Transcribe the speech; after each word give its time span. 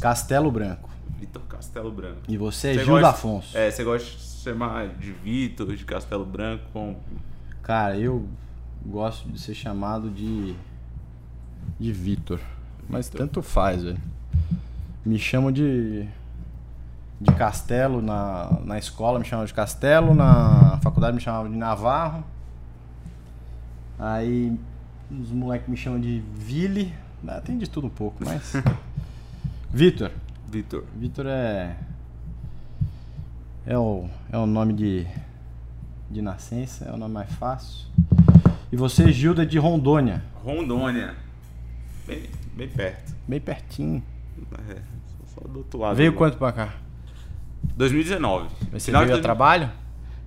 Castelo 0.00 0.50
Branco. 0.50 0.88
Vitor 1.18 1.42
Castelo 1.42 1.90
Branco. 1.92 2.20
E 2.28 2.36
você 2.36 2.68
é 2.68 2.74
Você 2.74 2.84
Gil 2.84 2.94
gosta- 2.94 3.08
Afonso. 3.10 3.56
É, 3.58 3.70
você 3.70 3.84
gosta 3.84 4.06
de 4.08 4.22
chamar 4.42 4.88
de 4.88 5.12
Vitor, 5.12 5.76
de 5.76 5.84
Castelo 5.84 6.24
Branco, 6.24 6.64
com... 6.72 6.96
Cara, 7.62 7.98
eu 7.98 8.26
gosto 8.84 9.28
de 9.28 9.38
ser 9.38 9.54
chamado 9.54 10.08
de. 10.10 10.54
de 11.78 11.92
Vitor. 11.92 12.40
Mas 12.88 13.08
tanto 13.08 13.42
faz, 13.42 13.82
velho. 13.84 13.98
Me 15.04 15.18
chamam 15.18 15.52
de. 15.52 16.08
de 17.20 17.32
Castelo 17.36 18.00
na, 18.00 18.58
na 18.64 18.78
escola, 18.78 19.18
me 19.18 19.24
chamavam 19.26 19.46
de 19.46 19.52
Castelo, 19.54 20.14
na 20.14 20.78
faculdade 20.82 21.14
me 21.14 21.20
chamavam 21.20 21.50
de 21.50 21.56
Navarro. 21.56 22.24
Aí 23.98 24.58
os 25.10 25.30
moleques 25.30 25.68
me 25.68 25.76
chamam 25.76 26.00
de 26.00 26.22
Vili. 26.34 26.92
Ah, 27.28 27.40
Tem 27.40 27.58
de 27.58 27.68
tudo 27.68 27.86
um 27.86 27.90
pouco, 27.90 28.24
mas. 28.24 28.54
Vitor. 29.72 30.10
Vitor. 30.50 30.84
Vitor 30.96 31.26
é. 31.26 31.76
É 33.66 33.78
o, 33.78 34.08
é 34.32 34.38
o 34.38 34.46
nome 34.46 34.72
de, 34.72 35.06
de 36.10 36.20
nascença, 36.22 36.86
é 36.86 36.92
o 36.92 36.96
nome 36.96 37.14
mais 37.14 37.30
fácil. 37.34 37.86
E 38.72 38.76
você, 38.76 39.12
Gilda, 39.12 39.44
de 39.44 39.58
Rondônia. 39.58 40.22
Rondônia. 40.42 41.14
Bem, 42.06 42.22
bem 42.56 42.68
perto. 42.68 43.14
Bem 43.28 43.40
pertinho. 43.40 44.02
É, 44.70 44.76
só 45.34 45.46
do 45.46 45.58
outro 45.58 45.78
lado. 45.80 45.96
Veio 45.96 46.14
quanto 46.14 46.36
pra 46.38 46.52
cá? 46.52 46.74
2019. 47.76 48.48
Você 48.72 48.86
Final 48.86 49.02
de 49.02 49.06
veio 49.06 49.14
a 49.14 49.16
dois- 49.16 49.22
trabalho? 49.22 49.70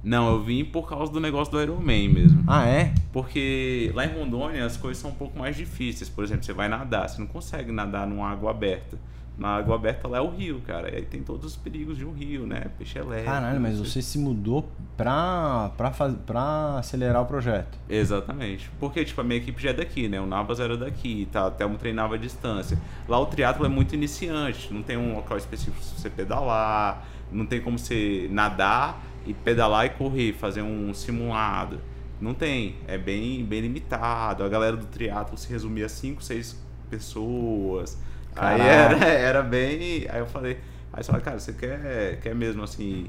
Não, 0.03 0.29
eu 0.31 0.43
vim 0.43 0.65
por 0.65 0.87
causa 0.87 1.11
do 1.11 1.19
negócio 1.19 1.51
do 1.53 1.61
Ironman 1.61 2.09
mesmo. 2.09 2.43
Ah, 2.45 2.65
é? 2.67 2.93
Porque 3.13 3.89
lá 3.95 4.05
em 4.05 4.09
Rondônia 4.13 4.65
as 4.65 4.75
coisas 4.75 5.01
são 5.01 5.11
um 5.11 5.13
pouco 5.15 5.39
mais 5.39 5.55
difíceis. 5.55 6.09
Por 6.09 6.23
exemplo, 6.25 6.43
você 6.43 6.51
vai 6.51 6.67
nadar, 6.67 7.07
você 7.09 7.19
não 7.19 7.27
consegue 7.27 7.71
nadar 7.71 8.05
numa 8.05 8.29
água 8.29 8.51
aberta. 8.51 8.97
Na 9.37 9.55
água 9.55 9.75
aberta 9.75 10.07
lá 10.07 10.19
é 10.19 10.21
o 10.21 10.29
rio, 10.29 10.61
cara. 10.65 10.91
E 10.91 10.97
aí 10.97 11.01
tem 11.01 11.23
todos 11.23 11.45
os 11.45 11.55
perigos 11.55 11.97
de 11.97 12.05
um 12.05 12.11
rio, 12.11 12.45
né? 12.45 12.65
Peixe 12.77 12.99
elétrico. 12.99 13.31
Caralho, 13.31 13.59
mas 13.59 13.79
você 13.79 14.01
se 14.01 14.19
mudou 14.19 14.69
pra, 14.95 15.71
pra, 15.75 15.91
faz, 15.91 16.13
pra 16.25 16.77
acelerar 16.77 17.21
o 17.23 17.25
projeto. 17.25 17.77
Exatamente. 17.89 18.69
Porque, 18.79 19.03
tipo, 19.03 19.19
a 19.19 19.23
minha 19.23 19.37
equipe 19.37 19.61
já 19.61 19.71
é 19.71 19.73
daqui, 19.73 20.07
né? 20.07 20.21
O 20.21 20.27
Navas 20.27 20.59
era 20.59 20.77
daqui, 20.77 21.27
tá? 21.31 21.47
Até 21.47 21.65
um 21.65 21.75
treinava 21.75 22.13
à 22.13 22.17
distância. 22.17 22.79
Lá 23.07 23.19
o 23.19 23.25
triatlo 23.25 23.65
é 23.65 23.69
muito 23.69 23.95
iniciante, 23.95 24.71
não 24.71 24.83
tem 24.83 24.97
um 24.97 25.15
local 25.15 25.37
específico 25.37 25.77
pra 25.77 25.97
você 25.97 26.09
pedalar, 26.09 27.05
não 27.31 27.45
tem 27.45 27.59
como 27.59 27.79
você 27.79 28.27
nadar 28.31 29.01
e 29.25 29.33
pedalar 29.33 29.85
e 29.87 29.89
correr, 29.89 30.33
fazer 30.33 30.61
um 30.61 30.93
simulado. 30.93 31.79
Não 32.21 32.33
tem, 32.33 32.75
é 32.87 32.97
bem, 32.97 33.43
bem 33.43 33.61
limitado. 33.61 34.43
A 34.43 34.49
galera 34.49 34.77
do 34.77 34.85
triatlo 34.85 35.37
se 35.37 35.49
resumia 35.49 35.87
a 35.87 35.89
5, 35.89 36.23
6 36.23 36.63
pessoas. 36.89 37.97
Aí 38.35 38.57
Caraca. 38.57 39.05
era, 39.05 39.05
era 39.13 39.43
bem. 39.43 40.05
Aí 40.09 40.19
eu 40.19 40.25
falei, 40.27 40.59
aí 40.91 41.03
você 41.03 41.11
fala, 41.11 41.21
cara, 41.23 41.39
você 41.39 41.53
quer, 41.53 42.19
quer 42.21 42.33
mesmo 42.35 42.63
assim 42.63 43.07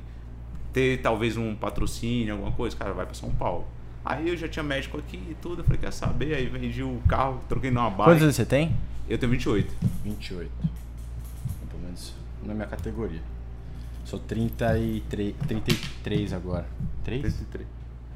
ter 0.72 1.00
talvez 1.00 1.36
um 1.36 1.54
patrocínio, 1.54 2.34
alguma 2.34 2.52
coisa, 2.52 2.76
cara, 2.76 2.92
vai 2.92 3.06
pra 3.06 3.14
São 3.14 3.30
Paulo. 3.30 3.64
Aí 4.04 4.28
eu 4.28 4.36
já 4.36 4.46
tinha 4.48 4.62
médico 4.62 4.98
aqui 4.98 5.16
e 5.30 5.34
tudo, 5.40 5.60
eu 5.60 5.64
falei, 5.64 5.80
quer 5.80 5.92
saber? 5.92 6.34
Aí 6.34 6.46
vendi 6.46 6.82
o 6.82 7.00
carro, 7.08 7.40
troquei 7.48 7.70
numa 7.70 7.90
Quantos 7.90 8.06
bike. 8.06 8.22
anos 8.24 8.36
você 8.36 8.44
tem? 8.44 8.76
Eu 9.08 9.16
tenho 9.16 9.30
28. 9.32 9.72
28. 10.04 10.50
Pelo 11.70 11.82
menos 11.82 12.14
na 12.44 12.54
minha 12.54 12.66
categoria. 12.66 13.20
Sou 14.04 14.18
33, 14.18 15.34
33 15.48 16.32
agora. 16.34 16.66
3? 17.04 17.22
33. 17.22 17.66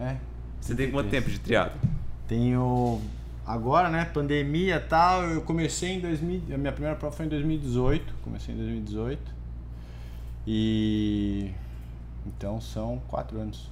É. 0.00 0.16
Você 0.60 0.74
tem 0.74 0.90
quanto 0.90 1.08
33. 1.08 1.10
tempo 1.10 1.30
de 1.30 1.38
triatlo? 1.40 1.80
Tenho. 2.26 3.00
Agora, 3.48 3.88
né? 3.88 4.04
Pandemia 4.04 4.76
e 4.76 4.80
tal. 4.80 5.22
Eu 5.24 5.40
comecei 5.40 5.92
em 5.94 6.00
2000. 6.00 6.54
A 6.54 6.58
minha 6.58 6.70
primeira 6.72 6.94
prova 6.96 7.16
foi 7.16 7.24
em 7.26 7.28
2018. 7.30 8.14
Comecei 8.22 8.54
em 8.54 8.58
2018. 8.58 9.20
E. 10.46 11.50
Então 12.26 12.60
são 12.60 13.00
4 13.08 13.40
anos. 13.40 13.70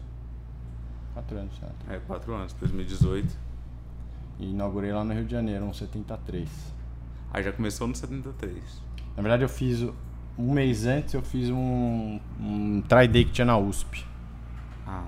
4 1.14 1.38
anos, 1.38 1.58
certo? 1.58 1.74
É, 1.90 1.98
4 2.06 2.34
anos, 2.34 2.52
2018. 2.54 3.36
E 4.38 4.50
inaugurei 4.50 4.92
lá 4.92 5.04
no 5.04 5.12
Rio 5.14 5.24
de 5.24 5.32
Janeiro, 5.32 5.64
um 5.64 5.72
73. 5.74 6.48
Aí 7.32 7.42
já 7.42 7.52
começou 7.52 7.86
no 7.86 7.94
73. 7.94 8.62
Na 9.16 9.22
verdade, 9.22 9.42
eu 9.42 9.48
fiz. 9.48 9.86
Um 10.38 10.52
mês 10.52 10.84
antes, 10.86 11.14
eu 11.14 11.22
fiz 11.22 11.48
um. 11.50 12.20
Um 12.40 12.82
try 12.88 13.08
day 13.08 13.24
que 13.24 13.32
tinha 13.32 13.44
na 13.46 13.56
USP. 13.56 14.04
Ah. 14.86 15.04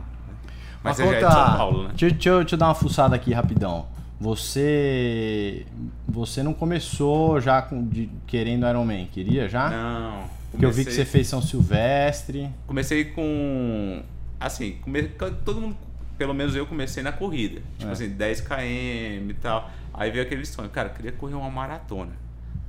Mas 0.82 0.96
Mas 0.96 0.96
você 0.96 1.04
já 1.04 1.10
é 1.12 1.18
de 1.18 1.24
conta- 1.24 1.46
São 1.46 1.56
Paulo, 1.56 1.82
né? 1.84 1.88
Deixa, 1.90 2.14
deixa 2.14 2.38
deixa 2.38 2.54
eu 2.54 2.58
dar 2.58 2.68
uma 2.68 2.74
fuçada 2.74 3.14
aqui 3.16 3.32
rapidão. 3.34 3.86
Você. 4.20 5.66
Você 6.08 6.42
não 6.42 6.52
começou 6.54 7.40
já 7.40 7.62
com, 7.62 7.86
de, 7.86 8.08
querendo 8.26 8.66
Ironman? 8.66 9.06
Queria 9.12 9.48
já? 9.48 9.70
Não. 9.70 10.24
Porque 10.50 10.64
eu 10.64 10.70
vi 10.70 10.78
que 10.84 10.90
comecei- 10.90 11.04
você 11.04 11.10
fez 11.10 11.26
São 11.28 11.42
Silvestre. 11.42 12.48
Comecei 12.66 13.04
com. 13.06 14.02
Assim, 14.40 14.76
come... 14.82 15.02
todo 15.44 15.60
mundo, 15.60 15.76
pelo 16.16 16.32
menos 16.34 16.54
eu 16.56 16.66
comecei 16.66 17.02
na 17.02 17.12
corrida. 17.12 17.60
Tipo 17.78 17.90
É. 17.90 17.92
assim, 17.92 18.08
10 18.08 18.40
km 18.40 19.30
e 19.30 19.34
tal. 19.40 19.70
Aí 19.92 20.10
veio 20.10 20.24
aquele 20.24 20.44
sonho, 20.46 20.68
cara, 20.70 20.88
eu 20.88 20.94
queria 20.94 21.12
correr 21.12 21.34
uma 21.34 21.50
maratona. 21.50 22.12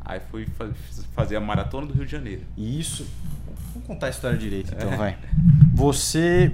Aí 0.04 0.20
fui 0.32 0.46
fa- 0.58 0.70
fazer 1.14 1.36
a 1.36 1.40
maratona 1.40 1.86
do 1.88 1.94
Rio 1.94 2.06
de 2.06 2.12
Janeiro. 2.12 2.42
E 2.58 2.80
isso. 2.80 3.06
Vamos 3.74 3.88
contar 3.88 4.08
a 4.08 4.10
história 4.10 4.38
direito, 4.38 4.74
É. 4.74 4.78
então, 4.78 4.98
vai. 4.98 5.18
Você. 5.74 6.52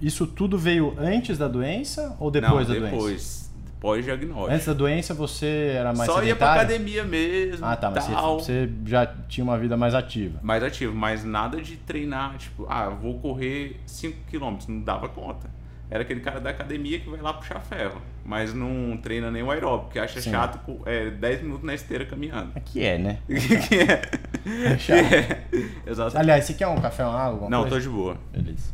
Isso 0.00 0.26
tudo 0.26 0.58
veio 0.58 0.94
antes 0.98 1.38
da 1.38 1.46
doença 1.48 2.16
ou 2.18 2.30
depois 2.30 2.66
Não, 2.68 2.74
da 2.74 2.80
doença? 2.80 2.90
depois. 2.96 3.41
Pós-diagnóstico. 3.82 4.50
Antes 4.54 4.66
da 4.66 4.72
doença 4.72 5.12
você 5.12 5.74
era 5.76 5.92
mais 5.92 6.08
Só 6.08 6.22
ia 6.22 6.36
pra 6.36 6.46
sedentário? 6.54 6.60
academia 6.62 7.02
mesmo. 7.04 7.66
Ah, 7.66 7.74
tá, 7.76 7.90
mas 7.90 8.04
você, 8.04 8.12
tal. 8.12 8.38
você 8.40 8.70
já 8.86 9.04
tinha 9.28 9.42
uma 9.42 9.58
vida 9.58 9.76
mais 9.76 9.92
ativa. 9.92 10.38
Mais 10.40 10.62
ativo, 10.62 10.94
mas 10.94 11.24
nada 11.24 11.60
de 11.60 11.76
treinar, 11.76 12.36
tipo, 12.38 12.64
ah, 12.70 12.88
vou 12.88 13.18
correr 13.18 13.80
5km, 13.88 14.68
não 14.68 14.80
dava 14.82 15.08
conta. 15.08 15.50
Era 15.90 16.02
aquele 16.04 16.20
cara 16.20 16.40
da 16.40 16.48
academia 16.50 17.00
que 17.00 17.10
vai 17.10 17.20
lá 17.20 17.34
puxar 17.34 17.60
ferro, 17.60 18.00
mas 18.24 18.54
não 18.54 18.96
treina 19.02 19.30
nem 19.32 19.42
o 19.42 19.50
aeróbico, 19.50 19.90
que 19.90 19.98
acha 19.98 20.20
Sim. 20.22 20.30
chato 20.30 20.58
co- 20.64 20.80
é, 20.88 21.10
10 21.10 21.42
minutos 21.42 21.64
na 21.66 21.74
esteira 21.74 22.06
caminhando. 22.06 22.50
Aqui 22.54 22.82
é, 22.82 22.96
né? 22.96 23.18
que 23.28 23.74
é. 23.80 24.02
É 24.72 24.74
Que 24.76 24.80
chato. 24.82 25.12
é. 25.12 25.42
Exato. 25.86 26.16
Aliás, 26.16 26.44
você 26.44 26.54
quer 26.54 26.66
um 26.68 26.80
café, 26.80 27.04
uma 27.04 27.18
água? 27.20 27.50
Não, 27.50 27.64
tô 27.64 27.70
coisa? 27.70 27.86
de 27.88 27.92
boa. 27.94 28.16
Beleza. 28.32 28.72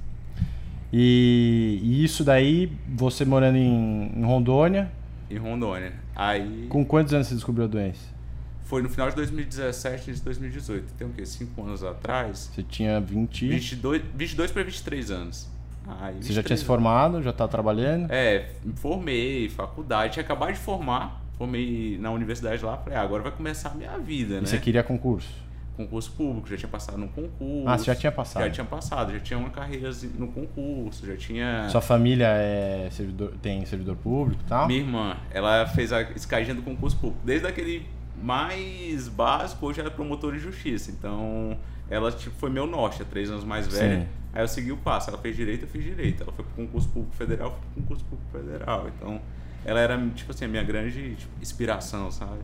E, 0.93 1.81
e 1.83 2.05
isso 2.05 2.25
daí, 2.25 2.73
você 2.89 3.25
morando 3.25 3.57
em, 3.59 4.13
em 4.17 4.25
Rondônia, 4.25 4.91
Em 5.31 5.37
Rondônia. 5.37 5.93
Aí 6.17 6.67
com 6.69 6.85
quantos 6.85 7.13
anos 7.15 7.27
você 7.27 7.35
descobriu 7.35 7.65
a 7.65 7.69
doença? 7.69 8.19
foi 8.65 8.83
no 8.83 8.91
final 8.91 9.09
de 9.09 9.17
2017 9.17 10.11
e 10.11 10.15
de 10.15 10.21
2018. 10.21 10.93
Tem 10.93 11.07
o 11.07 11.11
quê? 11.11 11.25
5 11.25 11.63
anos 11.63 11.83
atrás? 11.83 12.51
Você 12.53 12.63
tinha 12.63 13.01
20. 13.01 13.49
22, 13.49 14.03
22 14.15 14.51
para 14.51 14.63
23 14.63 15.11
anos. 15.11 15.49
Aí, 15.87 16.17
Você 16.17 16.35
já 16.35 16.43
tinha 16.43 16.55
23 16.55 16.61
se 16.61 16.67
formado, 16.67 17.23
já 17.23 17.33
tá 17.33 17.49
trabalhando? 17.49 18.11
É, 18.11 18.51
me 18.63 18.75
formei, 18.75 19.49
faculdade, 19.49 20.13
tinha 20.13 20.23
acabado 20.23 20.53
de 20.53 20.59
formar, 20.59 21.23
formei 21.39 21.97
na 21.99 22.11
universidade 22.11 22.63
lá, 22.63 22.77
falei, 22.77 22.99
ah, 22.99 23.03
agora 23.03 23.23
vai 23.23 23.33
começar 23.33 23.71
a 23.71 23.75
minha 23.75 23.97
vida, 23.99 24.35
E 24.35 24.41
né? 24.43 24.47
você 24.47 24.59
queria 24.59 24.83
concurso? 24.83 25.31
Concurso 25.79 26.11
público, 26.11 26.49
já 26.49 26.57
tinha 26.57 26.69
passado 26.69 26.99
no 26.99 27.07
concurso. 27.07 27.69
Ah, 27.69 27.79
você 27.79 27.85
já 27.85 27.95
tinha 27.95 28.11
passado. 28.11 28.43
Já 28.43 28.51
tinha 28.51 28.65
passado, 28.65 29.13
já 29.13 29.21
tinha 29.21 29.39
uma 29.39 29.51
carreira 29.51 29.91
no 30.19 30.27
concurso, 30.27 31.07
já 31.07 31.17
tinha. 31.17 31.69
Sua 31.69 31.81
família 31.81 32.27
é 32.27 32.89
servidor, 32.91 33.33
tem 33.41 33.65
servidor 33.65 33.95
público 33.95 34.43
e 34.45 34.49
tal? 34.49 34.67
Minha 34.67 34.81
irmã, 34.81 35.17
ela 35.31 35.69
fez 35.69 35.93
a 35.93 36.03
escadinha 36.03 36.57
do 36.57 36.63
concurso 36.63 36.97
público. 36.97 37.21
Desde 37.25 37.47
aquele 37.47 37.87
mais 38.21 39.07
básico, 39.07 39.67
hoje 39.67 39.79
ela 39.79 39.89
é 39.89 39.93
promotora 39.93 40.37
de 40.37 40.43
justiça. 40.43 40.91
Então, 40.91 41.57
ela 41.89 42.11
tipo, 42.11 42.35
foi 42.35 42.51
meu 42.51 42.67
norte, 42.67 43.03
é 43.03 43.05
três 43.05 43.31
anos 43.31 43.45
mais 43.45 43.69
velha. 43.69 44.01
Sim. 44.01 44.09
Aí 44.33 44.43
eu 44.43 44.49
segui 44.49 44.73
o 44.73 44.77
passo. 44.79 45.11
Ela 45.11 45.19
fez 45.19 45.37
direito, 45.37 45.63
eu 45.63 45.69
fiz 45.69 45.85
direito. 45.85 46.25
Ela 46.25 46.33
foi 46.33 46.45
pro 46.45 46.55
concurso 46.55 46.89
público 46.89 47.15
federal, 47.15 47.51
eu 47.51 47.53
fui 47.53 47.61
pro 47.61 47.83
concurso 47.83 48.05
público 48.05 48.31
federal. 48.33 48.89
Então, 48.89 49.21
ela 49.65 49.79
era, 49.79 49.97
tipo 50.11 50.33
assim, 50.33 50.45
a 50.45 50.49
minha 50.49 50.65
grande 50.65 51.15
tipo, 51.15 51.33
inspiração, 51.41 52.11
sabe? 52.11 52.41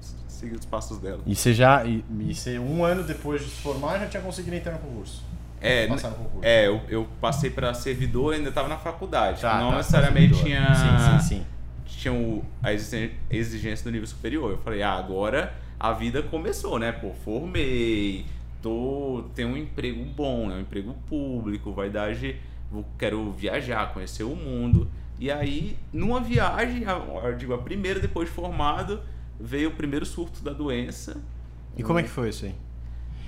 Aí 0.00 0.14
eu 0.24 0.30
segui 0.30 0.54
os 0.54 0.64
passos 0.66 0.98
dela. 0.98 1.20
E 1.26 1.34
você 1.34 1.52
já. 1.54 1.84
E, 1.84 2.04
e 2.20 2.34
você, 2.34 2.58
um 2.58 2.84
ano 2.84 3.02
depois 3.02 3.42
de 3.42 3.50
se 3.50 3.60
formar, 3.62 3.98
já 3.98 4.06
tinha 4.06 4.22
conseguido 4.22 4.56
entrar 4.56 4.72
no 4.72 4.78
concurso? 4.78 5.22
É, 5.60 5.86
no 5.86 5.98
concurso. 5.98 6.40
é 6.42 6.66
eu, 6.66 6.80
eu 6.88 7.08
passei 7.20 7.48
para 7.50 7.72
servidor 7.72 8.34
e 8.34 8.36
ainda 8.36 8.50
estava 8.50 8.68
na 8.68 8.76
faculdade. 8.76 9.40
Tá, 9.40 9.58
não 9.58 9.70
tá, 9.70 9.76
necessariamente 9.78 10.34
tinha. 10.42 10.74
Sim, 10.74 11.18
sim, 11.20 11.28
sim. 11.36 11.46
tinha 11.86 12.12
o- 12.12 12.44
a 12.62 12.72
exigência- 12.72 13.84
do 13.84 13.90
nível 13.90 14.06
superior. 14.06 14.50
Eu 14.50 14.58
falei, 14.58 14.82
ah, 14.82 14.92
agora 14.94 15.54
a 15.80 15.92
vida 15.92 16.22
começou, 16.22 16.78
né? 16.78 16.92
Pô, 16.92 17.12
formei, 17.24 18.26
tô, 18.62 19.24
tenho 19.34 19.48
um 19.48 19.56
emprego 19.56 20.04
bom, 20.04 20.48
né? 20.48 20.56
Um 20.56 20.60
emprego 20.60 20.94
público, 21.08 21.72
vai 21.72 21.88
dar 21.88 22.14
de, 22.14 22.36
vou, 22.70 22.84
quero 22.98 23.32
viajar, 23.32 23.92
conhecer 23.92 24.24
o 24.24 24.36
mundo. 24.36 24.88
E 25.18 25.30
aí, 25.30 25.78
numa 25.92 26.20
viagem, 26.20 26.84
eu 26.84 27.34
digo, 27.36 27.54
a 27.54 27.58
primeira 27.58 27.98
depois 27.98 28.28
de 28.28 28.34
formado, 28.34 29.00
veio 29.40 29.68
o 29.70 29.72
primeiro 29.72 30.04
surto 30.06 30.42
da 30.42 30.52
doença. 30.52 31.16
E 31.76 31.82
como 31.82 31.98
é 31.98 32.02
que 32.02 32.08
foi 32.08 32.28
isso 32.30 32.44
aí? 32.46 32.54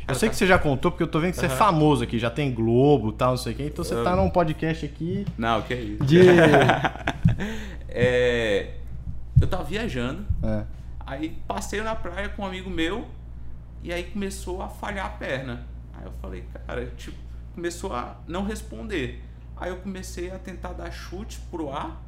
Eu 0.06 0.14
sei 0.14 0.28
tá- 0.28 0.32
que 0.32 0.38
você 0.38 0.46
já 0.46 0.58
contou, 0.58 0.90
porque 0.90 1.02
eu 1.02 1.06
tô 1.08 1.20
vendo 1.20 1.32
que 1.32 1.36
você 1.38 1.44
é 1.46 1.48
Aham. 1.48 1.56
famoso 1.58 2.02
aqui, 2.02 2.18
já 2.18 2.30
tem 2.30 2.50
Globo 2.52 3.10
e 3.10 3.12
tal, 3.12 3.30
não 3.30 3.36
sei 3.36 3.52
o 3.52 3.56
quê. 3.56 3.64
Então 3.66 3.84
você 3.84 3.92
Eu- 3.94 4.02
tá 4.04 4.16
num 4.16 4.30
podcast 4.30 4.86
aqui 4.86 5.26
Não, 5.36 5.60
que 5.62 5.74
é 5.74 5.80
isso. 5.80 6.04
de. 6.04 6.18
É, 7.88 8.74
eu 9.40 9.46
tava 9.46 9.64
viajando, 9.64 10.24
É. 10.42 10.64
Aí 11.06 11.38
passei 11.46 11.80
na 11.80 11.94
praia 11.94 12.28
com 12.28 12.42
um 12.42 12.46
amigo 12.46 12.68
meu 12.68 13.06
E 13.82 13.90
aí 13.92 14.04
começou 14.04 14.60
a 14.60 14.68
falhar 14.68 15.06
a 15.06 15.10
perna. 15.10 15.64
Aí 15.94 16.04
eu 16.04 16.12
falei, 16.20 16.44
cara, 16.66 16.84
tipo, 16.96 17.16
começou 17.54 17.92
a 17.94 18.16
não 18.26 18.42
responder. 18.44 19.22
Aí 19.56 19.70
eu 19.70 19.76
comecei 19.76 20.30
a 20.30 20.38
tentar 20.38 20.72
dar 20.72 20.90
chute 20.90 21.38
pro 21.50 21.70
ar 21.72 22.02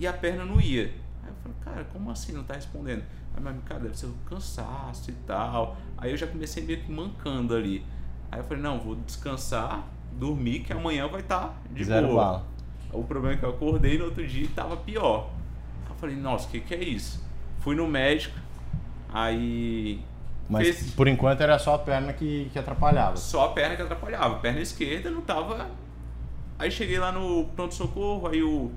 e 0.00 0.06
a 0.06 0.12
perna 0.12 0.44
não 0.46 0.60
ia. 0.60 0.90
Aí 1.22 1.28
eu 1.30 1.34
falei, 1.42 1.56
cara, 1.64 1.84
como 1.92 2.10
assim 2.10 2.32
não 2.32 2.42
tá 2.44 2.54
respondendo? 2.54 3.04
Aí, 3.34 3.42
mas, 3.42 3.56
cara, 3.64 3.80
deve 3.80 3.96
ser 3.96 4.06
o 4.06 4.14
cansaço 4.28 5.10
e 5.10 5.14
tal. 5.26 5.76
Aí 5.96 6.10
eu 6.10 6.16
já 6.16 6.26
comecei 6.26 6.64
meio 6.64 6.80
que 6.82 6.90
mancando 6.90 7.54
ali. 7.54 7.84
Aí 8.30 8.40
eu 8.40 8.44
falei, 8.44 8.62
não, 8.62 8.78
vou 8.80 8.96
descansar, 8.96 9.84
dormir, 10.12 10.60
que 10.60 10.72
amanhã 10.72 11.06
vai 11.08 11.20
estar 11.20 11.48
tá 11.48 11.54
de 11.70 11.84
Zero 11.84 12.08
boa. 12.08 12.24
bala. 12.24 12.46
O 12.92 13.04
problema 13.04 13.34
é 13.34 13.38
que 13.38 13.44
eu 13.44 13.50
acordei 13.50 13.98
no 13.98 14.06
outro 14.06 14.26
dia 14.26 14.44
e 14.44 14.48
tava 14.48 14.76
pior. 14.76 15.30
Aí 15.86 15.90
eu 15.92 15.96
falei, 15.96 16.16
nossa, 16.16 16.46
o 16.48 16.50
que, 16.50 16.60
que 16.60 16.74
é 16.74 16.82
isso? 16.82 17.22
Fui 17.60 17.74
no 17.76 17.86
médico, 17.86 18.36
aí 19.08 20.00
Mas 20.48 20.64
Fez- 20.66 20.90
por 20.94 21.06
enquanto 21.08 21.40
era 21.40 21.58
só 21.58 21.74
a 21.74 21.78
perna 21.78 22.12
que, 22.12 22.50
que 22.52 22.58
atrapalhava. 22.58 23.16
só 23.16 23.46
a 23.46 23.48
perna 23.50 23.76
que 23.76 23.82
atrapalhava. 23.82 24.36
A 24.36 24.38
perna 24.40 24.60
esquerda 24.60 25.10
não 25.10 25.22
tava. 25.22 25.70
Aí 26.58 26.70
cheguei 26.70 26.98
lá 26.98 27.10
no 27.12 27.46
pronto-socorro, 27.56 28.28
aí 28.28 28.42
o 28.42 28.70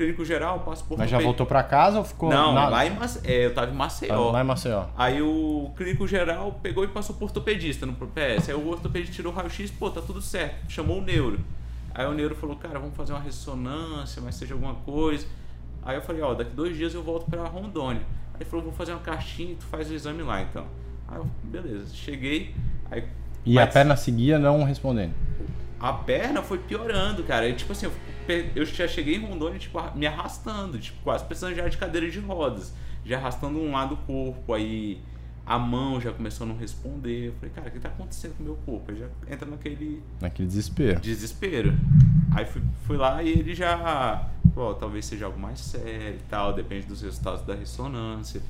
clínico 0.00 0.24
geral, 0.24 0.60
passo 0.60 0.82
por 0.84 0.96
Mas 0.96 1.10
já 1.10 1.18
voltou 1.18 1.44
pra 1.44 1.62
casa 1.62 1.98
ou 1.98 2.04
ficou 2.04 2.30
Não, 2.30 2.54
na... 2.54 2.68
lá 2.70 2.86
em 2.86 2.90
Mace... 2.90 3.20
é, 3.22 3.44
eu 3.44 3.52
tava 3.52 3.70
em 3.70 3.74
Maceió. 3.74 4.30
lá 4.30 4.40
em 4.40 4.44
Maceió? 4.44 4.84
Aí 4.96 5.20
o 5.20 5.70
clínico 5.76 6.08
geral 6.08 6.58
pegou 6.62 6.82
e 6.84 6.88
passou 6.88 7.14
por 7.16 7.26
ortopedista 7.26 7.84
no 7.84 7.92
PS. 7.92 8.48
Aí 8.48 8.54
o 8.54 8.66
ortopedista 8.68 9.14
tirou 9.14 9.30
o 9.30 9.36
raio-x, 9.36 9.70
pô, 9.72 9.90
tá 9.90 10.00
tudo 10.00 10.22
certo. 10.22 10.70
Chamou 10.70 11.00
o 11.00 11.02
neuro. 11.02 11.38
Aí 11.94 12.06
o 12.06 12.12
neuro 12.14 12.34
falou, 12.34 12.56
cara, 12.56 12.78
vamos 12.78 12.96
fazer 12.96 13.12
uma 13.12 13.20
ressonância, 13.20 14.22
mas 14.24 14.36
seja 14.36 14.54
alguma 14.54 14.74
coisa. 14.76 15.26
Aí 15.84 15.96
eu 15.96 16.02
falei, 16.02 16.22
ó, 16.22 16.32
daqui 16.32 16.52
dois 16.52 16.74
dias 16.76 16.94
eu 16.94 17.02
volto 17.02 17.30
pra 17.30 17.44
Rondônia. 17.44 18.02
Aí 18.32 18.40
ele 18.40 18.48
falou, 18.48 18.64
vou 18.64 18.72
fazer 18.74 18.92
uma 18.92 19.00
cartinha 19.00 19.52
e 19.52 19.56
tu 19.56 19.64
faz 19.66 19.90
o 19.90 19.94
exame 19.94 20.22
lá 20.22 20.40
então. 20.40 20.64
Aí 21.08 21.18
eu, 21.18 21.26
beleza, 21.44 21.94
cheguei. 21.94 22.54
Aí, 22.90 23.04
E 23.44 23.58
a 23.58 23.66
mas 23.66 23.74
perna 23.74 23.96
seguia 23.96 24.38
não 24.38 24.64
respondendo. 24.64 25.12
a 25.78 25.92
perna 25.92 26.40
foi 26.42 26.56
piorando, 26.58 27.22
cara. 27.24 27.46
E, 27.46 27.52
tipo 27.54 27.72
assim, 27.72 27.84
eu, 27.86 27.92
eu 28.54 28.64
já 28.64 28.86
cheguei 28.88 29.16
em 29.16 29.24
Rondônia, 29.26 29.58
tipo, 29.58 29.78
me 29.96 30.06
arrastando, 30.06 30.78
tipo, 30.78 31.00
quase 31.02 31.24
precisando 31.24 31.54
já 31.54 31.68
de 31.68 31.76
cadeira 31.76 32.10
de 32.10 32.18
rodas. 32.20 32.72
Já 33.04 33.18
arrastando 33.18 33.58
um 33.58 33.72
lado 33.72 33.96
do 33.96 34.02
corpo, 34.02 34.52
aí 34.52 35.00
a 35.46 35.58
mão 35.58 36.00
já 36.00 36.12
começou 36.12 36.44
a 36.44 36.48
não 36.48 36.56
responder. 36.56 37.28
Eu 37.28 37.32
falei, 37.34 37.50
cara, 37.50 37.68
o 37.68 37.70
que 37.72 37.78
tá 37.80 37.88
acontecendo 37.88 38.34
com 38.36 38.42
o 38.42 38.46
meu 38.46 38.56
corpo? 38.66 38.90
Aí 38.92 38.98
já 38.98 39.06
entra 39.28 39.48
naquele 39.48 40.02
Naquele 40.20 40.46
desespero. 40.46 41.00
desespero. 41.00 41.74
Aí 42.34 42.44
fui, 42.44 42.62
fui 42.86 42.96
lá 42.96 43.22
e 43.22 43.28
ele 43.30 43.54
já, 43.54 44.28
pô, 44.54 44.74
talvez 44.74 45.06
seja 45.06 45.26
algo 45.26 45.38
mais 45.38 45.58
sério 45.60 46.16
e 46.18 46.22
tal, 46.28 46.52
depende 46.52 46.86
dos 46.86 47.02
resultados 47.02 47.42
da 47.42 47.54
ressonância. 47.54 48.40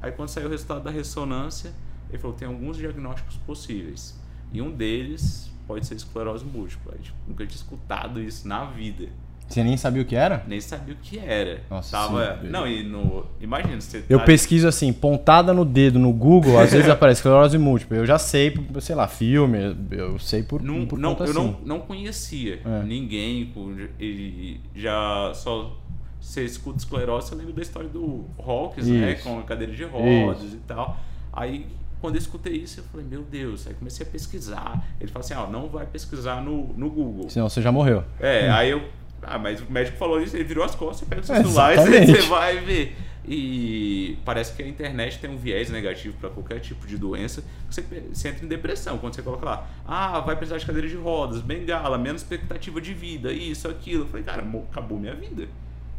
Aí 0.00 0.12
quando 0.12 0.28
saiu 0.28 0.46
o 0.46 0.50
resultado 0.50 0.82
da 0.84 0.90
ressonância, 0.90 1.72
ele 2.08 2.18
falou, 2.18 2.36
tem 2.36 2.46
alguns 2.48 2.76
diagnósticos 2.76 3.36
possíveis. 3.38 4.18
E 4.52 4.62
um 4.62 4.70
deles 4.70 5.50
pode 5.66 5.86
ser 5.86 5.94
esclerose 5.94 6.44
múltipla. 6.44 6.92
A 6.94 6.96
gente 6.96 7.12
nunca 7.26 7.46
tinha 7.46 7.56
escutado 7.56 8.20
isso 8.20 8.46
na 8.46 8.64
vida. 8.64 9.08
Você 9.48 9.62
nem 9.62 9.76
sabia 9.76 10.02
o 10.02 10.04
que 10.04 10.16
era? 10.16 10.42
Nem 10.48 10.60
sabia 10.60 10.92
o 10.92 10.96
que 10.96 11.20
era. 11.20 11.62
Nossa, 11.70 11.96
Tava, 11.96 12.40
sim. 12.42 12.48
não, 12.48 12.66
e 12.66 12.82
no, 12.82 13.24
imagina, 13.40 13.80
você 13.80 14.02
Eu 14.08 14.18
tá- 14.18 14.24
pesquiso 14.24 14.66
assim, 14.66 14.92
pontada 14.92 15.54
no 15.54 15.64
dedo 15.64 16.00
no 16.00 16.12
Google, 16.12 16.58
às 16.58 16.72
vezes 16.72 16.88
aparece 16.90 17.20
esclerose 17.20 17.56
múltipla. 17.56 17.96
Eu 17.96 18.04
já 18.06 18.18
sei, 18.18 18.52
sei 18.80 18.96
lá, 18.96 19.06
filme, 19.06 19.76
eu 19.92 20.18
sei 20.18 20.42
por, 20.42 20.60
Não, 20.60 20.84
por 20.84 20.98
não, 20.98 21.12
eu 21.16 21.22
assim. 21.22 21.32
não, 21.32 21.60
não 21.64 21.78
conhecia 21.80 22.60
É. 22.64 22.82
ninguém 22.82 23.52
e 24.00 24.60
já 24.74 25.30
só 25.32 25.76
você 26.20 26.44
escuta 26.44 26.78
esclerose, 26.78 27.28
você 27.28 27.34
lembra 27.36 27.52
da 27.52 27.62
história 27.62 27.88
do 27.88 28.24
Hawkins, 28.44 28.88
né, 28.88 29.14
com 29.14 29.38
a 29.38 29.42
cadeira 29.44 29.72
de 29.72 29.84
rodas 29.84 30.42
Isso. 30.42 30.56
e 30.56 30.60
tal. 30.66 30.98
Aí 31.32 31.66
quando 32.06 32.14
eu 32.14 32.20
escutei 32.20 32.52
isso, 32.52 32.78
eu 32.78 32.84
falei, 32.84 33.04
meu 33.04 33.22
Deus, 33.22 33.66
aí 33.66 33.74
comecei 33.74 34.06
a 34.06 34.08
pesquisar. 34.08 34.86
Ele 35.00 35.10
falou 35.10 35.24
assim, 35.24 35.34
ó, 35.34 35.48
não 35.50 35.68
vai 35.68 35.84
pesquisar 35.86 36.40
no, 36.40 36.68
no 36.76 36.88
Google. 36.88 37.28
Senão 37.28 37.48
você 37.48 37.60
já 37.60 37.72
morreu. 37.72 38.04
É, 38.20 38.48
aí 38.48 38.70
eu. 38.70 38.80
Ah, 39.20 39.38
mas 39.38 39.60
o 39.60 39.64
médico 39.68 39.96
falou 39.98 40.22
isso, 40.22 40.36
ele 40.36 40.44
virou 40.44 40.62
as 40.64 40.76
costas, 40.76 41.00
você 41.00 41.06
pega 41.06 41.22
o 41.22 41.24
seu 41.24 41.34
É, 41.34 41.42
celular 41.42 41.70
e 41.70 41.74
exatamente. 41.74 42.06
você, 42.12 42.20
você 42.22 42.28
vai 42.28 42.60
ver. 42.60 42.96
E 43.28 44.18
parece 44.24 44.54
que 44.54 44.62
a 44.62 44.68
internet 44.68 45.18
tem 45.18 45.28
um 45.28 45.36
viés 45.36 45.68
negativo 45.68 46.16
para 46.20 46.30
qualquer 46.30 46.60
tipo 46.60 46.86
de 46.86 46.96
doença. 46.96 47.42
Você, 47.68 47.82
você 48.12 48.28
entra 48.28 48.44
em 48.44 48.48
depressão 48.48 48.98
quando 48.98 49.16
você 49.16 49.22
coloca 49.22 49.44
lá. 49.44 49.68
Ah, 49.84 50.20
vai 50.20 50.36
precisar 50.36 50.58
de 50.58 50.66
cadeira 50.66 50.86
de 50.86 50.94
rodas, 50.94 51.40
bengala, 51.40 51.98
menos 51.98 52.22
expectativa 52.22 52.80
de 52.80 52.94
vida, 52.94 53.32
isso, 53.32 53.66
aquilo. 53.68 54.04
Eu 54.04 54.08
falei, 54.08 54.22
cara, 54.24 54.44
acabou 54.70 54.96
minha 55.00 55.14
vida. 55.14 55.48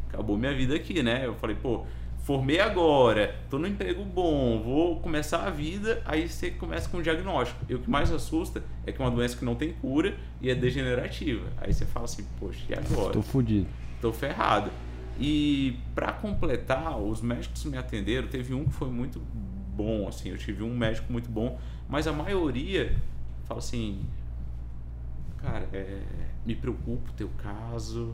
Acabou 0.08 0.38
minha 0.38 0.54
vida 0.56 0.74
aqui, 0.74 1.04
né? 1.04 1.26
Eu 1.26 1.36
falei, 1.36 1.58
pô, 1.62 1.84
formei 2.28 2.60
agora, 2.60 3.40
tô 3.50 3.58
no 3.58 3.66
emprego 3.66 4.04
bom, 4.04 4.62
vou 4.62 5.00
começar 5.00 5.48
a 5.48 5.50
vida, 5.50 6.02
aí 6.04 6.28
você 6.28 6.52
começa 6.52 6.90
com 6.90 6.98
o 6.98 7.02
diagnóstico. 7.02 7.66
E 7.70 7.74
o 7.74 7.80
que 7.80 7.90
mais 7.90 8.12
assusta 8.12 8.62
é 8.86 8.92
que 8.92 9.02
é 9.02 9.06
uma 9.06 9.10
doença 9.10 9.38
que 9.38 9.46
não 9.46 9.56
tem 9.56 9.72
cura 9.72 10.14
e 10.42 10.50
é 10.50 10.54
degenerativa. 10.54 11.48
Aí 11.56 11.74
você 11.74 11.86
fala 11.86 12.04
assim, 12.04 12.28
poxa, 12.38 12.60
e 12.68 12.74
agora? 12.74 13.14
Tô 13.14 13.22
fudido. 13.22 13.66
tô 14.02 14.12
ferrado. 14.12 14.70
E 15.18 15.80
para 15.96 16.12
completar, 16.12 17.00
os 17.00 17.22
médicos 17.22 17.64
me 17.64 17.78
atenderam, 17.78 18.28
teve 18.28 18.54
um 18.54 18.66
que 18.66 18.74
foi 18.74 18.90
muito 18.90 19.22
bom, 19.74 20.06
assim, 20.06 20.28
eu 20.28 20.38
tive 20.38 20.64
um 20.64 20.76
médico 20.76 21.10
muito 21.10 21.32
bom, 21.32 21.58
mas 21.88 22.08
a 22.08 22.12
maioria 22.12 22.94
fala 23.46 23.60
assim, 23.60 24.02
cara, 25.38 25.66
é, 25.72 26.02
me 26.46 26.58
preocupa 26.58 27.10
o 27.10 27.14
teu 27.14 27.30
caso. 27.38 28.14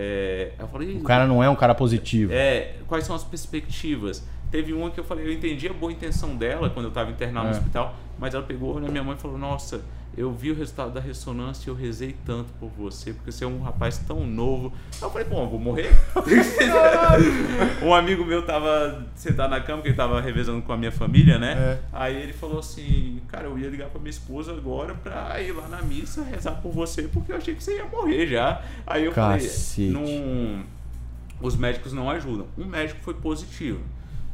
É, 0.00 0.52
eu 0.58 0.68
falei, 0.68 0.96
O 0.96 1.02
cara 1.02 1.26
não 1.26 1.42
é 1.42 1.50
um 1.50 1.56
cara 1.56 1.74
positivo. 1.74 2.32
é, 2.32 2.74
quais 2.86 3.04
são 3.04 3.16
as 3.16 3.24
perspectivas? 3.24 4.24
Teve 4.50 4.72
uma 4.72 4.90
que 4.90 5.00
eu 5.00 5.04
falei, 5.04 5.26
eu 5.26 5.32
entendi 5.32 5.66
a 5.68 5.72
boa 5.72 5.90
intenção 5.90 6.36
dela 6.36 6.70
quando 6.70 6.84
eu 6.86 6.90
estava 6.90 7.10
internado 7.10 7.48
É. 7.48 7.50
no 7.50 7.56
hospital, 7.56 7.94
mas 8.18 8.32
ela 8.32 8.44
pegou 8.44 8.78
na 8.80 8.88
minha 8.88 9.02
mãe 9.02 9.16
e 9.16 9.18
falou: 9.20 9.36
Nossa, 9.36 9.82
eu 10.18 10.32
vi 10.32 10.50
o 10.50 10.54
resultado 10.54 10.92
da 10.92 11.00
ressonância 11.00 11.68
e 11.68 11.70
eu 11.70 11.76
rezei 11.76 12.16
tanto 12.26 12.52
por 12.54 12.68
você, 12.70 13.12
porque 13.12 13.30
você 13.30 13.44
é 13.44 13.46
um 13.46 13.60
rapaz 13.60 13.98
tão 13.98 14.26
novo. 14.26 14.72
Aí 14.94 15.02
eu 15.02 15.10
falei: 15.10 15.28
Bom, 15.28 15.44
eu 15.44 15.48
vou 15.48 15.60
morrer. 15.60 15.90
um 17.82 17.94
amigo 17.94 18.24
meu 18.24 18.44
tava 18.44 19.06
sentado 19.14 19.50
na 19.50 19.60
cama, 19.60 19.80
que 19.80 19.88
ele 19.88 19.96
tava 19.96 20.20
revezando 20.20 20.60
com 20.62 20.72
a 20.72 20.76
minha 20.76 20.90
família, 20.90 21.38
né? 21.38 21.52
É. 21.52 21.78
Aí 21.92 22.16
ele 22.16 22.32
falou 22.32 22.58
assim: 22.58 23.20
Cara, 23.28 23.46
eu 23.46 23.58
ia 23.58 23.68
ligar 23.68 23.88
pra 23.90 24.00
minha 24.00 24.10
esposa 24.10 24.52
agora 24.52 24.94
pra 24.94 25.40
ir 25.40 25.52
lá 25.52 25.68
na 25.68 25.82
missa 25.82 26.24
rezar 26.24 26.60
por 26.60 26.72
você, 26.72 27.02
porque 27.02 27.30
eu 27.30 27.36
achei 27.36 27.54
que 27.54 27.62
você 27.62 27.76
ia 27.76 27.84
morrer 27.84 28.26
já. 28.26 28.60
Aí 28.86 29.04
eu 29.04 29.12
Cacete. 29.12 29.92
falei: 29.92 29.92
Não 29.92 30.64
os 31.40 31.56
médicos 31.56 31.92
não 31.92 32.10
ajudam. 32.10 32.46
Um 32.56 32.64
médico 32.64 33.00
foi 33.00 33.14
positivo. 33.14 33.80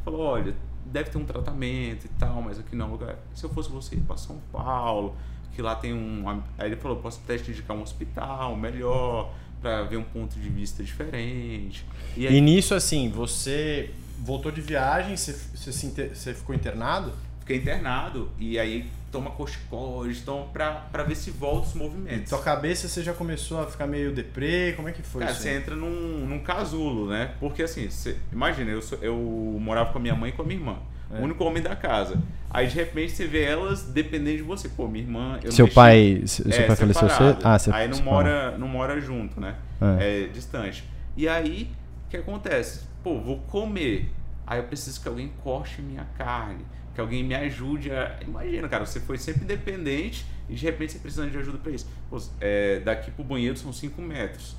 Falou, 0.03 0.21
olha, 0.21 0.55
deve 0.85 1.09
ter 1.09 1.17
um 1.17 1.25
tratamento 1.25 2.05
e 2.05 2.09
tal, 2.19 2.41
mas 2.41 2.59
aqui 2.59 2.75
não. 2.75 2.91
lugar. 2.91 3.17
Se 3.33 3.43
eu 3.43 3.49
fosse 3.49 3.69
você 3.69 3.95
ir 3.95 4.01
para 4.01 4.17
São 4.17 4.39
Paulo, 4.51 5.15
que 5.55 5.61
lá 5.61 5.75
tem 5.75 5.93
um. 5.93 6.27
Aí 6.57 6.67
ele 6.67 6.75
falou, 6.75 6.97
posso 6.97 7.21
até 7.23 7.37
te 7.37 7.51
indicar 7.51 7.75
um 7.75 7.81
hospital 7.81 8.55
melhor, 8.55 9.33
para 9.61 9.83
ver 9.83 9.97
um 9.97 10.03
ponto 10.03 10.37
de 10.39 10.49
vista 10.49 10.83
diferente. 10.83 11.85
E 12.15 12.27
aí 12.27 12.35
E 12.35 12.41
nisso, 12.41 12.75
assim, 12.75 13.09
você 13.09 13.91
voltou 14.19 14.51
de 14.51 14.61
viagem, 14.61 15.15
você, 15.17 15.33
você, 15.33 16.09
você 16.13 16.33
ficou 16.33 16.53
internado? 16.55 17.13
fiquei 17.45 17.57
internado 17.57 18.31
e 18.39 18.57
aí 18.57 18.89
toma 19.11 19.29
corticoide, 19.29 20.21
toma 20.21 20.45
pra, 20.47 20.71
pra 20.91 21.03
ver 21.03 21.15
se 21.15 21.29
volta 21.29 21.67
os 21.67 21.73
movimentos. 21.75 22.27
Tua 22.29 22.41
cabeça 22.41 22.87
você 22.87 23.03
já 23.03 23.13
começou 23.13 23.61
a 23.61 23.67
ficar 23.67 23.85
meio 23.85 24.11
deprê? 24.11 24.73
Como 24.75 24.89
é 24.89 24.91
que 24.91 25.03
foi 25.03 25.19
Cara, 25.21 25.31
isso? 25.31 25.41
você 25.43 25.49
aí? 25.49 25.57
entra 25.57 25.75
num, 25.75 26.25
num 26.25 26.39
casulo, 26.39 27.07
né? 27.07 27.35
Porque 27.39 27.61
assim, 27.61 27.87
você, 27.87 28.17
imagina, 28.31 28.71
eu, 28.71 28.81
eu 28.99 29.15
morava 29.61 29.91
com 29.91 29.99
a 29.99 30.01
minha 30.01 30.15
mãe 30.15 30.31
e 30.31 30.33
com 30.33 30.41
a 30.41 30.45
minha 30.45 30.59
irmã. 30.59 30.77
É. 31.11 31.19
O 31.19 31.23
único 31.23 31.43
homem 31.43 31.61
da 31.61 31.75
casa. 31.75 32.21
Aí 32.49 32.67
de 32.67 32.75
repente 32.75 33.11
você 33.11 33.27
vê 33.27 33.43
elas 33.43 33.83
dependendo 33.83 34.37
de 34.37 34.43
você. 34.43 34.69
Pô, 34.69 34.87
minha 34.87 35.03
irmã. 35.03 35.37
eu 35.41 35.45
não 35.45 35.51
Seu 35.51 35.65
mexi- 35.65 35.75
pai, 35.75 36.21
seu 36.25 36.45
É, 36.51 36.63
pai 36.67 36.75
faleceu 36.75 37.09
cedo? 37.09 37.37
Ah, 37.43 37.59
você 37.59 37.71
Aí 37.71 37.87
não 37.87 38.01
mora, 38.01 38.57
não 38.57 38.67
mora 38.67 38.99
junto, 38.99 39.39
né? 39.39 39.55
É. 39.99 40.23
É. 40.23 40.27
distante. 40.27 40.83
E 41.17 41.27
aí, 41.27 41.69
o 42.07 42.09
que 42.09 42.17
acontece? 42.17 42.81
Pô, 43.03 43.19
vou 43.19 43.39
comer. 43.39 44.09
Aí 44.47 44.59
eu 44.59 44.63
preciso 44.63 45.01
que 45.01 45.07
alguém 45.07 45.31
corte 45.43 45.81
minha 45.81 46.05
carne. 46.17 46.65
Que 46.93 47.01
alguém 47.01 47.23
me 47.23 47.35
ajude 47.35 47.91
a. 47.91 48.17
Imagina, 48.25 48.67
cara, 48.69 48.85
você 48.85 48.99
foi 48.99 49.17
sempre 49.17 49.43
independente 49.43 50.25
e 50.49 50.55
de 50.55 50.65
repente 50.65 50.93
você 50.93 50.99
precisa 50.99 51.27
de 51.29 51.37
ajuda 51.37 51.57
pra 51.57 51.71
isso. 51.71 51.87
Pô, 52.09 52.21
é, 52.39 52.79
daqui 52.79 53.11
pro 53.11 53.23
banheiro 53.23 53.57
são 53.57 53.73
5 53.73 54.01
metros. 54.01 54.55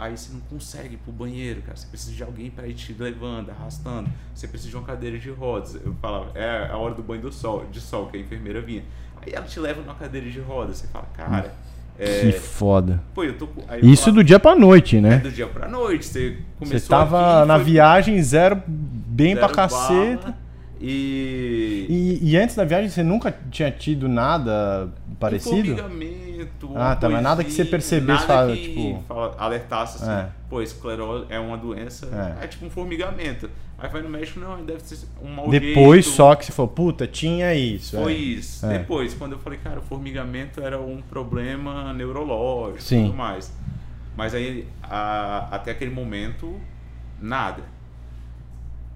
Aí 0.00 0.16
você 0.16 0.32
não 0.32 0.40
consegue 0.40 0.94
ir 0.94 0.96
pro 0.96 1.12
banheiro, 1.12 1.60
cara. 1.60 1.76
Você 1.76 1.86
precisa 1.86 2.16
de 2.16 2.22
alguém 2.22 2.50
para 2.50 2.66
ir 2.66 2.72
te 2.72 2.96
levando, 2.98 3.50
arrastando. 3.50 4.08
Você 4.34 4.48
precisa 4.48 4.70
de 4.70 4.76
uma 4.76 4.86
cadeira 4.86 5.18
de 5.18 5.28
rodas. 5.28 5.74
Eu 5.74 5.94
falava, 6.00 6.30
é 6.34 6.70
a 6.70 6.76
hora 6.78 6.94
do 6.94 7.02
banho 7.02 7.20
do 7.20 7.30
sol, 7.30 7.66
de 7.70 7.82
sol, 7.82 8.06
que 8.06 8.16
a 8.16 8.20
enfermeira 8.20 8.62
vinha. 8.62 8.82
Aí 9.20 9.34
ela 9.34 9.44
te 9.44 9.60
leva 9.60 9.82
numa 9.82 9.94
cadeira 9.94 10.30
de 10.30 10.40
rodas. 10.40 10.78
Você 10.78 10.86
fala, 10.86 11.04
cara, 11.14 11.54
é, 11.98 12.20
Que 12.20 12.32
foda. 12.32 13.02
Pô, 13.14 13.22
eu 13.24 13.36
tô 13.36 13.46
Isso 13.82 14.04
falo, 14.04 14.16
do 14.16 14.24
dia 14.24 14.40
pra 14.40 14.56
noite, 14.56 14.96
é 14.96 15.00
né? 15.02 15.18
do 15.18 15.30
dia 15.30 15.46
pra 15.46 15.68
noite. 15.68 16.06
Você 16.06 16.38
começou 16.58 16.80
Você 16.80 16.88
tava 16.88 17.40
aqui, 17.40 17.48
na 17.48 17.56
foi 17.56 17.64
viagem, 17.64 18.22
zero, 18.22 18.62
bem 18.66 19.34
zero 19.34 19.46
pra 19.46 19.54
caceta. 19.54 20.22
bala, 20.28 20.38
E. 20.80 21.86
E, 22.22 22.30
e 22.30 22.36
antes 22.36 22.56
da 22.56 22.64
viagem 22.64 22.88
você 22.88 23.02
nunca 23.02 23.34
tinha 23.50 23.70
tido 23.70 24.08
nada 24.08 24.88
parecido? 25.18 25.76
Formigamento. 25.76 26.72
Ah, 26.74 26.96
tá, 26.96 27.08
mas 27.08 27.22
nada 27.22 27.44
que 27.44 27.50
você 27.52 27.64
percebesse, 27.64 28.26
fala, 28.26 28.54
que 28.56 28.62
tipo- 28.74 29.02
fala- 29.06 29.34
alertasse 29.38 30.02
assim, 30.02 30.10
É. 30.10 30.28
pô, 30.48 30.62
esclerose 30.62 31.26
é 31.28 31.38
uma 31.38 31.56
doença, 31.58 32.06
É. 32.40 32.44
é. 32.44 32.46
tipo 32.46 32.64
um 32.64 32.70
formigamento. 32.70 33.50
Aí 33.78 33.88
vai 33.90 34.02
no 34.02 34.08
médico, 34.08 34.40
não, 34.40 34.62
deve 34.64 34.80
ser 34.80 35.06
um 35.22 35.28
mau 35.34 35.48
Depois 35.50 36.04
jeito. 36.04 36.16
só 36.16 36.34
que 36.34 36.44
você 36.46 36.52
falou, 36.52 36.70
puta, 36.70 37.06
tinha 37.06 37.54
isso. 37.54 37.96
Foi 37.96 38.12
é. 38.12 38.16
isso. 38.16 38.64
É. 38.66 38.78
Depois, 38.78 39.14
quando 39.14 39.32
eu 39.32 39.38
falei, 39.38 39.58
cara, 39.58 39.80
o 39.80 39.82
formigamento 39.82 40.60
era 40.62 40.78
um 40.80 41.00
problema 41.02 41.92
neurológico 41.94 42.78
e 42.78 42.82
Sim. 42.82 43.04
tudo 43.06 43.16
mais. 43.16 43.52
Mas 44.16 44.34
aí, 44.34 44.66
a- 44.82 45.48
até 45.50 45.70
aquele 45.70 45.90
momento, 45.90 46.58
nada. 47.20 47.62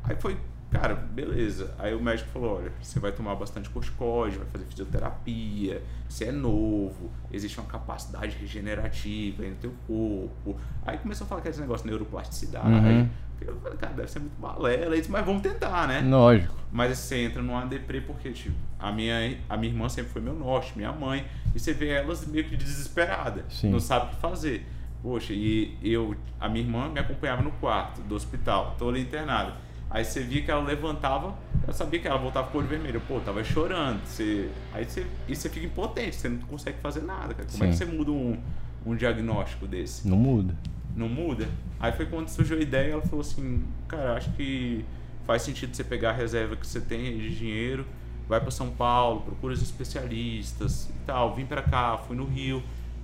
Aí 0.03 0.17
foi, 0.17 0.37
cara, 0.75 0.95
beleza. 0.95 1.73
Aí 1.79 1.95
o 1.95 2.03
médico 2.03 2.29
falou, 2.31 2.59
olha, 2.59 2.73
você 2.83 2.99
vai 2.99 3.13
tomar 3.13 3.37
bastante 3.37 3.71
corticóide, 3.71 4.39
vai 4.39 4.47
fazer 4.49 4.65
fisioterapia, 4.65 5.81
você 6.09 6.27
é 6.27 6.33
novo, 6.33 7.13
existe 7.33 7.59
uma 7.61 7.69
capacidade 7.69 8.37
regenerativa 8.37 9.45
aí 9.45 9.51
no 9.51 9.57
teu 9.57 9.73
corpo. 9.87 10.59
Aí 10.85 10.99
começou 10.99 11.25
a 11.27 11.29
falar 11.29 11.41
aquele 11.41 11.59
negócio 11.59 11.85
de 11.85 11.91
neuroplasticidade. 11.91 12.69
Uhum. 12.69 13.09
Eu 13.41 13.57
falei, 13.61 13.79
cara, 13.79 13.93
deve 13.93 14.11
ser 14.11 14.21
muito 14.21 14.41
balela, 14.41 14.97
isso, 14.97 15.13
mas 15.13 15.25
vamos 15.25 15.43
tentar, 15.43 15.87
né? 15.87 16.01
Lógico. 16.01 16.55
Mas 16.73 16.99
você 16.99 17.25
entra 17.25 17.43
numa 17.43 17.67
deprê 17.67 18.01
porque, 18.01 18.31
tipo, 18.33 18.57
a 18.79 18.91
minha, 18.91 19.39
a 19.49 19.57
minha 19.57 19.73
irmã 19.73 19.89
sempre 19.89 20.13
foi 20.13 20.23
meu 20.23 20.35
norte, 20.35 20.73
minha 20.77 20.93
mãe, 20.93 21.27
e 21.55 21.61
você 21.61 21.73
vê 21.73 21.91
elas 21.91 22.27
meio 22.27 22.45
que 22.45 22.57
desesperadas, 22.57 23.45
Sim. 23.51 23.71
não 23.71 23.79
sabe 23.79 24.07
o 24.07 24.09
que 24.11 24.17
fazer. 24.17 24.67
Poxa, 25.03 25.35
e 25.35 25.77
eu, 25.83 26.17
a 26.41 26.49
minha 26.49 26.65
irmã 26.65 26.89
me 26.89 26.99
acompanhava 26.99 27.43
no 27.43 27.51
quarto 27.53 28.01
do 28.03 28.15
hospital, 28.15 28.75
tô 28.79 28.89
ali 28.89 29.03
internado. 29.03 29.53
Aí 29.95 30.05
você 30.05 30.21
via 30.21 30.43
que 30.43 30.51
ela 30.51 30.61
levantava, 30.65 31.33
eu 31.69 31.73
sabia 31.73 32.01
que 32.01 32.09
ela 32.09 32.19
voltava 32.19 32.49
com 32.49 32.59
o 32.59 32.61
olho 32.61 32.69
vermelho. 32.69 33.01
Pô, 33.07 33.21
tava 33.21 33.45
chorando. 33.45 34.05
Você, 34.05 34.51
aí 34.73 34.85
você, 34.85 35.07
e 35.29 35.37
você 35.37 35.49
fica 35.49 35.65
impotente, 35.65 36.17
você 36.17 36.29
não 36.29 36.39
consegue 36.41 36.79
fazer 36.81 37.03
nada, 37.03 37.33
cara. 37.33 37.49
Como 37.49 37.63
é 37.63 37.69
que 37.69 37.77
Sim. 37.77 37.87
você 37.87 37.93
muda 37.93 38.11
um, 38.11 38.37
um 38.85 38.97
diagnóstico 38.97 39.69
desse? 39.69 40.07
Não 40.09 40.17
muda. 40.17 40.53
não 40.97 41.09
muda. 41.09 41.49
Aí 41.79 41.93
foi 41.93 42.07
quando 42.07 42.29
surgiu 42.29 42.59
a 42.59 42.61
ideia, 42.61 42.95
ela 42.95 43.03
falou 43.03 43.21
assim, 43.21 43.63
cara, 43.87 44.17
acho 44.17 44.33
que 44.33 44.85
faz 45.25 45.43
sentido 45.43 45.75
você 45.77 45.85
pegar 45.85 46.11
a 46.11 46.13
reserva 46.13 46.57
que 46.57 46.67
você 46.67 46.81
tem 46.81 47.17
de 47.17 47.33
dinheiro, 47.37 47.87
vai 48.29 48.41
para 48.41 48.51
São 48.51 48.71
Paulo, 48.71 49.21
procura 49.21 49.55
os 49.55 49.63
especialistas 49.63 50.89
e 50.91 51.07
tal. 51.07 51.35
Vim 51.37 51.47
para 51.47 51.63
cá, 51.63 51.97
fui 51.99 52.17
no 52.17 52.25
Rio, 52.25 52.61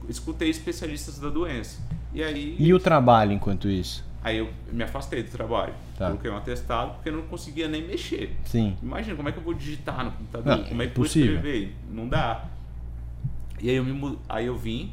escutei 0.08 0.50
especialistas 0.50 1.20
da 1.20 1.28
doença. 1.28 1.80
E 2.12 2.20
aí, 2.22 2.56
E 2.58 2.74
o 2.74 2.80
trabalho 2.80 3.30
enquanto 3.32 3.68
isso? 3.68 4.04
Aí 4.22 4.38
eu 4.38 4.50
me 4.72 4.82
afastei 4.82 5.22
do 5.22 5.30
trabalho. 5.30 5.72
Tá. 5.96 6.06
Coloquei 6.06 6.30
um 6.30 6.36
atestado 6.36 6.94
porque 6.94 7.08
eu 7.08 7.16
não 7.16 7.22
conseguia 7.22 7.68
nem 7.68 7.86
mexer. 7.86 8.36
Sim. 8.44 8.76
Imagina, 8.82 9.16
como 9.16 9.28
é 9.28 9.32
que 9.32 9.38
eu 9.38 9.42
vou 9.42 9.54
digitar 9.54 10.04
no 10.04 10.12
computador? 10.12 10.58
Não, 10.58 10.64
como 10.64 10.82
é 10.82 10.86
que 10.86 10.92
eu 10.92 10.96
vou 10.96 11.06
escrever? 11.06 11.74
Não 11.90 12.08
dá. 12.08 12.44
E 13.60 13.68
aí 13.68 13.76
eu, 13.76 13.84
me, 13.84 14.18
aí 14.28 14.46
eu 14.46 14.56
vim, 14.56 14.92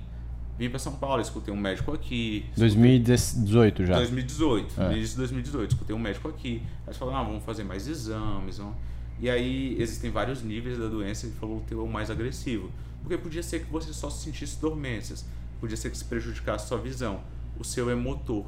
vim 0.59 0.69
para 0.69 0.79
São 0.79 0.93
Paulo, 0.93 1.21
escutei 1.21 1.53
um 1.53 1.57
médico 1.57 1.93
aqui, 1.93 2.45
2018 2.57 3.85
já. 3.85 3.95
2018, 3.95 4.81
É. 4.81 4.85
no 4.87 4.91
início 4.97 5.11
de 5.11 5.17
2018, 5.17 5.71
escutei 5.71 5.95
um 5.95 5.99
médico 5.99 6.27
aqui. 6.27 6.61
Aí 6.63 6.87
eles 6.87 6.97
falaram, 6.97 7.19
ah, 7.19 7.23
vamos 7.23 7.43
fazer 7.43 7.63
mais 7.63 7.87
exames. 7.87 8.57
Vamos... 8.57 8.75
E 9.19 9.29
aí 9.29 9.75
existem 9.79 10.11
vários 10.11 10.43
níveis 10.43 10.77
da 10.77 10.87
doença, 10.87 11.25
ele 11.25 11.35
falou 11.35 11.57
o 11.57 11.61
teu 11.61 11.79
é 11.79 11.83
o 11.83 11.87
mais 11.87 12.11
agressivo. 12.11 12.69
Porque 13.01 13.17
podia 13.17 13.41
ser 13.41 13.61
que 13.61 13.71
você 13.71 13.93
só 13.93 14.09
sentisse 14.09 14.59
dormências, 14.59 15.25
podia 15.59 15.77
ser 15.77 15.89
que 15.89 15.97
se 15.97 16.05
prejudicasse 16.05 16.67
sua 16.67 16.77
visão. 16.77 17.21
O 17.57 17.63
seu 17.63 17.89
é 17.89 17.95
motor. 17.95 18.45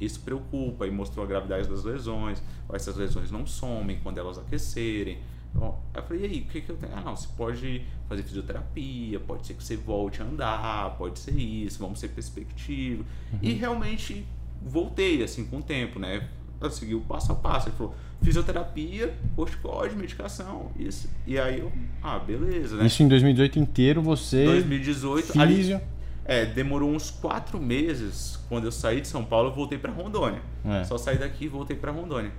Isso 0.00 0.20
preocupa 0.20 0.86
e 0.86 0.90
mostrou 0.90 1.24
a 1.24 1.28
gravidade 1.28 1.68
das 1.68 1.84
lesões. 1.84 2.42
Essas 2.72 2.96
lesões 2.96 3.30
não 3.30 3.46
somem 3.46 3.98
quando 4.02 4.18
elas 4.18 4.38
aquecerem. 4.38 5.18
Então, 5.54 5.78
eu 5.94 6.02
falei, 6.02 6.22
e 6.22 6.24
aí, 6.26 6.40
o 6.40 6.44
que, 6.46 6.60
que 6.60 6.70
eu 6.70 6.76
tenho? 6.76 6.92
Ah, 6.96 7.00
não, 7.00 7.14
você 7.14 7.28
pode 7.36 7.82
fazer 8.08 8.22
fisioterapia, 8.24 9.20
pode 9.20 9.46
ser 9.46 9.54
que 9.54 9.62
você 9.62 9.76
volte 9.76 10.20
a 10.20 10.24
andar, 10.24 10.96
pode 10.98 11.18
ser 11.20 11.38
isso, 11.38 11.78
vamos 11.78 12.00
ser 12.00 12.08
perspectivo. 12.08 13.04
E 13.40 13.52
realmente 13.52 14.26
voltei, 14.60 15.22
assim, 15.22 15.44
com 15.44 15.58
o 15.58 15.62
tempo, 15.62 15.98
né? 15.98 16.28
Eu 16.60 16.70
segui 16.70 16.94
o 16.94 17.00
passo 17.00 17.30
a 17.30 17.34
passo. 17.36 17.68
Ele 17.68 17.76
falou, 17.76 17.94
fisioterapia, 18.22 19.14
corticóide, 19.36 19.94
medicação, 19.94 20.72
isso. 20.76 21.08
E 21.26 21.38
aí 21.38 21.60
eu, 21.60 21.70
ah, 22.02 22.18
beleza, 22.18 22.76
né? 22.76 22.86
Isso 22.86 23.02
em 23.02 23.08
2018 23.08 23.58
inteiro 23.58 24.02
você. 24.02 24.44
2018, 24.44 25.40
ali, 25.40 25.56
Físio. 25.56 25.80
É, 26.24 26.44
demorou 26.44 26.90
uns 26.90 27.10
quatro 27.10 27.60
meses. 27.60 28.38
Quando 28.48 28.64
eu 28.64 28.72
saí 28.72 29.00
de 29.00 29.08
São 29.08 29.24
Paulo, 29.24 29.50
eu 29.50 29.54
voltei 29.54 29.78
para 29.78 29.92
Rondônia. 29.92 30.42
É. 30.64 30.84
Só 30.84 30.96
saí 30.96 31.18
daqui 31.18 31.44
e 31.44 31.48
voltei 31.48 31.76
para 31.76 31.92
Rondônia. 31.92 32.32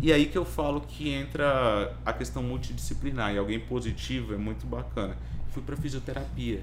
E 0.00 0.12
aí 0.12 0.26
que 0.26 0.36
eu 0.36 0.44
falo 0.44 0.80
que 0.80 1.10
entra 1.10 1.94
a 2.04 2.12
questão 2.12 2.42
multidisciplinar. 2.42 3.34
E 3.34 3.38
alguém 3.38 3.60
positivo 3.60 4.34
é 4.34 4.36
muito 4.36 4.66
bacana. 4.66 5.16
Fui 5.50 5.62
para 5.62 5.76
fisioterapia. 5.76 6.60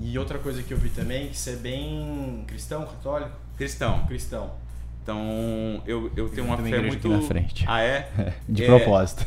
E 0.00 0.18
outra 0.18 0.38
coisa 0.38 0.62
que 0.62 0.74
eu 0.74 0.78
vi 0.78 0.88
também, 0.90 1.28
que 1.28 1.36
você 1.36 1.50
é 1.50 1.56
bem 1.56 2.44
cristão, 2.46 2.84
católico? 2.84 3.36
Cristão. 3.56 4.04
Cristão. 4.06 4.63
Então, 5.04 5.82
eu, 5.86 6.10
eu 6.16 6.30
tenho 6.30 6.46
uma 6.46 6.56
fé 6.56 6.80
muito. 6.80 6.96
aqui 6.96 7.08
na 7.08 7.20
frente. 7.20 7.62
Ah, 7.68 7.82
é? 7.82 8.08
De 8.48 8.62
É, 8.64 8.66
propósito. 8.66 9.26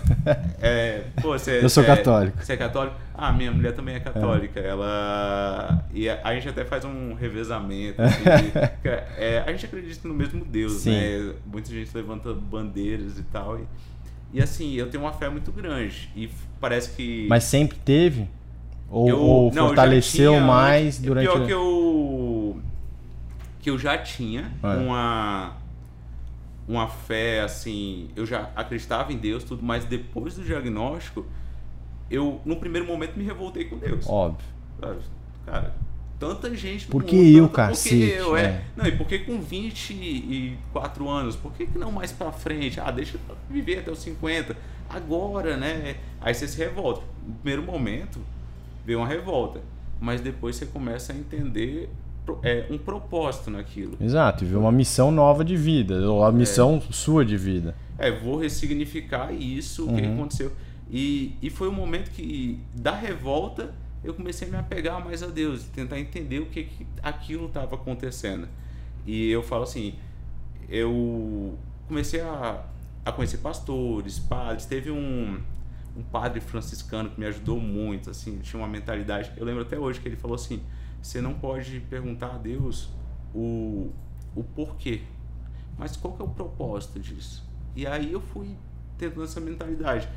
É, 0.60 1.04
pô, 1.22 1.38
você, 1.38 1.64
Eu 1.64 1.70
sou 1.70 1.84
é- 1.84 1.86
católico. 1.86 2.44
Você 2.44 2.54
é 2.54 2.58
católico? 2.58 2.96
Ah, 3.14 3.32
minha 3.32 3.52
mulher 3.52 3.74
também 3.74 3.94
é 3.94 4.00
católica. 4.00 4.60
Ela. 4.60 5.86
E 5.94 6.10
a, 6.10 6.20
a 6.24 6.34
gente 6.34 6.50
até 6.50 6.66
faz 6.66 6.84
um 6.84 7.14
revezamento. 7.14 8.02
assim, 8.02 8.50
que 8.82 8.90
é, 8.90 9.44
a 9.46 9.52
gente 9.52 9.66
acredita 9.68 10.08
no 10.08 10.16
mesmo 10.16 10.44
Deus, 10.44 10.74
Sim. 10.74 10.92
né? 10.96 11.34
Muita 11.46 11.70
gente 11.70 11.92
levanta 11.96 12.34
bandeiras 12.34 13.20
e 13.20 13.24
tal. 13.24 13.60
E, 13.60 13.64
e 14.34 14.42
assim, 14.42 14.74
eu 14.74 14.90
tenho 14.90 15.04
uma 15.04 15.14
fé 15.14 15.30
muito 15.30 15.52
grande. 15.52 16.10
E 16.16 16.28
parece 16.60 16.90
que. 16.96 17.28
Mas 17.30 17.44
sempre 17.44 17.78
teve? 17.86 18.28
Ou, 18.90 19.08
eu- 19.10 19.20
ou 19.20 19.54
não, 19.54 19.68
fortaleceu 19.68 20.32
tinha- 20.34 20.44
mais 20.44 20.98
é 21.00 21.06
durante 21.06 21.26
Pior 21.30 21.46
que 21.46 21.52
eu. 21.54 22.60
Que 23.60 23.70
eu 23.70 23.78
já 23.78 23.96
tinha 24.00 24.52
É. 24.64 24.68
uma. 24.68 25.67
Uma 26.68 26.88
fé, 26.88 27.42
assim. 27.42 28.10
Eu 28.16 28.26
já 28.26 28.50
acreditava 28.56 29.14
em 29.14 29.18
Deus, 29.18 29.44
tudo, 29.44 29.64
mas 29.64 29.86
depois 29.86 30.36
do 30.36 30.44
diagnóstico, 30.44 31.26
eu, 32.12 32.42
no 32.46 32.58
primeiro 32.58 32.86
momento, 32.86 33.16
me 33.18 33.24
revoltei 33.24 33.66
com 33.66 33.78
Deus. 33.78 34.06
Óbvio. 34.08 34.46
Cara, 34.82 34.98
Cara, 35.46 35.76
tanta 36.20 36.54
gente. 36.56 36.86
no 36.86 36.92
Por 36.92 37.04
que 37.06 37.16
mundo, 37.16 37.38
eu, 37.38 37.48
tanta- 37.48 37.68
por 37.68 37.68
cacete, 37.70 37.96
que 37.96 38.10
eu, 38.12 38.36
é. 38.36 38.42
é. 38.44 38.66
Não, 38.76 38.86
e 38.86 38.92
por 38.92 39.08
que 39.08 39.20
com 39.20 39.40
24 39.42 41.08
anos? 41.10 41.36
Por 41.36 41.54
que, 41.54 41.66
que 41.68 41.78
não 41.78 41.92
mais 41.92 42.12
pra 42.12 42.32
frente? 42.32 42.80
Ah, 42.80 42.92
deixa 42.92 43.18
eu 43.30 43.36
viver 43.50 43.80
até 43.80 43.92
os 43.92 44.00
50. 44.00 44.56
Agora, 44.90 45.58
né? 45.58 45.98
Aí 46.22 46.34
você 46.34 46.48
se 46.48 46.58
revolta. 46.58 47.02
No 47.26 47.34
primeiro 47.36 47.64
momento, 47.64 48.20
veio 48.86 49.00
uma 49.00 49.08
revolta. 49.08 49.62
Mas 50.00 50.22
depois 50.22 50.56
você 50.56 50.66
começa 50.66 51.12
a 51.14 51.16
entender 51.16 51.90
é, 52.44 52.66
um 52.70 52.78
propósito 52.78 53.50
naquilo. 53.50 53.98
Exato, 54.00 54.44
e 54.44 54.48
viu 54.48 54.60
uma 54.60 54.72
missão 54.72 55.12
nova 55.12 55.44
de 55.44 55.56
vida, 55.56 56.10
ou 56.10 56.24
a 56.24 56.32
missão 56.32 56.82
sua 56.92 57.24
de 57.26 57.38
vida. 57.38 57.76
É, 57.98 58.12
vou 58.12 58.38
ressignificar 58.38 59.32
isso, 59.34 59.90
o 59.90 59.96
que 59.96 60.02
Uhum. 60.02 60.14
aconteceu. 60.14 60.52
E, 60.90 61.36
e 61.42 61.50
foi 61.50 61.68
o 61.68 61.72
momento 61.72 62.12
que, 62.12 62.60
da 62.74 62.96
revolta, 62.96 63.74
eu 64.04 64.14
comecei 64.14 64.48
a 64.48 64.52
me 64.52 64.58
apegar 64.58 65.04
mais 65.04 65.22
a 65.24 65.28
Deus, 65.28 65.66
e 65.66 65.70
tentar 65.70 66.00
entender 66.00 66.40
o 66.40 66.46
que, 66.46 66.64
que 66.64 66.86
aquilo 67.02 67.48
estava 67.48 67.76
acontecendo. 67.76 68.48
E 69.06 69.30
eu 69.30 69.42
falo 69.44 69.64
assim, 69.64 69.96
eu 70.70 71.58
comecei 71.88 72.22
a, 72.22 72.64
a 73.06 73.12
conhecer 73.12 73.38
pastores, 73.38 74.20
padres, 74.20 74.66
teve 74.66 74.92
um, 74.92 75.40
um 75.98 76.04
padre 76.04 76.40
franciscano 76.42 77.10
que 77.10 77.20
me 77.20 77.26
ajudou 77.26 77.60
muito, 77.60 78.10
assim, 78.10 78.40
tinha 78.40 78.60
uma 78.62 78.68
mentalidade. 78.68 79.32
Eu 79.38 79.46
lembro 79.46 79.62
até 79.62 79.80
hoje 79.80 80.00
que 80.00 80.08
ele 80.08 80.16
falou 80.18 80.36
assim: 80.36 80.62
você 81.02 81.22
não 81.22 81.34
pode 81.34 81.80
perguntar 81.82 82.36
a 82.36 82.38
Deus 82.38 82.90
o, 83.34 83.92
o 84.36 84.44
porquê, 84.44 85.02
mas 85.78 85.96
qual 85.96 86.14
que 86.14 86.22
é 86.22 86.26
o 86.26 86.30
propósito 86.30 87.00
disso? 87.00 87.48
E 87.76 87.86
aí 87.86 88.12
eu 88.12 88.22
fui 88.22 88.56
tentando 88.98 89.24
essa 89.24 89.40
mentalidade. 89.40 90.10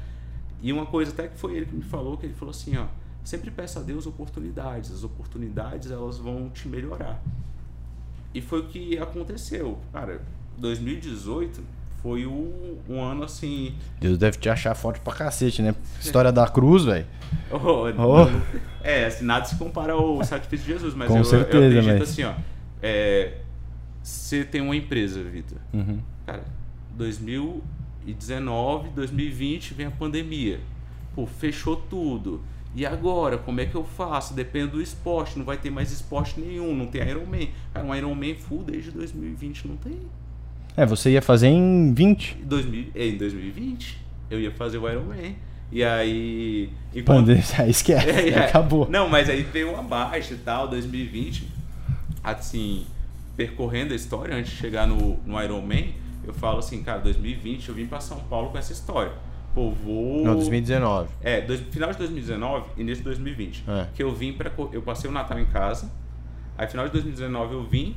E 0.63 0.73
uma 0.73 0.87
coisa 0.87 1.13
até 1.13 1.29
que 1.29 1.39
foi 1.39 1.57
ele 1.57 1.67
que 1.67 1.75
me 1.75 1.83
falou, 1.83 2.17
que 2.17 2.27
ele 2.27 2.35
falou 2.35 2.51
assim, 2.51 2.77
ó, 2.77 2.87
sempre 3.23 3.51
peça 3.51 3.81
a 3.81 3.83
Deus 3.83 4.07
oportunidades, 4.07 4.91
as 4.91 5.05
oportunidades 5.05 5.91
elas 5.91 6.19
vão 6.19 6.51
te 6.51 6.69
melhorar. 6.69 7.23
E 8.33 8.41
foi 8.41 8.61
o 8.61 8.69
que 8.69 8.99
aconteceu. 8.99 9.79
Cara, 9.93 10.23
2018 10.59 11.63
foi 12.03 12.27
um, 12.27 12.79
um 12.89 13.01
ano 13.03 13.25
assim. 13.25 13.75
Deus 14.01 14.17
deve 14.19 14.39
te 14.39 14.49
achar 14.49 14.75
forte 14.75 15.01
pra 15.01 15.13
cacete, 15.13 15.63
né? 15.63 15.75
História 16.01 16.33
da 16.33 16.47
cruz, 16.49 16.85
velho. 16.85 17.07
Oh, 17.51 17.85
Oh. 17.99 18.27
É, 18.83 19.07
assim, 19.07 19.25
nada 19.25 19.45
se 19.45 19.57
compara 19.57 19.93
ao 19.93 20.25
sacrifício 20.25 20.67
de 20.67 20.73
Jesus, 20.73 20.95
mas 20.95 21.09
Com 21.09 21.19
eu, 21.19 21.25
certeza, 21.25 21.65
eu 21.65 21.81
acredito 21.81 22.03
assim, 22.03 22.25
ó. 22.25 22.33
É, 22.83 23.35
você 24.03 24.45
tem 24.45 24.61
uma 24.61 24.75
empresa, 24.75 25.23
Vitor. 25.23 25.59
Uhum. 25.73 26.01
Cara, 26.27 26.45
2019, 26.97 28.91
2020 28.91 29.75
vem 29.75 29.87
a 29.87 29.91
pandemia. 29.91 30.61
Pô, 31.15 31.27
fechou 31.27 31.77
tudo. 31.77 32.43
E 32.75 32.87
agora, 32.87 33.37
como 33.37 33.61
é 33.61 33.67
que 33.67 33.75
eu 33.75 33.85
faço? 33.85 34.33
Depende 34.33 34.73
do 34.73 34.81
esporte, 34.81 35.37
não 35.37 35.45
vai 35.45 35.57
ter 35.57 35.71
mais 35.71 35.91
esporte 35.91 36.41
nenhum, 36.41 36.75
não 36.75 36.87
tem 36.87 37.03
Ironman. 37.07 37.51
Cara, 37.75 37.85
um 37.85 37.95
Ironman 37.95 38.37
full 38.37 38.63
desde 38.63 38.91
2020 38.93 39.67
não 39.69 39.77
tem. 39.77 39.99
É, 40.81 40.87
você 40.87 41.11
ia 41.11 41.21
fazer 41.21 41.49
em 41.49 41.93
20. 41.93 42.39
Em 42.41 42.47
2000, 42.47 42.87
é, 42.95 43.07
em 43.07 43.19
2020. 43.19 43.99
eu 44.31 44.41
ia 44.41 44.51
fazer 44.51 44.79
o 44.79 44.89
Ironman. 44.89 45.37
E 45.71 45.85
aí. 45.85 46.71
Enquanto... 46.95 47.31
Aí 47.31 47.71
esquece, 47.71 48.09
é, 48.09 48.31
é. 48.31 48.39
acabou. 48.47 48.89
Não, 48.89 49.07
mas 49.07 49.29
aí 49.29 49.43
veio 49.43 49.75
uma 49.75 49.83
baixa 49.83 50.33
e 50.33 50.39
tal, 50.39 50.69
2020. 50.69 51.47
Assim, 52.25 52.87
percorrendo 53.37 53.93
a 53.93 53.97
história 53.97 54.35
antes 54.35 54.53
de 54.53 54.57
chegar 54.57 54.87
no, 54.87 55.19
no 55.27 55.43
Ironman, 55.43 55.95
eu 56.25 56.33
falo 56.33 56.61
assim, 56.61 56.83
cara, 56.83 57.01
2020 57.01 57.69
eu 57.69 57.75
vim 57.75 57.87
para 57.87 58.01
São 58.01 58.19
Paulo 58.21 58.49
com 58.49 58.57
essa 58.57 58.73
história. 58.73 59.13
Pô, 59.55 59.71
vou. 59.71 60.25
Não, 60.25 60.35
2019. 60.35 61.11
É, 61.21 61.43
dois, 61.43 61.61
final 61.61 61.93
de 61.93 61.99
2019, 61.99 62.71
início 62.79 62.99
de 62.99 63.05
2020. 63.05 63.65
É. 63.69 63.87
Que 63.95 64.03
eu 64.03 64.15
vim 64.15 64.33
para. 64.33 64.51
Eu 64.73 64.81
passei 64.81 65.11
o 65.11 65.13
Natal 65.13 65.39
em 65.39 65.45
casa. 65.45 65.93
Aí, 66.57 66.67
final 66.67 66.87
de 66.87 66.93
2019, 66.93 67.53
eu 67.53 67.65
vim 67.65 67.95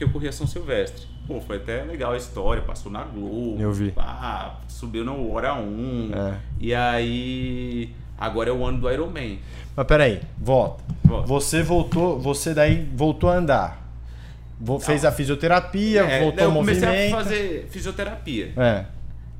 que 0.00 0.04
eu 0.04 0.08
corri 0.08 0.28
a 0.28 0.32
São 0.32 0.46
Silvestre. 0.46 1.06
Pô, 1.26 1.42
foi 1.42 1.58
até 1.58 1.82
legal 1.82 2.12
a 2.12 2.16
história, 2.16 2.62
passou 2.62 2.90
na 2.90 3.04
Globo. 3.04 3.60
Eu 3.60 3.70
vi. 3.70 3.90
Pá, 3.90 4.58
subiu 4.66 5.04
no 5.04 5.30
Hora 5.30 5.52
1. 5.54 6.10
É. 6.14 6.38
E 6.58 6.74
aí. 6.74 7.94
Agora 8.16 8.48
é 8.48 8.52
o 8.52 8.64
ano 8.64 8.78
do 8.78 8.90
Ironman. 8.90 9.38
Mas 9.76 9.86
peraí, 9.86 10.22
volta. 10.38 10.82
volta. 11.04 11.26
Você 11.26 11.62
voltou, 11.62 12.18
você 12.18 12.54
daí 12.54 12.88
voltou 12.94 13.28
a 13.28 13.34
andar. 13.34 13.92
Fez 14.80 15.04
a 15.04 15.12
fisioterapia, 15.12 16.02
é, 16.02 16.20
voltou 16.22 16.44
ao 16.46 16.50
movimento. 16.50 16.82
Eu 16.82 16.88
comecei 16.88 17.12
a 17.12 17.16
fazer 17.16 17.68
fisioterapia. 17.70 18.52
É. 18.56 18.84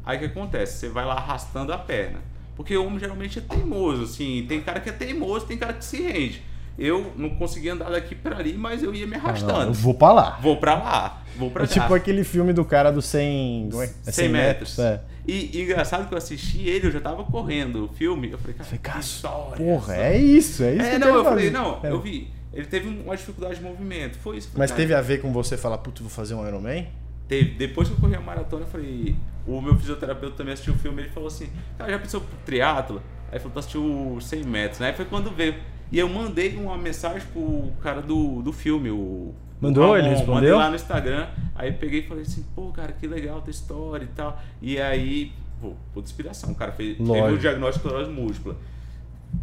Aí 0.05 0.17
o 0.19 0.21
que 0.21 0.27
acontece? 0.27 0.79
Você 0.79 0.89
vai 0.91 1.07
lá 1.07 1.15
arrastando 1.15 1.73
a 1.73 1.79
perna. 1.79 2.19
Porque 2.55 2.77
o 2.77 2.87
homem 2.87 2.99
geralmente 2.99 3.39
é 3.39 3.43
teimoso, 3.43 4.03
assim. 4.03 4.45
Tem 4.47 4.61
cara 4.61 4.81
que 4.81 4.91
é 4.91 4.93
teimoso, 4.93 5.47
tem 5.47 5.57
cara 5.57 5.73
que 5.73 5.85
se 5.85 6.03
rende. 6.03 6.43
Eu 6.79 7.13
não 7.17 7.31
conseguia 7.31 7.75
andar 7.75 7.91
daqui 7.91 8.15
para 8.15 8.39
ali, 8.39 8.55
mas 8.55 8.83
eu 8.83 8.95
ia 8.95 9.07
me 9.07 9.17
arrastando. 9.17 9.53
Ah, 9.53 9.59
não, 9.61 9.69
eu 9.69 9.75
vou 9.75 9.95
para 9.95 10.13
lá. 10.13 10.39
Vou 10.41 10.57
para 10.57 10.75
lá. 10.75 11.23
Vou 11.37 11.51
para 11.51 11.65
é 11.65 11.67
tipo 11.67 11.93
aquele 11.95 12.25
filme 12.25 12.53
do 12.53 12.65
cara 12.65 12.91
do 12.91 13.01
100, 13.01 13.69
é? 13.69 13.87
100, 13.87 14.13
100 14.13 14.29
metros. 14.29 14.79
metros 14.79 14.79
é. 14.79 15.01
E, 15.27 15.57
e, 15.57 15.63
engraçado 15.63 16.09
que 16.09 16.15
eu 16.15 16.19
assisti 16.19 16.67
ele, 16.69 16.89
eu 16.89 16.91
já 16.91 17.01
tava 17.01 17.23
correndo 17.25 17.85
o 17.85 17.89
filme. 17.89 18.31
Eu 18.31 18.39
falei, 18.39 18.55
cara, 18.55 18.79
que 18.79 18.99
história. 19.01 19.57
Porra, 19.57 19.97
é 19.97 20.19
isso, 20.19 20.63
é 20.63 20.75
isso. 20.75 20.85
É, 20.85 20.93
que 20.93 20.99
não, 20.99 21.09
eu, 21.09 21.15
eu 21.17 21.25
falei, 21.25 21.51
não, 21.51 21.81
eu 21.85 22.01
vi. 22.01 22.31
Ele 22.53 22.67
teve 22.67 22.89
uma 22.89 23.17
dificuldade 23.17 23.57
de 23.57 23.63
movimento. 23.63 24.19
Foi 24.19 24.39
isso. 24.39 24.51
Mas 24.57 24.71
teve 24.73 24.93
a 24.93 25.01
ver 25.01 25.21
com 25.21 25.33
você 25.33 25.57
falar, 25.57 25.79
putz, 25.79 26.01
vou 26.01 26.11
fazer 26.11 26.35
um 26.35 26.47
Ironman? 26.47 26.89
Teve. 27.29 27.51
Depois 27.51 27.89
que 27.89 27.95
eu 27.95 27.99
corri 27.99 28.17
a 28.17 28.21
maratona, 28.21 28.65
eu 28.65 28.69
falei. 28.69 29.15
O 29.47 29.61
meu 29.61 29.77
fisioterapeuta 29.77 30.37
também 30.37 30.53
assistiu 30.53 30.75
o 30.75 30.77
filme. 30.77 31.03
Ele 31.03 31.11
falou 31.11 31.29
assim: 31.29 31.49
Cara, 31.79 31.93
já 31.93 31.99
pensou 31.99 32.21
pro 32.21 32.37
triatlo? 32.45 33.01
Aí 33.31 33.39
falou: 33.39 33.53
Tu 33.53 33.59
assistiu 33.61 34.19
100 34.21 34.45
metros, 34.45 34.81
né? 34.81 34.89
Aí 34.89 34.95
foi 34.95 35.05
quando 35.05 35.31
veio. 35.31 35.55
E 35.91 35.99
eu 35.99 36.09
mandei 36.09 36.57
uma 36.57 36.79
mensagem 36.79 37.27
pro 37.33 37.73
cara 37.83 38.01
do, 38.01 38.43
do 38.43 38.53
filme, 38.53 38.91
o. 38.91 39.35
Mandou? 39.61 39.97
ele 39.97 40.09
respondeu? 40.09 40.35
Mandei 40.35 40.53
lá 40.53 40.69
no 40.71 40.77
Instagram. 40.77 41.29
Aí 41.55 41.73
peguei 41.73 42.01
e 42.01 42.07
falei 42.07 42.23
assim: 42.23 42.45
Pô, 42.55 42.71
cara, 42.71 42.93
que 42.93 43.07
legal 43.07 43.43
tua 43.43 43.51
história 43.51 44.05
e 44.05 44.09
tal. 44.09 44.41
E 44.63 44.81
aí, 44.81 45.33
pô, 45.61 45.75
puta 45.93 46.09
inspiração. 46.09 46.53
O 46.53 46.55
cara 46.55 46.73
fez, 46.73 46.97
teve 46.97 47.33
o 47.33 47.39
diagnóstico 47.39 47.89
de 47.89 47.95
esclerose 47.95 48.11
múltipla. 48.11 48.57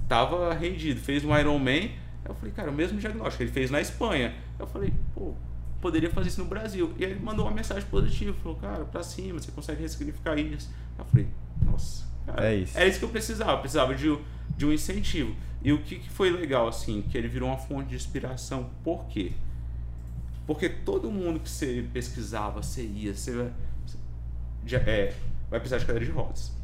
Tava 0.08 0.54
rendido, 0.54 1.00
fez 1.00 1.24
um 1.24 1.38
Ironman 1.38 1.92
eu 2.28 2.36
falei, 2.36 2.54
cara, 2.54 2.70
o 2.70 2.74
mesmo 2.74 3.00
diagnóstico 3.00 3.44
ele 3.44 3.52
fez 3.52 3.72
na 3.72 3.80
Espanha. 3.80 4.34
Eu 4.60 4.68
falei, 4.68 4.94
pô, 5.16 5.34
poderia 5.82 6.10
fazer 6.10 6.30
isso 6.30 6.42
no 6.42 6.48
Brasil. 6.48 6.94
E 6.98 7.06
aí 7.06 7.12
ele 7.12 7.20
mandou 7.20 7.46
uma 7.46 7.54
mensagem 7.54 7.88
positiva, 7.90 8.36
falou, 8.44 8.58
cara, 8.58 8.86
pra 8.86 9.02
cima, 9.02 9.40
você 9.40 9.52
consegue 9.52 9.82
ressignificar 9.82 10.38
isso. 10.38 10.70
Eu 10.98 11.06
falei, 11.06 11.28
nossa, 11.62 12.06
cara, 12.26 12.50
é 12.50 12.56
isso. 12.56 12.78
É 12.78 12.88
isso 12.88 13.00
que 13.00 13.06
eu 13.06 13.10
precisava, 13.10 13.54
eu 13.54 13.60
precisava 13.60 13.96
de, 13.96 14.18
de 14.58 14.66
um 14.66 14.74
incentivo. 14.74 15.36
E 15.68 15.74
o 15.74 15.80
que, 15.80 16.00
que 16.00 16.10
foi 16.10 16.30
legal, 16.30 16.66
assim, 16.66 17.02
que 17.02 17.18
ele 17.18 17.28
virou 17.28 17.50
uma 17.50 17.58
fonte 17.58 17.90
de 17.90 17.96
inspiração. 17.98 18.70
Por 18.86 19.04
quê? 19.08 19.34
Porque 20.46 20.70
todo 20.70 21.12
mundo 21.12 21.42
que 21.42 21.50
você 21.50 21.86
pesquisava, 21.92 22.64
você 22.64 22.84
ia, 22.84 23.14
você 23.14 23.52
já, 24.66 24.78
é, 24.78 25.14
vai 25.50 25.60
precisar 25.60 25.80
de 25.80 25.86
cadeira 25.86 26.06
de 26.06 26.12
rodas, 26.14 26.56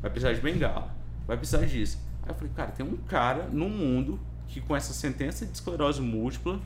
vai 0.00 0.08
precisar 0.12 0.32
de 0.32 0.40
bengala, 0.40 0.94
vai 1.26 1.36
precisar 1.36 1.66
disso. 1.66 1.98
Aí 2.22 2.30
eu 2.30 2.34
falei, 2.36 2.52
cara, 2.54 2.70
tem 2.70 2.86
um 2.86 2.96
cara 2.98 3.48
no 3.48 3.68
mundo 3.68 4.20
que 4.46 4.60
com 4.60 4.76
essa 4.76 4.92
sentença 4.92 5.44
de 5.44 5.50
esclerose 5.50 6.00
múltipla 6.00 6.60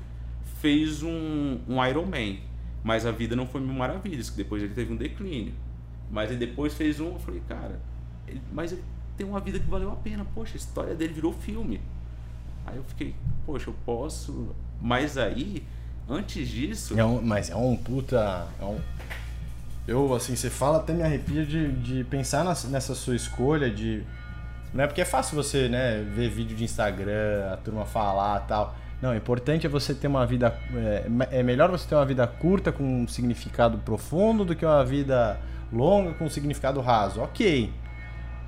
fez 0.61 1.03
um, 1.03 1.61
um 1.67 1.83
Iron 1.83 2.05
Man. 2.05 2.43
Mas 2.85 3.07
a 3.07 3.11
vida 3.11 3.35
não 3.35 3.47
foi 3.47 3.63
mil 3.63 3.73
maravilhas, 3.73 4.29
que 4.29 4.37
depois 4.37 4.63
ele 4.63 4.75
teve 4.75 4.93
um 4.93 4.97
declínio. 4.97 5.55
Mas 6.11 6.31
ele 6.31 6.41
depois 6.45 6.75
fez 6.75 7.01
um, 7.01 7.15
eu 7.15 7.19
falei, 7.19 7.41
cara, 7.49 7.81
ele, 8.29 8.43
mas 8.53 8.73
ele 8.73 8.85
tem 9.17 9.27
uma 9.27 9.41
vida 9.41 9.59
que 9.59 9.67
valeu 9.67 9.91
a 9.91 9.97
pena. 9.97 10.27
Poxa, 10.35 10.53
a 10.55 10.57
história 10.57 10.95
dele 10.95 11.13
virou 11.13 11.33
filme. 11.33 11.81
Aí 12.67 12.77
eu 12.77 12.85
fiquei, 12.85 13.15
poxa, 13.45 13.71
eu 13.71 13.75
posso. 13.85 14.55
Mas 14.81 15.17
aí, 15.17 15.65
antes 16.09 16.49
disso. 16.49 16.99
É 16.99 17.05
um, 17.05 17.23
mas 17.23 17.51
é 17.51 17.57
um 17.57 17.77
puta. 17.77 18.47
É 18.61 18.65
um... 18.65 18.81
Eu, 19.87 20.15
assim, 20.15 20.35
você 20.35 20.51
fala, 20.51 20.79
até 20.79 20.93
me 20.93 21.03
arrepia 21.03 21.47
de, 21.47 21.73
de 21.73 22.05
pensar 22.05 22.45
nessa 22.45 22.95
sua 22.95 23.15
escolha 23.15 23.71
de 23.71 24.05
não 24.77 24.85
é 24.85 24.87
porque 24.87 25.01
é 25.01 25.05
fácil 25.07 25.37
você, 25.37 25.69
né, 25.69 26.03
ver 26.15 26.29
vídeo 26.29 26.55
de 26.55 26.63
Instagram, 26.63 27.51
a 27.51 27.57
turma 27.57 27.87
falar 27.87 28.41
tal. 28.41 28.77
Não, 29.01 29.13
o 29.13 29.15
importante 29.15 29.67
é 29.67 29.71
você 29.71 29.95
ter 29.95 30.07
uma 30.07 30.27
vida. 30.27 30.55
É, 30.75 31.39
é 31.39 31.43
melhor 31.43 31.71
você 31.71 31.89
ter 31.89 31.95
uma 31.95 32.05
vida 32.05 32.27
curta 32.27 32.71
com 32.71 32.83
um 32.83 33.09
significado 33.09 33.79
profundo 33.79 34.45
do 34.45 34.55
que 34.55 34.65
uma 34.67 34.85
vida 34.85 35.39
longa 35.73 36.13
com 36.15 36.27
um 36.27 36.31
significado 36.31 36.81
raso. 36.81 37.21
Ok. 37.21 37.73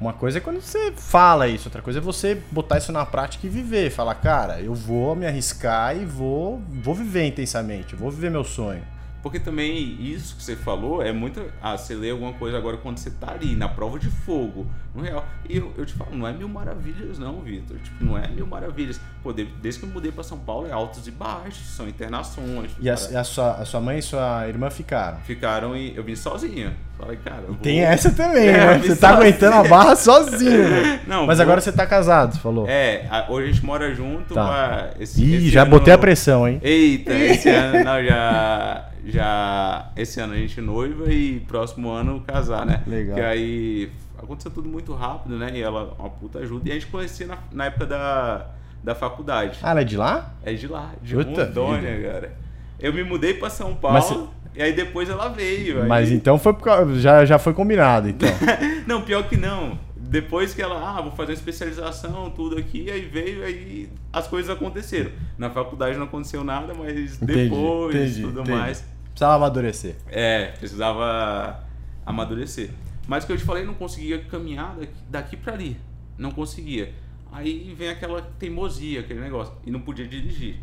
Uma 0.01 0.13
coisa 0.13 0.39
é 0.39 0.41
quando 0.41 0.61
você 0.61 0.93
fala 0.93 1.49
isso, 1.49 1.67
outra 1.67 1.83
coisa 1.83 1.99
é 1.99 2.03
você 2.03 2.41
botar 2.53 2.79
isso 2.79 2.93
na 2.93 3.05
prática 3.05 3.47
e 3.47 3.51
viver. 3.51 3.91
Falar, 3.91 4.15
cara, 4.15 4.61
eu 4.61 4.73
vou 4.73 5.17
me 5.17 5.27
arriscar 5.27 5.97
e 5.97 6.05
vou, 6.05 6.63
vou 6.83 6.95
viver 6.95 7.27
intensamente, 7.27 7.97
vou 7.97 8.11
viver 8.11 8.31
meu 8.31 8.45
sonho. 8.45 8.83
Porque 9.23 9.41
também 9.41 9.97
isso 10.01 10.37
que 10.37 10.43
você 10.43 10.55
falou 10.55 11.03
é 11.03 11.13
muito. 11.13 11.43
Ah, 11.61 11.77
você 11.77 11.95
lê 11.95 12.11
alguma 12.11 12.33
coisa 12.33 12.57
agora 12.57 12.77
quando 12.77 12.99
você 12.99 13.11
tá 13.11 13.33
ali, 13.33 13.57
na 13.57 13.69
prova 13.69 13.99
de 13.99 14.09
fogo, 14.09 14.67
no 14.95 15.03
real. 15.03 15.25
E 15.49 15.57
eu, 15.57 15.73
eu 15.77 15.85
te 15.85 15.93
falo, 15.95 16.15
não 16.15 16.27
é 16.27 16.33
mil 16.33 16.49
maravilhas, 16.49 17.19
não, 17.19 17.41
Vitor. 17.41 17.79
Tipo, 17.79 18.05
não 18.05 18.17
é 18.17 18.29
mil 18.29 18.47
maravilhas. 18.47 19.01
Pô, 19.23 19.33
desde 19.33 19.81
que 19.81 19.87
eu 19.87 19.91
mudei 19.91 20.13
pra 20.13 20.23
São 20.23 20.39
Paulo 20.39 20.69
é 20.69 20.73
altos 20.73 21.07
e 21.07 21.11
baixos, 21.11 21.67
são 21.67 21.89
internações. 21.89 22.71
E 22.81 22.89
a, 22.89 22.95
a, 22.95 23.25
sua, 23.25 23.53
a 23.55 23.65
sua 23.65 23.81
mãe 23.81 23.99
e 23.99 24.03
sua 24.03 24.47
irmã 24.49 24.71
ficaram? 24.71 25.19
Ficaram 25.21 25.77
e 25.77 25.97
eu 25.97 26.05
vim 26.05 26.15
sozinha. 26.15 26.77
Falei, 26.97 27.17
cara. 27.17 27.43
Vou... 27.47 27.57
Tem 27.57 27.81
essa 27.81 28.11
também, 28.11 28.49
é, 28.49 28.53
né? 28.53 28.79
Você 28.79 28.97
tá 28.97 29.11
aguentando 29.11 29.57
a 29.57 29.65
barra 29.65 29.95
sozinho. 29.95 30.69
Né? 30.69 31.01
Não, 31.07 31.27
Mas 31.27 31.39
vou... 31.39 31.45
agora 31.45 31.61
você 31.61 31.71
tá 31.71 31.87
casado, 31.87 32.39
falou. 32.39 32.67
É, 32.69 33.07
hoje 33.29 33.49
a 33.49 33.53
gente 33.53 33.65
mora 33.65 33.95
junto. 33.95 34.35
Tá. 34.35 34.91
Esse, 34.99 35.23
Ih, 35.23 35.37
esse 35.37 35.51
já 35.51 35.65
botei 35.65 35.93
a 35.93 35.99
pressão, 35.99 36.47
hein? 36.47 36.61
Eita, 36.63 37.13
esse 37.15 37.49
ano 37.49 37.85
não, 37.85 38.05
já 38.05 38.89
já 39.11 39.91
esse 39.97 40.21
ano 40.21 40.35
a 40.35 40.37
gente 40.37 40.61
noiva 40.61 41.13
e 41.13 41.41
próximo 41.41 41.91
ano 41.91 42.21
casar, 42.27 42.67
né? 42.67 42.83
Legal. 42.87 43.17
Que 43.17 43.23
aí 43.23 43.91
aconteceu 44.17 44.51
tudo 44.51 44.69
muito 44.69 44.95
rápido, 44.95 45.37
né? 45.37 45.51
E 45.55 45.63
ela, 45.63 45.95
uma 45.99 46.11
puta 46.11 46.41
ajuda. 46.41 46.69
E 46.69 46.73
a 46.73 46.75
gente 46.75 46.87
conhecia 46.87 47.27
na, 47.27 47.39
na 47.53 47.65
época 47.67 47.87
da, 47.87 48.47
da 48.83 48.95
faculdade. 48.95 49.59
Ah, 49.63 49.71
ela 49.71 49.81
é 49.81 49.85
de 49.85 49.97
lá? 49.97 50.35
É 50.45 50.53
de 50.53 50.67
lá, 50.67 50.93
de 51.03 51.15
puta 51.15 51.45
Rondônia, 51.45 51.97
vida. 51.97 52.13
cara. 52.13 52.37
Eu 52.79 52.93
me 52.93 53.03
mudei 53.03 53.35
para 53.35 53.51
São 53.51 53.75
Paulo. 53.75 54.31
E 54.55 54.63
aí 54.63 54.73
depois 54.73 55.09
ela 55.09 55.29
veio. 55.29 55.87
Mas 55.87 56.11
então 56.11 56.39
foi 56.39 56.55
já, 56.97 57.25
já 57.25 57.39
foi 57.39 57.55
combinado, 57.55 58.09
então. 58.09 58.29
não, 58.87 59.03
pior 59.03 59.29
que 59.29 59.37
não 59.37 59.79
depois 60.09 60.55
que 60.55 60.63
ela, 60.63 60.97
ah, 60.97 61.03
vou 61.03 61.13
fazer 61.13 61.33
uma 61.33 61.35
especialização, 61.35 62.31
tudo 62.31 62.57
aqui, 62.57 62.91
aí 62.91 63.03
veio, 63.03 63.45
aí 63.45 63.91
as 64.11 64.27
coisas 64.27 64.51
aconteceram. 64.51 65.11
Na 65.37 65.51
faculdade 65.51 65.99
não 65.99 66.07
aconteceu 66.07 66.43
nada, 66.43 66.73
mas 66.73 67.21
entendi, 67.21 67.45
depois 67.45 67.95
entendi, 67.95 68.23
tudo 68.23 68.41
entendi. 68.41 68.59
mais. 68.59 68.85
Precisava 69.19 69.35
amadurecer. 69.35 69.97
É, 70.07 70.47
precisava 70.53 71.65
amadurecer. 72.07 72.71
Mas 73.09 73.25
o 73.25 73.27
que 73.27 73.33
eu 73.33 73.37
te 73.37 73.43
falei, 73.43 73.65
não 73.65 73.75
conseguia 73.75 74.23
caminhar 74.23 74.77
daqui, 75.11 75.37
para 75.37 75.55
ali. 75.55 75.77
Não 76.17 76.31
conseguia. 76.31 76.95
Aí 77.33 77.75
vem 77.77 77.89
aquela 77.89 78.23
teimosia, 78.23 79.01
aquele 79.01 79.19
negócio. 79.19 79.53
E 79.67 79.73
não 79.73 79.81
podia 79.81 80.07
dirigir. 80.07 80.61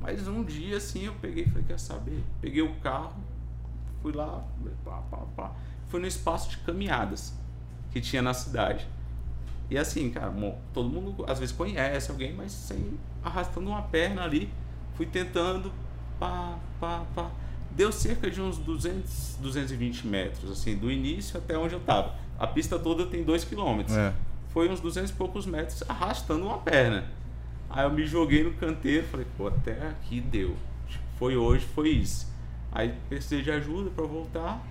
Mas 0.00 0.26
um 0.26 0.42
dia 0.42 0.78
assim 0.78 1.04
eu 1.04 1.14
peguei 1.14 1.44
e 1.44 1.46
falei, 1.46 1.62
quer 1.62 1.78
saber? 1.78 2.20
Peguei 2.40 2.60
o 2.60 2.74
carro, 2.80 3.14
fui 4.02 4.12
lá, 4.12 4.44
pá, 4.84 5.00
pá, 5.08 5.18
pá. 5.36 5.52
Fui 5.86 6.00
no 6.00 6.06
espaço 6.08 6.50
de 6.50 6.56
caminhadas 6.56 7.32
que 7.92 8.00
tinha 8.00 8.20
na 8.20 8.34
cidade. 8.34 8.84
E 9.70 9.78
assim, 9.78 10.10
cara, 10.10 10.34
todo 10.74 10.88
mundo 10.88 11.24
às 11.28 11.38
vezes 11.38 11.54
conhece 11.54 12.10
alguém, 12.10 12.32
mas 12.32 12.50
sem 12.50 12.98
arrastando 13.22 13.70
uma 13.70 13.82
perna 13.82 14.24
ali, 14.24 14.52
fui 14.96 15.06
tentando, 15.06 15.72
pá, 16.18 16.58
pá, 16.80 17.04
pá. 17.14 17.30
Deu 17.76 17.90
cerca 17.90 18.30
de 18.30 18.40
uns 18.40 18.58
200, 18.58 19.36
220 19.40 20.06
metros, 20.06 20.50
assim, 20.50 20.76
do 20.76 20.90
início 20.90 21.38
até 21.38 21.56
onde 21.56 21.74
eu 21.74 21.80
tava. 21.80 22.14
A 22.38 22.46
pista 22.46 22.78
toda 22.78 23.06
tem 23.06 23.22
2 23.24 23.44
quilômetros. 23.44 23.96
É. 23.96 24.12
Foi 24.50 24.68
uns 24.68 24.80
200 24.80 25.10
e 25.10 25.14
poucos 25.14 25.46
metros 25.46 25.82
arrastando 25.88 26.44
uma 26.44 26.58
perna. 26.58 27.06
Aí 27.70 27.84
eu 27.84 27.90
me 27.90 28.06
joguei 28.06 28.44
no 28.44 28.52
canteiro, 28.52 29.06
falei, 29.06 29.26
pô, 29.36 29.48
até 29.48 29.72
aqui 29.88 30.20
deu. 30.20 30.54
Foi 31.18 31.36
hoje, 31.36 31.66
foi 31.74 31.88
isso. 31.88 32.30
Aí 32.70 32.94
precisei 33.08 33.42
de 33.42 33.50
ajuda 33.50 33.90
para 33.90 34.04
voltar. 34.04 34.62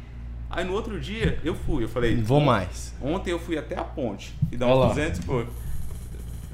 Aí 0.49 0.65
no 0.65 0.73
outro 0.73 0.99
dia 0.99 1.39
eu 1.43 1.55
fui, 1.55 1.83
eu 1.83 1.89
falei. 1.89 2.21
Vou 2.21 2.41
mais. 2.41 2.93
Ontem 3.01 3.31
eu 3.31 3.39
fui 3.39 3.57
até 3.57 3.77
a 3.77 3.83
ponte. 3.83 4.35
E 4.51 4.57
dá 4.57 4.67
uns 4.67 4.73
Olá. 4.73 4.87
200 4.89 5.19
por. 5.21 5.47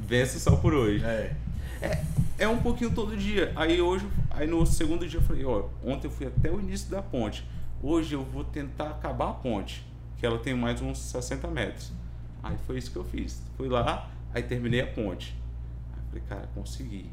Vence 0.08 0.40
só 0.40 0.56
por 0.56 0.74
hoje. 0.74 1.04
É. 1.04 1.36
é. 1.82 2.04
É 2.40 2.48
um 2.48 2.60
pouquinho 2.60 2.92
todo 2.92 3.18
dia. 3.18 3.52
Aí 3.56 3.82
hoje, 3.82 4.06
aí 4.38 4.48
no 4.48 4.66
segundo 4.66 5.08
dia 5.08 5.20
eu 5.20 5.24
falei, 5.24 5.44
ó, 5.46 5.66
ontem 5.84 6.08
eu 6.08 6.12
fui 6.12 6.28
até 6.28 6.52
o 6.52 6.60
início 6.60 6.90
da 6.90 7.02
ponte. 7.02 7.44
Hoje 7.82 8.14
eu 8.14 8.24
vou 8.24 8.44
tentar 8.44 8.90
acabar 8.90 9.30
a 9.30 9.34
ponte, 9.34 9.86
que 10.18 10.26
ela 10.26 10.38
tem 10.40 10.54
mais 10.56 10.82
uns 10.82 10.98
60 11.00 11.48
metros. 11.48 11.92
Aí 12.42 12.56
foi 12.66 12.78
isso 12.78 12.92
que 12.92 12.98
eu 12.98 13.04
fiz. 13.04 13.42
Fui 13.56 13.68
lá, 13.68 14.10
aí 14.34 14.42
terminei 14.44 14.82
a 14.82 14.88
ponte. 14.88 15.36
Aí 15.94 16.02
falei, 16.10 16.24
cara, 16.28 16.50
consegui. 16.56 17.10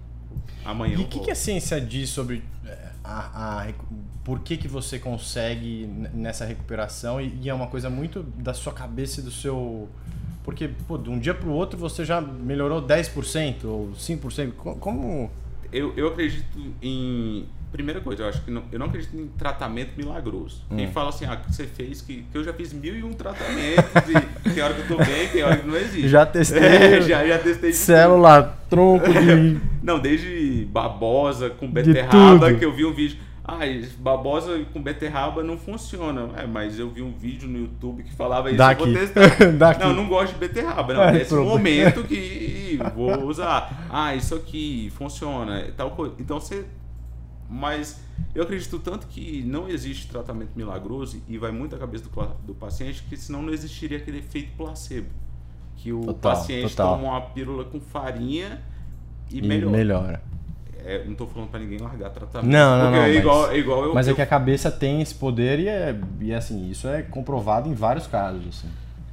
Amanhã 0.65 0.99
E 0.99 1.03
o 1.03 1.07
que, 1.07 1.21
que 1.21 1.31
a 1.31 1.35
ciência 1.35 1.81
diz 1.81 2.11
sobre 2.11 2.43
é, 2.67 2.91
a, 3.05 3.63
a 3.63 3.73
por 4.25 4.41
que, 4.41 4.57
que 4.57 4.67
você 4.67 4.99
consegue 4.99 5.87
nessa 6.13 6.45
recuperação? 6.45 7.21
E, 7.21 7.39
e 7.43 7.49
é 7.49 7.55
uma 7.55 7.69
coisa 7.69 7.89
muito 7.89 8.23
da 8.23 8.53
sua 8.55 8.73
cabeça 8.73 9.21
e 9.21 9.23
do 9.23 9.31
seu. 9.31 9.89
Porque, 10.43 10.69
pô, 10.69 10.99
de 10.99 11.09
um 11.09 11.19
dia 11.19 11.35
pro 11.35 11.51
outro 11.51 11.79
você 11.79 12.05
já 12.05 12.21
melhorou 12.21 12.83
10% 12.83 13.65
ou 13.65 13.93
5%. 13.93 14.53
Co- 14.53 14.75
Como. 14.77 15.31
Eu, 15.75 15.93
eu 15.97 16.07
acredito 16.07 16.47
em. 16.81 17.47
Primeira 17.73 18.01
coisa, 18.01 18.23
eu 18.23 18.29
acho 18.29 18.41
que 18.45 18.53
não, 18.53 18.63
eu 18.71 18.79
não 18.79 18.87
acredito 18.87 19.17
em 19.17 19.27
tratamento 19.37 19.97
milagroso. 19.97 20.65
Hum. 20.71 20.77
Quem 20.77 20.87
fala 20.93 21.09
assim, 21.09 21.25
ah, 21.25 21.35
que 21.35 21.53
você 21.53 21.67
fez, 21.67 22.01
que, 22.01 22.25
que 22.31 22.39
eu 22.39 22.45
já 22.45 22.53
fiz 22.53 22.73
mil 22.73 22.97
e 22.97 23.03
um 23.03 23.13
tratamentos, 23.13 23.85
e 24.09 24.51
tem 24.51 24.63
hora 24.63 24.75
que 24.75 24.83
eu 24.83 24.97
tô 24.97 25.05
bem, 25.05 25.27
tem 25.27 25.43
hora 25.43 25.57
que 25.57 25.67
não 25.67 25.75
existe. 25.75 26.09
Já 26.09 26.25
testei. 26.25 26.63
É, 26.63 27.03
já, 27.03 27.27
já 27.27 27.37
testei 27.37 27.73
de 27.73 27.77
Célula, 27.77 28.57
tronco 28.71 29.13
de. 29.13 29.61
Não, 29.83 29.99
desde 29.99 30.69
babosa 30.71 31.51
com 31.51 31.69
beterraba, 31.69 32.47
tudo. 32.47 32.59
que 32.61 32.65
eu 32.65 32.73
vi 32.73 32.85
um 32.85 32.95
vídeo. 32.95 33.19
Ah, 33.47 33.59
babosa 33.99 34.65
com 34.73 34.83
beterraba 34.83 35.43
não 35.43 35.59
funciona. 35.59 36.31
É, 36.37 36.47
mas 36.47 36.79
eu 36.79 36.89
vi 36.89 37.03
um 37.03 37.13
vídeo 37.13 37.47
no 37.47 37.59
YouTube 37.59 38.03
que 38.03 38.13
falava 38.15 38.49
isso, 38.49 38.57
Daqui. 38.57 38.83
eu 38.83 38.87
vou 38.87 38.95
testar. 38.97 39.53
Daqui. 39.53 39.81
Não, 39.85 39.93
não 39.93 40.09
gosto 40.09 40.33
de 40.33 40.39
beterraba, 40.39 40.95
não. 40.95 41.03
É, 41.03 41.13
Nesse 41.13 41.29
pronto. 41.29 41.49
momento 41.51 42.05
que 42.05 42.79
vou 42.97 43.25
usar. 43.27 43.87
Ah, 43.91 44.15
isso 44.15 44.35
aqui 44.35 44.91
funciona, 44.97 45.63
tal 45.77 45.91
coisa. 45.91 46.15
Então 46.19 46.41
você. 46.41 46.65
Mas 47.47 48.01
eu 48.35 48.43
acredito 48.43 48.79
tanto 48.79 49.07
que 49.09 49.43
não 49.45 49.69
existe 49.69 50.09
tratamento 50.09 50.53
milagroso 50.57 51.23
e 51.29 51.37
vai 51.37 51.53
muito 51.53 51.77
à 51.77 51.79
cabeça 51.79 52.05
do, 52.09 52.27
do 52.47 52.55
paciente 52.55 53.03
que 53.09 53.17
senão 53.19 53.43
não 53.43 53.53
existiria 53.53 53.99
aquele 53.99 54.19
efeito 54.21 54.57
placebo. 54.57 55.09
Que 55.77 55.93
o 55.93 56.01
Total, 56.01 56.33
paciente 56.33 56.71
total. 56.75 56.97
toma 56.97 57.09
uma 57.11 57.21
pílula 57.21 57.65
com 57.67 57.79
farinha 57.79 58.63
e, 59.31 59.39
E 59.39 59.43
melhora. 59.43 59.77
melhora. 59.77 60.23
É, 60.85 61.03
não 61.05 61.15
tô 61.15 61.27
falando 61.27 61.49
pra 61.51 61.59
ninguém 61.59 61.79
largar 61.79 62.11
tratamento. 62.11 62.51
Não, 62.53 62.79
não, 62.79 62.91
não, 62.91 62.97
É 62.99 63.09
mas- 63.09 63.17
igual, 63.17 63.51
é 63.51 63.59
igual 63.59 63.85
eu. 63.85 63.95
Mas 63.95 64.07
é 64.07 64.11
eu- 64.11 64.15
que 64.15 64.21
a 64.23 64.27
cabeça 64.27 64.71
tem 64.71 65.01
esse 65.01 65.15
poder 65.15 65.59
e 65.61 65.69
é, 65.69 65.99
e 66.21 66.31
é 66.31 66.37
assim, 66.37 66.69
isso 66.71 66.87
é 66.87 67.01
comprovado 67.03 67.69
em 67.69 67.75
vários 67.75 68.07
casos. 68.07 68.47
Assim. 68.47 68.69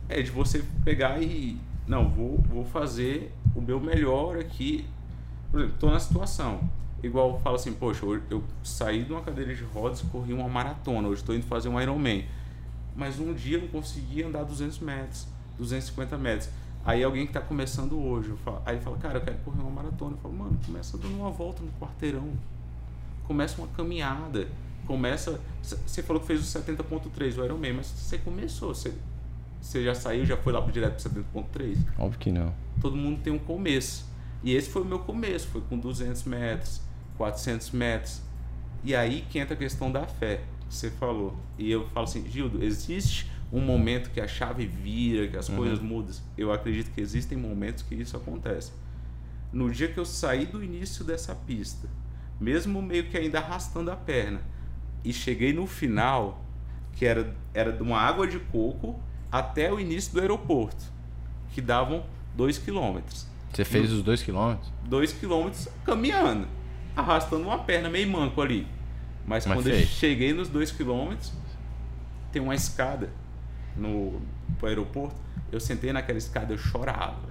É 0.10 0.22
de 0.22 0.30
você 0.32 0.64
pegar 0.84 1.22
e. 1.22 1.58
Não, 1.88 2.10
vou, 2.10 2.38
vou 2.50 2.66
fazer 2.66 3.34
o 3.56 3.62
meu 3.62 3.80
melhor 3.80 4.38
aqui. 4.38 4.86
Por 5.50 5.62
exemplo, 5.62 5.78
tô 5.80 5.90
na 5.90 6.00
situação. 6.00 6.60
Igual 7.04 7.32
eu 7.32 7.40
falo 7.40 7.56
assim, 7.56 7.74
poxa, 7.74 8.06
hoje 8.06 8.22
eu 8.30 8.44
saí 8.64 9.04
de 9.04 9.12
uma 9.12 9.22
cadeira 9.22 9.54
de 9.56 9.64
rodas 9.64 10.02
e 10.02 10.06
corri 10.06 10.34
uma 10.34 10.48
maratona. 10.48 11.08
Hoje 11.08 11.22
estou 11.22 11.34
indo 11.34 11.46
fazer 11.46 11.68
um 11.70 11.80
Ironman. 11.82 12.26
Mas 12.96 13.20
um 13.20 13.34
dia 13.34 13.58
eu 13.58 13.62
não 13.62 13.68
consegui 13.70 14.22
andar 14.24 14.44
200 14.44 14.80
metros, 14.80 15.26
250 15.58 16.18
metros. 16.18 16.50
Aí 16.84 17.04
alguém 17.04 17.26
que 17.26 17.30
está 17.30 17.42
começando 17.42 18.00
hoje, 18.00 18.34
falo- 18.44 18.62
aí 18.66 18.76
ele 18.76 18.84
fala, 18.84 18.98
cara, 18.98 19.18
eu 19.20 19.22
quero 19.22 19.38
correr 19.40 19.62
uma 19.62 19.70
maratona. 19.70 20.14
Eu 20.14 20.18
falo, 20.18 20.34
mano, 20.34 20.58
começa 20.66 20.98
dando 20.98 21.16
uma 21.16 21.30
volta 21.30 21.62
no 21.62 21.72
quarteirão. 21.80 22.30
Começa 23.28 23.58
uma 23.62 23.68
caminhada. 23.70 24.48
Começa. 24.88 25.40
Você 25.62 26.02
falou 26.02 26.20
que 26.22 26.28
fez 26.28 26.40
o 26.42 26.60
70.3, 26.60 27.38
o 27.38 27.46
Ironman, 27.46 27.74
mas 27.74 27.86
você 27.88 28.18
começou. 28.18 28.74
Você, 28.74 28.94
você 29.62 29.84
já 29.84 29.94
saiu, 29.94 30.26
já 30.26 30.36
foi 30.38 30.52
lá 30.52 30.62
pro 30.62 30.72
direto 30.72 31.02
pro 31.08 31.24
70.3 31.44 31.78
Óbvio 32.00 32.20
que 32.20 32.32
não. 32.32 32.52
todo 32.82 32.96
mundo 32.96 33.22
tem 33.22 33.32
um 33.32 33.40
começo. 33.40 34.10
E 34.44 34.56
esse 34.56 34.70
foi 34.72 34.82
o 34.82 34.86
meu 34.86 34.98
começo, 35.00 35.48
foi 35.50 35.62
com 35.62 35.78
200 35.78 36.24
metros, 36.24 36.82
400 37.16 37.70
metros. 37.72 38.22
E 38.84 38.96
aí 38.96 39.24
que 39.30 39.38
entra 39.38 39.54
a 39.54 39.58
questão 39.58 39.92
da 39.92 40.08
fé, 40.08 40.42
que 40.68 40.74
você 40.76 40.90
falou. 40.90 41.36
E 41.60 41.70
eu 41.70 41.88
falo 41.90 42.06
assim, 42.06 42.28
Gildo, 42.28 42.64
existe 42.64 43.30
um 43.52 43.60
momento 43.60 44.10
que 44.12 44.22
a 44.22 44.28
chave 44.28 44.66
vira, 44.66 45.28
que 45.28 45.38
as 45.38 45.50
coisas 45.50 45.80
mudam? 45.80 46.16
Eu 46.38 46.54
acredito 46.54 46.92
que 46.92 47.02
existem 47.02 47.38
momentos 47.38 47.84
que 47.84 47.96
isso 47.96 48.16
acontece. 48.16 48.72
No 49.52 49.70
dia 49.70 49.90
que 49.90 50.00
eu 50.00 50.06
saí 50.06 50.46
do 50.46 50.64
início 50.64 51.04
dessa 51.04 51.36
pista, 51.36 51.90
mesmo 52.40 52.82
meio 52.82 53.06
que 53.10 53.18
ainda 53.18 53.40
arrastando 53.40 53.92
a 53.92 53.96
perna, 53.96 54.42
e 55.04 55.12
cheguei 55.12 55.52
no 55.52 55.68
final, 55.68 56.44
que 56.94 57.06
era, 57.06 57.36
era 57.54 57.72
de 57.72 57.84
uma 57.84 58.00
água 58.00 58.26
de 58.26 58.40
coco 58.40 59.00
até 59.32 59.72
o 59.72 59.80
início 59.80 60.14
do 60.14 60.22
aeroporto, 60.22 60.86
que 61.52 61.60
davam 61.60 62.06
2 62.36 62.58
quilômetros. 62.58 63.28
Você 63.52 63.66
fez 63.66 63.92
os 63.92 64.02
dois 64.02 64.24
quilômetros? 64.24 64.72
2 64.86 65.12
quilômetros 65.14 65.68
caminhando, 65.84 66.48
arrastando 66.96 67.44
uma 67.44 67.60
perna 67.60 67.90
meio 67.90 68.08
manco 68.08 68.42
ali. 68.42 68.66
Mas, 69.26 69.46
Mas 69.46 69.58
quando 69.58 69.68
eu 69.68 69.76
fez. 69.76 69.90
cheguei 69.90 70.34
nos 70.34 70.48
2 70.48 70.72
quilômetros, 70.72 71.34
tem 72.32 72.42
uma 72.42 72.56
escada 72.56 73.10
no 73.76 74.22
pro 74.58 74.68
aeroporto. 74.68 75.16
Eu 75.52 75.60
sentei 75.60 75.92
naquela 75.92 76.18
escada, 76.18 76.54
eu 76.54 76.58
chorava. 76.58 77.30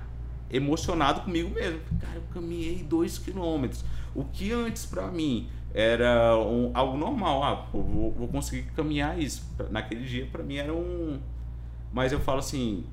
Emocionado 0.50 1.22
comigo 1.22 1.50
mesmo. 1.50 1.80
Cara, 2.00 2.16
eu 2.16 2.22
caminhei 2.34 2.82
2 2.82 3.18
quilômetros. 3.18 3.84
O 4.14 4.24
que 4.24 4.52
antes 4.52 4.84
pra 4.84 5.06
mim 5.06 5.48
era 5.72 6.36
um- 6.36 6.70
algo 6.74 6.96
normal. 6.98 7.42
Ah, 7.44 7.54
vou, 7.72 8.12
vou 8.12 8.28
conseguir 8.28 8.64
caminhar 8.72 9.18
isso. 9.18 9.46
Naquele 9.70 10.04
dia 10.04 10.26
pra 10.26 10.42
mim 10.42 10.56
era 10.56 10.74
um. 10.74 11.20
Mas 11.92 12.12
eu 12.12 12.20
falo 12.20 12.40
assim, 12.40 12.84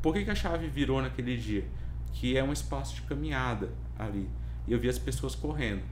por 0.00 0.14
que, 0.14 0.24
que 0.24 0.30
a 0.30 0.34
chave 0.34 0.66
virou 0.68 1.00
naquele 1.02 1.36
dia? 1.36 1.64
Que 2.14 2.36
é 2.36 2.42
um 2.42 2.52
espaço 2.52 2.94
de 2.94 3.02
caminhada 3.02 3.70
ali. 3.98 4.28
E 4.66 4.72
eu 4.72 4.78
vi 4.78 4.88
as 4.88 4.98
pessoas 4.98 5.34
correndo. 5.34 5.82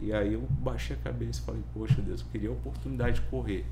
E 0.00 0.12
aí 0.12 0.32
eu 0.34 0.46
baixei 0.50 0.96
a 0.96 0.98
cabeça 0.98 1.40
e 1.42 1.44
falei, 1.44 1.62
poxa 1.74 2.00
Deus, 2.00 2.20
eu 2.20 2.26
queria 2.32 2.48
a 2.48 2.52
oportunidade 2.52 3.16
de 3.20 3.26
correr. 3.28 3.66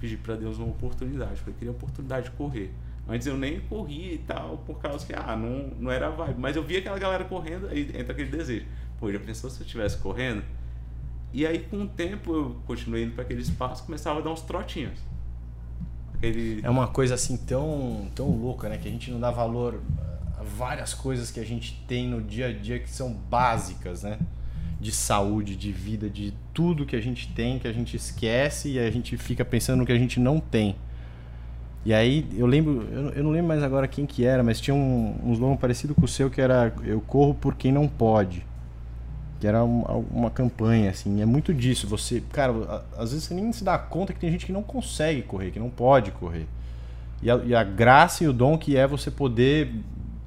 Pedi 0.00 0.16
para 0.16 0.36
Deus 0.36 0.58
uma 0.58 0.68
oportunidade. 0.68 1.40
Falei, 1.40 1.54
queria 1.58 1.72
a 1.72 1.76
oportunidade 1.76 2.30
de 2.30 2.36
correr. 2.36 2.72
Antes 3.08 3.26
eu 3.26 3.36
nem 3.36 3.60
corria 3.60 4.14
e 4.14 4.18
tal, 4.18 4.58
por 4.66 4.80
causa 4.80 5.06
que, 5.06 5.14
ah, 5.14 5.36
não, 5.36 5.70
não 5.78 5.90
era 5.90 6.10
vibe. 6.10 6.40
Mas 6.40 6.56
eu 6.56 6.62
vi 6.62 6.78
aquela 6.78 6.98
galera 6.98 7.24
correndo, 7.24 7.68
aí 7.68 7.82
entra 7.94 8.12
aquele 8.12 8.30
desejo. 8.30 8.66
Pô, 8.98 9.12
já 9.12 9.20
pensou 9.20 9.48
se 9.48 9.60
eu 9.60 9.64
estivesse 9.64 9.98
correndo? 9.98 10.42
E 11.32 11.46
aí, 11.46 11.60
com 11.60 11.82
o 11.82 11.86
tempo, 11.86 12.34
eu 12.34 12.56
continuei 12.66 13.04
indo 13.04 13.14
para 13.14 13.22
aquele 13.22 13.42
espaço 13.42 13.84
começava 13.84 14.20
a 14.20 14.22
dar 14.22 14.30
uns 14.30 14.40
trotinhos. 14.40 14.98
Aquele... 16.14 16.60
É 16.64 16.70
uma 16.70 16.88
coisa 16.88 17.14
assim 17.14 17.36
tão, 17.36 18.08
tão 18.14 18.28
louca, 18.30 18.68
né? 18.68 18.78
Que 18.78 18.88
a 18.88 18.90
gente 18.90 19.10
não 19.10 19.20
dá 19.20 19.30
valor 19.30 19.80
a 20.38 20.42
várias 20.42 20.94
coisas 20.94 21.30
que 21.30 21.38
a 21.38 21.44
gente 21.44 21.84
tem 21.86 22.08
no 22.08 22.22
dia 22.22 22.48
a 22.48 22.52
dia 22.52 22.78
que 22.78 22.90
são 22.90 23.12
básicas, 23.12 24.02
né? 24.02 24.18
De 24.80 24.92
saúde, 24.92 25.56
de 25.56 25.72
vida, 25.72 26.08
de 26.08 26.34
tudo 26.52 26.84
que 26.84 26.94
a 26.94 27.00
gente 27.00 27.28
tem, 27.28 27.58
que 27.58 27.66
a 27.66 27.72
gente 27.72 27.96
esquece 27.96 28.72
e 28.72 28.78
a 28.78 28.90
gente 28.90 29.16
fica 29.16 29.44
pensando 29.44 29.78
no 29.78 29.86
que 29.86 29.92
a 29.92 29.98
gente 29.98 30.20
não 30.20 30.38
tem. 30.38 30.76
E 31.86 31.94
aí 31.94 32.26
eu 32.36 32.46
lembro, 32.46 32.82
eu, 33.14 33.22
não 33.22 33.30
lembro 33.30 33.46
mais 33.46 33.62
agora 33.62 33.86
quem 33.86 34.04
que 34.04 34.24
era, 34.24 34.42
mas 34.42 34.60
tinha 34.60 34.74
um, 34.74 35.14
um 35.22 35.32
slogan 35.32 35.56
parecido 35.56 35.94
com 35.94 36.04
o 36.04 36.08
seu 36.08 36.28
que 36.28 36.40
era 36.40 36.74
Eu 36.82 37.00
corro 37.00 37.32
por 37.32 37.54
quem 37.54 37.70
não 37.70 37.86
pode. 37.86 38.44
Que 39.38 39.46
era 39.46 39.62
uma, 39.62 39.92
uma 40.10 40.30
campanha, 40.30 40.90
assim. 40.90 41.22
É 41.22 41.24
muito 41.24 41.54
disso. 41.54 41.86
Você, 41.86 42.22
cara, 42.32 42.84
às 42.98 43.12
vezes 43.12 43.26
você 43.26 43.34
nem 43.34 43.52
se 43.52 43.62
dá 43.62 43.78
conta 43.78 44.12
que 44.12 44.18
tem 44.18 44.32
gente 44.32 44.44
que 44.44 44.52
não 44.52 44.64
consegue 44.64 45.22
correr, 45.22 45.52
que 45.52 45.60
não 45.60 45.70
pode 45.70 46.10
correr. 46.10 46.48
E 47.22 47.30
a, 47.30 47.36
e 47.36 47.54
a 47.54 47.62
graça 47.62 48.24
e 48.24 48.26
o 48.26 48.32
dom 48.32 48.58
que 48.58 48.76
é 48.76 48.84
você 48.84 49.08
poder 49.08 49.72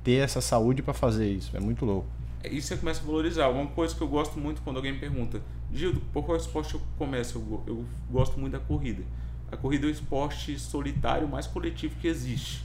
ter 0.02 0.24
essa 0.24 0.40
saúde 0.40 0.82
pra 0.82 0.94
fazer 0.94 1.30
isso. 1.30 1.56
É 1.58 1.60
muito 1.60 1.84
louco. 1.84 2.08
E 2.44 2.62
você 2.62 2.78
começa 2.78 3.02
a 3.02 3.06
valorizar. 3.06 3.48
Uma 3.50 3.68
coisa 3.68 3.94
que 3.96 4.02
eu 4.02 4.08
gosto 4.08 4.40
muito 4.40 4.62
quando 4.62 4.78
alguém 4.78 4.94
me 4.94 5.00
pergunta, 5.00 5.42
Gildo, 5.74 6.02
por 6.14 6.24
qual 6.24 6.38
esporte 6.38 6.76
eu 6.76 6.82
começo? 6.98 7.38
Eu, 7.38 7.64
eu 7.68 7.86
gosto 8.10 8.40
muito 8.40 8.54
da 8.54 8.60
corrida. 8.60 9.04
A 9.52 9.58
corrida 9.58 9.86
é 9.86 9.90
o 9.90 9.92
esporte 9.92 10.58
solitário 10.60 11.28
mais 11.28 11.48
coletivo 11.48 11.96
que 12.00 12.08
existe. 12.08 12.64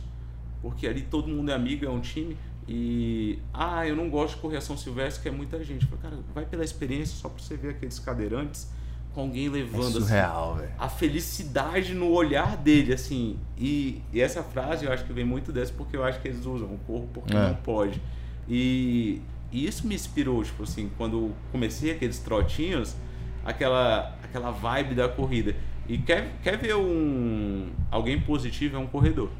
Porque 0.62 0.86
ali 0.86 1.02
todo 1.02 1.28
mundo 1.28 1.50
é 1.50 1.54
amigo, 1.54 1.84
é 1.84 1.90
um 1.90 2.00
time. 2.00 2.36
E, 2.68 3.38
ah, 3.52 3.86
eu 3.86 3.94
não 3.96 4.08
gosto 4.08 4.36
de 4.36 4.40
correr 4.40 4.56
a 4.56 4.60
São 4.60 4.76
Silvestre, 4.76 5.22
que 5.22 5.28
é 5.28 5.32
muita 5.32 5.62
gente. 5.64 5.84
Falo, 5.86 6.00
cara, 6.00 6.18
vai 6.34 6.46
pela 6.46 6.64
experiência 6.64 7.16
só 7.16 7.28
pra 7.28 7.42
você 7.42 7.56
ver 7.56 7.70
aqueles 7.70 7.98
cadeirantes 7.98 8.68
com 9.12 9.20
alguém 9.22 9.46
É 9.46 9.50
levando 9.50 9.98
assim, 9.98 10.00
surreal, 10.00 10.56
velho. 10.56 10.72
a 10.78 10.88
felicidade 10.88 11.94
no 11.94 12.10
olhar 12.10 12.56
dele, 12.56 12.92
assim. 12.94 13.38
E, 13.58 14.00
e 14.12 14.20
essa 14.20 14.42
frase 14.42 14.86
eu 14.86 14.92
acho 14.92 15.04
que 15.04 15.12
vem 15.12 15.24
muito 15.24 15.52
dessa 15.52 15.72
porque 15.72 15.96
eu 15.96 16.02
acho 16.04 16.20
que 16.20 16.28
eles 16.28 16.46
usam 16.46 16.72
o 16.74 16.78
corpo 16.86 17.08
porque 17.20 17.36
É. 17.36 17.48
não 17.48 17.54
pode. 17.56 18.00
E, 18.48 19.20
e 19.54 19.66
isso 19.68 19.86
me 19.86 19.94
inspirou, 19.94 20.42
tipo 20.42 20.64
assim, 20.64 20.90
quando 20.98 21.30
comecei 21.52 21.92
aqueles 21.92 22.18
trotinhos, 22.18 22.96
aquela, 23.44 24.12
aquela 24.24 24.50
vibe 24.50 24.96
da 24.96 25.08
corrida. 25.08 25.54
E 25.88 25.96
quer, 25.96 26.32
quer 26.42 26.58
ver 26.58 26.74
um 26.74 27.68
alguém 27.88 28.20
positivo 28.20 28.74
é 28.74 28.78
um 28.80 28.86
corredor. 28.88 29.30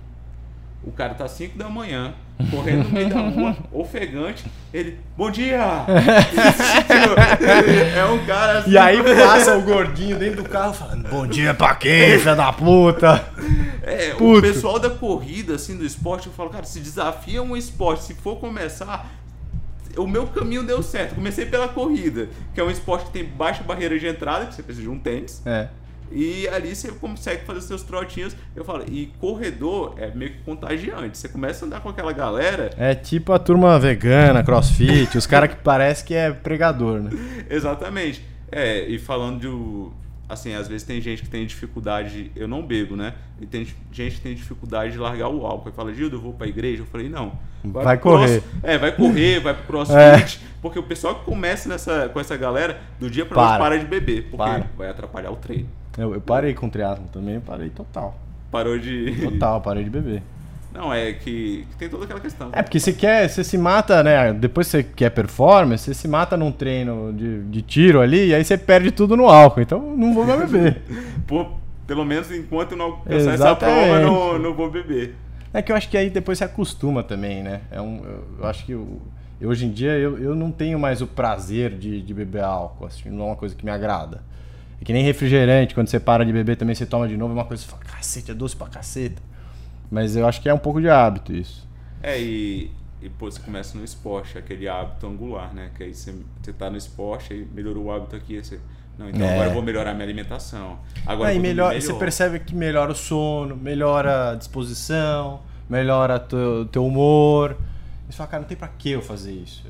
O 0.84 0.92
cara 0.92 1.14
tá 1.14 1.26
5 1.26 1.58
da 1.58 1.68
manhã, 1.68 2.14
correndo 2.48 2.84
no 2.84 2.90
meio 2.90 3.08
da 3.08 3.22
rua, 3.22 3.56
ofegante, 3.72 4.44
ele, 4.72 5.00
bom 5.16 5.32
dia! 5.32 5.58
é 7.96 8.04
um 8.04 8.24
cara 8.24 8.60
assim. 8.60 8.70
E 8.70 8.78
aí 8.78 9.02
passa 9.02 9.56
o 9.56 9.62
gordinho 9.62 10.16
dentro 10.16 10.44
do 10.44 10.48
carro 10.48 10.74
falando 10.74 11.08
Bom 11.08 11.26
dia 11.26 11.54
pra 11.54 11.74
quem, 11.74 12.20
filha 12.20 12.36
da 12.36 12.52
puta? 12.52 13.26
É, 13.82 14.14
o 14.14 14.18
Puto. 14.18 14.42
pessoal 14.42 14.78
da 14.78 14.90
corrida, 14.90 15.56
assim, 15.56 15.76
do 15.76 15.84
esporte, 15.84 16.28
eu 16.28 16.32
falo, 16.32 16.50
cara, 16.50 16.64
se 16.64 16.78
desafia 16.78 17.42
um 17.42 17.56
esporte, 17.56 18.04
se 18.04 18.14
for 18.14 18.36
começar, 18.36 19.10
o 19.96 20.06
meu 20.06 20.26
caminho 20.26 20.62
deu 20.62 20.82
certo. 20.82 21.14
Comecei 21.14 21.46
pela 21.46 21.68
corrida, 21.68 22.28
que 22.52 22.60
é 22.60 22.64
um 22.64 22.70
esporte 22.70 23.06
que 23.06 23.12
tem 23.12 23.24
baixa 23.24 23.62
barreira 23.62 23.98
de 23.98 24.06
entrada, 24.06 24.46
que 24.46 24.54
você 24.54 24.62
precisa 24.62 24.82
de 24.86 24.90
um 24.90 24.98
tênis, 24.98 25.42
É. 25.46 25.68
E 26.12 26.46
ali 26.48 26.76
você 26.76 26.92
consegue 26.92 27.44
fazer 27.44 27.60
seus 27.62 27.82
trotinhos. 27.82 28.36
Eu 28.54 28.64
falo, 28.64 28.84
e 28.88 29.06
corredor 29.18 29.94
é 29.96 30.10
meio 30.14 30.32
que 30.32 30.42
contagiante. 30.44 31.18
Você 31.18 31.28
começa 31.28 31.64
a 31.64 31.66
andar 31.66 31.80
com 31.80 31.88
aquela 31.88 32.12
galera. 32.12 32.70
É 32.78 32.94
tipo 32.94 33.32
a 33.32 33.38
turma 33.38 33.78
vegana, 33.80 34.44
crossfit, 34.44 35.16
os 35.16 35.26
caras 35.26 35.50
que 35.50 35.56
parece 35.56 36.04
que 36.04 36.14
é 36.14 36.30
pregador, 36.30 37.00
né? 37.00 37.10
Exatamente. 37.50 38.24
É, 38.52 38.86
e 38.86 38.98
falando 38.98 39.40
de. 39.40 40.03
Assim, 40.34 40.54
às 40.54 40.68
vezes 40.68 40.86
tem 40.86 41.00
gente 41.00 41.22
que 41.22 41.28
tem 41.28 41.46
dificuldade. 41.46 42.30
Eu 42.36 42.46
não 42.46 42.62
bebo, 42.62 42.94
né? 42.94 43.14
E 43.40 43.46
tem 43.46 43.66
gente 43.90 44.16
que 44.16 44.20
tem 44.20 44.34
dificuldade 44.34 44.92
de 44.92 44.98
largar 44.98 45.28
o 45.28 45.46
álcool. 45.46 45.70
E 45.70 45.72
fala, 45.72 45.92
Gildo, 45.92 46.16
eu 46.16 46.20
vou 46.20 46.34
pra 46.34 46.46
igreja. 46.46 46.82
Eu 46.82 46.86
falei, 46.86 47.08
não. 47.08 47.32
Vai, 47.64 47.96
correr. 47.96 48.40
Cross, 48.40 48.62
é, 48.62 48.76
vai 48.76 48.92
correr, 48.92 49.40
vai 49.40 49.54
pro 49.54 49.64
crossfit. 49.66 50.40
É. 50.42 50.54
Porque 50.60 50.78
o 50.78 50.82
pessoal 50.82 51.14
que 51.16 51.24
começa 51.24 51.68
nessa, 51.68 52.08
com 52.08 52.20
essa 52.20 52.36
galera, 52.36 52.80
do 53.00 53.08
dia 53.10 53.24
pra 53.24 53.42
noite 53.42 53.58
para 53.58 53.78
de 53.78 53.86
beber. 53.86 54.22
Porque 54.24 54.36
para. 54.36 54.66
vai 54.76 54.88
atrapalhar 54.88 55.30
o 55.30 55.36
treino. 55.36 55.68
Eu, 55.96 56.12
eu 56.12 56.20
parei 56.20 56.52
com 56.54 56.66
o 56.66 56.70
triatlon 56.70 57.06
também, 57.06 57.40
parei 57.40 57.70
total. 57.70 58.18
Parou 58.50 58.78
de. 58.78 59.30
Total, 59.30 59.60
parei 59.60 59.84
de 59.84 59.90
beber. 59.90 60.22
Não, 60.74 60.92
é 60.92 61.12
que, 61.12 61.64
que, 61.70 61.76
tem 61.78 61.88
toda 61.88 62.04
aquela 62.04 62.18
questão. 62.18 62.50
É 62.52 62.60
porque 62.60 62.80
você 62.80 62.92
quer, 62.92 63.28
você 63.28 63.44
se 63.44 63.56
mata, 63.56 64.02
né? 64.02 64.32
Depois 64.32 64.66
você 64.66 64.82
quer 64.82 65.10
performance, 65.10 65.84
você 65.84 65.94
se 65.94 66.08
mata 66.08 66.36
num 66.36 66.50
treino 66.50 67.12
de, 67.12 67.44
de 67.44 67.62
tiro 67.62 68.00
ali 68.00 68.28
e 68.28 68.34
aí 68.34 68.44
você 68.44 68.58
perde 68.58 68.90
tudo 68.90 69.16
no 69.16 69.28
álcool. 69.28 69.60
Então 69.60 69.96
não 69.96 70.12
vou 70.12 70.26
mais 70.26 70.50
beber. 70.50 70.82
Pô, 71.28 71.46
pelo 71.86 72.04
menos 72.04 72.30
enquanto 72.32 72.74
não 72.74 72.86
alcançar 72.86 73.34
essa 73.34 73.54
prova, 73.54 74.00
não, 74.00 74.38
não 74.38 74.52
vou 74.52 74.68
beber. 74.68 75.14
É 75.52 75.62
que 75.62 75.70
eu 75.70 75.76
acho 75.76 75.88
que 75.88 75.96
aí 75.96 76.10
depois 76.10 76.38
você 76.38 76.44
acostuma 76.44 77.04
também, 77.04 77.40
né? 77.40 77.60
É 77.70 77.80
um, 77.80 78.02
eu 78.40 78.44
acho 78.44 78.66
que 78.66 78.72
eu, 78.72 79.00
hoje 79.40 79.66
em 79.66 79.70
dia 79.70 79.92
eu, 79.92 80.18
eu 80.18 80.34
não 80.34 80.50
tenho 80.50 80.76
mais 80.76 81.00
o 81.00 81.06
prazer 81.06 81.70
de, 81.78 82.02
de 82.02 82.12
beber 82.12 82.42
álcool. 82.42 82.86
Assim, 82.86 83.10
não 83.10 83.26
é 83.26 83.26
uma 83.28 83.36
coisa 83.36 83.54
que 83.54 83.64
me 83.64 83.70
agrada. 83.70 84.22
É 84.82 84.84
que 84.84 84.92
nem 84.92 85.04
refrigerante, 85.04 85.72
quando 85.72 85.86
você 85.86 86.00
para 86.00 86.24
de 86.24 86.32
beber 86.32 86.56
também 86.56 86.74
você 86.74 86.84
toma 86.84 87.06
de 87.06 87.16
novo, 87.16 87.32
é 87.32 87.36
uma 87.36 87.44
coisa 87.44 87.62
que 87.62 87.70
você 87.70 87.76
fala, 87.76 87.96
cacete, 87.96 88.32
é 88.32 88.34
doce 88.34 88.56
pra 88.56 88.66
caceta. 88.66 89.22
Mas 89.94 90.16
eu 90.16 90.26
acho 90.26 90.42
que 90.42 90.48
é 90.48 90.52
um 90.52 90.58
pouco 90.58 90.80
de 90.80 90.88
hábito 90.88 91.32
isso. 91.32 91.68
É, 92.02 92.20
e, 92.20 92.68
e 93.00 93.08
pô, 93.08 93.30
você 93.30 93.38
começa 93.38 93.78
no 93.78 93.84
esporte, 93.84 94.36
aquele 94.36 94.66
hábito 94.68 95.06
angular, 95.06 95.54
né? 95.54 95.70
Que 95.76 95.84
aí 95.84 95.94
você, 95.94 96.12
você 96.42 96.52
tá 96.52 96.68
no 96.68 96.76
esporte, 96.76 97.32
aí 97.32 97.46
melhorou 97.54 97.84
o 97.84 97.92
hábito 97.92 98.16
aqui, 98.16 98.42
você. 98.42 98.58
Não, 98.98 99.08
então 99.08 99.24
é. 99.24 99.34
agora 99.34 99.50
eu 99.50 99.54
vou 99.54 99.62
melhorar 99.62 99.94
minha 99.94 100.04
alimentação. 100.04 100.80
Agora 101.06 101.30
aí 101.30 101.38
melhor, 101.38 101.80
você 101.80 101.94
percebe 101.94 102.40
que 102.40 102.56
melhora 102.56 102.90
o 102.90 102.94
sono, 102.94 103.54
melhora 103.54 104.32
a 104.32 104.34
disposição, 104.34 105.40
melhora 105.70 106.16
o 106.32 106.64
teu 106.64 106.84
humor. 106.84 107.56
Você 108.08 108.16
fala, 108.16 108.30
cara, 108.30 108.40
não 108.40 108.48
tem 108.48 108.56
pra 108.56 108.66
que 108.66 108.90
eu 108.90 109.00
fazer 109.00 109.32
isso. 109.32 109.64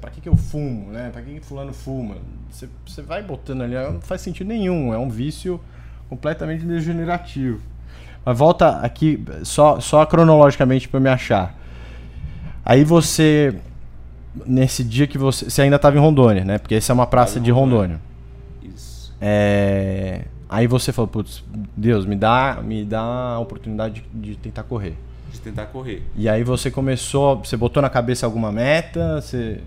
Pra 0.00 0.10
que, 0.10 0.22
que 0.22 0.28
eu 0.30 0.36
fumo, 0.36 0.90
né? 0.90 1.10
Pra 1.12 1.20
que, 1.20 1.34
que 1.34 1.40
fulano 1.40 1.74
fuma? 1.74 2.16
Você, 2.50 2.70
você 2.86 3.02
vai 3.02 3.22
botando 3.22 3.62
ali, 3.62 3.74
não 3.74 4.00
faz 4.00 4.22
sentido 4.22 4.48
nenhum. 4.48 4.94
É 4.94 4.98
um 4.98 5.10
vício 5.10 5.60
completamente 6.08 6.64
degenerativo. 6.64 7.71
Mas 8.24 8.38
volta 8.38 8.78
aqui, 8.78 9.22
só, 9.42 9.80
só 9.80 10.04
cronologicamente 10.06 10.88
para 10.88 11.00
me 11.00 11.08
achar. 11.08 11.54
Aí 12.64 12.84
você, 12.84 13.56
nesse 14.46 14.84
dia 14.84 15.06
que 15.06 15.18
você. 15.18 15.50
Você 15.50 15.62
ainda 15.62 15.76
estava 15.76 15.96
em 15.96 16.00
Rondônia, 16.00 16.44
né? 16.44 16.58
Porque 16.58 16.76
essa 16.76 16.92
é 16.92 16.94
uma 16.94 17.06
praça 17.06 17.40
de 17.40 17.50
Rondônia. 17.50 18.00
Isso. 18.62 19.14
É, 19.20 20.26
aí 20.48 20.66
você 20.68 20.92
falou, 20.92 21.08
putz, 21.08 21.44
Deus, 21.76 22.06
me 22.06 22.14
dá, 22.14 22.60
me 22.62 22.84
dá 22.84 23.00
a 23.00 23.38
oportunidade 23.40 24.04
de, 24.14 24.30
de, 24.30 24.36
tentar 24.36 24.62
correr. 24.62 24.96
De 25.32 25.40
tentar 25.40 25.66
correr. 25.66 26.02
E 26.14 26.28
aí 26.28 26.44
você 26.44 26.70
começou, 26.70 27.38
você 27.38 27.56
botou 27.56 27.82
na 27.82 27.90
cabeça 27.90 28.24
alguma 28.24 28.52
meta? 28.52 29.20
Você. 29.20 29.60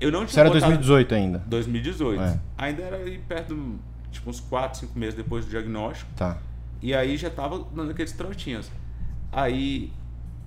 Eu 0.00 0.10
não 0.10 0.20
tinha 0.20 0.28
Você 0.28 0.40
era 0.40 0.50
2018 0.50 1.14
ainda? 1.14 1.42
2018. 1.46 2.22
É. 2.22 2.40
Ainda 2.56 2.82
era 2.82 2.96
aí 2.96 3.18
perto, 3.18 3.74
tipo, 4.10 4.30
uns 4.30 4.40
4, 4.40 4.80
5 4.80 4.98
meses 4.98 5.14
depois 5.14 5.44
do 5.44 5.50
diagnóstico. 5.50 6.10
Tá. 6.16 6.38
E 6.80 6.94
aí 6.94 7.16
já 7.16 7.30
tava 7.30 7.64
dando 7.74 7.90
aqueles 7.90 8.12
trotinhos. 8.12 8.70
Aí 9.32 9.92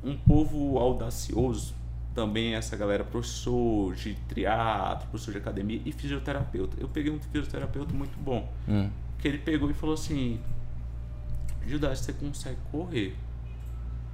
um 0.04 0.18
povo 0.18 0.80
audacioso, 0.80 1.76
também 2.14 2.56
essa 2.56 2.76
galera 2.76 3.04
professor 3.04 3.94
de 3.96 4.16
triatlo, 4.28 5.08
professor 5.10 5.32
de 5.32 5.38
academia 5.38 5.82
e 5.86 5.92
fisioterapeuta. 5.92 6.78
Eu 6.80 6.88
peguei 6.88 7.12
um 7.12 7.20
fisioterapeuta 7.20 7.94
muito 7.94 8.18
bom, 8.20 8.52
hum. 8.68 8.90
que 9.20 9.28
ele 9.28 9.38
pegou 9.38 9.70
e 9.70 9.74
falou 9.74 9.96
assim: 9.96 10.40
Judas, 11.66 12.00
você 12.00 12.14
consegue 12.14 12.58
correr? 12.72 13.16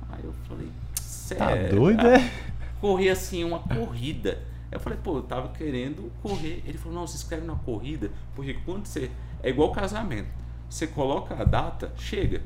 Aí 0.10 0.24
eu 0.24 0.34
falei: 0.48 0.70
Sério? 0.96 1.70
Tá 1.70 1.76
doido, 1.76 2.08
é? 2.08 2.32
Correr 2.80 3.10
assim, 3.10 3.44
uma 3.44 3.58
corrida. 3.58 4.40
Eu 4.72 4.80
falei, 4.80 5.00
pô, 5.02 5.18
eu 5.18 5.24
tava 5.24 5.48
querendo 5.50 6.12
correr. 6.22 6.62
Ele 6.64 6.78
falou, 6.78 7.00
não, 7.00 7.08
se 7.08 7.16
inscreve 7.16 7.48
na 7.48 7.56
corrida, 7.56 8.12
porque 8.36 8.54
quando 8.54 8.86
você. 8.86 9.10
É 9.42 9.50
igual 9.50 9.72
casamento 9.72 10.30
você 10.70 10.88
coloca 10.88 11.36
a 11.40 11.44
data, 11.44 11.92
chega. 11.98 12.42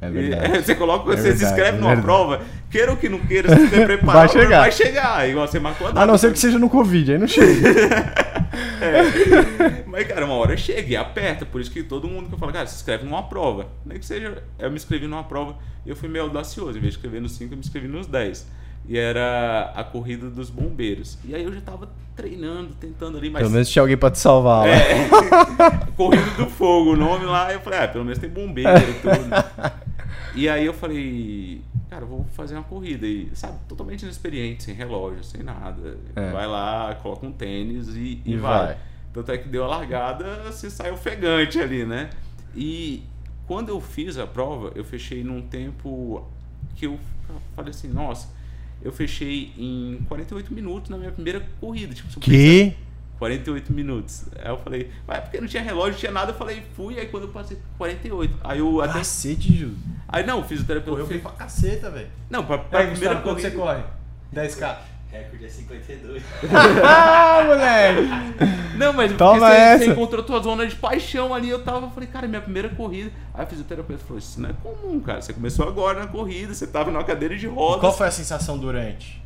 É 0.00 0.10
verdade. 0.10 0.62
Você 0.62 0.74
coloca, 0.74 1.10
é 1.10 1.16
você 1.16 1.22
verdade, 1.22 1.38
se 1.38 1.44
inscreve 1.46 1.78
é 1.78 1.80
numa 1.80 1.96
prova, 1.96 2.42
queira 2.70 2.90
ou 2.90 2.96
que 2.96 3.08
não 3.08 3.18
queira, 3.20 3.48
se 3.48 3.66
você 3.66 3.84
preparar, 3.86 4.28
vai 4.28 4.28
chegar. 4.28 4.60
vai 4.60 4.72
chegar. 4.72 5.28
Igual 5.28 5.48
você 5.48 5.58
marcou 5.58 5.86
a 5.86 5.90
data. 5.90 6.02
A 6.02 6.06
não 6.06 6.18
ser 6.18 6.32
que 6.32 6.38
seja 6.38 6.58
no 6.58 6.68
Covid, 6.68 7.12
aí 7.12 7.18
não 7.18 7.26
chega. 7.26 7.68
é. 8.82 9.84
Mas, 9.86 10.06
cara, 10.06 10.26
uma 10.26 10.34
hora 10.34 10.56
chega 10.56 10.88
e 10.90 10.96
aperta. 10.96 11.46
Por 11.46 11.60
isso 11.60 11.70
que 11.70 11.82
todo 11.82 12.06
mundo 12.06 12.28
que 12.28 12.34
eu 12.34 12.38
falo, 12.38 12.52
cara, 12.52 12.66
se 12.66 12.76
inscreve 12.76 13.04
numa 13.04 13.22
prova. 13.22 13.68
Nem 13.84 13.98
que 13.98 14.04
seja. 14.04 14.42
Eu 14.58 14.70
me 14.70 14.76
inscrevi 14.76 15.06
numa 15.06 15.24
prova 15.24 15.56
eu 15.86 15.94
fui 15.94 16.08
meio 16.08 16.24
audacioso. 16.24 16.76
Em 16.76 16.80
vez 16.80 16.94
de 16.94 16.98
escrever 16.98 17.20
nos 17.20 17.32
5, 17.32 17.52
eu 17.52 17.56
me 17.56 17.64
inscrevi 17.64 17.88
nos 17.88 18.06
10 18.06 18.46
e 18.88 18.96
era 18.96 19.72
a 19.74 19.82
corrida 19.82 20.30
dos 20.30 20.48
bombeiros. 20.48 21.18
E 21.24 21.34
aí 21.34 21.42
eu 21.42 21.52
já 21.52 21.60
tava 21.60 21.88
treinando, 22.14 22.74
tentando 22.74 23.18
ali, 23.18 23.30
mas. 23.30 23.42
Pelo 23.42 23.52
menos 23.52 23.68
tinha 23.68 23.82
alguém 23.82 23.96
pra 23.96 24.10
te 24.10 24.18
salvar 24.18 24.66
é, 24.66 25.08
corrida 25.96 26.30
do 26.36 26.46
fogo, 26.46 26.92
o 26.92 26.96
nome 26.96 27.24
lá. 27.24 27.52
Eu 27.52 27.60
falei, 27.60 27.80
ah, 27.80 27.88
pelo 27.88 28.04
menos 28.04 28.18
tem 28.18 28.30
bombeiro 28.30 28.70
e 28.70 28.94
tudo. 28.94 29.74
e 30.36 30.48
aí 30.48 30.64
eu 30.64 30.72
falei, 30.72 31.60
cara, 31.90 32.04
eu 32.04 32.08
vou 32.08 32.26
fazer 32.32 32.54
uma 32.54 32.62
corrida. 32.62 33.06
E, 33.06 33.30
sabe, 33.34 33.58
totalmente 33.68 34.02
inexperiente, 34.02 34.62
sem 34.62 34.74
relógio, 34.74 35.24
sem 35.24 35.42
nada. 35.42 35.98
É. 36.14 36.30
Vai 36.30 36.46
lá, 36.46 36.96
coloca 37.02 37.26
um 37.26 37.32
tênis 37.32 37.88
e, 37.88 38.22
e, 38.24 38.34
e 38.34 38.36
vai. 38.36 38.66
vai. 38.66 38.78
Tanto 39.12 39.32
é 39.32 39.38
que 39.38 39.48
deu 39.48 39.64
a 39.64 39.66
largada, 39.66 40.42
você 40.44 40.68
sai 40.68 40.90
ofegante 40.92 41.58
ali, 41.58 41.86
né? 41.86 42.10
E 42.54 43.02
quando 43.46 43.70
eu 43.70 43.80
fiz 43.80 44.18
a 44.18 44.26
prova, 44.26 44.72
eu 44.74 44.84
fechei 44.84 45.24
num 45.24 45.40
tempo 45.40 46.26
que 46.74 46.84
eu 46.84 46.98
falei 47.54 47.70
assim, 47.70 47.88
nossa 47.88 48.35
eu 48.82 48.92
fechei 48.92 49.52
em 49.56 49.98
48 50.08 50.52
minutos 50.52 50.90
na 50.90 50.96
minha 50.96 51.10
primeira 51.10 51.46
corrida. 51.60 51.94
Tipo, 51.94 52.20
que? 52.20 52.74
48 53.18 53.72
minutos. 53.72 54.24
Aí 54.38 54.48
eu 54.48 54.58
falei, 54.58 54.90
vai, 55.06 55.20
porque 55.20 55.40
não 55.40 55.48
tinha 55.48 55.62
relógio, 55.62 55.92
não 55.92 55.98
tinha 55.98 56.12
nada, 56.12 56.32
eu 56.32 56.36
falei, 56.36 56.62
fui, 56.74 56.98
aí 56.98 57.06
quando 57.06 57.24
eu 57.24 57.30
passei 57.30 57.58
48. 57.78 58.38
Aí 58.44 58.58
eu 58.58 58.80
até. 58.80 58.94
Cacete, 58.94 59.56
Júlio. 59.56 59.76
Aí 60.08 60.24
não, 60.26 60.44
fiz 60.44 60.60
o 60.60 60.64
terapeuta. 60.64 61.00
Eu 61.00 61.06
fui 61.06 61.18
pra 61.18 61.32
caceta, 61.32 61.90
velho. 61.90 62.08
Não, 62.30 62.44
pra, 62.44 62.58
pra 62.58 62.82
é, 62.82 62.90
primeira 62.90 63.14
Gustavo, 63.14 63.36
corrida. 63.36 63.50
você 63.50 63.56
corre? 63.56 63.82
10k. 64.34 64.78
Recorde 65.10 65.44
é 65.44 65.48
52. 65.48 66.22
ah, 66.84 67.44
moleque! 67.46 68.76
Não, 68.76 68.92
mas 68.92 69.12
Toma 69.12 69.38
porque 69.38 69.54
você, 69.54 69.78
você, 69.78 69.90
encontrou 69.92 70.22
tua 70.22 70.42
zona 70.42 70.66
de 70.66 70.74
paixão 70.74 71.32
ali, 71.32 71.48
eu 71.48 71.62
tava, 71.62 71.88
falei, 71.90 72.08
cara, 72.08 72.28
minha 72.28 72.40
primeira 72.40 72.68
corrida. 72.68 73.10
Aí 73.32 73.42
a 73.42 73.46
fisioterapeuta 73.46 74.02
falou, 74.04 74.18
isso 74.18 74.40
não 74.40 74.50
é 74.50 74.52
comum, 74.52 75.00
cara. 75.00 75.22
Você 75.22 75.32
começou 75.32 75.66
agora 75.66 76.00
na 76.00 76.06
corrida, 76.06 76.52
você 76.52 76.66
tava 76.66 76.90
numa 76.90 77.04
cadeira 77.04 77.36
de 77.36 77.46
rodas. 77.46 77.80
qual 77.80 77.96
foi 77.96 78.08
a 78.08 78.10
sensação 78.10 78.58
durante? 78.58 79.22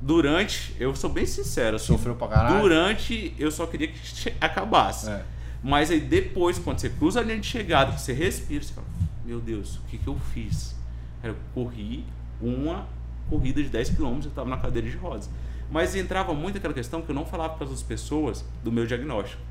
Durante, 0.00 0.74
eu 0.78 0.94
sou 0.94 1.10
bem 1.10 1.26
sincero. 1.26 1.76
Assim, 1.76 1.86
Sofreu 1.86 2.14
pra 2.14 2.28
caralho? 2.28 2.60
Durante, 2.60 3.34
eu 3.38 3.50
só 3.50 3.66
queria 3.66 3.88
que 3.88 4.34
acabasse. 4.40 5.10
É. 5.10 5.22
Mas 5.62 5.90
aí 5.90 6.00
depois, 6.00 6.58
quando 6.58 6.78
você 6.78 6.88
cruza 6.88 7.20
a 7.20 7.22
linha 7.22 7.38
de 7.38 7.46
chegada, 7.46 7.92
que 7.92 8.00
você 8.00 8.12
respira, 8.12 8.62
você 8.62 8.72
fala, 8.72 8.86
meu 9.24 9.40
Deus, 9.40 9.76
o 9.76 9.80
que 9.88 9.98
que 9.98 10.06
eu 10.06 10.16
fiz? 10.32 10.76
Eu 11.22 11.34
corri 11.52 12.04
uma 12.40 12.86
corrida 13.28 13.62
de 13.62 13.68
10 13.68 13.90
km, 13.90 14.04
eu 14.04 14.18
estava 14.18 14.48
na 14.48 14.56
cadeira 14.56 14.88
de 14.88 14.96
rodas. 14.96 15.30
Mas 15.70 15.94
entrava 15.94 16.32
muito 16.32 16.58
aquela 16.58 16.74
questão 16.74 17.02
que 17.02 17.10
eu 17.10 17.14
não 17.14 17.26
falava 17.26 17.54
para 17.54 17.66
as 17.66 17.82
pessoas 17.82 18.44
do 18.64 18.72
meu 18.72 18.86
diagnóstico. 18.86 19.42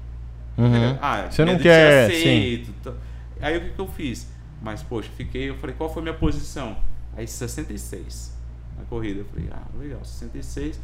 Uhum. 0.58 0.98
Ah, 1.00 1.28
você 1.30 1.46
não 1.46 1.58
quer. 1.58 2.06
Aceito, 2.06 2.74
sim. 2.84 2.94
Aí 3.40 3.58
o 3.58 3.62
que, 3.62 3.70
que 3.70 3.80
eu 3.80 3.88
fiz? 3.88 4.28
Mas, 4.62 4.82
poxa, 4.82 5.10
fiquei, 5.16 5.50
eu 5.50 5.56
falei, 5.56 5.76
qual 5.76 5.92
foi 5.92 6.02
a 6.02 6.04
minha 6.04 6.16
posição? 6.16 6.76
Aí 7.16 7.28
66 7.28 8.36
na 8.78 8.86
corrida. 8.86 9.22
Eu 9.22 9.26
falei, 9.26 9.50
ah, 9.52 9.64
legal, 9.78 10.04
66. 10.04 10.80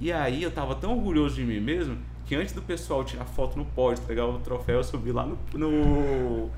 E 0.00 0.12
aí 0.12 0.42
eu 0.42 0.50
tava 0.50 0.74
tão 0.74 0.96
orgulhoso 0.96 1.34
de 1.34 1.44
mim 1.44 1.60
mesmo 1.60 1.98
que 2.24 2.34
antes 2.34 2.52
do 2.52 2.62
pessoal 2.62 3.02
tirar 3.04 3.24
foto 3.24 3.58
no 3.58 3.64
pódio, 3.64 4.04
pegar 4.04 4.26
o 4.26 4.38
troféu, 4.38 4.76
eu 4.76 4.84
subi 4.84 5.10
lá 5.10 5.24
no, 5.24 5.38
no, 5.54 6.50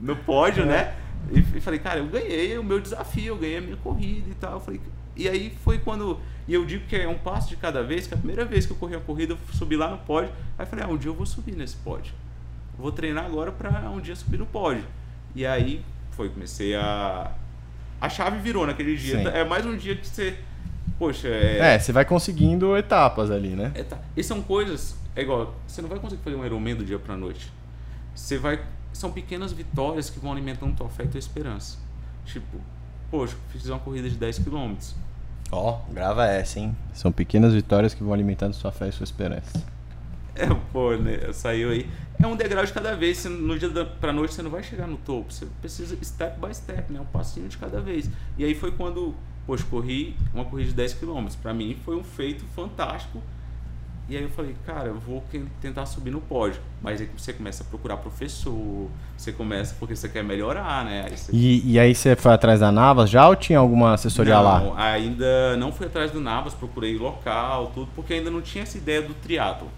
no 0.00 0.16
pódio, 0.16 0.64
né? 0.64 0.94
E, 1.30 1.58
e, 1.58 1.60
falei, 1.60 1.78
cara, 1.78 1.98
eu 1.98 2.06
ganhei 2.06 2.58
o 2.58 2.64
meu 2.64 2.80
desafio, 2.80 3.34
eu 3.34 3.36
ganhei 3.36 3.58
a 3.58 3.60
minha 3.60 3.76
corrida 3.76 4.30
e 4.30 4.34
tal. 4.34 4.54
Eu 4.54 4.60
falei, 4.60 4.80
e 5.16 5.28
aí 5.28 5.52
foi 5.64 5.78
quando. 5.78 6.18
E 6.46 6.54
eu 6.54 6.64
digo 6.64 6.86
que 6.86 6.96
é 6.96 7.08
um 7.08 7.18
passo 7.18 7.48
de 7.48 7.56
cada 7.56 7.82
vez, 7.82 8.06
que 8.06 8.14
a 8.14 8.16
primeira 8.16 8.44
vez 8.44 8.64
que 8.64 8.72
eu 8.72 8.76
corri 8.76 8.94
a 8.94 9.00
corrida, 9.00 9.34
eu 9.34 9.38
subi 9.52 9.76
lá 9.76 9.90
no 9.90 9.98
pódio. 9.98 10.30
Aí 10.58 10.64
falei, 10.64 10.84
ah, 10.84 10.88
um 10.88 10.96
dia 10.96 11.10
eu 11.10 11.14
vou 11.14 11.26
subir 11.26 11.54
nesse 11.56 11.76
pódio. 11.76 12.14
Vou 12.78 12.92
treinar 12.92 13.26
agora 13.26 13.50
para 13.50 13.90
um 13.90 14.00
dia 14.00 14.14
subir 14.14 14.38
no 14.38 14.46
pódio. 14.46 14.84
E 15.34 15.44
aí 15.44 15.84
foi, 16.12 16.28
comecei 16.28 16.74
a. 16.74 17.32
A 18.00 18.08
chave 18.08 18.38
virou 18.38 18.66
naquele 18.66 18.96
dia. 18.96 19.18
Sim. 19.18 19.26
É 19.26 19.44
mais 19.44 19.66
um 19.66 19.76
dia 19.76 19.96
que 19.96 20.06
você. 20.06 20.36
Poxa, 20.98 21.28
é. 21.28 21.74
É, 21.74 21.78
você 21.78 21.92
vai 21.92 22.04
conseguindo 22.04 22.76
etapas 22.76 23.30
ali, 23.30 23.50
né? 23.50 23.72
É, 23.74 23.82
tá. 23.82 23.98
E 24.16 24.22
são 24.22 24.40
coisas. 24.40 24.96
É 25.14 25.22
igual, 25.22 25.54
você 25.66 25.82
não 25.82 25.88
vai 25.88 25.98
conseguir 25.98 26.22
fazer 26.22 26.36
um 26.36 26.44
Ironman 26.44 26.76
do 26.76 26.84
dia 26.84 26.98
pra 26.98 27.16
noite. 27.16 27.52
você 28.14 28.38
vai. 28.38 28.60
São 28.92 29.12
pequenas 29.12 29.52
vitórias 29.52 30.10
que 30.10 30.18
vão 30.18 30.32
alimentando 30.32 30.76
tua 30.76 30.88
fé 30.88 31.04
e 31.04 31.08
tua 31.08 31.18
esperança. 31.18 31.78
Tipo, 32.24 32.58
poxa, 33.10 33.36
fiz 33.50 33.66
uma 33.66 33.78
corrida 33.78 34.08
de 34.08 34.16
10 34.16 34.40
km. 34.40 34.74
Ó, 35.50 35.80
grava 35.90 36.26
essa, 36.26 36.58
hein? 36.58 36.76
São 36.92 37.10
pequenas 37.10 37.54
vitórias 37.54 37.94
que 37.94 38.02
vão 38.02 38.12
alimentando 38.12 38.54
sua 38.54 38.70
fé 38.70 38.88
e 38.88 38.92
sua 38.92 39.04
esperança. 39.04 39.64
É, 40.34 40.46
pô, 40.72 40.94
né? 40.94 41.32
Saiu 41.32 41.70
aí. 41.70 41.88
É 42.22 42.26
um 42.26 42.36
degrau 42.36 42.64
de 42.64 42.72
cada 42.72 42.94
vez. 42.94 43.18
Você, 43.18 43.28
no 43.28 43.58
dia 43.58 43.68
da, 43.68 43.84
pra 43.84 44.12
noite 44.12 44.34
você 44.34 44.42
não 44.42 44.50
vai 44.50 44.62
chegar 44.62 44.86
no 44.86 44.96
topo. 44.96 45.32
Você 45.32 45.46
precisa 45.60 45.96
step 46.02 46.38
by 46.38 46.54
step, 46.54 46.92
né? 46.92 47.00
Um 47.00 47.06
passinho 47.06 47.48
de 47.48 47.58
cada 47.58 47.80
vez. 47.80 48.08
E 48.36 48.44
aí 48.44 48.54
foi 48.54 48.70
quando, 48.70 49.14
poxa, 49.46 49.64
corri 49.68 50.16
uma 50.32 50.44
corrida 50.44 50.68
de 50.68 50.76
10 50.76 50.94
km. 50.94 51.26
Pra 51.42 51.52
mim 51.52 51.76
foi 51.84 51.96
um 51.96 52.04
feito 52.04 52.44
fantástico. 52.54 53.20
E 54.08 54.16
aí 54.16 54.22
eu 54.22 54.30
falei, 54.30 54.56
cara, 54.64 54.88
eu 54.88 54.98
vou 54.98 55.22
tentar 55.60 55.84
subir 55.84 56.10
no 56.10 56.20
pódio. 56.20 56.60
Mas 56.80 57.00
aí 57.00 57.10
você 57.14 57.32
começa 57.32 57.62
a 57.62 57.66
procurar 57.66 57.98
professor, 57.98 58.88
você 59.16 59.32
começa 59.32 59.76
porque 59.78 59.94
você 59.94 60.08
quer 60.08 60.24
melhorar, 60.24 60.84
né? 60.84 61.04
Aí 61.06 61.16
você... 61.16 61.30
e, 61.32 61.72
e, 61.72 61.78
aí 61.78 61.94
você 61.94 62.16
foi 62.16 62.32
atrás 62.32 62.60
da 62.60 62.72
Navas 62.72 63.10
já 63.10 63.28
ou 63.28 63.36
tinha 63.36 63.58
alguma 63.58 63.92
assessoria 63.94 64.36
não, 64.36 64.42
lá? 64.42 64.60
Não, 64.60 64.78
ainda 64.78 65.56
não 65.58 65.70
fui 65.70 65.86
atrás 65.86 66.10
do 66.10 66.20
Navas, 66.20 66.54
procurei 66.54 66.96
local, 66.96 67.70
tudo, 67.74 67.90
porque 67.94 68.14
ainda 68.14 68.30
não 68.30 68.40
tinha 68.40 68.62
essa 68.62 68.78
ideia 68.78 69.02
do 69.02 69.12
triatlo 69.12 69.68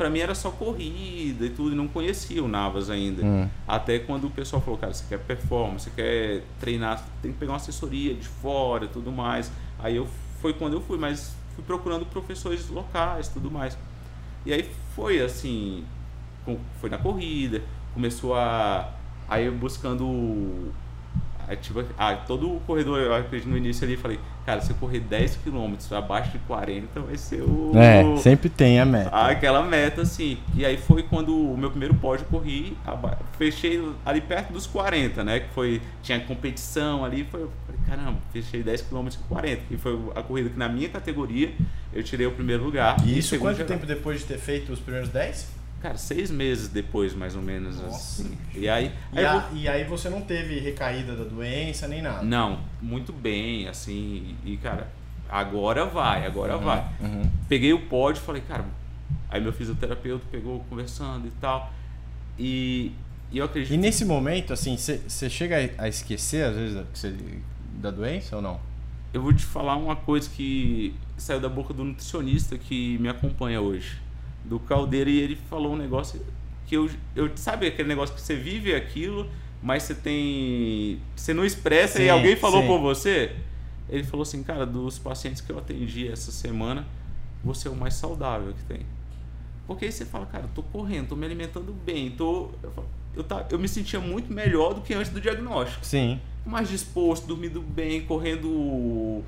para 0.00 0.08
mim 0.08 0.20
era 0.20 0.34
só 0.34 0.50
corrida 0.50 1.44
e 1.44 1.50
tudo, 1.50 1.72
e 1.72 1.74
não 1.74 1.86
conhecia 1.86 2.42
o 2.42 2.48
Navas 2.48 2.88
ainda. 2.88 3.22
Hum. 3.22 3.46
Até 3.68 3.98
quando 3.98 4.28
o 4.28 4.30
pessoal 4.30 4.62
falou, 4.62 4.78
cara, 4.78 4.94
você 4.94 5.04
quer 5.06 5.18
performance, 5.18 5.84
você 5.84 5.90
quer 5.90 6.42
treinar, 6.58 7.04
tem 7.20 7.30
que 7.30 7.38
pegar 7.38 7.52
uma 7.52 7.56
assessoria 7.56 8.14
de 8.14 8.26
fora 8.26 8.86
e 8.86 8.88
tudo 8.88 9.12
mais. 9.12 9.52
Aí 9.78 9.96
eu 9.96 10.08
foi 10.40 10.54
quando 10.54 10.72
eu 10.72 10.80
fui, 10.80 10.96
mas 10.96 11.36
fui 11.54 11.64
procurando 11.64 12.06
professores 12.06 12.68
locais 12.68 13.28
tudo 13.28 13.50
mais. 13.50 13.76
E 14.44 14.52
aí 14.52 14.70
foi 14.94 15.20
assim, 15.20 15.84
foi 16.80 16.90
na 16.90 16.98
corrida, 16.98 17.62
começou 17.92 18.34
a. 18.34 18.92
Aí 19.28 19.48
buscando 19.50 20.72
Aí, 21.50 21.56
tipo, 21.56 21.84
ah, 21.98 22.14
todo 22.14 22.48
o 22.48 22.60
corredor, 22.60 23.00
eu 23.00 23.12
acredito 23.12 23.50
no 23.50 23.56
início 23.56 23.84
ali, 23.84 23.96
falei, 23.96 24.20
cara, 24.46 24.60
se 24.60 24.70
eu 24.70 24.76
correr 24.76 25.00
10 25.00 25.38
km 25.38 25.74
abaixo 25.90 26.30
de 26.30 26.38
40, 26.38 27.00
vai 27.00 27.16
ser 27.16 27.42
o. 27.42 27.72
É, 27.74 28.16
sempre 28.18 28.48
tem 28.48 28.78
a 28.78 28.84
meta. 28.84 29.10
aquela 29.10 29.60
meta, 29.64 30.02
assim. 30.02 30.38
E 30.54 30.64
aí 30.64 30.76
foi 30.76 31.02
quando 31.02 31.36
o 31.36 31.58
meu 31.58 31.68
primeiro 31.68 31.92
pódio 31.94 32.24
corri, 32.30 32.76
fechei 33.36 33.84
ali 34.06 34.20
perto 34.20 34.52
dos 34.52 34.64
40, 34.68 35.24
né? 35.24 35.40
Que 35.40 35.48
foi. 35.52 35.82
Tinha 36.04 36.20
competição 36.20 37.04
ali, 37.04 37.26
foi. 37.28 37.48
Falei, 37.66 37.80
caramba, 37.84 38.18
fechei 38.32 38.62
10 38.62 38.82
km 38.82 39.08
com 39.08 39.34
40. 39.34 39.62
E 39.72 39.76
foi 39.76 39.98
a 40.14 40.22
corrida 40.22 40.50
que 40.50 40.56
na 40.56 40.68
minha 40.68 40.88
categoria 40.88 41.50
eu 41.92 42.04
tirei 42.04 42.28
o 42.28 42.32
primeiro 42.32 42.62
lugar. 42.62 42.96
E 43.04 43.18
isso 43.18 43.36
quanto 43.40 43.56
geral. 43.56 43.72
tempo 43.72 43.86
depois 43.86 44.20
de 44.20 44.26
ter 44.26 44.38
feito 44.38 44.72
os 44.72 44.78
primeiros 44.78 45.08
10? 45.08 45.59
Cara, 45.80 45.96
seis 45.96 46.30
meses 46.30 46.68
depois, 46.68 47.14
mais 47.14 47.34
ou 47.34 47.40
menos. 47.40 47.80
Nossa. 47.80 48.22
Assim. 48.22 48.38
E 48.54 48.68
aí. 48.68 48.92
E, 49.12 49.18
aí 49.18 49.24
a, 49.24 49.38
vou... 49.38 49.58
e, 49.58 49.68
aí 49.68 49.84
você 49.84 50.10
não 50.10 50.20
teve 50.20 50.58
recaída 50.58 51.16
da 51.16 51.24
doença 51.24 51.88
nem 51.88 52.02
nada? 52.02 52.22
Não, 52.22 52.60
muito 52.82 53.12
bem, 53.12 53.66
assim. 53.66 54.36
E, 54.44 54.58
cara, 54.58 54.88
agora 55.28 55.86
vai, 55.86 56.26
agora 56.26 56.58
uhum, 56.58 56.64
vai. 56.64 56.86
Uhum. 57.00 57.30
Peguei 57.48 57.72
o 57.72 57.86
pódio 57.86 58.20
e 58.20 58.24
falei, 58.24 58.42
cara. 58.42 58.64
Aí 59.30 59.40
meu 59.40 59.52
fisioterapeuta 59.52 60.24
pegou 60.30 60.60
conversando 60.68 61.26
e 61.26 61.32
tal. 61.40 61.72
E, 62.38 62.92
e 63.32 63.38
eu 63.38 63.46
acredito. 63.46 63.72
E 63.72 63.78
nesse 63.78 64.04
momento, 64.04 64.52
assim, 64.52 64.76
você 64.76 65.30
chega 65.30 65.56
a 65.78 65.88
esquecer, 65.88 66.44
às 66.44 66.56
vezes, 66.56 66.84
cê, 66.92 67.14
da 67.80 67.90
doença 67.90 68.36
ou 68.36 68.42
não? 68.42 68.60
Eu 69.14 69.22
vou 69.22 69.32
te 69.32 69.44
falar 69.44 69.76
uma 69.76 69.96
coisa 69.96 70.28
que 70.28 70.94
saiu 71.16 71.40
da 71.40 71.48
boca 71.48 71.72
do 71.72 71.84
nutricionista 71.84 72.58
que 72.58 72.98
me 72.98 73.08
acompanha 73.08 73.60
hoje 73.60 74.09
do 74.44 74.58
Caldeira 74.58 75.10
e 75.10 75.18
ele 75.18 75.36
falou 75.36 75.72
um 75.72 75.76
negócio 75.76 76.20
que 76.66 76.76
eu, 76.76 76.88
eu 77.16 77.30
sabe 77.36 77.66
aquele 77.66 77.88
negócio 77.88 78.14
que 78.14 78.20
você 78.20 78.36
vive 78.36 78.74
aquilo, 78.74 79.28
mas 79.62 79.82
você 79.82 79.94
tem 79.94 81.00
você 81.16 81.34
não 81.34 81.44
expressa 81.44 81.98
sim, 81.98 82.04
e 82.04 82.10
alguém 82.10 82.36
falou 82.36 82.62
sim. 82.62 82.66
por 82.68 82.78
você. 82.78 83.36
Ele 83.88 84.04
falou 84.04 84.22
assim, 84.22 84.42
cara, 84.42 84.64
dos 84.64 84.98
pacientes 84.98 85.40
que 85.40 85.50
eu 85.50 85.58
atendi 85.58 86.06
essa 86.06 86.30
semana, 86.30 86.86
você 87.42 87.66
é 87.66 87.70
o 87.70 87.74
mais 87.74 87.94
saudável 87.94 88.52
que 88.52 88.62
tem. 88.62 88.86
Porque 89.66 89.84
aí 89.84 89.92
você 89.92 90.04
fala, 90.04 90.26
cara, 90.26 90.44
eu 90.44 90.50
tô 90.54 90.62
correndo, 90.62 91.08
tô 91.08 91.16
me 91.16 91.26
alimentando 91.26 91.72
bem, 91.72 92.10
tô 92.10 92.50
eu, 92.62 92.72
eu, 93.16 93.24
tá, 93.24 93.46
eu 93.50 93.58
me 93.58 93.68
sentia 93.68 93.98
muito 93.98 94.32
melhor 94.32 94.74
do 94.74 94.80
que 94.80 94.94
antes 94.94 95.10
do 95.10 95.20
diagnóstico. 95.20 95.84
Sim. 95.84 96.20
Mais 96.46 96.68
disposto, 96.68 97.26
dormindo 97.26 97.60
bem, 97.60 98.02
correndo 98.02 99.22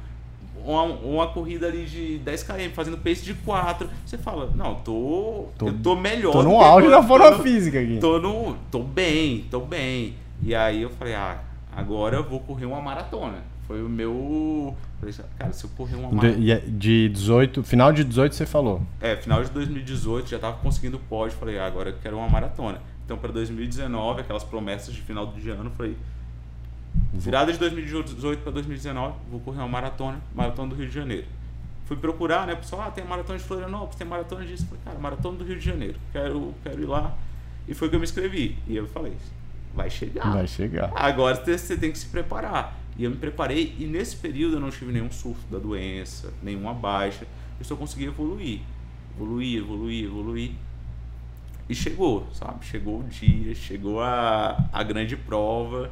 uma, 0.64 0.83
uma 0.83 1.27
corrida 1.29 1.66
ali 1.66 1.85
de 1.85 2.18
10 2.18 2.42
km, 2.42 2.70
fazendo 2.75 2.98
pace 2.98 3.22
de 3.22 3.35
4. 3.35 3.88
Você 4.05 4.18
fala, 4.18 4.51
não, 4.55 4.77
tô, 4.77 5.48
tô 5.59 5.68
eu 5.68 5.79
tô 5.79 5.96
melhor. 5.96 6.33
Tô 6.33 6.42
no 6.42 6.61
auge 6.61 6.88
da 6.88 7.03
forma 7.03 7.38
física 7.40 7.81
aqui. 7.81 7.98
Tô, 7.98 8.18
no, 8.18 8.57
tô 8.70 8.83
bem, 8.83 9.46
tô 9.51 9.61
bem. 9.61 10.14
E 10.42 10.55
aí 10.55 10.83
eu 10.83 10.90
falei, 10.90 11.14
ah, 11.14 11.40
agora 11.75 12.16
eu 12.16 12.25
vou 12.25 12.40
correr 12.40 12.66
uma 12.66 12.81
maratona. 12.81 13.38
Foi 13.66 13.83
o 13.83 13.88
meu. 13.88 14.77
Falei, 14.98 15.14
cara, 15.38 15.53
se 15.53 15.64
eu 15.64 15.70
correr 15.77 15.96
uma 15.96 16.11
maratona. 16.11 16.61
De, 16.61 16.70
de 16.70 17.09
18, 17.09 17.62
final 17.62 17.92
de 17.92 18.05
18 18.05 18.35
você 18.35 18.46
falou? 18.46 18.83
É, 19.01 19.16
final 19.16 19.42
de 19.42 19.51
2018 19.51 20.29
já 20.29 20.38
tava 20.38 20.57
conseguindo 20.59 20.98
pódio. 20.98 21.37
Falei, 21.38 21.59
ah, 21.59 21.66
agora 21.66 21.90
eu 21.90 21.96
quero 22.03 22.16
uma 22.16 22.29
maratona. 22.29 22.81
Então 23.05 23.16
para 23.16 23.33
2019, 23.33 24.20
aquelas 24.20 24.44
promessas 24.44 24.94
de 24.94 25.01
final 25.01 25.27
de 25.27 25.51
ano, 25.51 25.70
falei, 25.77 25.96
Virada 27.12 27.52
de 27.52 27.59
2018 27.59 28.42
para 28.42 28.52
2019, 28.52 29.14
vou 29.31 29.40
correr 29.40 29.59
uma 29.59 29.68
maratona, 29.68 30.20
maratona 30.35 30.70
do 30.70 30.74
Rio 30.74 30.88
de 30.88 30.94
Janeiro. 30.94 31.26
Fui 31.85 31.96
procurar, 31.96 32.46
né? 32.46 32.55
Pessoal, 32.55 32.83
ah, 32.83 32.90
tem 32.90 33.05
maratona 33.05 33.38
de 33.38 33.44
Florianópolis, 33.44 33.96
tem 33.96 34.07
maratona 34.07 34.44
disso. 34.46 34.66
Falei, 34.66 34.81
cara, 34.85 34.98
maratona 34.98 35.38
do 35.38 35.44
Rio 35.44 35.59
de 35.59 35.64
Janeiro. 35.64 35.98
Quero, 36.12 36.55
quero 36.62 36.83
ir 36.83 36.87
lá. 36.87 37.14
E 37.68 37.74
foi 37.74 37.88
que 37.88 37.94
eu 37.94 38.00
me 38.00 38.05
inscrevi. 38.05 38.57
E 38.66 38.76
eu 38.76 38.87
falei, 38.87 39.14
vai 39.74 39.90
chegar. 39.90 40.33
Vai 40.33 40.46
chegar. 40.46 40.92
Agora 40.94 41.35
você 41.44 41.76
tem 41.76 41.92
que 41.92 41.98
se 41.98 42.07
preparar. 42.07 42.78
E 42.96 43.05
eu 43.05 43.11
me 43.11 43.16
preparei 43.16 43.74
e 43.78 43.85
nesse 43.85 44.16
período 44.16 44.57
eu 44.57 44.61
não 44.61 44.70
tive 44.70 44.92
nenhum 44.92 45.11
surto 45.11 45.40
da 45.50 45.59
doença, 45.59 46.33
nenhuma 46.42 46.74
baixa. 46.74 47.26
Eu 47.59 47.64
só 47.64 47.74
consegui 47.74 48.05
evoluir. 48.07 48.61
Evoluir, 49.14 49.59
evoluir, 49.59 50.05
evoluir. 50.05 50.52
E 51.68 51.74
chegou, 51.74 52.26
sabe? 52.33 52.64
Chegou 52.64 53.00
o 53.00 53.05
dia, 53.05 53.55
chegou 53.55 54.00
a, 54.02 54.68
a 54.72 54.83
grande 54.83 55.16
prova. 55.16 55.90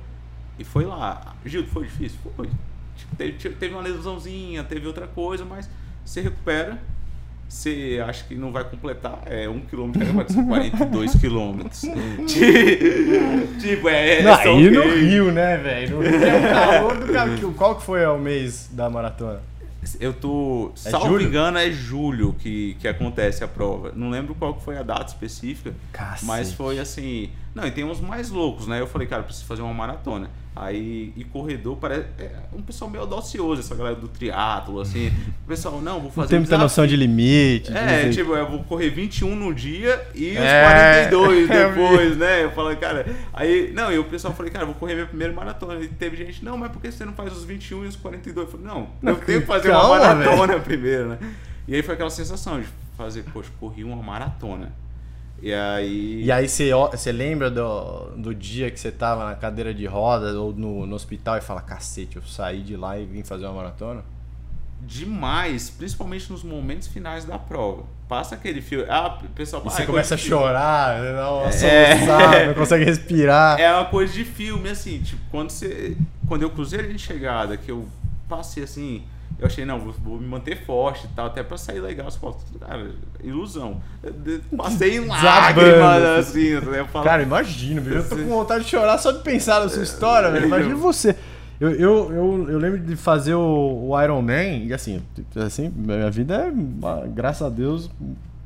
E 0.61 0.65
foi 0.65 0.85
lá. 0.85 1.35
Gil, 1.45 1.67
foi 1.67 1.85
difícil? 1.85 2.19
Foi. 2.37 2.49
Teve, 3.17 3.33
teve 3.33 3.75
uma 3.75 3.83
lesãozinha, 3.83 4.63
teve 4.63 4.87
outra 4.87 5.07
coisa, 5.07 5.43
mas 5.43 5.69
você 6.05 6.21
recupera. 6.21 6.79
Você 7.49 8.01
acha 8.07 8.25
que 8.25 8.37
não 8.37 8.53
vai 8.53 8.63
completar, 8.63 9.23
é 9.27 9.49
um 9.49 9.59
quilômetro, 9.59 10.05
vai 10.13 10.29
ser 10.29 10.45
42 10.45 11.15
quilômetros. 11.17 11.81
tipo, 13.59 13.89
é. 13.89 14.23
Não, 14.23 14.35
é 14.35 14.61
e 14.61 14.71
no 14.71 14.83
Rio, 14.83 15.33
né, 15.33 15.57
velho? 15.57 15.97
No 15.99 16.03
Rio 16.03 16.25
é 16.25 16.39
o 16.39 16.43
calor 16.43 16.99
do 16.99 17.13
calor. 17.13 17.55
Qual 17.55 17.75
que 17.75 17.83
foi 17.83 18.07
o 18.07 18.19
mês 18.19 18.71
da 18.73 18.89
maratona? 18.89 19.41
Eu 19.99 20.13
tô. 20.13 20.73
É 20.85 20.91
salvo 20.91 21.09
julho? 21.09 21.27
engano, 21.27 21.59
é 21.59 21.71
julho 21.73 22.35
que, 22.39 22.77
que 22.79 22.87
acontece 22.87 23.43
a 23.43 23.49
prova. 23.49 23.93
Não 23.97 24.11
lembro 24.11 24.35
qual 24.35 24.61
foi 24.61 24.77
a 24.77 24.83
data 24.83 25.07
específica. 25.07 25.75
Cacete. 25.93 26.27
Mas 26.27 26.53
foi 26.53 26.79
assim. 26.79 27.31
Não, 27.53 27.67
e 27.67 27.71
tem 27.73 27.83
uns 27.83 28.01
mais 28.01 28.31
loucos, 28.31 28.69
né? 28.69 28.81
Eu 28.81 28.87
falei, 28.87 29.09
cara, 29.09 29.25
preciso 29.25 29.47
fazer 29.47 29.63
uma 29.63 29.75
maratona. 29.75 30.31
Aí, 30.55 31.13
e 31.17 31.25
corredor, 31.25 31.77
parece. 31.77 32.07
É 32.19 32.33
um 32.53 32.61
pessoal 32.61 32.91
meio 32.91 33.05
audacioso, 33.05 33.61
essa 33.61 33.75
galera 33.75 33.95
do 33.95 34.09
triatlo, 34.09 34.81
assim. 34.81 35.09
O 35.45 35.47
pessoal, 35.47 35.81
não, 35.81 36.01
vou 36.01 36.11
fazer. 36.11 36.23
Não 36.23 36.29
tem 36.29 36.39
muita 36.41 36.59
noção 36.59 36.87
de 36.87 36.97
limite. 36.97 37.73
É, 37.73 38.09
de 38.09 38.17
tipo, 38.17 38.35
eu 38.35 38.49
vou 38.49 38.65
correr 38.65 38.91
21 38.91 39.37
no 39.37 39.55
dia 39.55 40.09
e 40.15 40.33
os 40.33 40.39
é, 40.39 41.09
42 41.09 41.49
é 41.51 41.69
depois, 41.69 42.17
né? 42.17 42.45
Eu 42.45 42.51
falei, 42.51 42.77
cara. 42.77 43.07
Aí, 43.33 43.73
não, 43.73 43.93
e 43.93 43.99
o 43.99 44.05
pessoal 44.05 44.35
falei, 44.35 44.51
cara, 44.51 44.67
vou 44.67 44.75
correr 44.75 44.95
minha 44.95 45.07
primeira 45.07 45.33
maratona. 45.33 45.81
E 45.81 45.89
teve 45.89 46.17
gente, 46.17 46.45
não, 46.45 46.59
mas 46.59 46.73
por 46.73 46.83
que 46.83 46.91
você 46.91 47.05
não 47.05 47.13
faz 47.13 47.33
os 47.33 47.45
21 47.45 47.85
e 47.85 47.89
os 47.89 47.97
42? 47.97 48.47
Eu 48.47 48.51
falei, 48.51 48.67
não, 48.67 48.89
não 49.01 49.13
eu 49.13 49.19
tenho 49.21 49.41
que 49.43 49.47
fazer 49.47 49.69
calma, 49.69 49.89
uma 49.89 50.15
maratona 50.15 50.47
véio. 50.55 50.61
primeiro, 50.63 51.09
né? 51.11 51.19
E 51.69 51.75
aí 51.77 51.83
foi 51.83 51.95
aquela 51.95 52.11
sensação 52.11 52.61
de 52.61 52.67
fazer, 52.97 53.23
poxa, 53.33 53.51
corri 53.61 53.85
uma 53.85 54.03
maratona. 54.03 54.73
E 55.43 55.53
aí. 55.53 56.23
E 56.25 56.33
aí 56.33 56.49
você, 56.49 56.71
você 56.73 57.13
lembra 57.13 57.51
do, 57.51 58.11
do 58.17 58.35
dia 58.35 58.71
que 58.71 58.79
você 58.79 58.93
tava 58.93 59.25
na 59.25 59.35
cadeira 59.35 59.73
de 59.73 59.87
rodas 59.87 60.35
ou 60.35 60.53
no, 60.53 60.87
no 60.87 60.95
hospital 60.95 61.39
e 61.39 61.41
fala, 61.41 61.63
cacete, 61.63 62.17
eu 62.17 62.23
saí 62.23 62.63
de 62.63 62.77
lá 62.77 62.99
e 62.99 63.07
vim 63.07 63.23
fazer 63.23 63.47
uma 63.47 63.55
maratona? 63.55 64.03
Demais, 64.83 65.69
principalmente 65.71 66.31
nos 66.31 66.43
momentos 66.43 66.89
finais 66.89 67.25
da 67.25 67.39
prova. 67.39 67.85
Passa 68.09 68.35
aquele 68.35 68.61
filme. 68.61 68.87
Ah, 68.89 69.19
pessoal 69.35 69.63
e 69.65 69.71
você 69.71 69.87
começa 69.87 70.15
a 70.15 70.19
chorar, 70.19 71.01
não, 71.01 71.43
é, 71.45 72.47
não 72.47 72.55
consegue 72.55 72.85
respirar. 72.87 73.61
É 73.61 73.73
uma 73.73 73.85
coisa 73.85 74.13
de 74.13 74.25
filme, 74.25 74.69
assim, 74.69 75.01
tipo, 75.01 75.21
quando 75.31 75.51
você. 75.51 75.97
Quando 76.27 76.43
eu 76.43 76.51
cruzei 76.51 76.81
a 76.81 76.87
de 76.87 76.99
chegada, 76.99 77.57
que 77.57 77.71
eu 77.71 77.87
passei 78.29 78.63
assim 78.63 79.05
eu 79.41 79.47
achei, 79.47 79.65
não, 79.65 79.79
vou, 79.81 79.95
vou 80.05 80.21
me 80.21 80.27
manter 80.27 80.67
forte 80.67 81.07
e 81.07 81.09
tal, 81.17 81.27
até 81.27 81.43
pra 81.43 81.57
sair 81.57 81.81
legal 81.81 82.07
as 82.07 82.15
fotos. 82.15 82.45
Cara, 82.61 82.91
ilusão. 83.25 83.81
Passei 84.55 84.99
em 84.99 85.07
lágrimas, 85.07 86.03
assim, 86.19 86.61
né? 86.61 86.87
Falo, 86.93 87.05
cara, 87.05 87.23
imagina, 87.23 87.81
eu 87.91 88.07
tô 88.07 88.17
com 88.17 88.27
vontade 88.27 88.65
de 88.65 88.71
chorar 88.71 88.99
só 88.99 89.11
de 89.13 89.23
pensar 89.23 89.61
na 89.61 89.71
sua 89.71 89.83
história, 89.83 90.31
velho. 90.31 90.45
Imagina 90.45 90.75
você. 90.75 91.17
Eu, 91.59 91.71
eu, 91.71 92.13
eu, 92.13 92.51
eu, 92.51 92.59
lembro 92.59 92.81
de 92.81 92.97
fazer 92.97 93.35
o, 93.35 93.89
o 93.89 94.03
Iron 94.03 94.21
Man, 94.21 94.65
e 94.65 94.75
assim, 94.75 95.03
assim, 95.37 95.73
minha 95.75 96.11
vida 96.11 96.35
é, 96.35 97.09
graças 97.09 97.47
a 97.47 97.51
Deus, 97.51 97.91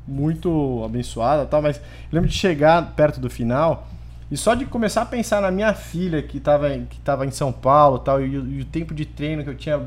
muito 0.06 0.82
abençoada 0.84 1.44
tal, 1.44 1.60
mas 1.60 1.76
eu 1.76 1.82
lembro 2.12 2.28
de 2.28 2.36
chegar 2.36 2.94
perto 2.94 3.18
do 3.18 3.30
final 3.30 3.88
E 4.30 4.36
só 4.36 4.54
de 4.54 4.66
começar 4.66 5.02
a 5.02 5.06
pensar 5.06 5.40
na 5.40 5.50
minha 5.50 5.72
filha 5.74 6.22
que 6.22 6.38
estava 6.38 6.68
que 6.70 6.98
tava 7.00 7.24
em 7.24 7.30
São 7.30 7.52
Paulo 7.52 7.98
tal, 7.98 8.20
e, 8.20 8.34
e 8.34 8.60
o 8.60 8.64
tempo 8.64 8.92
de 8.92 9.04
treino 9.04 9.42
que 9.42 9.50
eu 9.50 9.56
tinha 9.56 9.80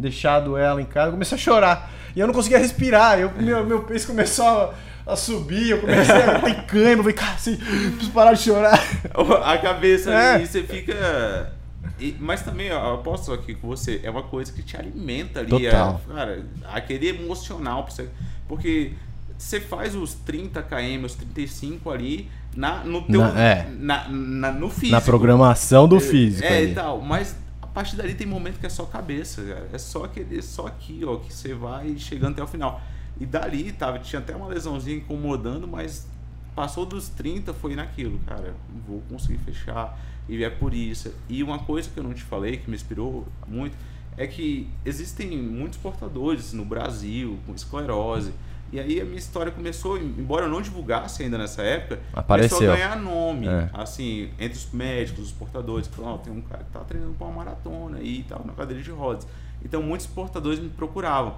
deixado 0.00 0.56
ela 0.56 0.80
em 0.80 0.86
casa, 0.86 1.08
eu 1.08 1.12
comecei 1.12 1.36
a 1.36 1.40
chorar. 1.40 1.92
E 2.14 2.20
eu 2.20 2.26
não 2.26 2.34
conseguia 2.34 2.58
respirar. 2.58 3.18
Eu, 3.18 3.30
meu, 3.38 3.64
meu 3.64 3.82
peso 3.82 4.08
começou 4.08 4.44
a, 4.46 4.74
a 5.12 5.16
subir, 5.16 5.70
eu 5.70 5.80
comecei 5.80 6.14
a 6.14 6.38
ter 6.40 6.66
cãibra. 6.66 6.96
Falei, 7.04 7.12
cara, 7.12 7.32
assim, 7.34 7.56
preciso 7.56 8.10
parar 8.10 8.32
de 8.32 8.42
chorar. 8.42 8.80
A 9.44 9.58
cabeça 9.58 10.10
é. 10.10 10.34
ali, 10.34 10.46
você 10.46 10.62
fica. 10.62 11.52
E, 11.98 12.16
mas 12.18 12.42
também, 12.42 12.68
eu 12.68 12.94
aposto 12.94 13.32
aqui 13.32 13.54
com 13.54 13.68
você, 13.68 14.00
é 14.02 14.10
uma 14.10 14.22
coisa 14.22 14.52
que 14.52 14.62
te 14.62 14.76
alimenta 14.76 15.40
ali. 15.40 15.50
Total. 15.50 16.00
É, 16.10 16.14
cara, 16.14 16.44
aquele 16.72 17.08
emocional. 17.08 17.84
Pra 17.84 17.92
você, 17.94 18.08
porque 18.48 18.92
você 19.38 19.60
faz 19.60 19.94
os 19.94 20.14
30 20.14 20.62
km, 20.62 21.04
os 21.04 21.14
35 21.14 21.90
ali 21.90 22.30
na, 22.56 22.84
no 22.84 23.02
teu. 23.02 23.20
Na- 23.20 23.40
é. 23.40 23.66
na, 23.78 24.08
na- 24.08 24.52
no 24.52 24.68
físico. 24.70 24.92
Na 24.92 25.00
programação 25.00 25.86
do 25.86 26.00
físico. 26.00 26.46
É, 26.46 26.56
ali. 26.58 26.72
e 26.72 26.74
tal. 26.74 27.00
Mas 27.00 27.32
a 27.32 27.49
partir 27.70 27.96
dali 27.96 28.14
tem 28.14 28.26
momento 28.26 28.58
que 28.58 28.66
é 28.66 28.70
só 28.70 28.84
cabeça, 28.84 29.42
cara. 29.42 29.68
É 29.72 29.78
só 29.78 30.04
aquele, 30.04 30.40
só 30.42 30.66
aqui, 30.66 31.02
ó, 31.04 31.16
que 31.16 31.32
você 31.32 31.54
vai 31.54 31.96
chegando 31.98 32.32
até 32.32 32.42
o 32.42 32.46
final. 32.46 32.80
E 33.18 33.26
dali, 33.26 33.72
tava, 33.72 33.98
tinha 33.98 34.20
até 34.20 34.34
uma 34.34 34.48
lesãozinha 34.48 34.96
incomodando, 34.96 35.68
mas 35.68 36.08
passou 36.54 36.84
dos 36.84 37.08
30, 37.08 37.52
foi 37.54 37.74
naquilo, 37.74 38.18
cara. 38.20 38.54
Vou 38.86 39.02
conseguir 39.08 39.38
fechar. 39.38 39.98
E 40.28 40.42
é 40.42 40.50
por 40.50 40.74
isso. 40.74 41.12
E 41.28 41.42
uma 41.42 41.58
coisa 41.58 41.88
que 41.88 41.98
eu 41.98 42.04
não 42.04 42.14
te 42.14 42.22
falei, 42.22 42.56
que 42.56 42.68
me 42.68 42.76
inspirou 42.76 43.26
muito, 43.46 43.76
é 44.16 44.26
que 44.26 44.68
existem 44.84 45.36
muitos 45.36 45.78
portadores 45.78 46.52
no 46.52 46.64
Brasil 46.64 47.38
com 47.46 47.54
esclerose. 47.54 48.32
E 48.72 48.78
aí 48.78 49.00
a 49.00 49.04
minha 49.04 49.18
história 49.18 49.50
começou, 49.50 49.98
embora 49.98 50.46
eu 50.46 50.48
não 50.50 50.62
divulgasse 50.62 51.22
ainda 51.24 51.36
nessa 51.36 51.60
época, 51.62 51.98
Apareceu. 52.12 52.58
começou 52.58 52.72
a 52.74 52.76
ganhar 52.76 52.96
nome, 52.96 53.48
É. 53.48 53.68
assim, 53.74 54.30
entre 54.38 54.56
os 54.58 54.70
médicos, 54.72 55.26
os 55.26 55.32
portadores, 55.32 55.88
falaram, 55.88 56.14
ó, 56.14 56.18
tem 56.18 56.32
um 56.32 56.40
cara 56.40 56.62
que 56.62 56.70
tá 56.70 56.80
treinando 56.80 57.14
para 57.14 57.26
uma 57.26 57.36
maratona 57.36 57.98
aí 57.98 58.20
e 58.20 58.22
tal, 58.22 58.42
na 58.46 58.52
cadeira 58.52 58.82
de 58.82 58.90
rodas. 58.90 59.26
Então 59.64 59.82
muitos 59.82 60.06
portadores 60.06 60.58
me 60.60 60.68
procuravam. 60.68 61.34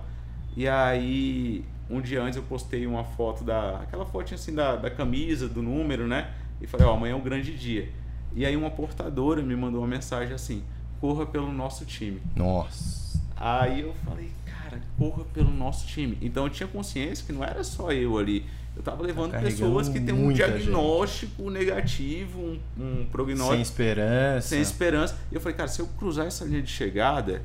E 0.57 0.69
aí, 0.69 1.65
um 1.89 2.01
dia 2.03 2.23
antes 2.23 2.37
eu 2.37 2.43
postei 2.43 2.87
uma 2.87 3.03
foto 3.05 3.43
da. 3.43 3.79
aquela 3.81 4.05
fotinha 4.05 4.37
assim 4.37 4.55
da, 4.55 4.77
da 4.77 4.91
camisa, 4.91 5.49
do 5.49 5.63
número, 5.63 6.07
né? 6.07 6.31
E 6.61 6.67
falei, 6.67 6.87
ó, 6.87 6.95
amanhã 6.95 7.13
é 7.13 7.17
um 7.17 7.21
grande 7.23 7.57
dia. 7.57 7.89
E 8.35 8.45
aí 8.45 8.55
uma 8.57 8.71
portadora 8.71 9.41
me 9.43 9.57
mandou 9.57 9.81
uma 9.81 9.87
mensagem 9.89 10.35
assim, 10.35 10.63
corra 11.01 11.25
pelo 11.27 11.51
nosso 11.51 11.85
time. 11.87 12.21
Nossa. 12.37 13.19
Aí 13.37 13.81
eu 13.81 13.95
falei, 14.05 14.31
cara, 14.73 14.83
corra 14.99 15.25
pelo 15.33 15.51
nosso 15.51 15.87
time. 15.87 16.19
Então 16.21 16.45
eu 16.45 16.51
tinha 16.51 16.67
consciência 16.69 17.25
que 17.25 17.33
não 17.33 17.45
era 17.45 17.63
só 17.63 17.93
eu 17.93 18.19
ali. 18.19 18.45
Eu 18.75 18.83
tava 18.83 19.03
levando 19.03 19.33
carregando 19.33 19.55
pessoas 19.55 19.89
que 19.89 20.01
têm 20.01 20.15
um 20.15 20.33
diagnóstico 20.33 21.51
negativo, 21.51 22.41
um, 22.41 22.59
um 22.79 22.95
Sem 22.97 23.07
prognóstico 23.07 23.61
esperança. 23.61 24.49
sem 24.49 24.61
esperança. 24.63 25.19
E 25.31 25.35
eu 25.35 25.41
falei, 25.41 25.57
cara, 25.57 25.69
se 25.69 25.81
eu 25.81 25.87
cruzar 25.87 26.27
essa 26.27 26.45
linha 26.45 26.63
de 26.63 26.71
chegada, 26.71 27.43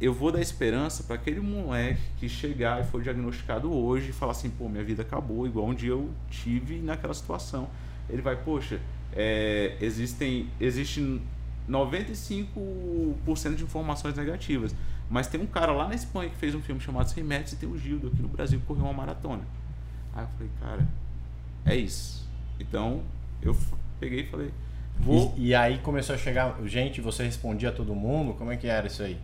eu 0.00 0.14
vou 0.14 0.32
dar 0.32 0.40
esperança 0.40 1.02
para 1.02 1.16
aquele 1.16 1.40
moleque 1.40 2.00
que 2.18 2.28
chegar 2.28 2.80
e 2.80 2.86
for 2.86 3.02
diagnosticado 3.02 3.70
hoje 3.70 4.08
e 4.08 4.12
falar 4.12 4.32
assim, 4.32 4.48
pô, 4.48 4.68
minha 4.70 4.82
vida 4.84 5.02
acabou, 5.02 5.46
igual 5.46 5.66
um 5.66 5.74
dia 5.74 5.90
eu 5.90 6.08
tive 6.30 6.76
naquela 6.78 7.12
situação. 7.12 7.68
Ele 8.08 8.22
vai, 8.22 8.36
poxa, 8.36 8.80
é, 9.12 9.76
existem, 9.82 10.48
existe 10.58 11.20
95% 11.68 13.54
de 13.54 13.64
informações 13.64 14.14
negativas. 14.14 14.74
Mas 15.10 15.26
tem 15.26 15.40
um 15.40 15.46
cara 15.46 15.72
lá 15.72 15.88
na 15.88 15.94
Espanha 15.94 16.28
que 16.30 16.36
fez 16.36 16.54
um 16.54 16.60
filme 16.60 16.80
chamado 16.80 17.08
100 17.08 17.24
metros 17.24 17.52
e 17.54 17.56
tem 17.56 17.68
o 17.68 17.78
Gildo 17.78 18.08
aqui 18.08 18.20
no 18.20 18.28
Brasil 18.28 18.58
que 18.60 18.66
correu 18.66 18.84
uma 18.84 18.92
maratona. 18.92 19.42
Aí 20.14 20.24
eu 20.24 20.28
falei, 20.36 20.50
cara, 20.60 20.88
é 21.64 21.76
isso. 21.76 22.28
Então 22.60 23.02
eu 23.42 23.56
peguei 23.98 24.20
e 24.20 24.26
falei, 24.26 24.50
vou. 24.98 25.34
E, 25.36 25.48
e 25.48 25.54
aí 25.54 25.78
começou 25.78 26.14
a 26.14 26.18
chegar 26.18 26.56
gente, 26.64 27.00
você 27.00 27.24
respondia 27.24 27.70
a 27.70 27.72
todo 27.72 27.94
mundo? 27.94 28.34
Como 28.34 28.52
é 28.52 28.56
que 28.56 28.66
era 28.66 28.86
isso 28.86 29.02
aí? 29.02 29.18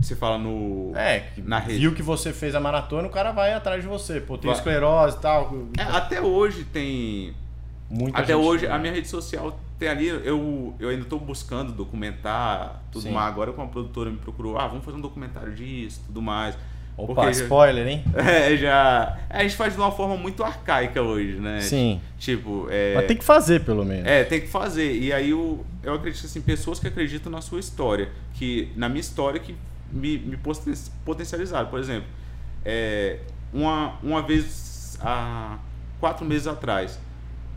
Você 0.00 0.16
fala 0.16 0.38
no. 0.38 0.92
É, 0.96 1.28
Na 1.38 1.58
rede. 1.58 1.78
viu 1.78 1.94
que 1.94 2.02
você 2.02 2.32
fez 2.32 2.54
a 2.54 2.60
maratona, 2.60 3.06
o 3.06 3.10
cara 3.10 3.32
vai 3.32 3.52
atrás 3.52 3.82
de 3.82 3.88
você. 3.88 4.18
Pô, 4.20 4.38
tem 4.38 4.50
esclerose 4.50 5.16
e 5.18 5.20
tal. 5.20 5.52
É, 5.76 5.82
até 5.82 6.20
hoje 6.22 6.64
tem. 6.64 7.34
Muita 7.90 8.20
até 8.20 8.34
hoje 8.36 8.66
a 8.66 8.78
minha 8.78 8.92
rede 8.92 9.08
social 9.08 9.58
tem 9.80 9.88
ali. 9.88 10.06
Eu, 10.06 10.74
eu 10.78 10.88
ainda 10.90 11.02
estou 11.02 11.18
buscando 11.18 11.72
documentar 11.72 12.82
tudo 12.92 13.02
Sim. 13.02 13.10
mais. 13.12 13.26
Agora 13.28 13.52
com 13.52 13.62
a 13.62 13.66
produtora 13.66 14.10
me 14.10 14.18
procurou, 14.18 14.56
ah, 14.58 14.68
vamos 14.68 14.84
fazer 14.84 14.96
um 14.96 15.00
documentário 15.00 15.52
disso, 15.54 16.02
tudo 16.06 16.22
mais. 16.22 16.56
Opa, 16.96 17.14
Porque 17.14 17.32
já- 17.32 17.42
spoiler, 17.44 17.86
hein? 17.88 18.04
É, 18.14 18.56
já. 18.58 19.18
A 19.30 19.42
gente 19.42 19.56
faz 19.56 19.72
de 19.72 19.78
uma 19.80 19.90
forma 19.90 20.16
muito 20.18 20.44
arcaica 20.44 21.00
hoje, 21.00 21.32
né? 21.38 21.60
Sim. 21.62 21.98
Tipo, 22.18 22.66
é. 22.70 22.94
Mas 22.94 23.06
tem 23.06 23.16
que 23.16 23.24
fazer, 23.24 23.64
pelo 23.64 23.84
menos. 23.84 24.06
É, 24.06 24.22
tem 24.24 24.40
que 24.40 24.48
fazer. 24.48 24.94
E 24.96 25.10
aí 25.12 25.30
eu, 25.30 25.64
eu 25.82 25.94
acredito 25.94 26.26
assim, 26.26 26.42
pessoas 26.42 26.78
que 26.78 26.86
acreditam 26.86 27.32
na 27.32 27.40
sua 27.40 27.58
história, 27.58 28.10
que 28.34 28.70
na 28.76 28.88
minha 28.88 29.00
história 29.00 29.40
que 29.40 29.56
me, 29.90 30.18
me 30.18 30.36
poten- 30.36 30.74
potencializaram. 31.04 31.68
Por 31.70 31.78
exemplo, 31.80 32.06
é, 32.64 33.20
uma, 33.52 33.94
uma 34.02 34.20
vez 34.20 34.98
há 35.00 35.58
quatro 35.98 36.26
meses 36.26 36.46
atrás, 36.46 36.98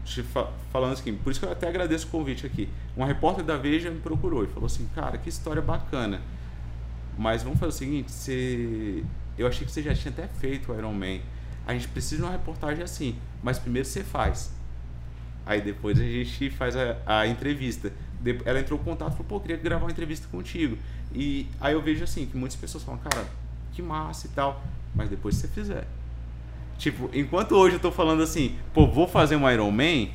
te 0.04 0.22
fa- 0.24 0.52
falando 0.72 0.94
assim, 0.94 1.16
por 1.16 1.32
isso 1.32 1.40
que 1.40 1.46
eu 1.46 1.52
até 1.52 1.68
agradeço 1.68 2.08
o 2.08 2.10
convite 2.10 2.46
aqui. 2.46 2.70
Uma 2.96 3.06
repórter 3.06 3.44
da 3.44 3.58
Veja 3.58 3.90
me 3.90 4.00
procurou 4.00 4.44
e 4.44 4.48
falou 4.48 4.66
assim, 4.66 4.88
cara, 4.94 5.18
que 5.18 5.30
história 5.30 5.62
bacana. 5.62 6.22
Mas 7.18 7.44
vamos 7.44 7.60
fazer 7.60 7.70
o 7.70 7.78
seguinte, 7.78 8.12
você... 8.12 9.04
eu 9.38 9.48
achei 9.48 9.66
que 9.66 9.72
você 9.72 9.82
já 9.82 9.94
tinha 9.94 10.12
até 10.12 10.28
feito 10.28 10.72
o 10.72 10.78
Iron 10.78 10.94
Man. 10.94 11.20
A 11.66 11.74
gente 11.74 11.88
precisa 11.88 12.18
de 12.18 12.22
uma 12.24 12.32
reportagem 12.32 12.84
assim, 12.84 13.16
mas 13.42 13.58
primeiro 13.60 13.88
você 13.88 14.04
faz. 14.04 14.52
Aí 15.46 15.62
depois 15.62 16.00
a 16.00 16.04
gente 16.04 16.50
faz 16.50 16.76
a, 16.76 16.98
a 17.06 17.28
entrevista. 17.28 17.92
Ela 18.46 18.60
entrou 18.60 18.80
em 18.80 18.84
contato 18.84 19.10
e 19.10 19.18
falou, 19.18 19.28
pô, 19.28 19.40
queria 19.40 19.58
gravar 19.58 19.86
uma 19.86 19.92
entrevista 19.92 20.28
contigo. 20.30 20.78
E 21.14 21.48
aí 21.60 21.74
eu 21.74 21.82
vejo 21.82 22.04
assim, 22.04 22.26
que 22.26 22.36
muitas 22.36 22.58
pessoas 22.58 22.84
falam, 22.84 23.00
cara, 23.00 23.26
que 23.74 23.82
massa 23.82 24.28
e 24.28 24.30
tal. 24.32 24.64
Mas 24.96 25.10
depois 25.10 25.36
você 25.36 25.48
fizer. 25.48 25.86
Tipo, 26.84 27.10
enquanto 27.14 27.56
hoje 27.56 27.78
eu 27.78 27.80
tô 27.80 27.94
falando 27.94 28.22
assim, 28.22 28.58
pô, 28.74 28.86
vou 28.86 29.08
fazer 29.08 29.38
um 29.38 29.50
Iron 29.50 29.72
Man, 29.72 30.10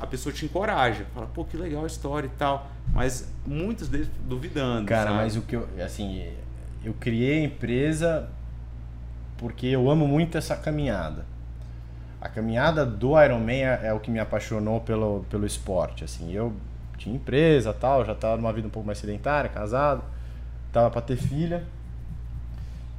a 0.00 0.04
pessoa 0.04 0.32
te 0.32 0.44
encoraja. 0.44 1.06
Fala, 1.14 1.28
pô, 1.28 1.44
que 1.44 1.56
legal 1.56 1.84
a 1.84 1.86
história 1.86 2.26
e 2.26 2.30
tal. 2.30 2.68
Mas 2.92 3.32
muitos 3.46 3.86
deles 3.86 4.10
duvidando. 4.24 4.84
Cara, 4.84 5.10
sabe? 5.10 5.22
mas 5.22 5.36
o 5.36 5.42
que 5.42 5.54
eu. 5.54 5.68
Assim, 5.80 6.28
eu 6.82 6.92
criei 6.94 7.42
a 7.42 7.44
empresa 7.44 8.28
porque 9.38 9.68
eu 9.68 9.88
amo 9.88 10.08
muito 10.08 10.36
essa 10.36 10.56
caminhada. 10.56 11.24
A 12.20 12.28
caminhada 12.28 12.84
do 12.84 13.10
Ironman 13.22 13.62
é, 13.62 13.80
é 13.84 13.92
o 13.92 14.00
que 14.00 14.10
me 14.10 14.18
apaixonou 14.18 14.80
pelo, 14.80 15.24
pelo 15.30 15.46
esporte. 15.46 16.02
Assim, 16.02 16.32
eu 16.32 16.52
tinha 16.98 17.14
empresa 17.14 17.72
tal, 17.72 18.04
já 18.04 18.10
estava 18.10 18.36
numa 18.36 18.52
vida 18.52 18.66
um 18.66 18.72
pouco 18.72 18.88
mais 18.88 18.98
sedentária, 18.98 19.48
casado, 19.48 20.02
tava 20.72 20.90
para 20.90 21.02
ter 21.02 21.16
filha. 21.16 21.62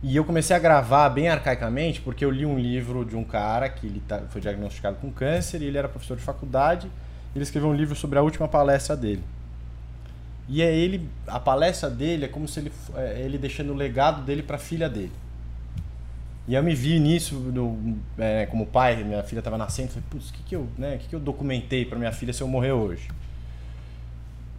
E 0.07 0.15
eu 0.15 0.23
comecei 0.23 0.55
a 0.55 0.59
gravar 0.59 1.09
bem 1.09 1.29
arcaicamente 1.29 1.99
porque 1.99 2.23
eu 2.23 2.29
li 2.29 2.45
um 2.45 2.59
livro 2.59 3.03
de 3.03 3.15
um 3.15 3.23
cara 3.23 3.67
que 3.67 3.87
ele 3.87 3.99
tá- 4.07 4.21
foi 4.29 4.39
diagnosticado 4.39 4.97
com 4.97 5.11
câncer 5.11 5.63
e 5.63 5.65
ele 5.65 5.79
era 5.79 5.89
professor 5.89 6.15
de 6.15 6.21
faculdade. 6.21 6.87
Ele 7.35 7.41
escreveu 7.41 7.69
um 7.69 7.73
livro 7.73 7.95
sobre 7.95 8.19
a 8.19 8.21
última 8.21 8.47
palestra 8.47 8.95
dele. 8.95 9.23
E 10.47 10.61
é 10.61 10.71
ele, 10.71 11.09
a 11.25 11.39
palestra 11.39 11.89
dele 11.89 12.25
é 12.25 12.27
como 12.27 12.47
se 12.47 12.59
ele, 12.59 12.71
é 12.95 13.19
ele 13.21 13.39
deixando 13.39 13.71
o 13.71 13.75
legado 13.75 14.21
dele 14.23 14.43
para 14.43 14.57
a 14.57 14.59
filha 14.59 14.87
dele. 14.87 15.11
E 16.47 16.53
eu 16.53 16.61
me 16.61 16.75
vi 16.75 16.99
nisso 16.99 17.33
no, 17.33 17.97
é, 18.19 18.45
como 18.45 18.67
pai, 18.67 19.03
minha 19.03 19.23
filha 19.23 19.39
estava 19.39 19.57
nascendo, 19.57 19.87
falei, 19.89 20.03
putz, 20.07 20.29
o 20.29 20.33
que 20.33 20.43
que 20.43 20.55
eu, 20.55 20.67
né, 20.77 20.99
que 20.99 21.07
que 21.07 21.15
eu 21.15 21.19
documentei 21.19 21.83
para 21.83 21.97
minha 21.97 22.11
filha 22.11 22.31
se 22.31 22.43
eu 22.43 22.47
morrer 22.47 22.73
hoje? 22.73 23.07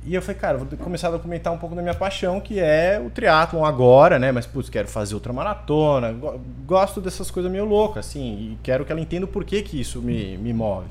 E 0.06 0.14
eu 0.14 0.22
falei, 0.22 0.40
cara, 0.40 0.56
vou 0.58 0.66
começar 0.78 1.08
a 1.08 1.10
documentar 1.10 1.52
um 1.52 1.58
pouco 1.58 1.74
da 1.74 1.82
minha 1.82 1.94
paixão, 1.94 2.40
que 2.40 2.60
é 2.60 3.02
o 3.04 3.10
triatlon 3.10 3.64
agora, 3.64 4.18
né? 4.20 4.30
Mas, 4.30 4.46
putz, 4.46 4.68
quero 4.70 4.86
fazer 4.86 5.14
outra 5.14 5.32
maratona, 5.32 6.12
go- 6.12 6.40
gosto 6.64 7.00
dessas 7.00 7.28
coisas 7.30 7.50
meio 7.50 7.64
loucas, 7.64 8.06
assim, 8.06 8.52
e 8.52 8.58
quero 8.62 8.84
que 8.84 8.92
ela 8.92 9.00
entenda 9.00 9.24
o 9.24 9.28
porquê 9.28 9.62
que 9.62 9.80
isso 9.80 10.00
me, 10.00 10.38
me 10.38 10.52
move. 10.52 10.86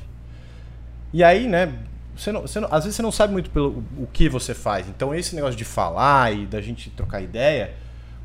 E 1.14 1.24
aí, 1.24 1.48
né, 1.48 1.74
você 2.16 2.32
não, 2.32 2.42
você 2.42 2.60
não- 2.60 2.68
às 2.72 2.84
vezes 2.84 2.96
você 2.96 3.02
não 3.02 3.12
sabe 3.12 3.32
muito 3.34 3.50
pelo, 3.50 3.84
o 3.98 4.08
que 4.12 4.28
você 4.28 4.54
faz. 4.54 4.88
Então, 4.90 5.14
esse 5.16 5.36
negócio 5.36 5.56
de 5.56 5.66
falar 5.66 6.34
e 6.34 6.46
da 6.46 6.60
gente 6.62 6.90
trocar 6.90 7.22
ideia, 7.22 7.74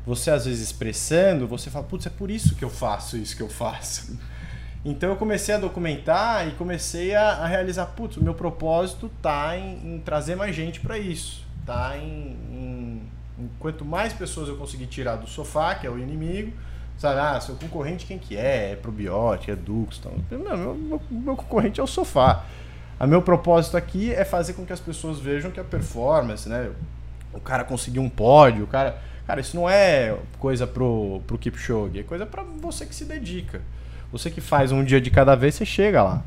você 0.05 0.29
às 0.31 0.45
vezes 0.45 0.61
expressando, 0.61 1.47
você 1.47 1.69
fala, 1.69 1.85
putz, 1.85 2.05
é 2.05 2.09
por 2.09 2.29
isso 2.29 2.55
que 2.55 2.65
eu 2.65 2.69
faço 2.69 3.17
isso 3.17 3.35
que 3.35 3.43
eu 3.43 3.49
faço. 3.49 4.17
Então 4.83 5.09
eu 5.09 5.15
comecei 5.15 5.53
a 5.53 5.57
documentar 5.59 6.47
e 6.47 6.51
comecei 6.51 7.13
a, 7.13 7.33
a 7.33 7.47
realizar, 7.47 7.85
putz, 7.87 8.17
o 8.17 8.23
meu 8.23 8.33
propósito 8.33 9.11
tá 9.21 9.55
em, 9.55 9.95
em 9.95 9.99
trazer 9.99 10.35
mais 10.35 10.55
gente 10.55 10.79
para 10.79 10.97
isso. 10.97 11.45
Tá 11.65 11.95
em, 11.97 12.35
em, 12.51 13.01
em 13.39 13.49
quanto 13.59 13.85
mais 13.85 14.11
pessoas 14.11 14.49
eu 14.49 14.57
conseguir 14.57 14.87
tirar 14.87 15.17
do 15.17 15.27
sofá, 15.27 15.75
que 15.75 15.85
é 15.85 15.89
o 15.89 15.99
inimigo, 15.99 16.51
sabe, 16.97 17.19
ah, 17.19 17.39
seu 17.39 17.55
concorrente 17.55 18.07
quem 18.07 18.17
que 18.17 18.35
é? 18.35 18.71
É 18.71 18.75
probiótico, 18.75 19.51
é 19.51 19.55
Dux, 19.55 19.99
então, 19.99 20.39
meu, 20.39 20.57
meu, 20.57 20.75
meu, 20.75 21.01
meu 21.11 21.35
concorrente 21.35 21.79
é 21.79 21.83
o 21.83 21.87
sofá. 21.87 22.43
O 22.99 23.07
meu 23.07 23.21
propósito 23.21 23.77
aqui 23.77 24.13
é 24.13 24.23
fazer 24.23 24.53
com 24.53 24.65
que 24.65 24.73
as 24.73 24.79
pessoas 24.79 25.19
vejam 25.19 25.49
que 25.49 25.59
a 25.59 25.63
performance, 25.63 26.47
né? 26.47 26.71
O 27.33 27.39
cara 27.39 27.63
conseguiu 27.63 28.01
um 28.01 28.09
pódio, 28.09 28.65
o 28.65 28.67
cara. 28.67 29.01
Cara, 29.25 29.39
isso 29.39 29.55
não 29.55 29.69
é 29.69 30.17
coisa 30.39 30.67
pro, 30.67 31.21
pro 31.25 31.37
Kipchoge, 31.37 31.99
é 31.99 32.03
coisa 32.03 32.25
para 32.25 32.43
você 32.43 32.85
que 32.85 32.93
se 32.93 33.05
dedica. 33.05 33.61
Você 34.11 34.29
que 34.29 34.41
faz 34.41 34.71
um 34.71 34.83
dia 34.83 34.99
de 34.99 35.09
cada 35.09 35.35
vez, 35.35 35.55
você 35.55 35.65
chega 35.65 36.03
lá. 36.03 36.23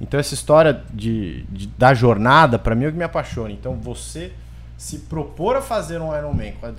Então 0.00 0.18
essa 0.18 0.34
história 0.34 0.82
de, 0.92 1.44
de 1.44 1.66
da 1.68 1.94
jornada, 1.94 2.58
para 2.58 2.74
mim 2.74 2.84
é 2.84 2.88
o 2.88 2.92
que 2.92 2.98
me 2.98 3.04
apaixona. 3.04 3.52
Então 3.52 3.74
você 3.76 4.32
se 4.76 4.98
propor 4.98 5.54
a 5.54 5.62
fazer 5.62 6.00
um 6.00 6.16
Ironman 6.16 6.54
com 6.54 6.66
a, 6.66 6.72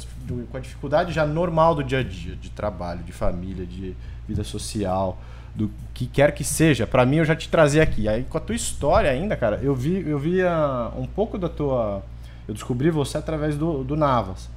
com 0.52 0.58
a 0.58 0.60
dificuldade 0.60 1.14
já 1.14 1.26
normal 1.26 1.74
do 1.74 1.84
dia 1.84 2.00
a 2.00 2.04
dia, 2.04 2.36
de 2.36 2.50
trabalho, 2.50 3.02
de 3.02 3.14
família, 3.14 3.66
de 3.66 3.96
vida 4.28 4.44
social, 4.44 5.18
do 5.56 5.72
que 5.94 6.06
quer 6.06 6.34
que 6.34 6.44
seja, 6.44 6.86
para 6.86 7.06
mim 7.06 7.18
eu 7.18 7.26
já 7.26 7.36
te 7.36 7.48
trazia 7.48 7.82
aqui. 7.82 8.10
Aí 8.10 8.24
com 8.24 8.38
a 8.38 8.42
tua 8.42 8.56
história 8.56 9.10
ainda, 9.10 9.38
cara, 9.38 9.60
eu 9.64 9.74
vi 9.74 10.08
eu 10.08 10.20
via 10.20 10.92
um 10.98 11.08
pouco 11.08 11.38
da 11.38 11.48
tua 11.48 12.04
eu 12.48 12.54
descobri 12.54 12.90
você 12.90 13.18
através 13.18 13.56
do, 13.56 13.84
do 13.84 13.96
Navas. 13.96 14.50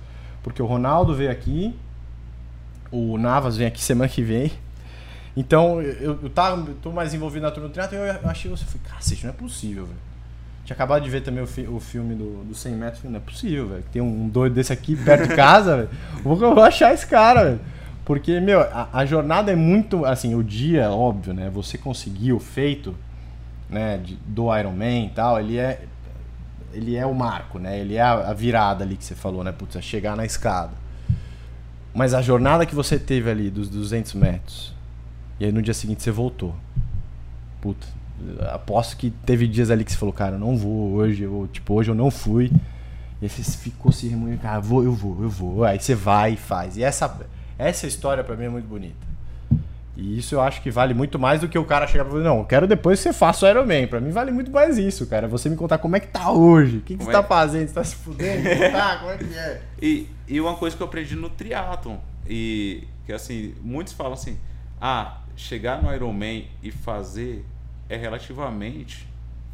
Porque 0.42 0.60
o 0.60 0.66
Ronaldo 0.66 1.14
veio 1.14 1.30
aqui, 1.30 1.74
o 2.90 3.16
Navas 3.18 3.56
vem 3.56 3.66
aqui 3.66 3.82
semana 3.82 4.08
que 4.08 4.22
vem. 4.22 4.50
Então, 5.36 5.82
eu, 5.82 6.18
eu, 6.22 6.30
tava, 6.30 6.70
eu 6.70 6.74
tô 6.82 6.90
mais 6.90 7.12
envolvido 7.12 7.44
na 7.44 7.50
turma 7.50 7.68
do 7.68 7.72
triatlo 7.72 7.98
e 7.98 8.00
eu 8.00 8.30
achei 8.30 8.50
você, 8.50 8.64
falei, 8.64 8.80
cacete, 8.88 9.24
não 9.24 9.30
é 9.30 9.34
possível, 9.34 9.84
velho. 9.84 9.98
Tinha 10.64 10.74
acabado 10.74 11.04
de 11.04 11.10
ver 11.10 11.20
também 11.20 11.44
o, 11.44 11.46
fi, 11.46 11.66
o 11.68 11.78
filme 11.78 12.14
do, 12.14 12.42
do 12.42 12.54
100 12.54 12.72
metros, 12.74 13.04
não 13.04 13.16
é 13.16 13.20
possível, 13.20 13.68
velho. 13.68 13.84
Tem 13.92 14.00
um, 14.02 14.28
doido 14.28 14.54
desse 14.54 14.72
aqui 14.72 14.96
perto 14.96 15.28
de 15.28 15.36
casa, 15.36 15.76
velho. 15.84 15.90
Vou, 16.22 16.36
vou 16.36 16.62
achar 16.62 16.92
esse 16.92 17.06
cara, 17.06 17.44
velho. 17.44 17.60
Porque, 18.04 18.40
meu, 18.40 18.62
a, 18.62 18.88
a, 18.92 19.04
jornada 19.04 19.52
é 19.52 19.56
muito, 19.56 20.04
assim, 20.04 20.34
o 20.34 20.42
dia, 20.42 20.90
óbvio, 20.90 21.34
né? 21.34 21.50
Você 21.50 21.76
conseguiu 21.76 22.36
o 22.36 22.40
feito, 22.40 22.96
né, 23.68 23.98
de, 23.98 24.16
do 24.26 24.56
Ironman 24.56 25.06
e 25.06 25.10
tal, 25.10 25.38
ele 25.38 25.58
é 25.58 25.82
ele 26.72 26.94
é 26.94 27.06
o 27.06 27.14
marco, 27.14 27.58
né? 27.58 27.78
Ele 27.78 27.94
é 27.94 28.02
a, 28.02 28.30
a 28.30 28.32
virada 28.34 28.84
ali 28.84 28.96
que 28.96 29.04
você 29.04 29.14
falou, 29.14 29.42
né? 29.42 29.50
Putz, 29.50 29.76
é 29.76 29.82
chegar 29.82 30.14
na 30.14 30.24
escada. 30.24 30.72
Mas 31.94 32.12
a 32.12 32.20
jornada 32.20 32.66
que 32.66 32.74
você 32.74 32.98
teve 32.98 33.30
ali 33.30 33.50
dos 33.50 33.70
200 33.70 34.12
metros, 34.14 34.74
e 35.38 35.44
aí 35.44 35.52
no 35.52 35.62
dia 35.62 35.74
seguinte 35.74 36.02
você 36.02 36.10
voltou. 36.10 36.54
Puta, 37.60 37.86
aposto 38.52 38.96
que 38.96 39.10
teve 39.10 39.46
dias 39.46 39.70
ali 39.70 39.84
que 39.84 39.92
você 39.92 39.98
falou, 39.98 40.12
cara, 40.12 40.36
eu 40.36 40.38
não 40.38 40.56
vou 40.56 40.92
hoje, 40.92 41.22
eu, 41.22 41.48
tipo, 41.52 41.74
hoje 41.74 41.90
eu 41.90 41.94
não 41.94 42.10
fui. 42.10 42.50
E 43.20 43.24
aí 43.24 43.28
você 43.28 43.42
ficou 43.42 43.92
se 43.92 44.08
remoendo, 44.08 44.38
cara, 44.38 44.60
vou, 44.60 44.82
eu 44.84 44.92
vou, 44.92 45.22
eu 45.22 45.28
vou. 45.28 45.64
Aí 45.64 45.78
você 45.78 45.94
vai 45.94 46.34
e 46.34 46.36
faz. 46.36 46.76
E 46.76 46.82
essa, 46.82 47.18
essa 47.58 47.86
história 47.86 48.22
para 48.22 48.36
mim 48.36 48.44
é 48.44 48.48
muito 48.48 48.68
bonita. 48.68 49.06
E 49.96 50.18
isso 50.18 50.34
eu 50.34 50.42
acho 50.42 50.60
que 50.60 50.70
vale 50.70 50.92
muito 50.92 51.18
mais 51.18 51.40
do 51.40 51.48
que 51.48 51.58
o 51.58 51.64
cara 51.64 51.86
chegar 51.86 52.04
pra 52.04 52.12
falar, 52.12 52.24
não, 52.24 52.38
eu 52.40 52.44
quero 52.44 52.66
depois 52.66 52.98
que 52.98 53.04
você 53.04 53.14
faça 53.14 53.46
o 53.46 53.48
Ironman. 53.48 53.86
Pra 53.86 53.98
mim 53.98 54.10
vale 54.10 54.30
muito 54.30 54.50
mais 54.50 54.76
isso, 54.76 55.06
cara. 55.06 55.26
Você 55.26 55.48
me 55.48 55.56
contar 55.56 55.78
como 55.78 55.96
é 55.96 56.00
que 56.00 56.08
tá 56.08 56.30
hoje, 56.30 56.78
o 56.78 56.80
que, 56.82 56.96
que 56.96 57.04
você 57.04 57.10
é? 57.10 57.12
tá 57.12 57.22
fazendo, 57.22 57.68
você 57.68 57.74
tá 57.74 57.84
se 57.84 57.96
fudendo, 57.96 58.42
tá, 58.72 58.98
como 58.98 59.12
é 59.12 59.16
que 59.16 59.34
é? 59.34 59.62
E, 59.80 60.06
e 60.28 60.40
uma 60.40 60.54
coisa 60.54 60.76
que 60.76 60.82
eu 60.82 60.86
aprendi 60.86 61.16
no 61.16 61.30
triatlon, 61.30 61.96
e 62.28 62.84
que 63.06 63.12
assim, 63.12 63.54
muitos 63.62 63.94
falam 63.94 64.12
assim, 64.12 64.36
ah, 64.78 65.18
chegar 65.36 65.82
no 65.82 65.92
Ironman 65.94 66.48
e 66.62 66.70
fazer 66.70 67.44
é 67.88 67.96
relativamente 67.96 69.06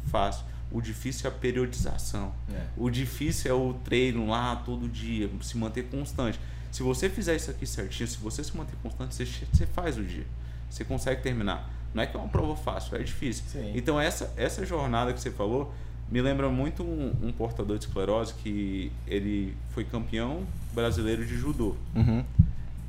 fácil. 0.09 0.45
O 0.71 0.81
difícil 0.81 1.29
é 1.29 1.33
a 1.33 1.35
periodização. 1.35 2.33
É. 2.51 2.65
O 2.75 2.89
difícil 2.89 3.51
é 3.51 3.53
o 3.53 3.73
treino 3.73 4.27
lá 4.27 4.55
todo 4.55 4.87
dia, 4.87 5.29
se 5.41 5.57
manter 5.57 5.83
constante. 5.83 6.39
Se 6.71 6.81
você 6.81 7.07
fizer 7.07 7.35
isso 7.35 7.51
aqui 7.51 7.67
certinho, 7.67 8.07
se 8.07 8.17
você 8.17 8.43
se 8.43 8.57
manter 8.57 8.75
constante, 8.81 9.13
você, 9.13 9.25
você 9.25 9.67
faz 9.67 9.97
o 9.97 10.03
dia. 10.03 10.25
Você 10.69 10.83
consegue 10.83 11.21
terminar. 11.21 11.69
Não 11.93 12.01
é 12.01 12.07
que 12.07 12.17
é 12.17 12.19
uma 12.19 12.27
prova 12.27 12.55
fácil, 12.55 12.95
é 12.97 13.03
difícil. 13.03 13.43
Sim. 13.47 13.73
Então 13.75 13.99
essa, 13.99 14.33
essa 14.35 14.65
jornada 14.65 15.13
que 15.13 15.21
você 15.21 15.29
falou 15.29 15.71
me 16.09 16.21
lembra 16.21 16.49
muito 16.49 16.83
um, 16.83 17.13
um, 17.21 17.31
portador 17.31 17.77
de 17.77 17.85
esclerose 17.85 18.33
que 18.35 18.91
ele 19.07 19.55
foi 19.69 19.83
campeão 19.83 20.43
brasileiro 20.73 21.25
de 21.25 21.35
judô. 21.37 21.75
Uhum. 21.95 22.23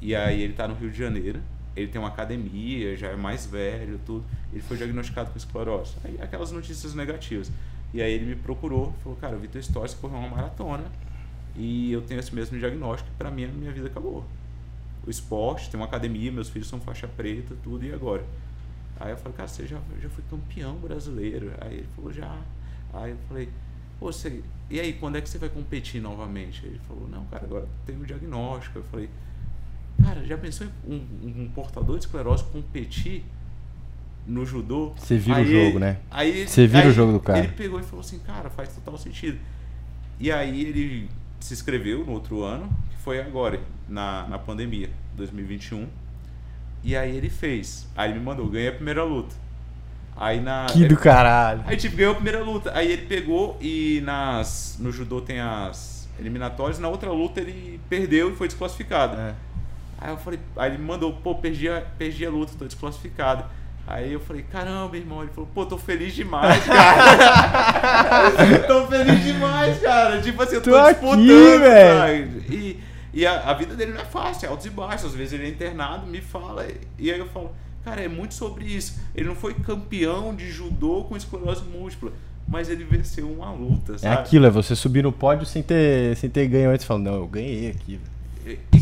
E 0.01 0.15
aí 0.15 0.43
ele 0.43 0.53
está 0.53 0.67
no 0.67 0.75
Rio 0.75 0.91
de 0.91 0.99
Janeiro, 0.99 1.41
ele 1.77 1.89
tem 1.89 2.01
uma 2.01 2.09
academia, 2.09 2.97
já 2.97 3.09
é 3.09 3.17
mais 3.17 3.47
velho, 3.47 4.01
tudo. 4.05 4.25
Ele 4.53 4.63
foi 4.63 4.77
diagnosticado 4.77 5.31
com 5.31 5.39
esclerose. 5.39 5.95
Aí 6.05 6.19
aquelas 6.21 6.51
notícias 6.53 6.95
negativas. 6.95 7.51
E 7.93 8.03
aí 8.03 8.13
ele 8.13 8.27
me 8.27 8.37
procurou, 8.37 8.93
falou, 9.03 9.17
cara, 9.19 9.35
eu 9.35 9.41
vi 9.41 9.49
tua 9.49 9.61
história, 9.61 9.89
você 9.89 9.97
correu 9.97 10.19
uma 10.19 10.29
maratona 10.29 10.85
e 11.57 11.93
eu 11.93 12.03
tenho 12.03 12.19
esse 12.19 12.35
mesmo 12.35 12.59
diagnóstico 12.59 13.09
para 13.17 13.31
mim 13.31 13.45
a 13.45 13.49
minha 13.49 13.73
vida 13.73 13.87
acabou. 13.87 14.25
O 15.07 15.11
esporte, 15.11 15.71
tem 15.71 15.79
uma 15.79 15.87
academia, 15.87 16.33
meus 16.33 16.49
filhos 16.49 16.69
são 16.69 16.81
faixa 16.81 17.07
preta, 17.07 17.55
tudo, 17.63 17.85
e 17.85 17.93
agora? 17.93 18.25
Aí 18.99 19.11
eu 19.11 19.17
falei, 19.17 19.37
cara, 19.37 19.49
você 19.49 19.67
já, 19.67 19.79
já 20.01 20.09
foi 20.09 20.25
campeão 20.31 20.77
brasileiro. 20.77 21.53
Aí 21.61 21.79
ele 21.79 21.89
falou, 21.95 22.13
já. 22.13 22.37
Aí 22.93 23.11
eu 23.11 23.19
falei, 23.29 23.49
Pô, 23.99 24.13
você, 24.13 24.43
e 24.69 24.81
aí, 24.81 24.93
quando 24.93 25.17
é 25.17 25.21
que 25.21 25.29
você 25.29 25.39
vai 25.39 25.49
competir 25.49 26.01
novamente? 26.01 26.65
Ele 26.67 26.81
falou, 26.87 27.09
não, 27.09 27.25
cara, 27.27 27.45
agora 27.45 27.69
tem 27.87 27.97
o 27.97 28.05
diagnóstico. 28.05 28.79
Eu 28.79 28.85
falei, 28.85 29.09
cara, 30.03 30.25
já 30.25 30.37
pensou 30.39 30.67
em 30.87 30.95
um, 31.23 31.43
um 31.43 31.51
portador 31.55 31.99
de 31.99 32.05
esclerose 32.05 32.45
competir 32.45 33.25
no 34.27 34.45
judô? 34.45 34.93
Você 34.97 35.17
vira 35.17 35.39
aí, 35.39 35.45
o 35.45 35.65
jogo, 35.65 35.79
né? 35.79 35.99
Aí, 36.11 36.47
você 36.47 36.67
vira 36.67 36.85
aí, 36.85 36.91
o 36.91 36.93
jogo 36.93 37.13
do 37.13 37.21
cara. 37.21 37.41
Ele 37.41 37.49
pegou 37.49 37.79
e 37.79 37.83
falou 37.83 38.01
assim, 38.01 38.19
cara, 38.21 38.51
faz 38.51 38.71
total 38.71 38.97
sentido. 38.99 39.39
E 40.19 40.31
aí 40.31 40.63
ele 40.63 41.09
se 41.41 41.53
inscreveu 41.53 42.05
no 42.05 42.13
outro 42.13 42.43
ano, 42.43 42.69
que 42.91 42.97
foi 43.03 43.21
agora, 43.21 43.61
na, 43.89 44.27
na 44.29 44.39
pandemia, 44.39 44.91
2021. 45.17 45.87
E 46.83 46.97
aí 46.97 47.17
ele 47.17 47.31
fez. 47.31 47.89
Aí 47.97 48.11
ele 48.11 48.19
me 48.19 48.25
mandou, 48.25 48.49
ganhei 48.49 48.69
a 48.69 48.73
primeira 48.73 49.03
luta. 49.05 49.35
Aí 50.17 50.41
na. 50.41 50.67
Que 50.67 50.87
do 50.87 50.97
caralho. 50.97 51.63
Aí 51.67 51.77
tipo, 51.77 51.97
ganhou 51.97 52.13
a 52.13 52.15
primeira 52.15 52.43
luta. 52.43 52.71
Aí 52.75 52.93
ele 52.93 53.07
pegou 53.07 53.59
e 53.61 54.01
nas. 54.05 54.77
No 54.79 54.93
judô 54.93 55.21
tem 55.21 55.41
as 55.41 56.09
eliminatórias, 56.19 56.79
na 56.79 56.89
outra 56.89 57.11
luta 57.11 57.41
ele 57.41 57.81
perdeu 57.89 58.31
e 58.31 58.37
foi 58.37 58.47
desclassificado. 58.47 59.17
É. 59.17 59.35
Aí 59.99 60.11
eu 60.11 60.17
falei, 60.17 60.41
aí 60.57 60.71
ele 60.71 60.79
me 60.79 60.85
mandou, 60.85 61.13
pô, 61.13 61.35
perdi 61.35 61.69
a, 61.69 61.81
perdi 61.99 62.27
a 62.27 62.31
luta, 62.31 62.53
tô 62.59 62.67
desclassificado. 62.67 63.45
Aí 63.87 64.13
eu 64.13 64.21
falei, 64.21 64.43
caramba, 64.43 64.97
irmão. 64.97 65.23
Ele 65.23 65.31
falou, 65.33 65.49
pô, 65.55 65.67
tô 65.67 65.77
feliz 65.77 66.15
demais, 66.15 66.65
cara. 66.65 68.31
tô 68.67 68.87
feliz 68.87 69.23
demais, 69.23 69.79
cara. 69.81 70.21
Tipo 70.23 70.43
assim, 70.43 70.55
eu 70.55 70.63
tô, 70.63 70.71
tô 70.71 70.91
disputando, 70.91 71.61
velho. 71.61 72.45
E, 72.51 72.81
e 73.13 73.27
a, 73.27 73.51
a, 73.51 73.55
vida 73.55 73.75
dele 73.75 73.93
não 73.93 74.01
é 74.01 74.05
fácil, 74.05 74.47
é 74.47 74.49
altos 74.49 74.67
e 74.67 74.71
baixos. 74.71 75.07
Às 75.07 75.15
vezes 75.15 75.35
ele 75.35 75.45
é 75.45 75.49
internado, 75.49 76.07
me 76.07 76.21
fala. 76.21 76.67
E 76.99 77.11
aí 77.11 77.19
eu 77.19 77.29
falo, 77.29 77.55
cara, 77.85 78.01
é 78.01 78.09
muito 78.09 78.35
sobre 78.35 78.65
isso. 78.65 78.99
Ele 79.15 79.29
não 79.29 79.37
foi 79.37 79.53
campeão 79.53 80.35
de 80.35 80.51
judô 80.51 81.05
com 81.05 81.17
esclerose 81.17 81.63
múltipla. 81.65 82.13
Mas 82.47 82.69
ele 82.69 82.85
venceu 82.85 83.31
uma 83.31 83.51
luta, 83.53 83.95
é 83.95 83.99
sabe? 83.99 84.17
É 84.17 84.19
aquilo, 84.19 84.47
é 84.47 84.51
você 84.51 84.77
subir 84.77 85.03
no 85.03 85.11
pódio 85.11 85.47
sem 85.47 85.63
ter, 85.63 86.15
sem 86.17 86.29
ter 86.29 86.47
ganho 86.47 86.71
antes. 86.71 86.85
Falando, 86.85 87.05
não, 87.05 87.15
eu 87.15 87.27
ganhei 87.27 87.71
aqui. 87.71 87.99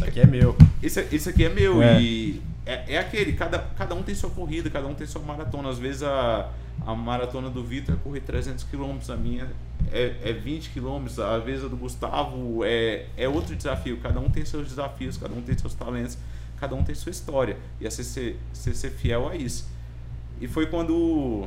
Isso 0.03 0.09
aqui 0.11 0.21
é 0.21 0.27
meu. 0.27 0.57
Isso, 0.83 1.01
isso 1.13 1.29
aqui 1.31 1.45
é 1.45 1.49
meu. 1.49 1.83
É. 1.83 2.01
E 2.01 2.43
é, 2.67 2.95
é 2.95 2.99
aquele, 2.99 3.33
cada, 3.33 3.59
cada 3.59 3.95
um 3.95 4.03
tem 4.03 4.15
sua 4.15 4.31
corrida, 4.31 4.71
cada 4.71 4.87
um 4.87 4.95
tem 4.95 5.07
sua 5.07 5.23
maratona. 5.23 5.69
Às 5.69 5.79
vezes 5.79 6.03
a, 6.03 6.51
a 6.87 6.95
maratona 6.95 7.51
do 7.51 7.63
Vitor 7.63 7.95
é 7.95 7.99
correr 7.99 8.21
300 8.21 8.65
km, 8.65 8.99
a 9.09 9.17
minha 9.17 9.49
é, 9.93 10.17
é 10.23 10.33
20 10.33 10.71
km, 10.71 11.07
às 11.07 11.45
vezes 11.45 11.65
a 11.65 11.69
do 11.69 11.77
Gustavo 11.77 12.65
é, 12.65 13.07
é 13.17 13.29
outro 13.29 13.55
desafio. 13.55 13.99
Cada 13.99 14.21
um 14.21 14.29
tem 14.29 14.45
seus 14.45 14.69
desafios, 14.69 15.17
cada 15.17 15.35
um 15.35 15.43
tem 15.43 15.57
seus 15.57 15.75
talentos, 15.75 16.19
cada 16.59 16.75
um 16.75 16.83
tem 16.83 16.95
sua 16.95 17.11
história. 17.11 17.57
E 17.81 17.87
é 17.87 17.91
ser, 17.91 18.05
ser, 18.05 18.39
ser, 18.53 18.75
ser 18.75 18.91
fiel 18.91 19.29
a 19.29 19.37
isso. 19.37 19.69
E 20.41 20.49
foi 20.49 20.67
quando, 20.67 21.47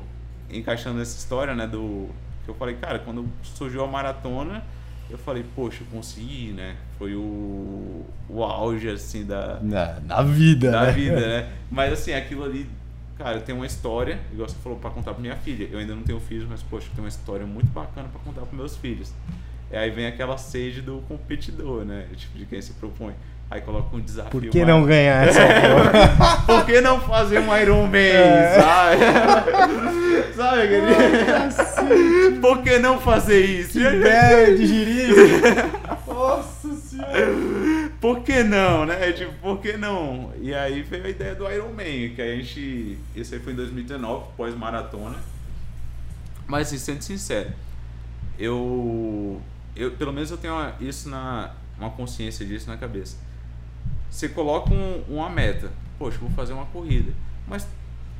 encaixando 0.50 1.02
essa 1.02 1.18
história, 1.18 1.54
né, 1.54 1.68
do 1.68 2.10
que 2.46 2.52
eu 2.52 2.56
falei, 2.56 2.76
cara, 2.76 3.00
quando 3.00 3.28
surgiu 3.44 3.84
a 3.84 3.88
maratona 3.88 4.64
eu 5.10 5.18
falei, 5.18 5.46
poxa, 5.56 5.84
eu 5.84 5.88
consegui, 5.88 6.52
né? 6.52 6.76
Foi 6.98 7.16
o, 7.16 8.06
o 8.28 8.44
auge, 8.44 8.90
assim, 8.90 9.26
da... 9.26 9.60
Na, 9.62 10.00
na 10.00 10.22
vida, 10.22 10.72
da 10.72 10.84
né? 10.84 10.92
vida, 10.92 11.20
né? 11.20 11.50
Mas, 11.70 11.94
assim, 11.94 12.14
aquilo 12.14 12.44
ali, 12.44 12.68
cara, 13.18 13.40
tem 13.40 13.54
uma 13.54 13.66
história, 13.66 14.20
igual 14.32 14.50
você 14.50 14.56
falou, 14.56 14.80
pra 14.80 14.90
contar 14.90 15.14
pra 15.14 15.22
minha 15.22 15.36
filha. 15.36 15.68
Eu 15.72 15.80
ainda 15.80 15.96
não 15.96 16.04
tenho 16.04 16.20
filhos, 16.20 16.48
mas, 16.48 16.64
poxa, 16.64 16.88
tem 16.96 17.04
uma 17.04 17.10
história 17.10 17.46
muito 17.46 17.68
bacana 17.68 18.10
pra 18.10 18.20
contar 18.22 18.42
pros 18.42 18.58
meus 18.58 18.78
filhos. 18.78 19.14
E 19.72 19.76
aí 19.76 19.90
vem 19.90 20.06
aquela 20.06 20.38
sede 20.38 20.82
do 20.82 21.04
competidor, 21.08 21.86
né? 21.86 22.08
Tipo, 22.16 22.38
de 22.38 22.46
quem 22.46 22.62
se 22.62 22.74
propõe. 22.74 23.14
Aí 23.50 23.62
coloca 23.62 23.96
um 23.96 24.02
desafio. 24.02 24.32
Por 24.32 24.50
que 24.50 24.66
não 24.66 24.86
ganhar 24.86 25.28
essa 25.30 25.42
porra? 25.42 26.42
Por 26.46 26.66
que 26.66 26.82
não 26.82 27.00
fazer 27.00 27.40
um 27.40 27.56
Iron 27.58 27.86
Man, 27.86 27.98
é. 27.98 28.60
sabe? 28.60 29.02
sabe, 30.36 30.68
querido? 30.68 32.42
Por 32.42 32.64
que 32.64 32.80
não 32.80 33.00
fazer 33.00 33.46
isso? 33.46 33.74
Que 33.74 33.86
ideia 33.86 34.58
de 34.58 34.66
giriza. 34.66 35.22
Nossa 36.08 36.74
senhora. 36.76 37.28
Por 38.02 38.22
que 38.22 38.44
não, 38.44 38.86
né? 38.86 39.12
Tipo, 39.12 39.34
por 39.34 39.62
que 39.62 39.78
não? 39.78 40.34
E 40.42 40.54
aí 40.54 40.82
veio 40.82 41.06
a 41.06 41.10
ideia 41.10 41.36
do 41.36 41.50
Iron 41.52 41.70
Man, 41.70 42.16
que 42.16 42.22
a 42.22 42.36
gente... 42.36 42.98
Esse 43.16 43.36
aí 43.36 43.42
foi 43.42 43.54
em 43.54 43.56
2019, 43.58 44.26
pós-maratona. 44.36 45.18
Mas, 46.48 46.68
assim, 46.68 46.78
sendo 46.78 47.04
sincero, 47.04 47.52
eu... 48.40 49.40
eu... 49.76 49.92
Pelo 49.92 50.12
menos 50.12 50.32
eu 50.32 50.38
tenho 50.38 50.56
isso 50.80 51.10
na... 51.10 51.52
Uma 51.78 51.90
consciência 51.90 52.46
disso 52.46 52.70
na 52.70 52.78
cabeça 52.78 53.18
você 54.16 54.30
coloca 54.30 54.74
um, 54.74 55.04
uma 55.10 55.30
meta. 55.30 55.70
Poxa, 56.00 56.18
vou 56.18 56.30
fazer 56.30 56.54
uma 56.54 56.66
corrida. 56.68 57.12
Mas 57.46 57.68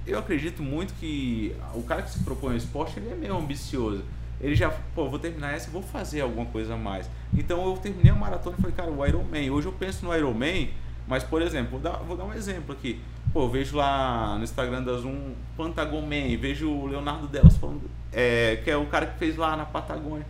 eu 0.06 0.20
acredito 0.20 0.62
muito 0.62 0.94
que 0.96 1.56
o 1.74 1.84
cara 1.84 2.02
que 2.02 2.12
se 2.12 2.24
propõe 2.24 2.52
ao 2.52 2.58
esporte, 2.58 3.00
ele 3.00 3.10
é 3.10 3.16
meio 3.16 3.38
ambicioso. 3.38 4.04
Ele 4.42 4.56
já, 4.56 4.70
pô, 4.94 5.08
vou 5.08 5.18
terminar 5.18 5.54
essa, 5.54 5.72
vou 5.72 5.82
fazer 5.82 6.20
alguma 6.20 6.46
coisa 6.48 6.74
a 6.74 6.78
mais. 6.78 7.10
Então 7.34 7.66
eu 7.66 7.78
terminei 7.78 8.12
a 8.12 8.16
maratona 8.16 8.58
e 8.60 8.62
falei, 8.62 8.76
cara, 8.76 8.92
o 8.92 9.06
Ironman. 9.06 9.50
Hoje 9.50 9.68
eu 9.68 9.72
penso 9.72 10.06
no 10.06 10.14
Ironman, 10.14 10.70
mas 11.08 11.24
por 11.24 11.42
exemplo, 11.42 11.72
vou 11.72 11.80
dar, 11.80 11.98
vou 12.00 12.18
dar 12.18 12.26
um 12.26 12.34
exemplo 12.34 12.74
aqui. 12.74 13.02
Pô, 13.32 13.44
eu 13.44 13.50
vejo 13.50 13.78
lá 13.78 14.36
no 14.38 14.44
Instagram 14.44 14.84
da 14.84 14.98
Zoom 14.98 15.34
Patagon 15.56 16.02
Man, 16.02 16.38
vejo 16.38 16.70
o 16.70 16.88
Leonardo 16.88 17.28
Delos 17.28 17.56
falando, 17.56 17.90
é, 18.12 18.60
que 18.64 18.70
é 18.70 18.76
o 18.76 18.86
cara 18.88 19.06
que 19.06 19.18
fez 19.18 19.38
lá 19.38 19.56
na 19.56 19.66
Patagônia. 19.66 20.26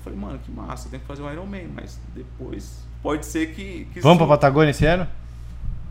Eu 0.00 0.04
falei, 0.04 0.18
mano, 0.18 0.38
que 0.44 0.50
massa, 0.50 0.88
tem 0.88 0.98
que 0.98 1.06
fazer 1.06 1.22
um 1.22 1.30
Iron 1.30 1.44
Man, 1.46 1.68
mas 1.74 1.98
depois 2.14 2.78
pode 3.02 3.26
ser 3.26 3.48
que. 3.48 3.86
que 3.92 4.00
Vamos 4.00 4.16
isso- 4.18 4.26
pra 4.26 4.36
Patagônia 4.36 4.70
esse 4.70 4.86
ano? 4.86 5.06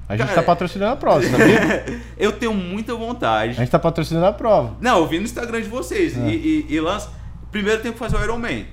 A 0.08 0.18
gente 0.18 0.26
Cara, 0.28 0.42
tá 0.42 0.44
patrocinando 0.44 0.94
a 0.94 0.96
prova, 0.96 1.22
você 1.22 2.02
eu 2.18 2.32
tenho 2.32 2.52
muita 2.54 2.96
vontade. 2.96 3.52
A 3.52 3.54
gente 3.54 3.70
tá 3.70 3.78
patrocinando 3.78 4.26
a 4.26 4.34
prova. 4.34 4.74
Não, 4.82 4.98
eu 4.98 5.08
vi 5.08 5.20
no 5.20 5.26
Instagram 5.26 5.62
de 5.62 5.70
vocês 5.70 6.18
É. 6.18 6.22
e, 6.28 6.66
e, 6.70 6.74
e 6.76 6.80
lança. 6.82 7.12
Primeiro 7.52 7.82
tem 7.84 7.92
que 7.92 7.98
fazer 8.00 8.16
o 8.18 8.24
Iron 8.24 8.40
Man. 8.40 8.64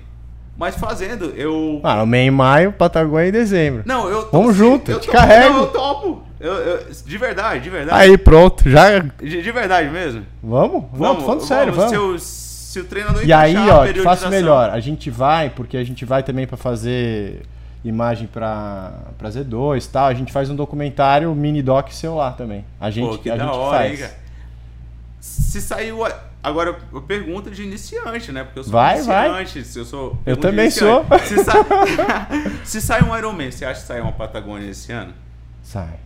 Mas 0.57 0.75
fazendo, 0.77 1.27
eu. 1.37 1.81
Mano, 1.83 2.11
o 2.11 2.15
em 2.17 2.31
maio, 2.31 2.73
Patagônia 2.73 3.29
em 3.29 3.33
dezembro. 3.33 3.83
Não, 3.85 4.09
eu. 4.09 4.31
Vamos 4.33 4.57
junto, 4.57 4.91
eu 4.91 4.99
te 4.99 5.07
topo, 5.09 5.19
carrego. 5.19 5.53
Não, 5.53 5.61
eu 5.65 5.67
topo. 5.67 6.23
Eu, 6.41 6.53
eu- 6.55 6.87
de 7.05 7.19
verdade, 7.19 7.61
de 7.65 7.69
verdade. 7.69 8.01
Aí, 8.01 8.17
pronto, 8.17 8.69
já. 8.71 8.99
De, 9.01 9.43
de 9.43 9.53
verdade 9.53 9.91
mesmo. 9.91 10.25
Vamos? 10.43 10.85
Não, 10.99 11.17
tô 11.17 11.23
falando 11.23 11.41
sério, 11.43 11.73
vamos. 11.75 11.93
O- 12.33 12.46
se 12.77 12.81
o 12.81 12.85
treinador 12.85 13.25
E 13.25 13.33
aí, 13.33 13.57
ó, 13.57 13.87
faço 14.03 14.29
melhor. 14.29 14.71
A 14.71 14.81
gente 14.81 15.11
vai, 15.11 15.49
porque 15.49 15.77
a 15.77 15.85
gente 15.85 16.05
vai 16.05 16.23
também 16.23 16.47
pra 16.47 16.57
fazer 16.57 17.43
imagem 17.83 18.27
pra, 18.27 18.93
pra 19.17 19.31
Z2 19.31 19.85
e 19.85 19.89
tal. 19.89 20.07
A 20.07 20.15
gente 20.15 20.33
faz 20.33 20.51
um 20.51 20.57
documentário 20.57 21.35
mini 21.35 21.63
doc 21.63 21.89
lá 22.05 22.33
também. 22.33 22.65
A 22.79 22.91
gente, 22.91 23.09
Pô, 23.09 23.19
que 23.19 23.31
a 23.31 23.37
da 23.37 23.45
gente 23.45 23.55
hora, 23.55 23.79
faz. 23.79 24.01
hein? 24.03 24.09
Se 25.21 25.61
saiu. 25.61 25.99
Agora, 26.43 26.79
eu 26.93 27.03
pergunta 27.03 27.51
de 27.51 27.63
iniciante, 27.63 28.31
né? 28.31 28.45
Porque 28.45 28.59
eu 28.61 28.65
sou 28.65 28.73
Vai, 28.73 29.03
vai. 29.03 29.41
iniciante. 29.41 29.65
Se 29.67 29.79
eu 29.79 29.85
sou. 29.85 30.19
Eu 30.27 30.37
também 30.37 30.67
iniciante. 30.67 31.29
Se 31.29 31.45
sai... 31.45 31.57
se 32.65 32.81
sai 32.81 33.03
um 33.03 33.17
Iron 33.17 33.33
Man, 33.33 33.51
você 33.51 33.65
acha 33.65 33.81
que 33.81 33.87
sai 33.87 34.01
uma 34.01 34.13
Patagônia 34.13 34.71
esse 34.71 34.93
ano? 34.93 35.13
Sai, 35.63 35.99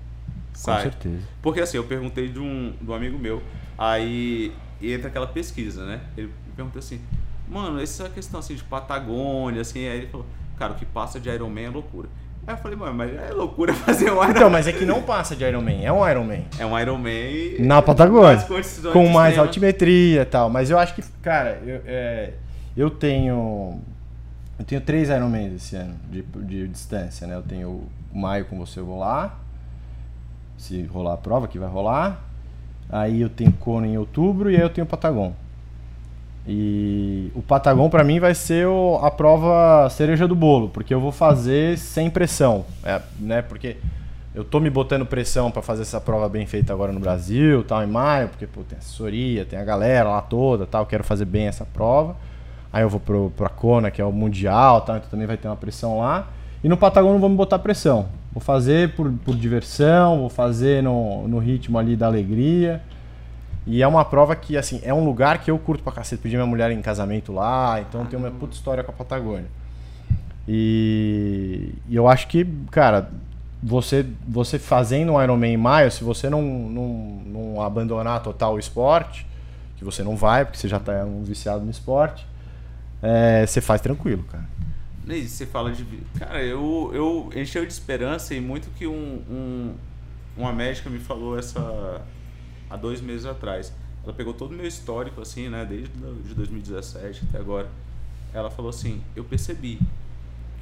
Sai. 0.55 0.77
com 0.77 0.83
certeza. 0.91 1.23
Porque 1.43 1.61
assim, 1.61 1.77
eu 1.77 1.85
perguntei 1.85 2.29
de 2.29 2.39
um, 2.39 2.73
de 2.81 2.91
um 2.91 2.95
amigo 2.95 3.19
meu, 3.19 3.43
aí 3.77 4.53
entra 4.83 5.09
aquela 5.09 5.27
pesquisa, 5.27 5.85
né? 5.85 6.01
Ele 6.17 6.31
me 6.51 6.57
perguntou 6.57 6.81
assim, 6.81 7.01
mano, 7.49 7.81
essa 7.81 8.09
questão 8.09 8.41
assim 8.41 8.55
de 8.55 8.65
Patagônia, 8.65 9.63
assim, 9.63 9.81
aí 9.87 9.99
ele 9.99 10.07
falou, 10.09 10.27
cara, 10.59 10.73
o 10.73 10.77
que 10.77 10.85
passa 10.85 11.19
de 11.19 11.29
Iron 11.31 11.49
Man 11.49 11.61
é 11.61 11.71
loucura. 11.71 12.09
Aí 12.47 12.55
eu 12.55 12.59
falei, 12.59 12.77
mano, 12.77 12.95
mas 12.95 13.15
é 13.15 13.33
loucura 13.33 13.73
fazer 13.75 14.11
um 14.11 14.23
Iron 14.23 14.31
Então, 14.31 14.51
mas 14.51 14.67
é 14.67 14.73
que 14.73 14.85
não 14.85 15.03
passa 15.03 15.37
de 15.37 15.45
Iron 15.45 15.63
Man, 15.63 15.83
é 15.83 15.93
um 15.93 16.09
Iron 16.09 16.25
Man. 16.25 16.43
É 16.59 16.67
um 16.67 16.79
Iron 16.79 16.99
Man 16.99 17.65
Na 17.65 17.81
Patagônia. 17.81 18.45
Com 18.93 19.09
mais 19.09 19.35
extremas. 19.35 19.39
altimetria 19.39 20.23
e 20.23 20.25
tal. 20.25 20.51
Mas 20.51 20.71
eu 20.71 20.79
acho 20.79 20.95
que, 20.95 21.03
cara, 21.23 21.61
eu, 21.65 21.83
é, 21.87 22.33
eu 22.77 22.91
tenho. 22.91 23.81
Eu 24.59 24.65
tenho 24.65 24.81
três 24.83 25.09
Ironmans 25.09 25.55
esse 25.55 25.77
ano 25.77 25.95
de, 26.11 26.23
de 26.23 26.69
distância, 26.69 27.27
né? 27.27 27.35
Eu 27.35 27.43
tenho 27.43 27.89
o 28.13 28.19
maio 28.19 28.45
com 28.45 28.59
você, 28.59 28.81
eu 28.81 28.85
vou 28.85 28.99
lá. 28.99 29.39
Se 30.59 30.83
rolar 30.83 31.15
a 31.15 31.17
prova, 31.17 31.49
que 31.49 31.59
vai 31.59 31.69
rolar. 31.69 32.23
Aí 32.91 33.21
eu 33.23 33.31
tenho 33.31 33.53
Kona 33.53 33.87
em 33.87 33.97
outubro 33.97 34.51
e 34.51 34.57
aí 34.57 34.61
eu 34.61 34.69
tenho 34.69 34.85
o 34.85 34.89
Patagon. 34.89 35.33
E 36.53 37.31
o 37.33 37.41
Patagon 37.41 37.89
pra 37.89 38.03
mim 38.03 38.19
vai 38.19 38.35
ser 38.35 38.67
o- 38.67 38.99
a 39.05 39.09
prova 39.09 39.89
cereja 39.89 40.27
do 40.27 40.35
bolo, 40.35 40.69
porque 40.69 40.93
eu 40.93 40.99
vou 41.01 41.13
fazer 41.13 41.79
sem 41.79 42.11
pressão, 42.11 42.65
é, 42.83 43.01
né? 43.21 43.41
Porque 43.41 43.77
eu 44.35 44.43
tô 44.43 44.59
me 44.59 44.69
botando 44.69 45.07
pressão 45.07 45.49
pra 45.49 45.63
fazer 45.63 45.83
essa 45.83 46.01
prova 46.01 46.29
bem 46.29 46.45
feita 46.47 46.73
agora 46.73 46.91
no 46.91 46.99
Brasil, 46.99 47.63
tal, 47.63 47.85
em 47.85 47.87
maio, 47.87 48.29
porque 48.31 48.49
pô, 48.49 48.63
tem 48.69 48.77
assessoria, 48.77 49.45
tem 49.45 49.61
a 49.61 49.65
galera 49.65 50.09
lá 50.09 50.21
toda, 50.21 50.67
tal, 50.67 50.85
quero 50.87 51.05
fazer 51.05 51.25
bem 51.25 51.47
essa 51.47 51.65
prova. 51.65 52.17
Aí 52.73 52.83
eu 52.83 52.89
vou 52.89 52.99
pro, 52.99 53.33
pra 53.37 53.49
Kona, 53.49 53.89
que 53.89 54.03
é 54.03 54.05
o 54.05 54.11
mundial, 54.11 54.81
tal, 54.81 54.97
então 54.97 55.09
também 55.09 55.29
vai 55.29 55.37
ter 55.37 55.47
uma 55.47 55.57
pressão 55.57 56.01
lá. 56.01 56.31
E 56.65 56.69
no 56.69 56.77
Patagon 56.77 57.13
não 57.13 57.21
vou 57.21 57.29
me 57.31 57.37
botar 57.37 57.61
pressão. 57.61 58.07
Vou 58.33 58.41
fazer 58.43 58.91
por, 58.97 59.09
por 59.25 59.37
diversão, 59.37 60.19
vou 60.19 60.29
fazer 60.29 60.83
no, 60.83 61.29
no 61.29 61.39
ritmo 61.39 61.79
ali 61.79 61.95
da 61.95 62.07
alegria. 62.07 62.81
E 63.71 63.83
é 63.83 63.87
uma 63.87 64.05
prova 64.05 64.35
que, 64.35 64.57
assim, 64.57 64.81
é 64.83 64.93
um 64.93 65.05
lugar 65.05 65.39
que 65.43 65.51
eu 65.51 65.59
curto 65.59 65.83
pra 65.85 65.93
cacete. 65.93 66.21
Pedi 66.23 66.35
minha 66.37 66.47
mulher 66.47 66.71
em 66.73 66.83
casamento 66.83 67.33
lá, 67.33 67.81
então 67.81 68.05
tem 68.05 68.19
uma 68.19 68.31
puta 68.31 68.55
história 68.55 68.83
com 68.83 68.91
a 68.91 68.95
Patagônia. 68.95 69.47
E, 70.49 71.73
e 71.89 71.95
eu 71.95 72.09
acho 72.09 72.27
que, 72.27 72.45
cara, 72.71 73.11
você, 73.63 74.05
você 74.27 74.59
fazendo 74.59 75.13
um 75.13 75.23
Ironman 75.23 75.53
em 75.55 75.57
maio, 75.57 75.91
se 75.91 76.03
você 76.03 76.29
não, 76.29 76.43
não, 76.43 76.89
não 77.27 77.63
abandonar 77.63 78.23
total 78.23 78.55
o 78.55 78.59
esporte, 78.59 79.27
que 79.77 79.85
você 79.85 80.03
não 80.03 80.17
vai, 80.17 80.45
porque 80.45 80.59
você 80.59 80.69
já 80.69 80.81
tá 80.81 81.05
um 81.05 81.23
viciado 81.23 81.65
no 81.65 81.71
esporte, 81.71 82.27
é, 83.03 83.47
você 83.47 83.61
faz 83.61 83.81
tranquilo, 83.81 84.25
cara. 84.25 84.45
E 85.09 85.27
você 85.29 85.47
fala 85.47 85.73
de. 85.73 85.85
Cara, 86.19 86.43
eu, 86.43 86.91
eu 86.95 87.31
encheu 87.41 87.65
de 87.67 87.73
esperança 87.73 88.35
e 88.35 88.41
muito 88.41 88.69
que 88.77 88.87
um, 88.87 89.23
um- 89.31 89.75
uma 90.37 90.53
médica 90.53 90.89
me 90.89 90.99
falou 90.99 91.39
essa 91.39 92.01
há 92.71 92.77
dois 92.77 93.01
meses 93.01 93.27
atrás. 93.27 93.73
Ela 94.05 94.13
pegou 94.15 94.33
todo 94.33 94.53
o 94.53 94.55
meu 94.55 94.67
histórico, 94.67 95.21
assim, 95.21 95.49
né, 95.51 95.67
desde 95.69 95.89
de 95.89 96.35
2017 96.35 97.25
até 97.29 97.39
agora. 97.39 97.69
Ela 98.33 98.51
falou 98.51 98.71
assim: 98.71 99.03
Eu 99.15 99.25
percebi 99.25 99.79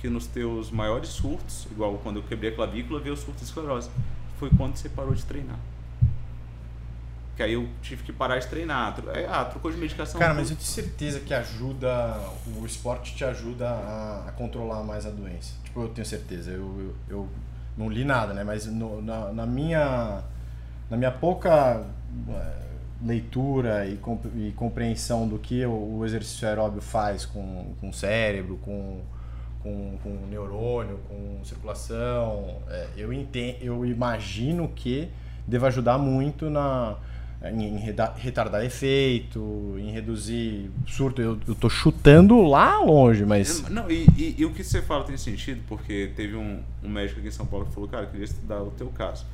que 0.00 0.09
nos 0.09 0.26
teus 0.26 0.70
maiores 0.70 1.11
surtos, 1.11 1.66
igual 1.70 1.98
quando 2.02 2.16
eu 2.16 2.22
quebrei 2.22 2.50
a 2.50 2.54
clavícula, 2.54 2.98
veio 3.00 3.14
o 3.14 3.16
surto 3.16 3.38
de 3.40 3.44
esclerose, 3.44 3.90
foi 4.38 4.48
quando 4.50 4.76
você 4.76 4.88
parou 4.88 5.14
de 5.14 5.24
treinar. 5.24 5.59
Que 7.36 7.42
aí 7.44 7.52
eu 7.52 7.68
tive 7.82 8.02
que 8.02 8.12
parar 8.12 8.38
de 8.40 8.48
treinar. 8.48 8.96
É, 9.14 9.26
Ah, 9.26 9.44
trocou 9.44 9.70
de 9.70 9.76
medicação. 9.76 10.18
Cara, 10.18 10.34
mas 10.34 10.50
eu 10.50 10.56
tenho 10.56 10.66
certeza 10.68 11.20
que 11.20 11.32
ajuda, 11.32 12.18
o 12.61 12.66
esporte 12.66 13.14
te 13.14 13.24
ajuda 13.24 13.68
a, 13.68 14.24
a 14.28 14.32
controlar 14.32 14.82
mais 14.82 15.06
a 15.06 15.11
doença. 15.11 15.54
Tipo, 15.62 15.82
eu 15.82 15.88
tenho 15.90 16.04
certeza. 16.06 16.50
Eu, 16.50 16.59
eu, 16.80 16.94
eu 17.09 17.28
não 17.76 17.88
li 17.88 18.04
nada, 18.04 18.34
né? 18.34 18.42
Mas 18.42 18.66
no- 18.66 19.00
na, 19.00 19.32
na 19.32 19.46
minha, 19.46 20.20
na 20.90 20.96
minha 20.96 21.12
pouca 21.12 21.86
leitura 23.04 23.86
e, 23.86 23.98
e 24.36 24.52
compreensão 24.56 25.28
do 25.28 25.38
que 25.38 25.64
o, 25.64 25.98
o 25.98 26.04
exercício 26.04 26.48
aeróbio 26.48 26.80
faz 26.80 27.24
com, 27.24 27.72
com 27.80 27.90
o 27.90 27.92
cérebro, 27.92 28.56
com, 28.59 29.00
com, 29.62 29.96
com 30.02 30.09
o 30.11 30.26
neurônio, 30.28 30.98
com 31.09 31.38
circulação, 31.44 32.56
eh, 32.68 32.88
eu, 32.96 33.12
entendo, 33.12 33.56
eu 33.61 33.86
imagino 33.86 34.68
que 34.74 35.09
deva 35.46 35.68
ajudar 35.68 35.96
muito 35.98 36.50
na 36.50 36.96
em 37.40 37.76
em 37.76 37.78
retardar 38.16 38.64
efeito, 38.64 39.76
em 39.78 39.92
reduzir 39.92 40.72
surto. 40.88 41.22
Eu, 41.22 41.38
tô 41.54 41.70
chutando 41.70 42.42
lá 42.42 42.80
longe, 42.80 43.24
mas. 43.24 43.68
Não, 43.70 43.88
e, 43.88 44.06
e- 44.16 44.34
e 44.38 44.44
o 44.44 44.52
que 44.52 44.64
você 44.64 44.82
fala 44.82 45.04
tem 45.04 45.16
sentido, 45.16 45.62
porque 45.68 46.11
teve 46.16 46.34
um, 46.34 46.61
um 46.82 46.88
médico 46.88 47.20
aqui 47.20 47.28
em 47.28 47.32
São 47.32 47.46
Paulo 47.46 47.66
que 47.66 47.72
falou, 47.72 47.88
cara, 47.88 48.06
eu 48.06 48.11
queria 48.11 48.24
estudar 48.24 48.61
o 48.61 48.72
teu 48.72 48.88
caso. 48.88 49.24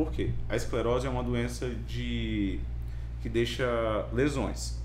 Por 0.00 0.10
quê? 0.12 0.30
A 0.48 0.56
esclerose 0.56 1.06
é 1.06 1.10
uma 1.10 1.22
doença 1.22 1.68
de 1.86 2.58
que 3.20 3.28
deixa 3.28 3.66
lesões. 4.14 4.80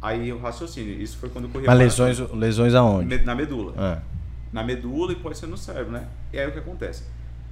Aí 0.00 0.32
o 0.32 0.38
raciocínio, 0.38 1.02
isso 1.02 1.16
foi 1.18 1.28
quando 1.30 1.46
eu 1.46 1.50
corri 1.50 1.64
a 1.64 1.70
Mas 1.70 1.78
lesões, 1.80 2.20
lesões 2.30 2.74
aonde? 2.74 3.24
Na 3.24 3.34
medula. 3.34 3.74
Ah, 3.76 4.00
Na 4.52 4.62
medula 4.62 5.10
e 5.10 5.16
pode 5.16 5.36
ser 5.36 5.48
no 5.48 5.56
cérebro, 5.56 5.90
né? 5.90 6.06
E 6.32 6.38
aí 6.38 6.46
o 6.46 6.52
que 6.52 6.60
acontece? 6.60 7.02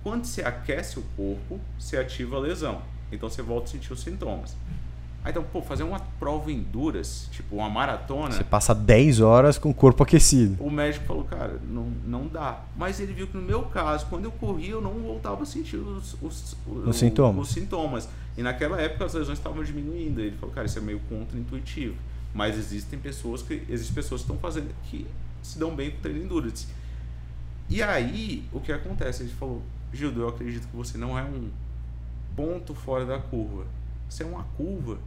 Quando 0.05 0.25
você 0.25 0.43
aquece 0.43 1.01
o 1.01 1.03
corpo, 1.17 1.59
você 1.77 1.97
ativa 1.97 2.37
a 2.37 2.39
lesão. 2.39 2.81
Então 3.11 3.29
você 3.29 3.43
volta 3.43 3.65
a 3.65 3.73
sentir 3.73 3.93
os 3.93 4.01
sintomas. 4.01 4.57
Aí 5.25 5.31
então, 5.31 5.43
pô, 5.43 5.63
fazer 5.63 5.85
uma 5.85 5.99
prova 6.21 6.53
em 6.53 6.61
duras, 6.63 7.29
tipo 7.33 7.57
uma 7.57 7.71
maratona, 7.71 8.31
você 8.31 8.45
passa 8.45 8.75
10 8.75 9.21
horas 9.21 9.57
com 9.57 9.71
o 9.71 9.75
corpo 9.75 10.03
aquecido. 10.03 10.63
o 10.63 10.71
médico 10.71 11.07
falou, 11.07 11.25
cara, 11.25 11.59
não, 11.67 11.91
não 12.07 12.29
dá. 12.29 12.61
Mas 12.77 13.01
ele 13.01 13.15
viu 13.15 13.27
que 13.27 13.35
no 13.37 13.43
meu 13.43 13.63
caso, 13.63 14.05
quando 14.11 14.27
eu 14.27 14.31
corri, 14.33 14.69
eu 14.69 14.83
não 14.83 14.93
voltava 15.01 15.43
a 15.43 15.47
sentir 15.47 15.77
os, 15.79 16.15
os, 16.21 16.55
o- 16.67 16.91
Os 16.91 16.97
sintomas. 16.97 17.49
os 17.49 17.55
sintomas. 17.55 18.09
E 18.37 18.43
naquela 18.43 18.79
época 18.79 19.07
as 19.07 19.15
lesões 19.15 19.39
estavam 19.39 19.65
diminuindo. 19.65 20.21
Ele 20.21 20.37
falou, 20.37 20.55
cara, 20.55 20.67
isso 20.67 20.79
é 20.79 20.83
meio 20.83 21.01
contra-intuitivo. 21.09 21.97
Mas 22.35 22.59
existem 22.59 22.99
pessoas 22.99 23.41
que 23.41 23.63
existem 23.69 23.95
pessoas 23.95 24.21
que 24.21 24.27
estão 24.31 24.37
fazendo 24.39 24.69
que 24.91 25.07
se 25.43 25.59
dão 25.59 25.75
bem 25.75 25.91
com 25.93 26.01
treino 26.03 26.21
em 26.21 26.25
endurance. 26.25 26.67
E 27.71 27.83
aí, 27.83 28.45
o 28.53 28.61
que 28.61 28.73
acontece? 28.73 29.23
Ele 29.23 29.33
falou, 29.33 29.63
Gildo, 29.91 30.21
eu 30.21 30.29
acredito 30.29 30.69
que 30.69 30.77
você 30.77 30.99
não 30.99 31.19
é 31.19 31.23
um 31.23 31.49
ponto 32.37 32.75
fora 32.75 33.07
da 33.07 33.19
curva. 33.19 33.65
Você 34.09 34.23
é 34.23 34.27
uma 34.27 34.43
curva 34.57 34.99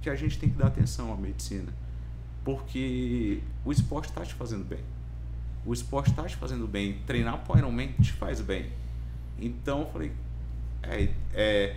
que 0.00 0.08
a 0.08 0.14
gente 0.14 0.38
tem 0.38 0.48
que 0.48 0.56
dar 0.56 0.68
atenção 0.68 1.12
à 1.12 1.16
medicina. 1.16 1.72
Porque 2.44 3.40
o 3.64 3.72
esporte 3.72 4.08
está 4.08 4.24
te 4.24 4.34
fazendo 4.34 4.64
bem. 4.64 4.80
O 5.64 5.72
esporte 5.72 6.10
está 6.10 6.24
te 6.24 6.36
fazendo 6.36 6.66
bem. 6.66 6.98
Treinar 7.06 7.38
para 7.44 7.58
Ironman 7.58 7.92
te 8.00 8.12
faz 8.12 8.40
bem. 8.40 8.70
Então 9.38 9.80
eu 9.80 9.86
falei, 9.86 10.12
é, 10.82 11.08
é, 11.34 11.76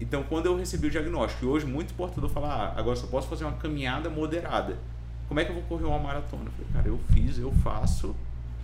então 0.00 0.22
quando 0.22 0.46
eu 0.46 0.56
recebi 0.56 0.86
o 0.86 0.90
diagnóstico, 0.90 1.44
e 1.44 1.48
hoje 1.48 1.66
muito 1.66 1.94
portador 1.94 2.30
fala, 2.30 2.48
ah, 2.48 2.78
agora 2.78 2.96
só 2.96 3.06
posso 3.06 3.28
fazer 3.28 3.44
uma 3.44 3.56
caminhada 3.56 4.08
moderada. 4.08 4.78
Como 5.28 5.38
é 5.38 5.44
que 5.44 5.50
eu 5.50 5.54
vou 5.54 5.64
correr 5.64 5.84
uma 5.84 5.98
maratona? 5.98 6.44
Eu 6.46 6.52
falei, 6.52 6.66
cara, 6.72 6.88
eu 6.88 6.98
fiz, 7.12 7.38
eu 7.38 7.52
faço 7.52 8.16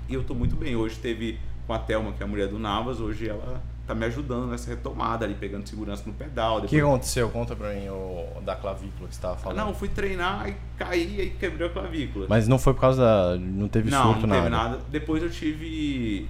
e 0.08 0.14
eu 0.14 0.24
tô 0.24 0.34
muito 0.34 0.56
bem. 0.56 0.74
Hoje 0.74 0.96
teve 0.96 1.38
com 1.66 1.72
a 1.72 1.78
Thelma, 1.78 2.12
que 2.12 2.22
é 2.22 2.26
a 2.26 2.28
mulher 2.28 2.48
do 2.48 2.58
Navas, 2.58 3.00
hoje 3.00 3.28
ela 3.28 3.62
tá 3.86 3.94
me 3.94 4.04
ajudando 4.04 4.46
nessa 4.48 4.68
retomada 4.68 5.24
ali, 5.24 5.34
pegando 5.34 5.66
segurança 5.68 6.02
no 6.06 6.12
pedal. 6.12 6.58
O 6.58 6.60
que 6.62 6.76
depois- 6.76 6.82
aconteceu? 6.82 7.30
Conta 7.30 7.54
pra 7.54 7.72
mim 7.72 7.88
o 7.88 8.40
da 8.44 8.56
clavícula 8.56 9.08
que 9.08 9.14
você 9.14 9.20
tava 9.20 9.36
falando. 9.36 9.58
Não, 9.58 9.68
eu 9.68 9.74
fui 9.74 9.88
treinar 9.88 10.48
e 10.48 10.56
caí 10.76 11.20
e 11.20 11.30
quebrei 11.30 11.66
a 11.68 11.70
clavícula. 11.70 12.26
Mas 12.28 12.48
não 12.48 12.58
foi 12.58 12.74
por 12.74 12.80
causa 12.80 13.02
da. 13.02 13.36
Não 13.38 13.68
teve 13.68 13.90
não, 13.90 14.02
surto, 14.02 14.26
não 14.26 14.34
teve 14.36 14.48
nada. 14.48 14.70
nada. 14.70 14.82
Depois 14.90 15.22
eu 15.22 15.30
tive. 15.30 16.28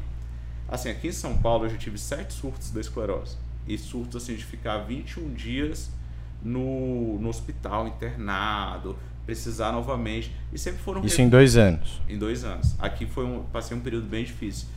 Assim, 0.69 0.91
aqui 0.91 1.09
em 1.09 1.13
São 1.13 1.37
Paulo 1.39 1.65
eu 1.65 1.71
já 1.71 1.77
tive 1.77 1.97
sete 1.97 2.33
surtos 2.35 2.71
da 2.71 2.81
esclerose. 2.81 3.37
e 3.69 3.77
surtos 3.79 4.23
assim 4.23 4.35
de 4.37 4.45
ficar 4.45 4.79
21 4.79 5.33
dias 5.33 5.91
no, 6.43 7.19
no 7.21 7.29
hospital 7.29 7.87
internado, 7.89 8.97
precisar 9.25 9.73
novamente. 9.73 10.33
E 10.53 10.59
sempre 10.59 10.83
foram. 10.83 11.05
Isso 11.05 11.21
em 11.23 11.29
dois 11.29 11.57
anos. 11.57 12.01
Em 12.09 12.19
dois 12.19 12.45
anos. 12.45 12.75
Aqui 12.79 13.07
foi 13.07 13.25
um, 13.25 13.43
passei 13.53 13.77
um 13.77 13.81
período 13.81 14.07
bem 14.09 14.25
difícil. 14.25 14.69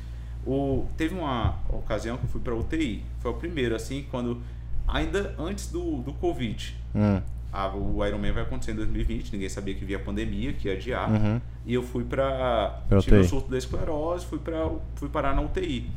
O, 0.45 0.87
teve 0.97 1.13
uma 1.15 1.55
ocasião 1.69 2.17
que 2.17 2.23
eu 2.25 2.29
fui 2.29 2.41
para 2.41 2.55
UTI. 2.55 3.03
Foi 3.19 3.31
o 3.31 3.33
primeiro, 3.35 3.75
assim, 3.75 4.05
quando. 4.09 4.41
Ainda 4.87 5.35
antes 5.37 5.67
do, 5.71 5.97
do 5.97 6.13
Covid. 6.13 6.75
Hum. 6.95 7.21
Ah, 7.51 7.67
o 7.75 8.03
Ironman 8.05 8.31
vai 8.31 8.43
acontecer 8.43 8.71
em 8.71 8.75
2020, 8.75 9.33
ninguém 9.33 9.49
sabia 9.49 9.73
que 9.73 9.83
via 9.83 9.99
pandemia, 9.99 10.53
que 10.53 10.67
ia 10.67 10.73
adiar. 10.75 11.09
Uhum. 11.11 11.41
E 11.65 11.73
eu 11.73 11.83
fui. 11.83 12.03
Pra 12.03 12.81
tive 12.99 13.17
um 13.17 13.19
UTI. 13.19 13.27
surto 13.29 13.49
da 13.51 13.57
esclerose, 13.57 14.25
fui, 14.25 14.39
pra, 14.39 14.69
fui 14.95 15.09
parar 15.09 15.35
na 15.35 15.41
UTI. 15.41 15.89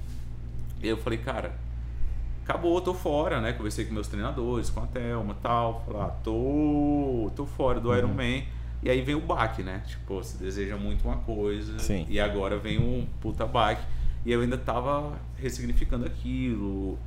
E 0.83 0.89
eu 0.89 0.97
falei, 0.97 1.19
cara, 1.19 1.53
acabou, 2.45 2.81
tô 2.81 2.93
fora, 2.95 3.41
né? 3.41 3.53
Conversei 3.53 3.85
com 3.85 3.95
meus 3.95 4.09
treinadores, 4.09 4.69
com 4.71 4.81
a 4.81 4.87
Thelma 4.87 5.35
e 5.39 5.43
tal. 5.43 5.83
Falei, 5.87 6.03
ah, 6.03 6.13
tô, 6.25 7.31
tô 7.37 7.47
fora 7.47 7.79
Uhum. 7.79 7.85
do 7.85 7.97
Ironman. 7.97 8.45
E 8.83 8.91
aí 8.91 9.01
vem 9.01 9.15
o 9.15 9.21
baque, 9.21 9.63
né? 9.63 9.83
Tipo, 9.87 10.17
você 10.17 10.37
deseja 10.37 10.77
muito 10.77 11.05
uma 11.07 11.17
coisa. 11.19 11.79
Sim. 11.79 12.05
E 12.09 12.19
agora 12.19 12.59
vem 12.59 12.79
um 12.79 13.07
puta 13.21 13.47
baque. 13.47 13.83
E 14.25 14.33
eu 14.33 14.41
ainda 14.41 14.57
tava 14.57 15.19
ressignificando 15.37 16.07
aquilo. 16.07 16.99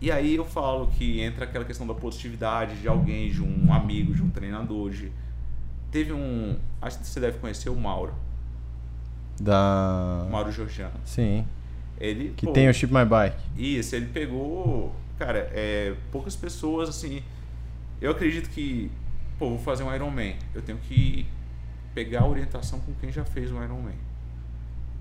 E 0.00 0.10
aí 0.10 0.34
eu 0.34 0.44
falo 0.44 0.88
que 0.88 1.20
entra 1.20 1.44
aquela 1.44 1.64
questão 1.64 1.86
da 1.86 1.94
positividade 1.94 2.76
de 2.76 2.88
alguém, 2.88 3.30
de 3.30 3.42
um 3.42 3.72
amigo, 3.72 4.12
de 4.12 4.22
um 4.22 4.28
treinador. 4.28 4.90
De... 4.90 5.12
Teve 5.90 6.12
um. 6.12 6.58
Acho 6.82 6.98
que 6.98 7.06
você 7.06 7.20
deve 7.20 7.38
conhecer 7.38 7.70
o 7.70 7.76
Mauro. 7.76 8.14
Da. 9.40 10.26
Mauro 10.30 10.50
Georgiano. 10.50 10.94
Sim. 11.04 11.46
Ele. 12.00 12.34
Que 12.36 12.46
pô, 12.46 12.52
tem 12.52 12.68
o 12.68 12.74
Ship 12.74 12.92
My 12.92 13.04
Bike. 13.04 13.36
Isso, 13.56 13.94
ele 13.94 14.06
pegou. 14.06 14.94
Cara, 15.18 15.48
é, 15.52 15.94
poucas 16.10 16.34
pessoas, 16.34 16.88
assim. 16.88 17.22
Eu 18.00 18.10
acredito 18.10 18.50
que. 18.50 18.90
Pô, 19.38 19.50
vou 19.50 19.58
fazer 19.58 19.84
um 19.84 19.94
Ironman. 19.94 20.36
Eu 20.52 20.62
tenho 20.62 20.78
que 20.78 21.26
pegar 21.94 22.22
a 22.22 22.26
orientação 22.26 22.80
com 22.80 22.92
quem 22.94 23.12
já 23.12 23.24
fez 23.24 23.52
um 23.52 23.62
Ironman. 23.62 23.94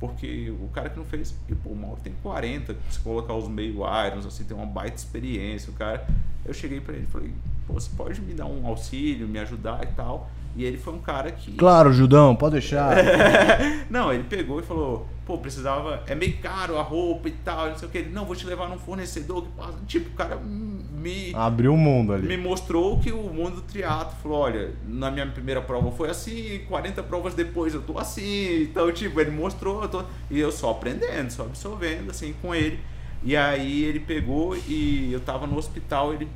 Porque 0.03 0.53
o 0.59 0.67
cara 0.67 0.89
que 0.89 0.97
não 0.97 1.05
fez. 1.05 1.33
E, 1.47 1.55
pô, 1.55 1.69
o 1.69 1.75
Mauro 1.77 2.01
tem 2.03 2.11
40. 2.21 2.75
Se 2.91 2.99
colocar 2.99 3.33
os 3.35 3.47
meio 3.47 3.77
Irons, 4.05 4.25
assim, 4.25 4.43
tem 4.43 4.55
uma 4.55 4.65
baita 4.65 4.97
experiência. 4.97 5.71
O 5.71 5.73
cara. 5.75 6.05
Eu 6.45 6.53
cheguei 6.53 6.81
pra 6.81 6.93
ele 6.93 7.05
e 7.05 7.07
falei: 7.07 7.33
pô, 7.65 7.75
você 7.75 7.89
pode 7.95 8.19
me 8.19 8.33
dar 8.33 8.45
um 8.45 8.67
auxílio, 8.67 9.25
me 9.29 9.39
ajudar 9.39 9.81
e 9.81 9.87
tal. 9.95 10.29
E 10.55 10.63
ele 10.63 10.77
foi 10.77 10.93
um 10.93 10.99
cara 10.99 11.31
que. 11.31 11.53
Claro, 11.53 11.91
Judão, 11.91 12.35
pode 12.35 12.53
deixar. 12.53 12.95
Não, 13.89 14.13
ele 14.13 14.23
pegou 14.23 14.59
e 14.59 14.63
falou, 14.63 15.07
pô, 15.25 15.37
precisava, 15.37 16.03
é 16.05 16.13
meio 16.13 16.37
caro 16.37 16.77
a 16.77 16.81
roupa 16.81 17.27
e 17.27 17.31
tal, 17.31 17.69
não 17.69 17.77
sei 17.77 17.87
o 17.87 17.91
que. 17.91 17.97
Ele, 17.97 18.09
não, 18.11 18.25
vou 18.25 18.35
te 18.35 18.45
levar 18.45 18.69
num 18.69 18.77
fornecedor 18.77 19.43
que 19.43 19.49
passa. 19.49 19.77
Tipo, 19.87 20.09
o 20.09 20.13
cara 20.13 20.35
me, 20.35 21.33
Abriu 21.33 21.73
o 21.73 21.77
mundo 21.77 22.13
ali. 22.13 22.27
me 22.27 22.37
mostrou 22.37 22.99
que 22.99 23.11
o 23.11 23.23
mundo 23.33 23.55
do 23.57 23.61
triatlo 23.61 24.15
falou, 24.21 24.39
olha, 24.41 24.71
na 24.87 25.09
minha 25.09 25.25
primeira 25.27 25.61
prova 25.61 25.91
foi 25.91 26.09
assim, 26.09 26.61
40 26.67 27.01
provas 27.03 27.33
depois 27.33 27.73
eu 27.73 27.81
tô 27.81 27.97
assim. 27.97 28.63
Então, 28.63 28.91
tipo, 28.91 29.19
ele 29.19 29.31
mostrou, 29.31 29.81
eu 29.81 29.89
tô, 29.89 30.03
e 30.29 30.39
eu 30.39 30.51
só 30.51 30.71
aprendendo, 30.71 31.31
só 31.31 31.43
absorvendo, 31.43 32.11
assim, 32.11 32.33
com 32.41 32.53
ele. 32.53 32.79
E 33.23 33.35
aí 33.37 33.83
ele 33.85 34.01
pegou 34.01 34.55
e 34.67 35.11
eu 35.11 35.19
tava 35.21 35.47
no 35.47 35.57
hospital, 35.57 36.13
ele, 36.13 36.27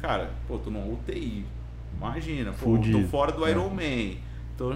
cara, 0.00 0.30
pô, 0.46 0.58
tô 0.58 0.70
numa 0.70 0.86
UTI. 0.86 1.44
Imagina, 1.96 2.50
pô, 2.52 2.76
Fudido. 2.76 3.00
tô 3.02 3.08
fora 3.08 3.32
do 3.32 3.46
É. 3.46 3.50
Ironman. 3.50 4.18
Tô... 4.56 4.74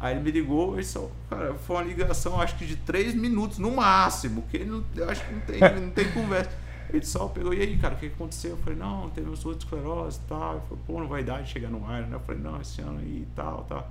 Aí 0.00 0.14
ele 0.14 0.20
me 0.24 0.30
ligou 0.32 0.80
e 0.80 0.84
só, 0.84 1.08
cara, 1.30 1.54
foi 1.54 1.76
uma 1.76 1.82
ligação 1.84 2.40
acho 2.40 2.56
que 2.56 2.66
de 2.66 2.74
3 2.76 3.14
minutos 3.14 3.58
no 3.58 3.70
máximo, 3.70 4.42
que 4.50 4.56
ele 4.56 4.64
não, 4.64 4.82
eu 4.96 5.08
acho 5.08 5.24
que 5.24 5.32
não 5.32 5.40
tem, 5.42 5.60
não 5.80 5.90
tem 5.90 6.10
conversa. 6.12 6.50
Ele 6.92 7.06
só 7.06 7.26
pegou, 7.28 7.54
e 7.54 7.60
aí, 7.60 7.78
cara, 7.78 7.94
o 7.94 7.96
que 7.96 8.06
aconteceu? 8.06 8.50
Eu 8.50 8.56
falei, 8.58 8.78
não, 8.78 9.08
teve 9.10 9.30
um 9.30 9.36
surto 9.36 9.60
de 9.60 9.64
esclerose 9.64 10.18
e 10.24 10.28
tal. 10.28 10.52
Ele 10.56 10.60
falou, 10.68 10.78
pô, 10.86 11.00
não 11.00 11.06
vai 11.08 11.22
dar 11.22 11.42
de 11.42 11.50
chegar 11.50 11.70
no 11.70 11.86
ar, 11.88 12.02
né? 12.02 12.16
Eu 12.16 12.20
falei, 12.20 12.40
não, 12.42 12.60
esse 12.60 12.82
ano 12.82 12.98
aí 12.98 13.22
e 13.22 13.28
tal, 13.34 13.64
tal. 13.68 13.90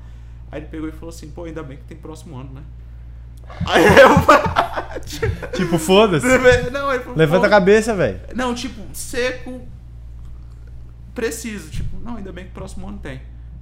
Aí 0.51 0.59
ele 0.59 0.67
pegou 0.67 0.87
e 0.89 0.91
falou 0.91 1.09
assim, 1.09 1.31
pô, 1.31 1.45
ainda 1.45 1.63
bem 1.63 1.77
que 1.77 1.83
tem 1.85 1.97
próximo 1.97 2.37
ano, 2.37 2.51
né? 2.53 2.61
Aí 3.65 3.83
eu. 3.85 5.51
Tipo, 5.55 5.77
foda-se. 5.79 6.25
não, 6.71 6.91
ele 6.93 7.03
falou, 7.03 7.17
Levanta 7.17 7.47
a 7.47 7.49
cabeça, 7.49 7.95
velho. 7.95 8.19
não, 8.35 8.53
tipo, 8.53 8.81
seco, 8.93 9.61
preciso. 11.13 11.69
Tipo, 11.69 11.97
não, 11.99 12.17
ainda 12.17 12.31
bem 12.31 12.45
que 12.45 12.51
próximo 12.51 12.87
ano 12.87 12.97
tem. 12.97 13.21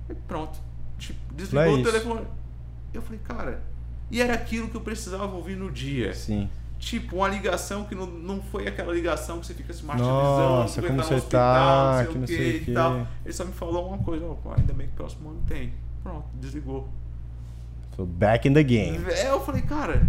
Aí, 0.09 0.15
pronto. 0.27 0.59
Tipo, 0.97 1.33
desligou 1.33 1.77
é 1.77 1.81
o 1.81 1.83
telefone. 1.83 2.27
Eu 2.93 3.01
falei, 3.01 3.19
cara, 3.23 3.63
e 4.11 4.21
era 4.21 4.33
aquilo 4.33 4.67
que 4.69 4.75
eu 4.75 4.81
precisava 4.81 5.35
ouvir 5.35 5.55
no 5.55 5.71
dia. 5.71 6.13
Sim. 6.13 6.49
Tipo, 6.79 7.17
uma 7.17 7.27
ligação 7.27 7.83
que 7.83 7.93
não, 7.93 8.05
não 8.05 8.41
foi 8.41 8.67
aquela 8.67 8.93
ligação 8.93 9.39
que 9.39 9.47
você 9.47 9.53
fica 9.53 9.73
se 9.73 9.83
martirizando, 9.83 10.17
Nossa, 10.17 10.81
que 10.81 10.87
como 10.87 10.97
no 10.97 11.03
você 11.03 11.15
hospital, 11.15 11.97
tá, 11.97 12.05
que 12.05 12.13
sei 12.13 12.21
o 12.21 12.27
sei 12.27 12.59
que 12.59 12.69
o 12.69 12.71
e 12.71 12.73
tal. 12.73 13.07
Ele 13.25 13.33
só 13.33 13.45
me 13.45 13.51
falou 13.51 13.89
uma 13.89 13.97
coisa, 13.97 14.25
ó, 14.25 14.53
ainda 14.57 14.73
bem 14.73 14.87
que 14.87 14.93
próximo 14.93 15.29
ano 15.29 15.41
tem. 15.45 15.73
Pronto, 16.01 16.25
desligou. 16.35 16.87
So 17.95 18.05
back 18.05 18.47
in 18.47 18.53
the 18.53 18.63
game. 18.63 18.97
É, 19.11 19.29
eu 19.29 19.41
falei, 19.41 19.61
cara, 19.61 20.07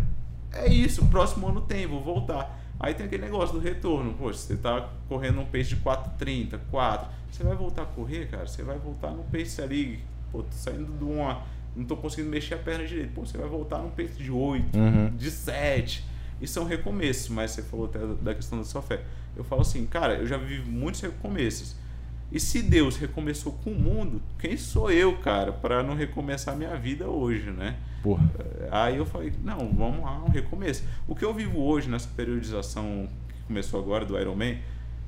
é 0.52 0.68
isso, 0.68 1.04
próximo 1.06 1.48
ano 1.48 1.60
tem, 1.60 1.88
vou 1.88 2.00
voltar. 2.00 2.59
Aí 2.80 2.94
tem 2.94 3.04
aquele 3.06 3.22
negócio 3.24 3.54
do 3.54 3.60
retorno. 3.60 4.14
Poxa, 4.14 4.38
você 4.38 4.56
tá 4.56 4.88
correndo 5.08 5.36
num 5.36 5.44
pace 5.44 5.68
de 5.68 5.76
4,30, 5.76 6.58
4. 6.70 7.08
Você 7.30 7.44
vai 7.44 7.54
voltar 7.54 7.82
a 7.82 7.86
correr, 7.86 8.26
cara? 8.28 8.46
Você 8.46 8.62
vai 8.62 8.78
voltar 8.78 9.10
no 9.10 9.22
pace 9.24 9.60
ali. 9.60 10.00
Pô, 10.32 10.42
tô 10.42 10.52
saindo 10.52 10.90
de 10.98 11.04
uma. 11.04 11.42
Não 11.76 11.84
tô 11.84 11.96
conseguindo 11.96 12.30
mexer 12.30 12.54
a 12.54 12.58
perna 12.58 12.86
direito. 12.86 13.12
Pô, 13.12 13.24
você 13.26 13.36
vai 13.38 13.48
voltar 13.48 13.78
num 13.78 13.90
pace 13.90 14.14
de 14.14 14.30
8, 14.30 14.76
Uhum. 14.76 15.10
de 15.16 15.30
7. 15.30 16.04
Isso 16.40 16.58
é 16.58 16.62
um 16.62 16.64
recomeço, 16.64 17.32
mas 17.34 17.50
você 17.50 17.62
falou 17.62 17.84
até 17.86 17.98
da 18.22 18.34
questão 18.34 18.58
da 18.58 18.64
sua 18.64 18.80
fé. 18.80 19.02
Eu 19.36 19.44
falo 19.44 19.60
assim, 19.60 19.84
cara, 19.86 20.14
eu 20.14 20.26
já 20.26 20.38
vivi 20.38 20.68
muitos 20.68 21.00
recomeços. 21.02 21.76
E 22.32 22.40
se 22.40 22.62
Deus 22.62 22.96
recomeçou 22.96 23.52
com 23.62 23.70
o 23.70 23.74
mundo, 23.78 24.22
quem 24.38 24.56
sou 24.56 24.90
eu, 24.90 25.16
cara, 25.18 25.52
para 25.52 25.82
não 25.82 25.94
recomeçar 25.94 26.56
minha 26.56 26.74
vida 26.76 27.08
hoje, 27.08 27.50
né? 27.50 27.76
Porra. 28.02 28.28
Aí 28.70 28.96
eu 28.96 29.04
falei, 29.06 29.32
não, 29.44 29.58
vamos 29.74 30.02
lá, 30.02 30.22
um 30.24 30.28
recomeço. 30.30 30.84
O 31.06 31.14
que 31.14 31.24
eu 31.24 31.34
vivo 31.34 31.60
hoje 31.60 31.88
nessa 31.88 32.08
periodização 32.16 33.08
que 33.28 33.42
começou 33.46 33.80
agora 33.80 34.04
do 34.04 34.18
Ironman, 34.18 34.58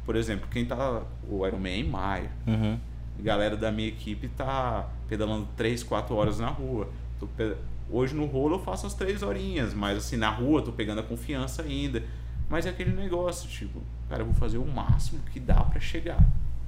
por 0.04 0.16
exemplo, 0.16 0.46
quem 0.50 0.64
tá. 0.66 1.02
O 1.28 1.46
Ironman 1.46 1.72
é 1.72 1.76
em 1.78 1.88
maio. 1.88 2.28
Uhum. 2.46 2.78
Galera 3.20 3.56
da 3.56 3.70
minha 3.70 3.88
equipe 3.88 4.28
tá 4.28 4.88
pedalando 5.08 5.46
3, 5.56 5.82
4 5.82 6.14
horas 6.14 6.38
na 6.40 6.48
rua. 6.48 6.88
Tô 7.20 7.26
pe- 7.26 7.56
Hoje 7.90 8.14
no 8.14 8.24
rolo 8.26 8.56
eu 8.56 8.58
faço 8.60 8.86
as 8.86 8.94
3 8.94 9.22
horinhas, 9.22 9.74
mas 9.74 9.98
assim, 9.98 10.16
na 10.16 10.30
rua 10.30 10.62
tô 10.62 10.72
pegando 10.72 11.00
a 11.00 11.02
confiança 11.02 11.62
ainda. 11.62 12.02
Mas 12.48 12.64
é 12.66 12.70
aquele 12.70 12.90
negócio, 12.92 13.48
tipo, 13.48 13.80
cara, 14.08 14.22
eu 14.22 14.26
vou 14.26 14.34
fazer 14.34 14.58
o 14.58 14.66
máximo 14.66 15.20
que 15.32 15.38
dá 15.38 15.62
pra 15.62 15.78
chegar. 15.80 16.18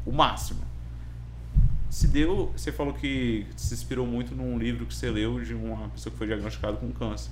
O 0.07 0.12
máximo. 0.12 0.61
Se 1.95 2.09
deu, 2.09 2.53
você 2.57 2.72
falou 2.72 2.92
que 2.92 3.47
se 3.55 3.72
inspirou 3.72 4.05
muito 4.05 4.34
num 4.34 4.59
livro 4.59 4.84
que 4.84 4.92
você 4.92 5.09
leu 5.09 5.40
de 5.40 5.55
uma 5.55 5.88
pessoa 5.90 6.11
que 6.11 6.18
foi 6.18 6.26
diagnosticada 6.26 6.76
com 6.76 6.90
câncer. 6.90 7.30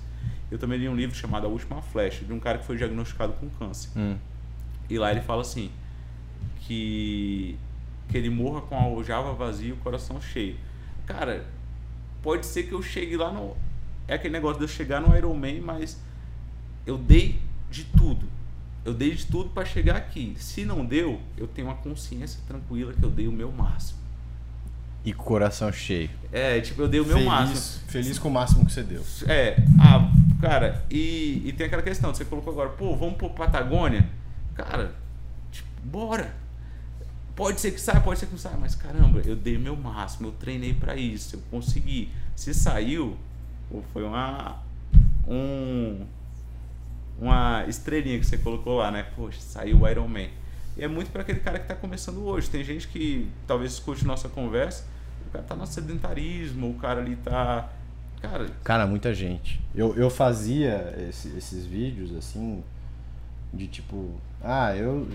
Eu 0.53 0.57
também 0.57 0.79
li 0.79 0.89
um 0.89 0.95
livro 0.95 1.17
chamado 1.17 1.49
A 1.49 1.51
Última 1.51 1.83
Flecha, 1.83 2.25
de 2.25 2.33
um 2.33 2.39
cara 2.39 2.59
que 2.59 2.65
foi 2.65 2.77
diagnosticado 2.77 3.33
com 3.33 3.51
câncer. 3.51 3.91
Hum. 3.97 4.17
E 4.89 4.97
lá 5.01 5.11
ele 5.11 5.21
fala 5.21 5.43
assim: 5.43 5.73
que, 6.61 7.59
que 8.09 8.17
ele 8.17 8.31
morra 8.31 8.61
com 8.61 8.77
a 8.77 8.83
aljava 8.83 9.33
vazia 9.33 9.71
e 9.71 9.73
o 9.73 9.77
coração 9.79 10.21
cheio. 10.21 10.57
Cara, 11.07 11.45
pode 12.23 12.47
ser 12.47 12.63
que 12.63 12.73
eu 12.73 12.83
chegue 12.83 13.17
lá 13.17 13.33
no. 13.33 13.57
É 14.07 14.15
aquele 14.15 14.33
negócio 14.33 14.59
de 14.59 14.65
eu 14.65 14.69
chegar 14.69 15.01
no 15.01 15.17
Ironman, 15.17 15.61
mas 15.61 16.01
eu 16.87 16.97
dei 16.97 17.43
de 17.69 17.83
tudo. 17.83 18.29
Eu 18.85 18.95
dei 18.95 19.11
de 19.11 19.27
tudo 19.27 19.51
para 19.51 19.65
chegar 19.65 19.97
aqui. 19.97 20.37
Se 20.39 20.65
não 20.65 20.87
deu, 20.87 21.21
eu 21.37 21.49
tenho 21.49 21.67
uma 21.67 21.77
consciência 21.79 22.41
tranquila 22.47 22.93
que 22.93 23.03
eu 23.03 23.11
dei 23.11 23.27
o 23.27 23.33
meu 23.33 23.51
máximo. 23.51 24.02
E 25.05 25.13
com 25.13 25.23
o 25.23 25.27
coração 25.27 25.73
cheio. 25.73 26.11
É, 26.31 26.61
tipo, 26.61 26.83
eu 26.83 26.89
dei 26.89 27.01
o 27.01 27.05
meu 27.05 27.17
feliz, 27.17 27.29
máximo. 27.29 27.83
Feliz 27.89 28.19
com 28.19 28.29
o 28.29 28.33
máximo 28.33 28.65
que 28.65 28.73
você 28.73 28.83
deu. 28.83 29.05
É, 29.27 29.57
ah, 29.81 30.11
cara, 30.41 30.85
e, 30.91 31.43
e 31.45 31.53
tem 31.53 31.67
aquela 31.67 31.83
questão, 31.83 32.15
você 32.15 32.25
colocou 32.25 32.53
agora, 32.53 32.71
pô, 32.71 32.97
vamos 32.97 33.17
pro 33.17 33.31
Patagônia? 33.31 34.09
Cara, 34.55 34.95
tipo, 35.51 35.69
bora. 35.85 36.35
Pode 37.35 37.61
ser 37.61 37.73
que 37.73 37.81
saia, 37.81 38.01
pode 38.01 38.21
ser 38.21 38.27
que 38.27 38.33
não 38.33 38.39
saia, 38.39 38.57
mas 38.57 38.75
caramba, 38.75 39.21
eu 39.25 39.35
dei 39.35 39.57
meu 39.57 39.75
máximo, 39.75 40.29
eu 40.29 40.33
treinei 40.33 40.75
pra 40.75 40.95
isso, 40.95 41.37
eu 41.37 41.43
consegui. 41.51 42.11
Se 42.37 42.53
saiu, 42.53 43.17
pô, 43.71 43.83
foi 43.93 44.05
uma 44.05 44.63
um 45.27 46.05
uma 47.19 47.65
estrelinha 47.69 48.19
que 48.19 48.27
você 48.27 48.37
colocou 48.37 48.79
lá, 48.79 48.91
né? 48.91 49.07
Poxa, 49.17 49.41
saiu 49.41 49.81
o 49.81 49.89
Iron 49.89 50.09
Man. 50.09 50.29
E 50.77 50.83
é 50.83 50.89
muito 50.89 51.11
para 51.11 51.23
aquele 51.23 51.41
cara 51.41 51.59
que 51.59 51.67
tá 51.69 51.75
começando 51.75 52.25
hoje. 52.25 52.49
Tem 52.51 52.65
gente 52.65 52.89
que 52.89 53.29
talvez 53.47 53.73
escute 53.73 54.05
nossa 54.05 54.29
conversa, 54.29 54.85
o 54.85 54.92
cara 55.33 55.45
tá 55.45 55.55
no 55.55 55.67
sedentarismo, 55.67 56.71
o 56.71 56.75
cara 56.75 57.01
ali 57.01 57.17
tá 57.17 57.69
Cara, 58.21 58.47
Cara, 58.63 58.87
muita 58.87 59.13
gente. 59.13 59.61
Eu, 59.75 59.97
eu 59.97 60.09
fazia 60.09 60.95
esse- 61.09 61.37
esses 61.37 61.67
vídeos 61.67 62.15
assim, 62.15 62.63
de 63.53 63.67
tipo, 63.67 64.11
ah, 64.43 64.77
eu 64.77 65.09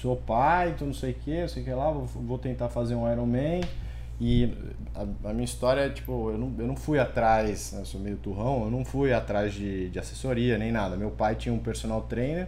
sou 0.00 0.16
pai, 0.16 0.70
então 0.70 0.86
não 0.86 0.94
sei 0.94 1.10
o 1.10 1.14
que, 1.14 1.40
não 1.40 1.48
sei 1.48 1.62
o 1.62 1.64
que 1.66 1.72
lá, 1.72 1.90
vou, 1.90 2.06
vou 2.06 2.38
tentar 2.38 2.68
fazer 2.68 2.94
um 2.94 3.10
Ironman. 3.10 3.62
E 4.20 4.54
a, 4.94 5.30
a 5.30 5.32
minha 5.32 5.44
história 5.44 5.80
é 5.80 5.88
tipo, 5.90 6.30
eu 6.30 6.38
não, 6.38 6.54
eu 6.56 6.66
não 6.68 6.76
fui 6.76 7.00
atrás, 7.00 7.72
né, 7.72 7.80
eu 7.80 7.84
sou 7.84 8.00
meio 8.00 8.16
turrão, 8.16 8.62
eu 8.64 8.70
não 8.70 8.84
fui 8.84 9.12
atrás 9.12 9.52
de, 9.52 9.90
de 9.90 9.98
assessoria 9.98 10.56
nem 10.56 10.70
nada. 10.70 10.96
Meu 10.96 11.10
pai 11.10 11.34
tinha 11.34 11.52
um 11.52 11.58
personal 11.58 12.02
trainer 12.02 12.46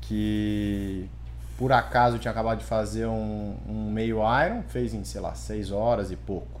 que 0.00 1.08
por 1.58 1.72
acaso 1.72 2.20
tinha 2.20 2.30
acabado 2.30 2.60
de 2.60 2.64
fazer 2.64 3.06
um, 3.06 3.56
um 3.68 3.90
meio 3.90 4.18
Iron, 4.44 4.62
fez 4.68 4.94
em, 4.94 5.02
sei 5.02 5.20
lá, 5.20 5.34
6 5.34 5.72
horas 5.72 6.12
e 6.12 6.16
pouco. 6.16 6.60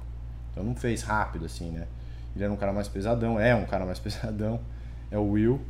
Então 0.50 0.64
não 0.64 0.74
fez 0.74 1.02
rápido 1.02 1.46
assim, 1.46 1.70
né? 1.70 1.86
Ele 2.34 2.44
era 2.44 2.52
um 2.52 2.56
cara 2.56 2.72
mais 2.72 2.88
pesadão, 2.88 3.38
é 3.38 3.54
um 3.54 3.64
cara 3.64 3.86
mais 3.86 3.98
pesadão, 4.00 4.60
é 5.08 5.16
o 5.16 5.30
Will. 5.30 5.60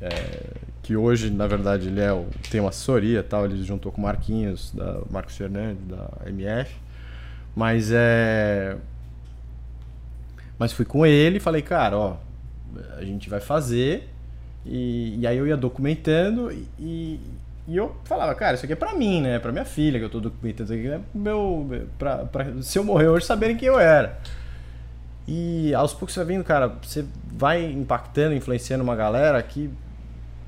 É, 0.00 0.54
que 0.82 0.96
hoje, 0.96 1.30
na 1.30 1.46
verdade, 1.46 1.88
ele 1.88 2.00
é 2.00 2.10
o, 2.10 2.26
tem 2.50 2.58
uma 2.58 2.70
assessoria 2.70 3.22
tal, 3.22 3.44
ele 3.44 3.62
juntou 3.62 3.92
com 3.92 4.00
o 4.00 4.04
Marquinhos, 4.04 4.72
da 4.72 5.02
Marcos 5.10 5.36
Fernandes, 5.36 5.86
da 5.86 6.08
MF. 6.26 6.74
Mas 7.54 7.90
é. 7.92 8.78
Mas 10.58 10.72
fui 10.72 10.86
com 10.86 11.04
ele 11.04 11.36
e 11.36 11.40
falei, 11.40 11.60
cara, 11.60 11.98
ó, 11.98 12.16
a 12.96 13.04
gente 13.04 13.28
vai 13.28 13.40
fazer. 13.40 14.08
E, 14.64 15.18
e 15.18 15.26
aí 15.26 15.36
eu 15.36 15.46
ia 15.46 15.56
documentando 15.56 16.50
e, 16.78 17.20
e 17.66 17.76
eu 17.76 17.96
falava, 18.04 18.34
cara, 18.34 18.54
isso 18.54 18.64
aqui 18.64 18.74
é 18.74 18.76
pra 18.76 18.94
mim, 18.94 19.22
né? 19.22 19.38
Pra 19.38 19.50
minha 19.50 19.64
filha 19.64 19.98
que 19.98 20.04
eu 20.04 20.10
tô 20.10 20.20
documentando 20.20 20.72
isso 20.72 20.80
aqui, 20.80 20.88
é 20.88 21.00
meu. 21.14 21.86
Pra, 21.98 22.18
pra, 22.18 22.62
se 22.62 22.78
eu 22.78 22.84
morrer 22.84 23.08
hoje, 23.08 23.24
saberem 23.24 23.56
quem 23.56 23.68
eu 23.68 23.78
era. 23.78 24.18
E 25.26 25.74
aos 25.74 25.94
poucos 25.94 26.12
você 26.12 26.20
vai 26.20 26.34
vendo, 26.34 26.44
cara, 26.44 26.68
você 26.82 27.06
vai 27.32 27.64
impactando, 27.64 28.34
influenciando 28.34 28.84
uma 28.84 28.94
galera 28.94 29.42
que, 29.42 29.70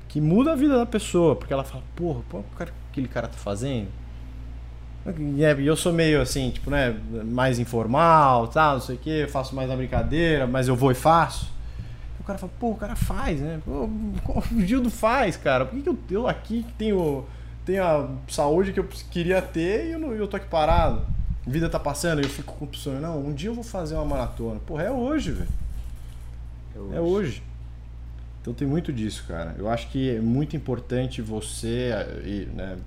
que 0.07 0.21
muda 0.21 0.51
a 0.51 0.55
vida 0.55 0.77
da 0.77 0.85
pessoa, 0.85 1.35
porque 1.35 1.51
ela 1.51 1.63
fala, 1.63 1.83
porra, 1.95 2.19
o 2.31 2.43
que 2.55 2.71
aquele 2.91 3.07
cara 3.07 3.27
tá 3.27 3.37
fazendo? 3.37 3.87
É, 5.07 5.55
e 5.59 5.65
eu 5.65 5.75
sou 5.75 5.91
meio 5.91 6.21
assim, 6.21 6.51
tipo, 6.51 6.69
né, 6.69 6.95
mais 7.25 7.57
informal, 7.57 8.47
tal, 8.49 8.73
não 8.75 8.81
sei 8.81 8.95
o 8.95 8.99
que, 8.99 9.25
faço 9.27 9.55
mais 9.55 9.67
na 9.67 9.75
brincadeira, 9.75 10.45
mas 10.45 10.67
eu 10.67 10.75
vou 10.75 10.91
e 10.91 10.95
faço. 10.95 11.56
O 12.27 12.35
cara 12.35 12.39
fala, 12.39 12.51
pô, 12.59 12.71
o 12.71 12.75
cara 12.75 12.93
faz, 12.93 13.39
né? 13.39 13.61
Pô, 13.63 13.87
o 14.53 14.61
Gildo 14.61 14.89
faz, 14.89 15.37
cara. 15.37 15.65
Por 15.65 15.75
que, 15.75 15.81
que 15.81 15.87
eu, 15.87 15.97
eu 16.11 16.27
aqui 16.27 16.65
tenho, 16.77 17.23
tenho 17.65 17.81
a 17.81 18.09
saúde 18.27 18.73
que 18.73 18.79
eu 18.81 18.83
queria 19.09 19.41
ter 19.41 19.87
e 19.87 19.91
eu, 19.93 19.99
não, 19.99 20.11
eu 20.11 20.27
tô 20.27 20.35
aqui 20.35 20.47
parado? 20.47 21.05
A 21.45 21.49
vida 21.49 21.69
tá 21.69 21.79
passando 21.79 22.19
e 22.19 22.25
eu 22.25 22.29
fico 22.29 22.53
com 22.53 22.65
o 22.65 22.75
sonho, 22.75 22.99
não, 22.99 23.25
um 23.25 23.33
dia 23.33 23.49
eu 23.49 23.53
vou 23.53 23.63
fazer 23.63 23.95
uma 23.95 24.03
maratona. 24.03 24.59
Porra, 24.59 24.83
é 24.83 24.91
hoje, 24.91 25.31
velho. 25.31 25.49
É 26.75 26.79
hoje. 26.79 26.95
é 26.95 26.99
hoje. 26.99 27.43
Então 28.41 28.53
tem 28.53 28.67
muito 28.67 28.91
disso, 28.91 29.23
cara. 29.25 29.55
Eu 29.57 29.69
acho 29.69 29.87
que 29.87 30.17
é 30.17 30.19
muito 30.19 30.53
importante 30.53 31.21
você, 31.21 31.91
né, 32.53 32.77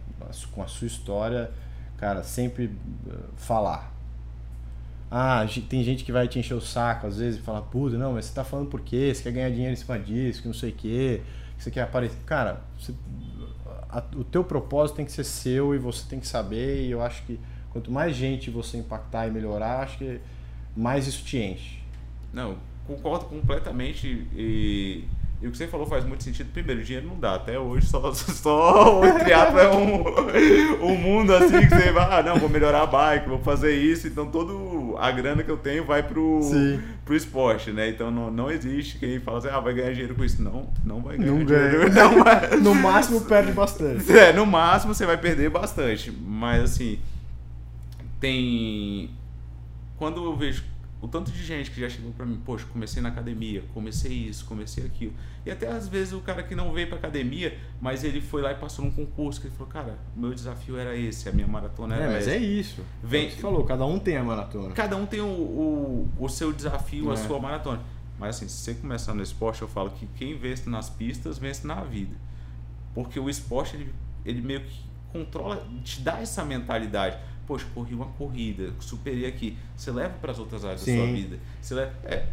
com 0.52 0.62
a 0.62 0.66
sua 0.66 0.86
história, 0.86 1.50
cara, 1.96 2.22
sempre 2.22 2.70
eh, 3.08 3.14
falar. 3.38 3.90
Ah, 5.10 5.44
tem 5.68 5.82
gente 5.82 6.04
que 6.04 6.12
vai 6.12 6.28
te 6.28 6.38
encher 6.38 6.54
o 6.54 6.60
saco 6.60 7.06
às 7.06 7.18
vezes 7.18 7.40
e 7.40 7.42
falar, 7.42 7.62
puta, 7.62 7.98
não, 7.98 8.12
mas 8.12 8.26
você 8.26 8.34
tá 8.34 8.44
falando 8.44 8.68
por 8.68 8.80
quê? 8.80 9.12
Você 9.12 9.24
quer 9.24 9.32
ganhar 9.32 9.50
dinheiro 9.50 9.72
em 9.72 9.76
cima 9.76 9.98
disso, 9.98 10.40
que 10.40 10.46
não 10.46 10.54
sei 10.54 10.70
o 10.70 10.74
quê, 10.74 11.22
que 11.56 11.64
você 11.64 11.70
quer 11.70 11.82
aparecer. 11.82 12.18
Cara, 12.24 12.62
você, 12.78 12.94
o 14.14 14.22
teu 14.22 14.44
propósito 14.44 14.96
tem 14.96 15.04
que 15.04 15.10
ser 15.10 15.24
seu 15.24 15.74
e 15.74 15.78
você 15.78 16.08
tem 16.08 16.20
que 16.20 16.28
saber, 16.28 16.86
e 16.86 16.92
eu 16.92 17.02
acho 17.02 17.24
que 17.24 17.40
quanto 17.70 17.90
mais 17.90 18.14
gente 18.14 18.50
você 18.50 18.76
impactar 18.76 19.26
e 19.26 19.32
melhorar, 19.32 19.80
acho 19.80 19.98
que 19.98 20.20
mais 20.76 21.08
isso 21.08 21.24
te 21.24 21.38
enche. 21.38 21.80
Não, 22.32 22.56
concordo 22.86 23.24
completamente 23.24 24.28
e 24.32 25.04
e 25.42 25.46
o 25.46 25.50
que 25.50 25.56
você 25.56 25.66
falou 25.66 25.86
faz 25.86 26.04
muito 26.04 26.22
sentido. 26.22 26.52
Primeiro, 26.52 26.84
dinheiro 26.84 27.06
não 27.06 27.18
dá. 27.18 27.36
Até 27.36 27.58
hoje 27.58 27.86
só, 27.86 28.12
só 28.12 29.00
o 29.00 29.18
triatlo 29.18 29.58
é 29.58 29.74
um, 29.74 30.84
um 30.84 30.96
mundo 30.96 31.34
assim 31.34 31.60
que 31.60 31.74
você 31.74 31.90
vai, 31.92 32.18
ah, 32.18 32.22
não, 32.22 32.36
vou 32.36 32.48
melhorar 32.48 32.82
a 32.82 32.86
bike, 32.86 33.28
vou 33.28 33.38
fazer 33.38 33.74
isso. 33.74 34.06
Então 34.06 34.26
todo 34.26 34.54
a 34.98 35.10
grana 35.10 35.42
que 35.42 35.50
eu 35.50 35.56
tenho 35.56 35.84
vai 35.84 36.02
pro, 36.02 36.40
pro 37.04 37.16
esporte, 37.16 37.70
né? 37.70 37.88
Então 37.88 38.10
não, 38.10 38.30
não 38.30 38.50
existe 38.50 38.98
quem 38.98 39.20
fala 39.20 39.38
assim, 39.38 39.48
ah, 39.48 39.60
vai 39.60 39.74
ganhar 39.74 39.92
dinheiro 39.92 40.14
com 40.14 40.24
isso. 40.24 40.42
Não, 40.42 40.68
não 40.84 41.00
vai 41.00 41.16
ganhar 41.16 41.32
não 41.32 41.44
dinheiro. 41.44 41.90
Ganha. 41.90 41.90
Não 42.10 42.24
vai. 42.24 42.56
no 42.60 42.74
máximo 42.74 43.20
perde 43.22 43.52
bastante. 43.52 44.10
É, 44.10 44.32
no 44.32 44.46
máximo 44.46 44.94
você 44.94 45.04
vai 45.04 45.16
perder 45.16 45.50
bastante. 45.50 46.10
Mas 46.10 46.62
assim, 46.62 46.98
tem. 48.20 49.10
Quando 49.96 50.24
eu 50.24 50.36
vejo 50.36 50.64
o 51.02 51.08
tanto 51.08 51.30
de 51.30 51.42
gente 51.42 51.70
que 51.70 51.80
já 51.80 51.88
chegou 51.88 52.12
para 52.12 52.26
mim, 52.26 52.40
poxa, 52.44 52.66
comecei 52.70 53.02
na 53.02 53.08
academia, 53.08 53.64
comecei 53.72 54.12
isso, 54.12 54.44
comecei 54.44 54.84
aquilo. 54.84 55.14
E 55.46 55.50
até 55.50 55.66
às 55.68 55.88
vezes 55.88 56.12
o 56.12 56.20
cara 56.20 56.42
que 56.42 56.54
não 56.54 56.72
veio 56.72 56.88
para 56.88 56.98
academia, 56.98 57.58
mas 57.80 58.04
ele 58.04 58.20
foi 58.20 58.42
lá 58.42 58.52
e 58.52 58.56
passou 58.56 58.84
num 58.84 58.90
concurso, 58.90 59.40
que 59.40 59.46
ele 59.46 59.54
falou, 59.56 59.72
cara, 59.72 59.98
o 60.14 60.20
meu 60.20 60.34
desafio 60.34 60.76
era 60.76 60.94
esse, 60.94 61.28
a 61.28 61.32
minha 61.32 61.46
maratona 61.46 61.96
era 61.96 62.04
É, 62.04 62.06
mas 62.08 62.28
essa. 62.28 62.36
é 62.36 62.38
isso. 62.38 62.84
Vem, 63.02 63.30
você 63.30 63.36
falou, 63.36 63.64
cada 63.64 63.86
um 63.86 63.98
tem 63.98 64.18
a 64.18 64.22
maratona. 64.22 64.74
Cada 64.74 64.96
um 64.96 65.06
tem 65.06 65.20
o, 65.20 65.26
o, 65.26 66.08
o 66.18 66.28
seu 66.28 66.52
desafio, 66.52 67.10
é. 67.10 67.14
a 67.14 67.16
sua 67.16 67.38
maratona. 67.38 67.80
Mas 68.18 68.36
assim, 68.36 68.48
se 68.48 68.58
você 68.58 68.74
começar 68.74 69.14
no 69.14 69.22
esporte, 69.22 69.62
eu 69.62 69.68
falo 69.68 69.90
que 69.90 70.06
quem 70.16 70.36
vence 70.36 70.68
nas 70.68 70.90
pistas, 70.90 71.38
vence 71.38 71.66
na 71.66 71.82
vida. 71.82 72.14
Porque 72.94 73.18
o 73.18 73.30
esporte, 73.30 73.76
ele, 73.76 73.94
ele 74.26 74.42
meio 74.42 74.60
que 74.60 74.82
controla, 75.10 75.66
te 75.82 76.02
dá 76.02 76.20
essa 76.20 76.44
mentalidade 76.44 77.16
poxa, 77.50 77.66
corri 77.74 77.92
uma 77.92 78.06
corrida, 78.06 78.72
superei 78.78 79.26
aqui. 79.26 79.58
Você 79.76 79.90
leva 79.90 80.14
para 80.20 80.30
as 80.30 80.38
outras 80.38 80.64
áreas 80.64 80.82
Sim. 80.82 80.96
da 80.96 81.02
sua 81.02 81.12
vida. 81.12 81.38
Você 81.60 81.74
leva, 81.74 81.92
é, 82.04 82.26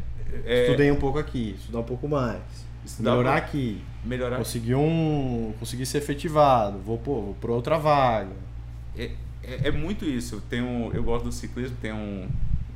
é, 0.45 0.61
Estudei 0.65 0.91
um 0.91 0.97
pouco 0.97 1.17
aqui, 1.17 1.55
estudar 1.57 1.79
um 1.79 1.83
pouco 1.83 2.07
mais. 2.07 2.67
Melhorar 2.99 3.31
pra, 3.31 3.35
aqui. 3.35 3.81
Melhorar. 4.05 4.37
Conseguir 4.37 4.75
um. 4.75 5.53
Conseguir 5.59 5.87
ser 5.87 5.97
efetivado. 5.97 6.77
Vou, 6.77 6.99
pô, 6.99 7.21
vou 7.21 7.33
por 7.33 7.49
outra 7.49 7.79
vaga. 7.79 8.31
É, 8.95 9.11
é, 9.43 9.67
é, 9.67 9.71
muito 9.71 10.05
isso. 10.05 10.39
Tem 10.47 10.61
um, 10.61 10.91
eu 10.93 11.03
gosto 11.03 11.25
do 11.25 11.31
ciclismo, 11.31 11.75
tem 11.81 11.91
um. 11.91 12.29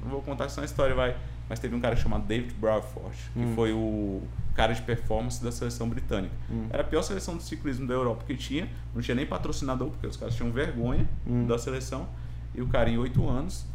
Não 0.04 0.10
vou 0.10 0.22
contar 0.24 0.46
essa 0.46 0.66
história, 0.66 0.96
vai. 0.96 1.16
Mas 1.48 1.60
teve 1.60 1.76
um 1.76 1.80
cara 1.80 1.96
chamado 1.96 2.26
David 2.26 2.54
Bradford, 2.56 3.16
que 3.34 3.40
hum. 3.40 3.54
foi 3.56 3.72
o 3.72 4.22
cara 4.56 4.74
de 4.74 4.82
performance 4.82 5.44
da 5.44 5.52
seleção 5.52 5.88
britânica. 5.88 6.34
Hum. 6.50 6.66
Era 6.72 6.82
a 6.82 6.86
pior 6.86 7.04
seleção 7.04 7.38
de 7.38 7.44
ciclismo 7.44 7.88
da 7.88 7.94
Europa 7.94 8.24
que 8.26 8.36
tinha, 8.36 8.68
não 8.96 9.02
tinha 9.02 9.16
nem 9.16 9.26
patrocinador, 9.26 9.90
porque 9.90 10.08
os 10.08 10.18
caras 10.18 10.36
tinham 10.36 10.52
vergonha 10.52 11.08
hum. 11.28 11.46
da 11.46 11.58
seleção. 11.60 12.08
E 12.54 12.62
o 12.62 12.68
cara, 12.68 12.90
em 12.90 12.98
oito 12.98 13.28
anos, 13.28 13.66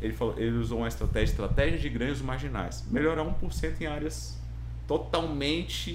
ele, 0.00 0.12
falou, 0.12 0.34
ele 0.38 0.56
usou 0.56 0.78
uma 0.78 0.88
estratégia, 0.88 1.32
estratégia 1.32 1.78
de 1.78 1.88
ganhos 1.88 2.20
marginais. 2.20 2.84
Melhorar 2.90 3.24
1% 3.24 3.80
em 3.80 3.86
áreas 3.86 4.38
totalmente 4.86 5.90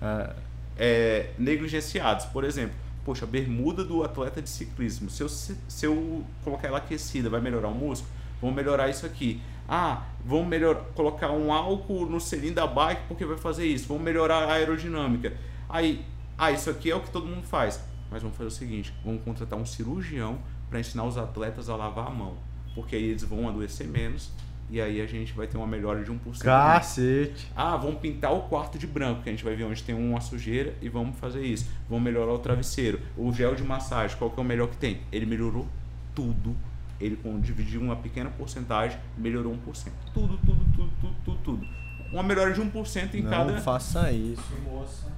é. 0.00 0.34
É, 0.76 1.30
negligenciadas. 1.38 2.26
Por 2.26 2.44
exemplo, 2.44 2.74
poxa, 3.04 3.26
bermuda 3.26 3.84
do 3.84 4.04
atleta 4.04 4.42
de 4.42 4.48
ciclismo. 4.48 5.08
Se 5.10 5.22
eu, 5.22 5.28
se 5.28 5.86
eu 5.86 6.24
colocar 6.44 6.68
ela 6.68 6.78
aquecida, 6.78 7.28
vai 7.30 7.40
melhorar 7.40 7.68
o 7.68 7.74
músculo? 7.74 8.12
Vamos 8.40 8.56
melhorar 8.56 8.88
isso 8.88 9.06
aqui. 9.06 9.40
Ah, 9.68 10.04
vamos 10.24 10.48
melhor, 10.48 10.84
colocar 10.94 11.30
um 11.30 11.52
álcool 11.52 12.06
no 12.06 12.20
selim 12.20 12.52
da 12.52 12.66
bike 12.66 13.02
porque 13.06 13.24
vai 13.24 13.36
fazer 13.36 13.66
isso. 13.66 13.86
Vamos 13.86 14.02
melhorar 14.02 14.44
a 14.44 14.54
aerodinâmica. 14.54 15.32
Aí, 15.68 16.04
ah, 16.36 16.50
isso 16.50 16.68
aqui 16.70 16.90
é 16.90 16.96
o 16.96 17.00
que 17.00 17.10
todo 17.10 17.26
mundo 17.26 17.46
faz. 17.46 17.80
Mas 18.10 18.22
vamos 18.22 18.36
fazer 18.36 18.48
o 18.48 18.52
seguinte: 18.52 18.92
vamos 19.04 19.22
contratar 19.22 19.58
um 19.58 19.64
cirurgião 19.64 20.38
para 20.70 20.80
ensinar 20.80 21.04
os 21.04 21.18
atletas 21.18 21.68
a 21.68 21.76
lavar 21.76 22.06
a 22.06 22.10
mão. 22.10 22.36
Porque 22.74 22.96
aí 22.96 23.04
eles 23.04 23.24
vão 23.24 23.48
adoecer 23.48 23.86
menos 23.86 24.30
e 24.70 24.80
aí 24.80 25.00
a 25.00 25.06
gente 25.06 25.32
vai 25.32 25.48
ter 25.48 25.56
uma 25.56 25.66
melhora 25.66 26.02
de 26.04 26.10
1%. 26.10 26.38
Cacete! 26.38 27.50
Ah, 27.56 27.76
vamos 27.76 27.98
pintar 27.98 28.32
o 28.32 28.42
quarto 28.42 28.78
de 28.78 28.86
branco, 28.86 29.22
que 29.22 29.28
a 29.28 29.32
gente 29.32 29.42
vai 29.42 29.56
ver 29.56 29.64
onde 29.64 29.82
tem 29.82 29.94
uma 29.94 30.20
sujeira 30.20 30.74
e 30.80 30.88
vamos 30.88 31.18
fazer 31.18 31.42
isso. 31.44 31.68
Vamos 31.88 32.04
melhorar 32.04 32.32
o 32.32 32.38
travesseiro. 32.38 33.00
O 33.16 33.32
gel 33.32 33.56
de 33.56 33.64
massagem, 33.64 34.16
qual 34.16 34.30
que 34.30 34.38
é 34.38 34.42
o 34.42 34.46
melhor 34.46 34.68
que 34.68 34.76
tem? 34.76 35.00
Ele 35.10 35.26
melhorou 35.26 35.66
tudo. 36.14 36.54
Ele 37.00 37.18
dividiu 37.40 37.80
uma 37.80 37.96
pequena 37.96 38.30
porcentagem, 38.30 38.96
melhorou 39.16 39.52
1%. 39.54 39.90
Tudo, 40.14 40.38
tudo, 40.38 40.64
tudo, 40.76 40.92
tudo, 41.00 41.14
tudo, 41.24 41.38
tudo. 41.42 41.66
Uma 42.12 42.22
melhora 42.22 42.52
de 42.52 42.60
1% 42.60 43.14
em 43.14 43.22
Não 43.22 43.30
cada. 43.30 43.52
Não 43.52 43.60
faça 43.60 44.12
isso, 44.12 44.54
moça. 44.64 45.10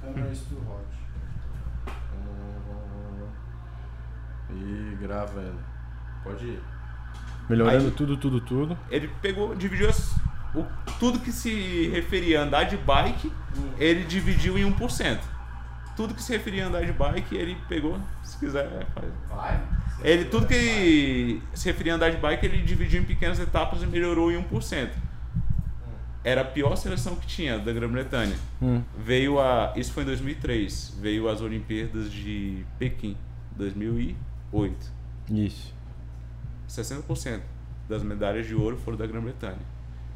Câmera 0.00 0.30
hot. 0.30 1.03
E 4.54 4.96
gravando. 5.00 5.58
Pode 6.22 6.44
ir. 6.44 6.60
Melhorando 7.48 7.86
Aí, 7.86 7.90
tudo, 7.90 8.16
tudo, 8.16 8.40
tudo. 8.40 8.78
Ele 8.90 9.08
pegou, 9.20 9.54
dividiu 9.54 9.88
as, 9.88 10.14
o, 10.54 10.64
tudo 10.98 11.18
que 11.18 11.32
se 11.32 11.88
referia 11.88 12.40
a 12.40 12.44
andar 12.44 12.64
de 12.64 12.76
bike, 12.76 13.30
ele 13.78 14.04
dividiu 14.04 14.56
em 14.56 14.70
1%. 14.72 15.18
Tudo 15.96 16.14
que 16.14 16.22
se 16.22 16.32
referia 16.32 16.64
a 16.64 16.68
andar 16.68 16.84
de 16.84 16.92
bike, 16.92 17.36
ele 17.36 17.56
pegou, 17.68 17.98
se 18.22 18.38
quiser, 18.38 18.86
faz. 18.94 19.12
Vai. 19.28 19.60
Ele, 20.02 20.24
tudo 20.24 20.46
que 20.46 21.40
se 21.54 21.66
referia 21.66 21.92
a 21.92 21.96
andar 21.96 22.10
de 22.10 22.16
bike, 22.16 22.46
ele 22.46 22.62
dividiu 22.62 23.00
em 23.00 23.04
pequenas 23.04 23.38
etapas 23.38 23.82
e 23.82 23.86
melhorou 23.86 24.32
em 24.32 24.42
1%. 24.42 24.88
Hum. 24.88 24.90
Era 26.24 26.40
a 26.40 26.44
pior 26.44 26.76
seleção 26.76 27.14
que 27.14 27.26
tinha 27.26 27.58
da 27.58 27.72
Grã-Bretanha. 27.72 28.34
Hum. 28.60 28.82
Veio 28.98 29.40
a. 29.40 29.72
Isso 29.76 29.92
foi 29.92 30.02
em 30.02 30.06
2003. 30.06 30.98
Veio 31.00 31.28
as 31.28 31.40
Olimpíadas 31.40 32.10
de 32.10 32.64
Pequim, 32.78 33.16
2000 33.56 34.16
8. 34.54 34.92
Isso. 35.30 35.74
60% 36.68 37.40
das 37.88 38.02
medalhas 38.02 38.46
de 38.46 38.54
ouro 38.54 38.76
foram 38.76 38.96
da 38.96 39.06
Grã-Bretanha. 39.06 39.58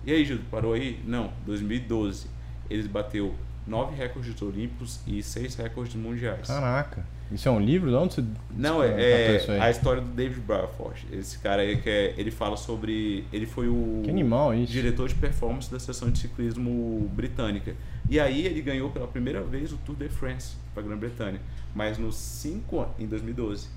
E 0.07 0.13
aí, 0.13 0.25
Gildo, 0.25 0.45
parou 0.51 0.73
aí? 0.73 1.03
Não, 1.05 1.33
2012. 1.45 2.29
Eles 2.71 2.87
bateu 2.87 3.35
nove 3.67 3.95
recordes 3.97 4.41
olímpicos 4.41 5.01
e 5.07 5.23
seis 5.23 5.57
recordes 5.57 5.95
mundiais. 5.97 6.47
Caraca. 6.47 7.05
Isso 7.31 7.47
é 7.47 7.51
um 7.51 7.61
livro? 7.61 7.91
De 7.91 7.97
onde 7.97 8.15
você 8.15 8.25
Não, 8.57 8.83
é, 8.83 9.37
é 9.37 9.61
a 9.61 9.71
história 9.71 10.01
do 10.01 10.09
David 10.09 10.41
Bradford. 10.41 11.07
Esse 11.13 11.39
cara 11.39 11.61
aí 11.61 11.77
que 11.77 11.91
é, 11.91 12.15
ele 12.17 12.31
fala 12.31 12.57
sobre. 12.57 13.27
Ele 13.31 13.45
foi 13.45 13.69
o 13.69 14.01
que 14.03 14.09
animal 14.09 14.55
isso. 14.55 14.73
diretor 14.73 15.09
de 15.09 15.15
performance 15.15 15.71
da 15.71 15.79
seção 15.79 16.11
de 16.11 16.19
ciclismo 16.21 17.11
britânica. 17.13 17.75
E 18.09 18.19
aí 18.19 18.47
ele 18.47 18.63
ganhou 18.63 18.89
pela 18.89 19.07
primeira 19.07 19.43
vez 19.43 19.73
o 19.73 19.77
Tour 19.79 19.97
de 19.97 20.09
France 20.09 20.57
para 20.73 20.83
a 20.83 20.87
Grã-Bretanha, 20.87 21.41
mas 21.75 21.99
nos 21.99 22.15
cinco 22.15 22.87
em 22.99 23.07
2012. 23.07 23.69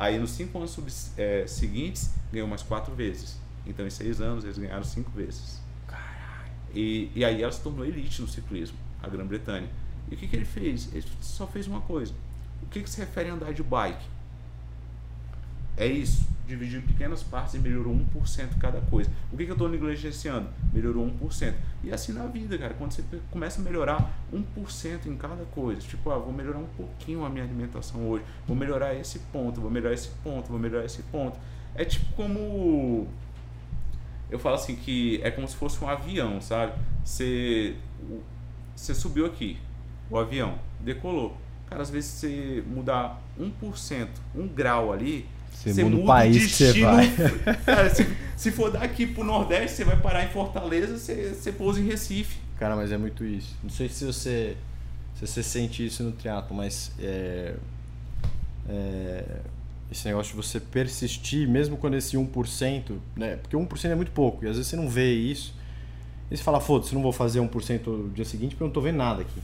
Aí 0.00 0.18
nos 0.18 0.30
cinco 0.30 0.56
anos 0.56 0.70
sub, 0.70 0.90
é, 1.18 1.46
seguintes 1.46 2.10
ganhou 2.32 2.48
mais 2.48 2.62
quatro 2.62 2.94
vezes. 2.94 3.38
Então 3.66 3.86
em 3.86 3.90
seis 3.90 4.18
anos 4.18 4.44
eles 4.44 4.56
ganharam 4.56 4.82
cinco 4.82 5.10
vezes. 5.10 5.60
Caralho. 5.86 6.50
E, 6.74 7.12
e 7.14 7.22
aí 7.22 7.42
ela 7.42 7.52
se 7.52 7.60
tornou 7.60 7.84
elite 7.84 8.22
no 8.22 8.26
ciclismo, 8.26 8.78
a 9.02 9.08
Grã-Bretanha. 9.08 9.68
E 10.10 10.14
o 10.14 10.16
que, 10.16 10.26
que 10.26 10.34
ele 10.34 10.46
fez? 10.46 10.88
Ele 10.94 11.04
só 11.20 11.46
fez 11.46 11.66
uma 11.66 11.82
coisa. 11.82 12.14
O 12.62 12.66
que, 12.68 12.82
que 12.82 12.88
se 12.88 12.98
refere 12.98 13.28
a 13.28 13.34
andar 13.34 13.52
de 13.52 13.62
bike? 13.62 14.02
É 15.80 15.86
isso. 15.86 16.28
Dividiu 16.46 16.80
em 16.80 16.82
pequenas 16.82 17.22
partes 17.22 17.54
e 17.54 17.58
melhorou 17.58 17.94
1% 17.94 18.58
cada 18.60 18.82
coisa. 18.82 19.10
O 19.32 19.36
que, 19.36 19.46
que 19.46 19.50
eu 19.50 19.54
estou 19.54 19.68
negligenciando? 19.68 20.46
Melhorou 20.74 21.10
1%. 21.22 21.54
E 21.82 21.90
assim 21.90 22.12
na 22.12 22.26
vida, 22.26 22.58
cara. 22.58 22.74
Quando 22.74 22.92
você 22.92 23.02
começa 23.30 23.62
a 23.62 23.64
melhorar 23.64 24.12
1% 24.30 25.06
em 25.06 25.16
cada 25.16 25.42
coisa. 25.46 25.80
Tipo, 25.80 26.10
ah, 26.10 26.18
vou 26.18 26.34
melhorar 26.34 26.58
um 26.58 26.66
pouquinho 26.76 27.24
a 27.24 27.30
minha 27.30 27.44
alimentação 27.44 28.06
hoje. 28.06 28.22
Vou 28.46 28.54
melhorar 28.54 28.94
esse 28.94 29.20
ponto, 29.32 29.58
vou 29.58 29.70
melhorar 29.70 29.94
esse 29.94 30.10
ponto, 30.22 30.50
vou 30.50 30.58
melhorar 30.58 30.84
esse 30.84 31.02
ponto. 31.04 31.38
É 31.74 31.84
tipo 31.84 32.12
como. 32.12 33.08
Eu 34.30 34.38
falo 34.38 34.56
assim 34.56 34.76
que 34.76 35.18
é 35.22 35.30
como 35.30 35.48
se 35.48 35.56
fosse 35.56 35.82
um 35.82 35.88
avião, 35.88 36.42
sabe? 36.42 36.74
Você, 37.02 37.74
você 38.76 38.94
subiu 38.94 39.24
aqui, 39.24 39.58
o 40.10 40.18
avião, 40.18 40.58
decolou. 40.78 41.36
Cara, 41.68 41.82
às 41.82 41.90
vezes 41.90 42.10
você 42.10 42.64
mudar 42.66 43.20
1%, 43.40 44.08
um 44.34 44.46
grau 44.46 44.92
ali, 44.92 45.26
você, 45.60 45.74
você 45.74 45.84
muda, 45.84 45.96
muda 45.96 46.04
o 46.04 46.06
país 46.06 46.50
você 46.50 46.80
vai. 46.80 47.12
Cara, 47.66 47.90
se, 47.94 48.06
se 48.34 48.50
for 48.50 48.70
daqui 48.70 49.06
pro 49.06 49.22
Nordeste, 49.22 49.76
você 49.76 49.84
vai 49.84 49.96
parar 49.98 50.24
em 50.24 50.28
Fortaleza, 50.28 50.96
você, 50.96 51.34
você 51.34 51.52
pousa 51.52 51.80
em 51.80 51.86
Recife. 51.86 52.38
Cara, 52.58 52.74
mas 52.74 52.90
é 52.90 52.96
muito 52.96 53.24
isso. 53.24 53.54
Não 53.62 53.68
sei 53.68 53.88
se 53.88 54.04
você, 54.04 54.56
se 55.14 55.26
você 55.26 55.42
sente 55.42 55.84
isso 55.84 56.02
no 56.02 56.12
triatlo, 56.12 56.56
mas 56.56 56.92
é, 56.98 57.54
é, 58.68 59.24
esse 59.92 60.06
negócio 60.06 60.34
de 60.34 60.36
você 60.36 60.58
persistir, 60.58 61.46
mesmo 61.46 61.76
quando 61.76 61.94
esse 61.94 62.16
1%, 62.16 62.96
né? 63.14 63.36
Porque 63.36 63.54
1% 63.54 63.90
é 63.90 63.94
muito 63.94 64.12
pouco, 64.12 64.44
e 64.44 64.48
às 64.48 64.56
vezes 64.56 64.70
você 64.70 64.76
não 64.76 64.88
vê 64.88 65.12
isso. 65.12 65.54
E 66.30 66.36
você 66.36 66.42
fala, 66.42 66.60
foda-se, 66.60 66.94
não 66.94 67.02
vou 67.02 67.12
fazer 67.12 67.40
1% 67.40 67.86
no 67.86 68.08
dia 68.10 68.24
seguinte 68.24 68.50
porque 68.50 68.62
eu 68.62 68.68
não 68.68 68.72
tô 68.72 68.80
vendo 68.80 68.96
nada 68.96 69.22
aqui. 69.22 69.42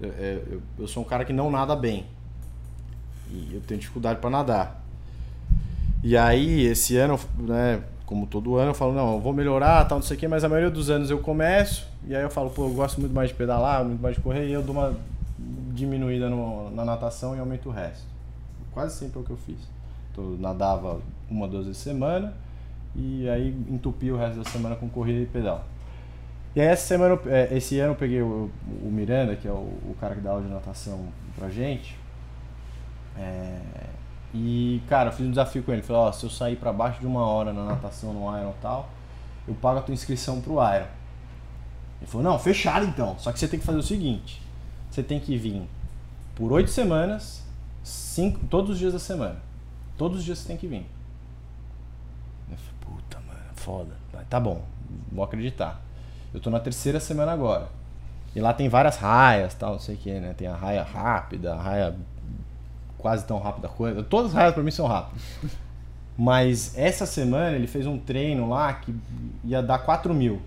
Eu, 0.00 0.10
é, 0.18 0.42
eu, 0.50 0.62
eu 0.78 0.88
sou 0.88 1.02
um 1.02 1.06
cara 1.06 1.26
que 1.26 1.32
não 1.32 1.50
nada 1.50 1.76
bem. 1.76 2.06
E 3.30 3.50
eu 3.54 3.60
tenho 3.60 3.78
dificuldade 3.78 4.20
para 4.20 4.30
nadar. 4.30 4.84
E 6.02 6.16
aí, 6.16 6.64
esse 6.64 6.96
ano, 6.96 7.18
né, 7.38 7.82
como 8.06 8.26
todo 8.26 8.56
ano, 8.56 8.70
eu 8.70 8.74
falo, 8.74 8.92
não, 8.92 9.14
eu 9.14 9.20
vou 9.20 9.32
melhorar, 9.32 9.84
tal, 9.84 9.98
não 9.98 10.02
sei 10.02 10.16
o 10.16 10.20
quê, 10.20 10.26
mas 10.26 10.42
a 10.42 10.48
maioria 10.48 10.70
dos 10.70 10.88
anos 10.90 11.10
eu 11.10 11.18
começo, 11.18 11.86
e 12.06 12.16
aí 12.16 12.22
eu 12.22 12.30
falo, 12.30 12.50
pô, 12.50 12.64
eu 12.64 12.70
gosto 12.70 13.00
muito 13.00 13.12
mais 13.12 13.28
de 13.28 13.34
pedalar, 13.34 13.84
muito 13.84 14.00
mais 14.00 14.16
de 14.16 14.20
correr, 14.22 14.48
e 14.48 14.52
eu 14.52 14.62
dou 14.62 14.74
uma 14.74 14.96
diminuída 15.72 16.28
no, 16.28 16.70
na 16.70 16.84
natação 16.84 17.36
e 17.36 17.38
aumento 17.38 17.68
o 17.68 17.72
resto. 17.72 18.04
Quase 18.72 18.96
sempre 18.96 19.18
é 19.18 19.22
o 19.22 19.24
que 19.24 19.30
eu 19.30 19.36
fiz. 19.36 19.58
Então, 20.10 20.24
eu 20.24 20.38
nadava 20.38 21.00
uma, 21.30 21.46
duas 21.46 21.66
vezes 21.66 21.80
semana, 21.80 22.34
e 22.96 23.28
aí 23.28 23.54
entupi 23.68 24.10
o 24.10 24.16
resto 24.16 24.42
da 24.42 24.50
semana 24.50 24.76
com 24.76 24.88
corrida 24.88 25.20
e 25.20 25.26
pedal. 25.26 25.64
E 26.54 26.60
aí 26.60 26.66
essa 26.66 26.86
semana, 26.86 27.16
é, 27.26 27.56
esse 27.56 27.78
ano 27.78 27.92
eu 27.92 27.96
peguei 27.96 28.20
o, 28.20 28.50
o 28.82 28.90
Miranda, 28.90 29.36
que 29.36 29.46
é 29.46 29.52
o, 29.52 29.54
o, 29.54 29.96
cara 30.00 30.16
que 30.16 30.20
dá 30.20 30.30
aula 30.30 30.42
de 30.42 30.48
natação 30.48 31.06
pra 31.36 31.48
gente, 31.48 31.96
é, 33.16 33.60
e, 34.32 34.80
cara, 34.88 35.08
eu 35.08 35.12
fiz 35.12 35.26
um 35.26 35.30
desafio 35.30 35.62
com 35.62 35.72
ele. 35.72 35.82
Falei, 35.82 36.02
ó, 36.02 36.08
oh, 36.08 36.12
se 36.12 36.24
eu 36.24 36.30
sair 36.30 36.56
para 36.56 36.72
baixo 36.72 37.00
de 37.00 37.06
uma 37.06 37.24
hora 37.26 37.52
na 37.52 37.64
natação, 37.64 38.12
no 38.12 38.38
Iron 38.38 38.50
e 38.50 38.62
tal, 38.62 38.88
eu 39.46 39.54
pago 39.54 39.78
a 39.78 39.82
tua 39.82 39.92
inscrição 39.92 40.40
pro 40.40 40.54
Iron. 40.54 40.86
Ele 42.00 42.06
falou, 42.06 42.22
não, 42.22 42.38
fechado 42.38 42.86
então. 42.86 43.16
Só 43.18 43.32
que 43.32 43.38
você 43.38 43.48
tem 43.48 43.58
que 43.58 43.66
fazer 43.66 43.78
o 43.78 43.82
seguinte. 43.82 44.40
Você 44.90 45.02
tem 45.02 45.20
que 45.20 45.36
vir 45.36 45.62
por 46.34 46.52
oito 46.52 46.70
semanas, 46.70 47.44
cinco, 47.82 48.40
todos 48.46 48.70
os 48.70 48.78
dias 48.78 48.92
da 48.92 48.98
semana. 48.98 49.36
Todos 49.98 50.18
os 50.18 50.24
dias 50.24 50.38
você 50.38 50.48
tem 50.48 50.56
que 50.56 50.66
vir. 50.66 50.86
Eu 52.50 52.56
falei, 52.56 52.74
puta, 52.80 53.18
mano, 53.26 53.40
foda. 53.54 54.00
Tá 54.28 54.38
bom, 54.38 54.62
vou 55.10 55.24
acreditar. 55.24 55.80
Eu 56.32 56.40
tô 56.40 56.50
na 56.50 56.60
terceira 56.60 57.00
semana 57.00 57.32
agora. 57.32 57.68
E 58.34 58.40
lá 58.40 58.52
tem 58.52 58.68
várias 58.68 58.96
raias, 58.96 59.54
tal, 59.54 59.72
não 59.72 59.80
sei 59.80 59.96
o 59.96 59.98
que, 59.98 60.20
né? 60.20 60.32
Tem 60.34 60.46
a 60.46 60.54
raia 60.54 60.84
rápida, 60.84 61.54
a 61.54 61.60
raia 61.60 61.96
quase 63.00 63.26
tão 63.26 63.38
rápida 63.38 63.68
coisa. 63.68 64.02
Todas 64.02 64.30
as 64.30 64.34
raias 64.34 64.54
para 64.54 64.62
mim 64.62 64.70
são 64.70 64.86
rápidas. 64.86 65.22
Mas 66.16 66.76
essa 66.76 67.06
semana 67.06 67.56
ele 67.56 67.66
fez 67.66 67.86
um 67.86 67.98
treino 67.98 68.48
lá 68.48 68.72
que 68.74 68.94
ia 69.44 69.62
dar 69.62 69.78
4 69.78 70.12
mil. 70.12 70.40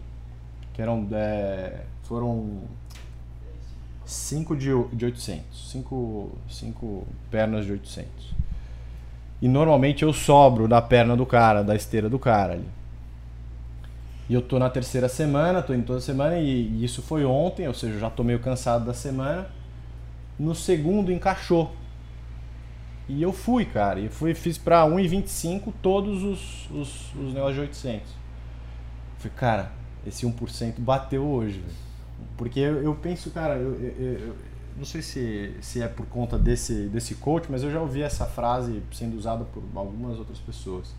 Que 0.74 0.82
eram. 0.82 1.08
É, 1.12 1.82
foram 2.04 2.62
5 4.06 4.56
de, 4.56 4.70
de 4.94 5.06
800. 5.06 5.72
5 5.72 6.32
cinco 6.50 7.08
pernas 7.32 7.66
de 7.66 7.72
800. 7.72 8.34
E 9.42 9.48
normalmente 9.48 10.04
eu 10.04 10.14
sobro 10.14 10.68
da 10.68 10.82
perna 10.82 11.18
do 11.18 11.26
cara, 11.26 11.64
da 11.64 11.76
esteira 11.76 12.10
do 12.10 12.20
cara 12.20 12.54
ali. 12.54 12.70
E 14.30 14.34
eu 14.34 14.42
tô 14.42 14.58
na 14.58 14.70
terceira 14.70 15.10
semana, 15.10 15.62
tô 15.62 15.74
indo 15.74 15.86
toda 15.86 16.00
semana 16.00 16.38
e, 16.38 16.68
e 16.68 16.86
isso 16.86 17.02
foi 17.02 17.26
ontem, 17.26 17.68
ou 17.68 17.74
seja, 17.74 18.00
já 18.00 18.10
tô 18.10 18.24
meio 18.24 18.40
cansado 18.40 18.86
da 18.86 18.94
semana. 18.94 19.48
No 20.40 20.56
segundo 20.56 21.12
encaixou. 21.12 21.76
E 23.08 23.22
eu 23.22 23.34
fui, 23.34 23.66
cara. 23.66 24.00
E 24.00 24.10
fui, 24.10 24.34
fiz 24.34 24.58
pra 24.58 24.84
1,25 24.84 25.74
todos 25.82 26.24
os, 26.24 26.70
os, 26.72 27.16
os 27.16 27.34
negócios 27.34 27.56
de 27.56 27.62
800. 27.62 28.10
Falei, 29.18 29.38
cara, 29.38 29.72
esse 30.06 30.26
1% 30.26 30.76
bateu 30.80 31.24
hoje, 31.24 31.60
velho. 31.60 31.84
Porque 32.38 32.60
eu, 32.60 32.82
eu, 32.82 32.96
penso, 32.96 33.30
cara, 33.32 33.56
eu, 33.56 33.74
eu, 33.74 34.14
eu, 34.20 34.36
não 34.78 34.86
sei 34.86 35.02
se, 35.02 35.56
se 35.62 35.82
é 35.82 35.88
por 35.88 36.06
conta 36.06 36.38
desse, 36.38 36.88
desse 36.88 37.16
coach, 37.16 37.48
mas 37.50 37.64
eu 37.64 37.72
já 37.72 37.80
ouvi 37.80 38.02
essa 38.02 38.26
frase 38.26 38.82
sendo 38.92 39.18
usada 39.18 39.44
por 39.46 39.62
algumas 39.76 40.18
outras 40.18 40.40
pessoas. 40.40 40.96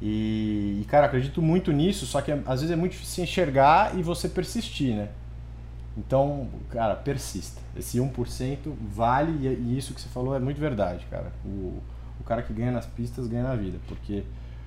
E, 0.00 0.80
e 0.82 0.84
cara, 0.86 1.06
acredito 1.06 1.40
muito 1.40 1.70
nisso, 1.70 2.06
só 2.06 2.20
que 2.20 2.32
às 2.32 2.60
vezes 2.60 2.70
é 2.70 2.76
muito 2.76 2.92
difícil 2.92 3.22
enxergar 3.22 3.96
e 3.96 4.02
você 4.02 4.28
persistir, 4.28 4.96
né? 4.96 5.08
Então, 5.96 6.48
cara, 6.70 6.96
persista. 6.96 7.61
Esse 7.76 7.98
1% 7.98 8.74
vale 8.94 9.46
e 9.46 9.78
isso 9.78 9.94
que 9.94 10.00
você 10.00 10.08
falou 10.08 10.34
é 10.34 10.38
muito 10.38 10.60
verdade, 10.60 11.06
cara. 11.10 11.32
O, 11.44 11.80
o 12.20 12.24
cara 12.24 12.42
que 12.42 12.52
ganha 12.52 12.70
nas 12.70 12.86
pistas 12.86 13.26
ganha 13.26 13.42
na 13.42 13.54
vida, 13.54 13.78
porque 13.88 14.24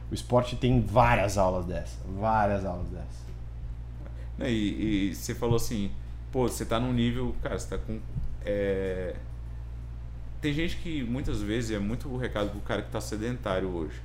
o 0.09 0.13
esporte 0.13 0.55
tem 0.55 0.81
várias 0.81 1.37
aulas 1.37 1.65
dessa, 1.65 1.97
várias 2.19 2.65
aulas 2.65 2.87
dessa. 2.89 3.25
E, 4.39 5.09
e 5.09 5.15
você 5.15 5.35
falou 5.35 5.55
assim, 5.55 5.91
pô, 6.31 6.47
você 6.47 6.65
tá 6.65 6.79
num 6.79 6.91
nível, 6.91 7.35
cara, 7.41 7.57
você 7.57 7.77
tá 7.77 7.77
com. 7.77 7.99
É... 8.43 9.15
Tem 10.41 10.53
gente 10.53 10.77
que 10.77 11.03
muitas 11.03 11.41
vezes 11.41 11.71
é 11.71 11.79
muito 11.79 12.09
o 12.09 12.17
recado 12.17 12.49
pro 12.49 12.59
cara 12.61 12.81
que 12.81 12.91
tá 12.91 12.99
sedentário 12.99 13.69
hoje. 13.69 14.01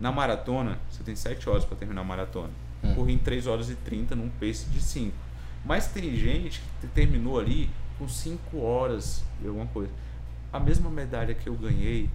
Na 0.00 0.10
maratona, 0.10 0.78
você 0.90 1.04
tem 1.04 1.14
7 1.14 1.48
horas 1.48 1.64
para 1.64 1.76
terminar 1.76 2.00
a 2.00 2.04
maratona. 2.04 2.50
Hum. 2.82 2.94
Corri 2.94 3.12
em 3.12 3.18
3 3.18 3.46
horas 3.46 3.70
e 3.70 3.74
30 3.76 4.16
num 4.16 4.28
pace 4.28 4.66
de 4.66 4.80
5 4.80 5.32
mas 5.64 5.86
tem 5.88 6.14
gente 6.16 6.60
que 6.80 6.86
terminou 6.88 7.38
ali 7.38 7.70
com 8.02 8.08
5 8.08 8.58
horas 8.58 9.22
e 9.40 9.46
alguma 9.46 9.66
coisa. 9.66 9.90
A 10.52 10.58
mesma 10.58 10.90
medalha 10.90 11.34
que 11.34 11.48
eu 11.48 11.54
ganhei. 11.54 12.10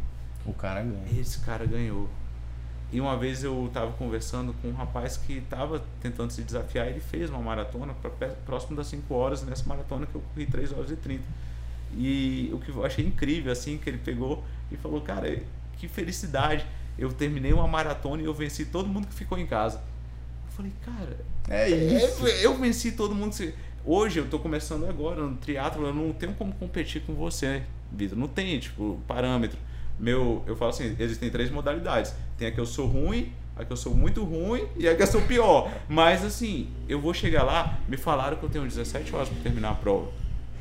O 0.46 0.54
cara 0.54 0.82
ganhou. 0.82 1.20
Esse 1.20 1.40
cara 1.40 1.66
ganhou. 1.66 2.10
E 2.92 3.00
uma 3.02 3.18
vez 3.18 3.44
eu 3.44 3.66
estava 3.68 3.92
conversando 3.94 4.54
com 4.62 4.70
um 4.70 4.74
rapaz 4.74 5.18
que 5.18 5.38
estava 5.38 5.84
tentando 6.02 6.32
se 6.32 6.42
desafiar, 6.42 6.88
ele 6.88 7.02
fez 7.02 7.30
uma 7.30 7.42
maratona 7.42 7.94
pra, 7.94 8.30
próximo 8.46 8.78
das 8.78 8.88
5 8.88 9.14
horas, 9.14 9.44
nessa 9.44 9.66
maratona 9.66 10.06
que 10.06 10.16
eu 10.16 10.22
corri 10.22 10.46
3 10.46 10.72
horas 10.72 10.92
e 10.92 10.96
30. 10.96 11.24
E 11.96 12.50
o 12.54 12.60
que 12.60 12.70
eu 12.70 12.86
achei 12.86 13.06
incrível, 13.06 13.52
assim, 13.52 13.78
que 13.78 13.90
ele 13.90 13.98
pegou 13.98 14.44
e 14.72 14.78
falou, 14.78 15.02
cara, 15.02 15.42
que 15.78 15.88
felicidade. 15.88 16.66
Eu 16.98 17.12
terminei 17.14 17.54
uma 17.54 17.68
maratona 17.68 18.22
e 18.22 18.26
eu 18.26 18.34
venci 18.34 18.66
todo 18.66 18.88
mundo 18.88 19.08
que 19.08 19.14
ficou 19.14 19.38
em 19.38 19.46
casa 19.46 19.82
falei, 20.58 20.72
cara, 20.84 21.18
é 21.48 21.70
isso. 21.70 22.26
É, 22.26 22.46
eu 22.46 22.58
venci 22.58 22.92
todo 22.94 23.14
mundo. 23.14 23.36
Hoje 23.90 24.20
eu 24.20 24.28
tô 24.28 24.38
começando 24.38 24.86
agora 24.86 25.22
no 25.22 25.38
triatlo, 25.38 25.88
eu 25.88 25.94
não 25.94 26.12
tenho 26.12 26.34
como 26.34 26.54
competir 26.54 27.04
com 27.04 27.14
você, 27.14 27.64
Vitor. 27.90 28.18
Não 28.18 28.28
tem, 28.28 28.60
tipo, 28.60 29.00
parâmetro. 29.08 29.58
Meu, 29.98 30.44
eu 30.46 30.58
falo 30.58 30.72
assim, 30.72 30.94
existem 31.00 31.30
três 31.30 31.50
modalidades. 31.50 32.14
Tem 32.38 32.50
a 32.50 32.52
que 32.52 32.60
eu 32.60 32.66
sou 32.66 32.86
ruim, 32.86 33.32
a 33.56 33.64
que 33.64 33.72
eu 33.72 33.78
sou 33.78 33.96
muito 33.96 34.26
ruim 34.26 34.68
e 34.76 34.90
a 34.90 34.94
que 34.94 35.02
eu 35.02 35.08
sou 35.08 35.22
pior. 35.22 35.72
Mas 35.88 36.26
assim, 36.26 36.70
eu 36.90 37.00
vou 37.00 37.14
chegar 37.14 37.44
lá, 37.44 37.80
me 37.88 37.96
falaram 37.96 38.36
que 38.36 38.44
eu 38.44 38.50
tenho 38.50 38.66
17 38.66 39.16
horas 39.16 39.30
para 39.30 39.42
terminar 39.42 39.70
a 39.70 39.76
prova. 39.76 40.12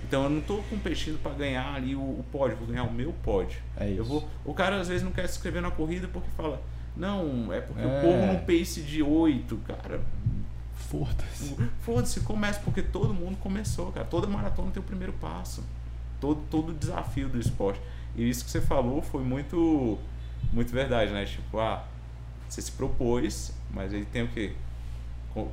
Então 0.06 0.22
eu 0.22 0.30
não 0.30 0.38
estou 0.38 0.62
competindo 0.70 1.20
para 1.20 1.32
ganhar 1.32 1.74
ali 1.74 1.96
o, 1.96 2.00
o 2.00 2.24
pódio, 2.30 2.56
vou 2.56 2.68
ganhar 2.68 2.84
o 2.84 2.92
meu 2.92 3.12
pódio. 3.24 3.58
É 3.76 3.88
isso. 3.88 3.98
Eu 3.98 4.04
vou, 4.04 4.28
o 4.44 4.54
cara 4.54 4.78
às 4.80 4.86
vezes 4.86 5.02
não 5.02 5.10
quer 5.10 5.26
se 5.26 5.34
inscrever 5.34 5.60
na 5.60 5.72
corrida 5.72 6.06
porque 6.06 6.28
fala, 6.36 6.62
não, 6.96 7.52
é 7.52 7.60
porque 7.60 7.82
é. 7.82 7.84
eu 7.84 8.00
corro 8.02 8.24
num 8.24 8.38
pace 8.38 8.82
de 8.82 9.02
8, 9.02 9.56
cara. 9.66 10.00
Foda-se. 10.88 11.56
Foda-se, 11.82 12.20
começa, 12.20 12.60
porque 12.60 12.82
todo 12.82 13.12
mundo 13.12 13.36
começou, 13.38 13.90
cara. 13.92 14.06
Toda 14.06 14.26
maratona 14.26 14.70
tem 14.70 14.80
o 14.82 14.86
primeiro 14.86 15.12
passo. 15.14 15.62
Todo, 16.20 16.40
todo 16.50 16.72
desafio 16.72 17.28
do 17.28 17.38
esporte. 17.38 17.80
E 18.14 18.28
isso 18.28 18.44
que 18.44 18.50
você 18.50 18.60
falou 18.60 19.02
foi 19.02 19.22
muito, 19.22 19.98
muito 20.52 20.72
verdade, 20.72 21.12
né? 21.12 21.24
Tipo, 21.24 21.58
ah, 21.58 21.84
você 22.48 22.62
se 22.62 22.72
propôs, 22.72 23.52
mas 23.70 23.92
ele 23.92 24.04
tem 24.06 24.22
o 24.22 24.28
quê? 24.28 24.52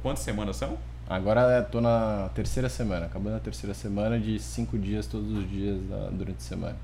Quantas 0.01 0.23
semanas 0.23 0.55
são? 0.55 0.77
Agora 1.09 1.41
eu 1.41 1.65
tô 1.65 1.81
na 1.81 2.29
terceira 2.33 2.69
semana, 2.69 3.07
acabando 3.07 3.35
a 3.35 3.39
terceira 3.39 3.73
semana 3.73 4.17
de 4.17 4.39
cinco 4.39 4.77
dias 4.77 5.05
todos 5.07 5.29
os 5.31 5.49
dias 5.49 5.83
da- 5.89 6.09
durante 6.09 6.37
a 6.37 6.41
semana. 6.41 6.77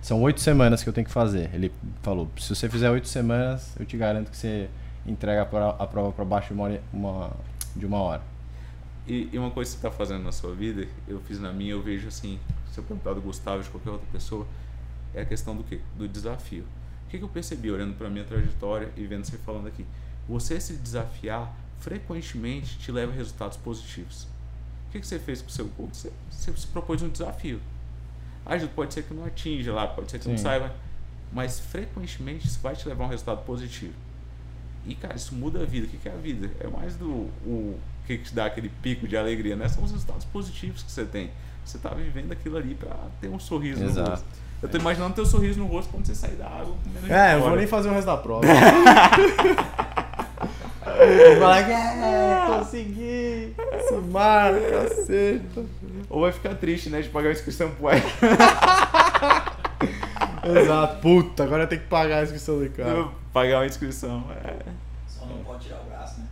São 0.00 0.22
oito 0.22 0.40
semanas 0.40 0.82
que 0.84 0.88
eu 0.88 0.92
tenho 0.92 1.06
que 1.06 1.12
fazer. 1.12 1.50
Ele 1.52 1.72
falou, 2.02 2.30
se 2.38 2.54
você 2.54 2.68
fizer 2.68 2.88
oito 2.90 3.08
semanas, 3.08 3.74
eu 3.80 3.84
te 3.84 3.96
garanto 3.96 4.30
que 4.30 4.36
você 4.36 4.68
entrega 5.04 5.42
a 5.42 5.46
pro- 5.46 5.74
a 5.82 5.86
prova 5.86 6.12
para 6.12 6.24
baixo 6.24 6.48
de 6.48 6.60
uma, 6.60 6.78
uma- 6.92 7.32
de 7.76 7.86
uma 7.86 7.98
hora. 7.98 8.22
E, 9.06 9.28
e 9.32 9.38
uma 9.38 9.50
coisa 9.50 9.70
que 9.70 9.80
você 9.80 9.86
está 9.86 9.96
fazendo 9.96 10.24
na 10.24 10.32
sua 10.32 10.54
vida, 10.54 10.86
eu 11.06 11.20
fiz 11.20 11.38
na 11.38 11.52
minha, 11.52 11.72
eu 11.72 11.82
vejo 11.82 12.08
assim, 12.08 12.40
se 12.72 12.78
eu 12.78 12.84
perguntar 12.84 13.14
do 13.14 13.20
Gustavo, 13.20 13.62
de 13.62 13.68
qualquer 13.70 13.90
outra 13.90 14.06
pessoa, 14.10 14.46
é 15.14 15.22
a 15.22 15.24
questão 15.24 15.54
do 15.54 15.62
quê? 15.62 15.80
Do 15.96 16.08
desafio. 16.08 16.64
O 17.06 17.08
que, 17.08 17.18
que 17.18 17.24
eu 17.24 17.28
percebi 17.28 17.70
olhando 17.70 17.96
para 17.96 18.10
minha 18.10 18.24
trajetória 18.24 18.90
e 18.96 19.06
vendo 19.06 19.24
você 19.24 19.38
falando 19.38 19.68
aqui? 19.68 19.86
Você 20.28 20.60
se 20.60 20.74
desafiar 20.74 21.54
frequentemente 21.78 22.78
te 22.78 22.90
leva 22.90 23.12
a 23.12 23.14
resultados 23.14 23.56
positivos. 23.56 24.24
O 24.88 24.92
que, 24.92 25.00
que 25.00 25.06
você 25.06 25.18
fez 25.18 25.40
com 25.40 25.48
o 25.48 25.52
seu 25.52 25.68
corpo? 25.68 25.94
Você, 25.94 26.12
você 26.30 26.52
se 26.56 26.66
propôs 26.66 27.02
um 27.02 27.08
desafio. 27.08 27.60
Ah, 28.44 28.54
pode 28.74 28.94
ser 28.94 29.02
que 29.02 29.14
não 29.14 29.24
atinja 29.24 29.72
lá, 29.72 29.86
pode 29.86 30.10
ser 30.10 30.18
que 30.18 30.28
não 30.28 30.36
Sim. 30.36 30.42
saiba, 30.42 30.74
mas 31.32 31.60
frequentemente 31.60 32.46
isso 32.46 32.60
vai 32.60 32.74
te 32.74 32.88
levar 32.88 33.04
a 33.04 33.06
um 33.06 33.10
resultado 33.10 33.44
positivo. 33.44 33.94
E, 34.86 34.94
cara, 34.94 35.16
isso 35.16 35.34
muda 35.34 35.62
a 35.62 35.64
vida. 35.64 35.86
O 35.86 35.90
que 35.90 36.08
é 36.08 36.12
a 36.12 36.16
vida? 36.16 36.50
É 36.60 36.68
mais 36.68 36.94
do 36.96 37.08
o 37.44 37.76
que, 38.06 38.18
que 38.18 38.24
te 38.24 38.34
dá 38.34 38.44
aquele 38.46 38.68
pico 38.68 39.08
de 39.08 39.16
alegria, 39.16 39.56
né? 39.56 39.68
São 39.68 39.82
os 39.82 39.90
resultados 39.90 40.24
positivos 40.26 40.82
que 40.82 40.92
você 40.92 41.04
tem. 41.04 41.30
Você 41.64 41.78
tá 41.78 41.88
vivendo 41.90 42.30
aquilo 42.30 42.56
ali 42.56 42.76
pra 42.76 42.94
ter 43.20 43.28
um 43.28 43.40
sorriso 43.40 43.82
no 43.82 43.90
Exato. 43.90 44.10
rosto. 44.10 44.24
Eu 44.62 44.68
tô 44.68 44.78
imaginando 44.78 45.14
teu 45.14 45.26
sorriso 45.26 45.58
no 45.58 45.66
rosto 45.66 45.90
quando 45.90 46.06
você 46.06 46.14
sair 46.14 46.36
da 46.36 46.46
água. 46.46 46.76
É, 47.08 47.34
eu 47.34 47.40
vou 47.40 47.56
nem 47.56 47.66
fazer 47.66 47.88
o 47.88 47.92
resto 47.92 48.06
da 48.06 48.16
prova. 48.16 48.46
vou 48.46 48.54
falar 51.40 51.64
que 51.64 51.72
é, 51.72 52.58
consegui, 52.58 53.52
se 53.88 53.94
marca, 54.10 54.82
acerta. 54.82 55.64
Ou 56.08 56.20
vai 56.20 56.30
ficar 56.32 56.54
triste, 56.54 56.88
né? 56.88 57.02
De 57.02 57.08
pagar 57.08 57.30
a 57.30 57.32
inscrição 57.32 57.72
pro. 57.72 57.88
Exato, 60.54 61.00
puta, 61.00 61.44
agora 61.44 61.64
eu 61.64 61.66
tenho 61.66 61.80
que 61.82 61.88
pagar 61.88 62.18
a 62.18 62.22
inscrição 62.22 62.58
do 62.58 62.70
cara. 62.70 63.08
pagar 63.32 63.58
uma 63.60 63.66
inscrição. 63.66 64.24
É. 64.44 64.54
Só 65.06 65.24
não 65.26 65.38
pode 65.38 65.64
tirar 65.64 65.80
o 65.80 65.84
braço, 65.90 66.20
né? 66.20 66.26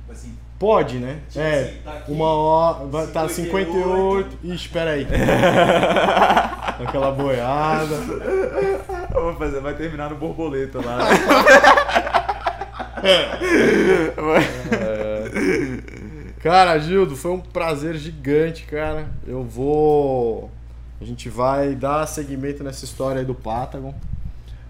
Tipo 0.00 0.12
assim, 0.12 0.36
Pode, 0.58 0.98
né? 0.98 1.18
Tipo 1.28 1.40
É, 1.44 1.60
assim, 1.60 1.76
tá 1.82 1.92
aqui, 1.92 2.12
uma 2.12 2.32
hora, 2.32 3.06
tá 3.08 3.28
58. 3.28 3.32
58. 3.32 4.38
Ixi, 4.44 4.54
espera 4.54 4.90
aí. 4.92 5.06
Aquela 6.86 7.10
boiada. 7.10 7.94
Eu 9.14 9.22
vou 9.24 9.34
fazer, 9.34 9.60
vai 9.60 9.74
terminar 9.74 10.10
no 10.10 10.16
borboleta 10.16 10.78
lá. 10.84 10.98
Cara, 16.40 16.78
Gildo, 16.78 17.16
foi 17.16 17.32
um 17.32 17.40
prazer 17.40 17.94
gigante, 17.96 18.64
cara. 18.64 19.06
Eu 19.26 19.42
vou. 19.44 20.50
A 21.02 21.04
gente 21.04 21.28
vai 21.28 21.74
dar 21.74 22.06
seguimento 22.06 22.62
nessa 22.62 22.84
história 22.84 23.18
aí 23.18 23.26
do 23.26 23.34
Patagon. 23.34 23.92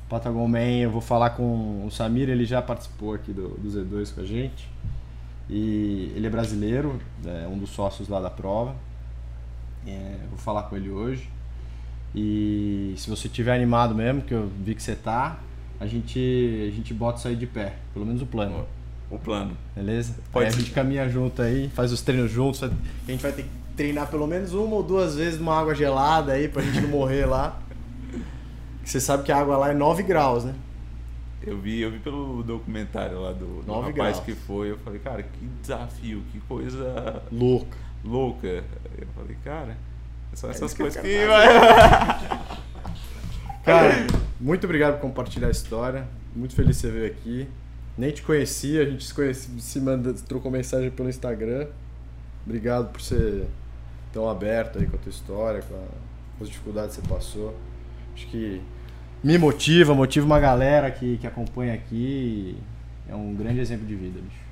Patagon 0.08 0.48
Man, 0.48 0.78
eu 0.80 0.90
vou 0.90 1.02
falar 1.02 1.30
com 1.30 1.84
o 1.86 1.90
Samir, 1.90 2.30
ele 2.30 2.46
já 2.46 2.62
participou 2.62 3.12
aqui 3.12 3.34
do, 3.34 3.50
do 3.50 3.68
Z2 3.68 4.14
com 4.14 4.22
a 4.22 4.24
gente. 4.24 4.66
E 5.50 6.10
ele 6.16 6.26
é 6.26 6.30
brasileiro, 6.30 6.98
é 7.22 7.46
um 7.46 7.58
dos 7.58 7.68
sócios 7.68 8.08
lá 8.08 8.18
da 8.18 8.30
prova. 8.30 8.74
É, 9.86 10.20
vou 10.30 10.38
falar 10.38 10.62
com 10.62 10.76
ele 10.76 10.88
hoje. 10.88 11.28
E 12.14 12.94
se 12.96 13.10
você 13.10 13.28
tiver 13.28 13.54
animado 13.54 13.94
mesmo, 13.94 14.22
que 14.22 14.32
eu 14.32 14.50
vi 14.64 14.74
que 14.74 14.82
você 14.82 14.96
tá, 14.96 15.38
a 15.78 15.86
gente, 15.86 16.18
a 16.66 16.74
gente 16.74 16.94
bota 16.94 17.18
isso 17.18 17.28
aí 17.28 17.36
de 17.36 17.46
pé. 17.46 17.74
Pelo 17.92 18.06
menos 18.06 18.22
o 18.22 18.26
plano. 18.26 18.66
o 19.10 19.18
plano. 19.18 19.54
Beleza? 19.76 20.14
Pode 20.32 20.46
aí 20.46 20.50
a 20.50 20.56
gente 20.56 20.70
caminha 20.70 21.06
junto 21.10 21.42
aí, 21.42 21.68
faz 21.68 21.92
os 21.92 22.00
treinos 22.00 22.30
juntos. 22.30 22.62
A 22.62 22.70
gente 23.06 23.20
vai 23.20 23.32
ter 23.32 23.42
que 23.42 23.61
treinar 23.76 24.08
pelo 24.08 24.26
menos 24.26 24.52
uma 24.52 24.76
ou 24.76 24.82
duas 24.82 25.16
vezes 25.16 25.38
numa 25.38 25.58
água 25.58 25.74
gelada 25.74 26.32
aí 26.32 26.48
pra 26.48 26.62
gente 26.62 26.80
não 26.80 26.88
morrer 26.88 27.26
lá. 27.26 27.58
Que 28.82 28.90
Você 28.90 29.00
sabe 29.00 29.22
que 29.22 29.32
a 29.32 29.38
água 29.38 29.56
lá 29.56 29.70
é 29.70 29.74
9 29.74 30.02
graus, 30.02 30.44
né? 30.44 30.54
Eu 31.44 31.58
vi, 31.58 31.80
eu 31.80 31.90
vi 31.90 31.98
pelo 31.98 32.42
documentário 32.42 33.20
lá 33.20 33.32
do, 33.32 33.62
do 33.62 33.72
rapaz 33.72 33.94
graus. 33.94 34.20
que 34.20 34.32
foi. 34.34 34.70
Eu 34.70 34.78
falei, 34.78 35.00
cara, 35.00 35.22
que 35.22 35.46
desafio, 35.60 36.22
que 36.30 36.40
coisa 36.40 37.22
Louca. 37.32 37.76
louca. 38.04 38.46
Eu 38.46 39.06
falei, 39.16 39.36
cara, 39.44 39.76
são 40.34 40.50
essas 40.50 40.70
isso 40.70 40.76
que 40.76 40.82
eu 40.82 40.86
coisas 40.86 41.02
quero 41.02 41.30
que. 41.30 42.52
Cara, 43.64 44.06
muito 44.40 44.64
obrigado 44.64 44.94
por 44.94 45.00
compartilhar 45.02 45.48
a 45.48 45.50
história. 45.50 46.06
Muito 46.34 46.54
feliz 46.54 46.76
que 46.76 46.82
você 46.86 46.92
veio 46.92 47.06
aqui. 47.06 47.48
Nem 47.98 48.10
te 48.10 48.22
conhecia, 48.22 48.82
a 48.82 48.84
gente 48.86 49.04
se, 49.04 49.12
conhece, 49.12 49.60
se 49.60 49.80
manda, 49.80 50.14
trocou 50.14 50.50
mensagem 50.50 50.90
pelo 50.90 51.08
Instagram. 51.08 51.66
Obrigado 52.46 52.90
por 52.90 53.00
ser 53.00 53.46
tão 54.12 54.28
aberto 54.28 54.78
aí 54.78 54.86
com 54.86 54.96
a 54.96 54.98
tua 54.98 55.10
história, 55.10 55.62
com, 55.62 55.74
a- 55.74 55.88
com 56.38 56.44
as 56.44 56.48
dificuldades 56.50 56.96
que 56.96 57.02
você 57.02 57.08
passou. 57.08 57.56
Acho 58.14 58.26
que 58.26 58.60
me 59.22 59.38
motiva, 59.38 59.94
motiva 59.94 60.26
uma 60.26 60.40
galera 60.40 60.90
que, 60.90 61.16
que 61.18 61.26
acompanha 61.26 61.74
aqui. 61.74 62.56
É 63.08 63.14
um 63.14 63.34
grande 63.34 63.60
exemplo 63.60 63.86
de 63.86 63.94
vida, 63.94 64.20
bicho. 64.20 64.42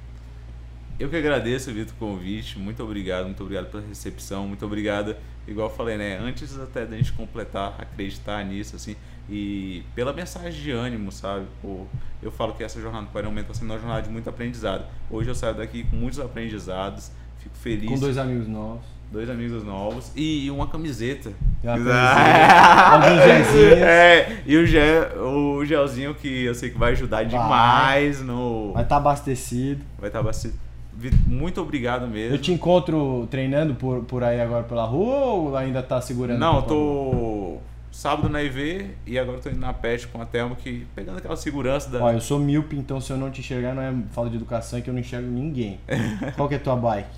Eu 0.99 1.09
que 1.09 1.17
agradeço, 1.17 1.73
Vitor, 1.73 1.95
o 1.95 1.99
convite. 1.99 2.59
Muito 2.59 2.83
obrigado, 2.83 3.25
muito 3.25 3.43
obrigado 3.43 3.71
pela 3.71 3.83
recepção. 3.87 4.47
Muito 4.47 4.65
obrigado, 4.67 5.17
igual 5.49 5.71
eu 5.71 5.75
falei, 5.75 5.97
né? 5.97 6.19
Antes 6.19 6.59
até 6.59 6.85
da 6.85 6.97
gente 6.97 7.13
completar, 7.13 7.75
acreditar 7.79 8.45
nisso, 8.45 8.77
assim, 8.77 8.95
e 9.29 9.83
pela 9.95 10.13
mensagem 10.13 10.61
de 10.61 10.71
ânimo, 10.71 11.11
sabe? 11.11 11.47
Pô, 11.63 11.87
eu 12.23 12.31
falo 12.31 12.53
que 12.53 12.63
essa 12.63 12.79
jornada 12.81 13.07
para 13.13 13.25
o 13.25 13.29
Aumento 13.29 13.47
está 13.51 13.55
sendo 13.61 13.71
uma 13.71 13.79
jornada 13.79 14.03
de 14.03 14.11
muito 14.11 14.29
aprendizado. 14.29 14.85
Hoje 15.11 15.31
eu 15.31 15.35
saio 15.35 15.55
daqui 15.55 15.85
com 15.85 15.97
muitos 15.97 16.21
aprendizados, 16.21 17.11
fico 17.39 17.57
feliz. 17.57 17.89
Com 17.89 17.99
dois 17.99 18.19
amigos 18.19 18.47
novos. 18.47 18.85
Dois 19.11 19.29
amigos 19.29 19.65
novos 19.65 20.11
e 20.15 20.51
uma 20.51 20.67
camiseta. 20.67 21.33
Uma 21.65 21.77
camiseta. 23.01 23.77
É, 23.81 24.37
e 24.47 24.57
o, 24.57 24.67
gel, 24.67 25.23
o 25.27 25.65
gelzinho 25.65 26.15
que 26.15 26.45
eu 26.45 26.55
sei 26.55 26.71
que 26.71 26.79
vai 26.79 26.93
ajudar 26.93 27.25
demais 27.25 28.23
no. 28.23 28.73
Vai 28.73 28.83
estar 28.83 28.97
abastecido. 28.97 29.83
Vai 29.99 30.09
estar 30.09 30.23
bastante. 30.23 30.55
Vi- 30.95 31.11
Muito 31.27 31.61
obrigado 31.61 32.07
mesmo. 32.07 32.35
Eu 32.37 32.41
te 32.41 32.53
encontro 32.53 33.27
treinando 33.31 33.75
por, 33.75 34.03
por 34.05 34.23
aí 34.23 34.41
agora 34.41 34.65
pela 34.65 34.85
rua 34.85 35.17
ou 35.27 35.57
ainda 35.57 35.83
tá 35.83 36.01
segurando? 36.01 36.39
Não, 36.39 36.57
eu 36.57 36.63
tô 36.63 37.59
sábado 37.91 38.29
na 38.29 38.43
IV 38.43 38.87
e 39.07 39.19
agora 39.19 39.39
eu 39.39 39.43
tô 39.43 39.49
indo 39.51 39.59
na 39.61 39.73
PET 39.73 40.07
com 40.09 40.21
a 40.23 40.27
Thelma 40.27 40.55
que 40.57 40.87
pegando 40.95 41.19
aquela 41.19 41.37
segurança 41.37 41.91
da. 41.91 42.03
Ó, 42.05 42.11
eu 42.13 42.21
sou 42.21 42.39
míope, 42.39 42.77
então 42.77 43.01
se 43.01 43.11
eu 43.13 43.17
não 43.17 43.31
te 43.31 43.41
enxergar 43.41 43.75
não 43.75 43.83
é 43.83 43.93
falta 44.13 44.31
de 44.31 44.37
educação, 44.37 44.79
é 44.79 44.83
que 44.83 44.89
eu 44.91 44.95
não 44.95 45.01
enxergo 45.01 45.29
ninguém. 45.29 45.81
Qual 46.37 46.49
que 46.49 46.55
é 46.55 46.57
a 46.59 46.61
tua 46.61 46.77
bike? 46.77 47.09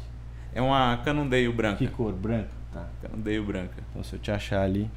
É 0.54 0.60
uma 0.60 0.98
Canundeio 0.98 1.52
branca. 1.52 1.78
Que 1.78 1.88
cor? 1.88 2.12
Branca? 2.12 2.48
Tá. 2.72 2.86
Canundeio 3.02 3.44
branca. 3.44 3.74
Então 3.90 4.02
se 4.02 4.14
eu 4.14 4.18
te 4.18 4.30
achar 4.30 4.62
ali, 4.62 4.90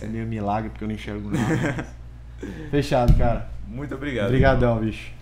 é 0.00 0.06
meio 0.06 0.26
milagre 0.26 0.70
porque 0.70 0.84
eu 0.84 0.88
não 0.88 0.94
enxergo 0.94 1.30
nada. 1.30 1.86
Fechado, 2.70 3.16
cara. 3.16 3.48
Muito 3.66 3.94
obrigado. 3.94 4.26
Obrigadão, 4.26 4.78
bicho. 4.78 5.12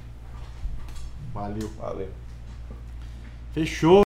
Valeu. 1.33 1.69
Valeu. 1.79 2.11
Fechou. 3.53 4.05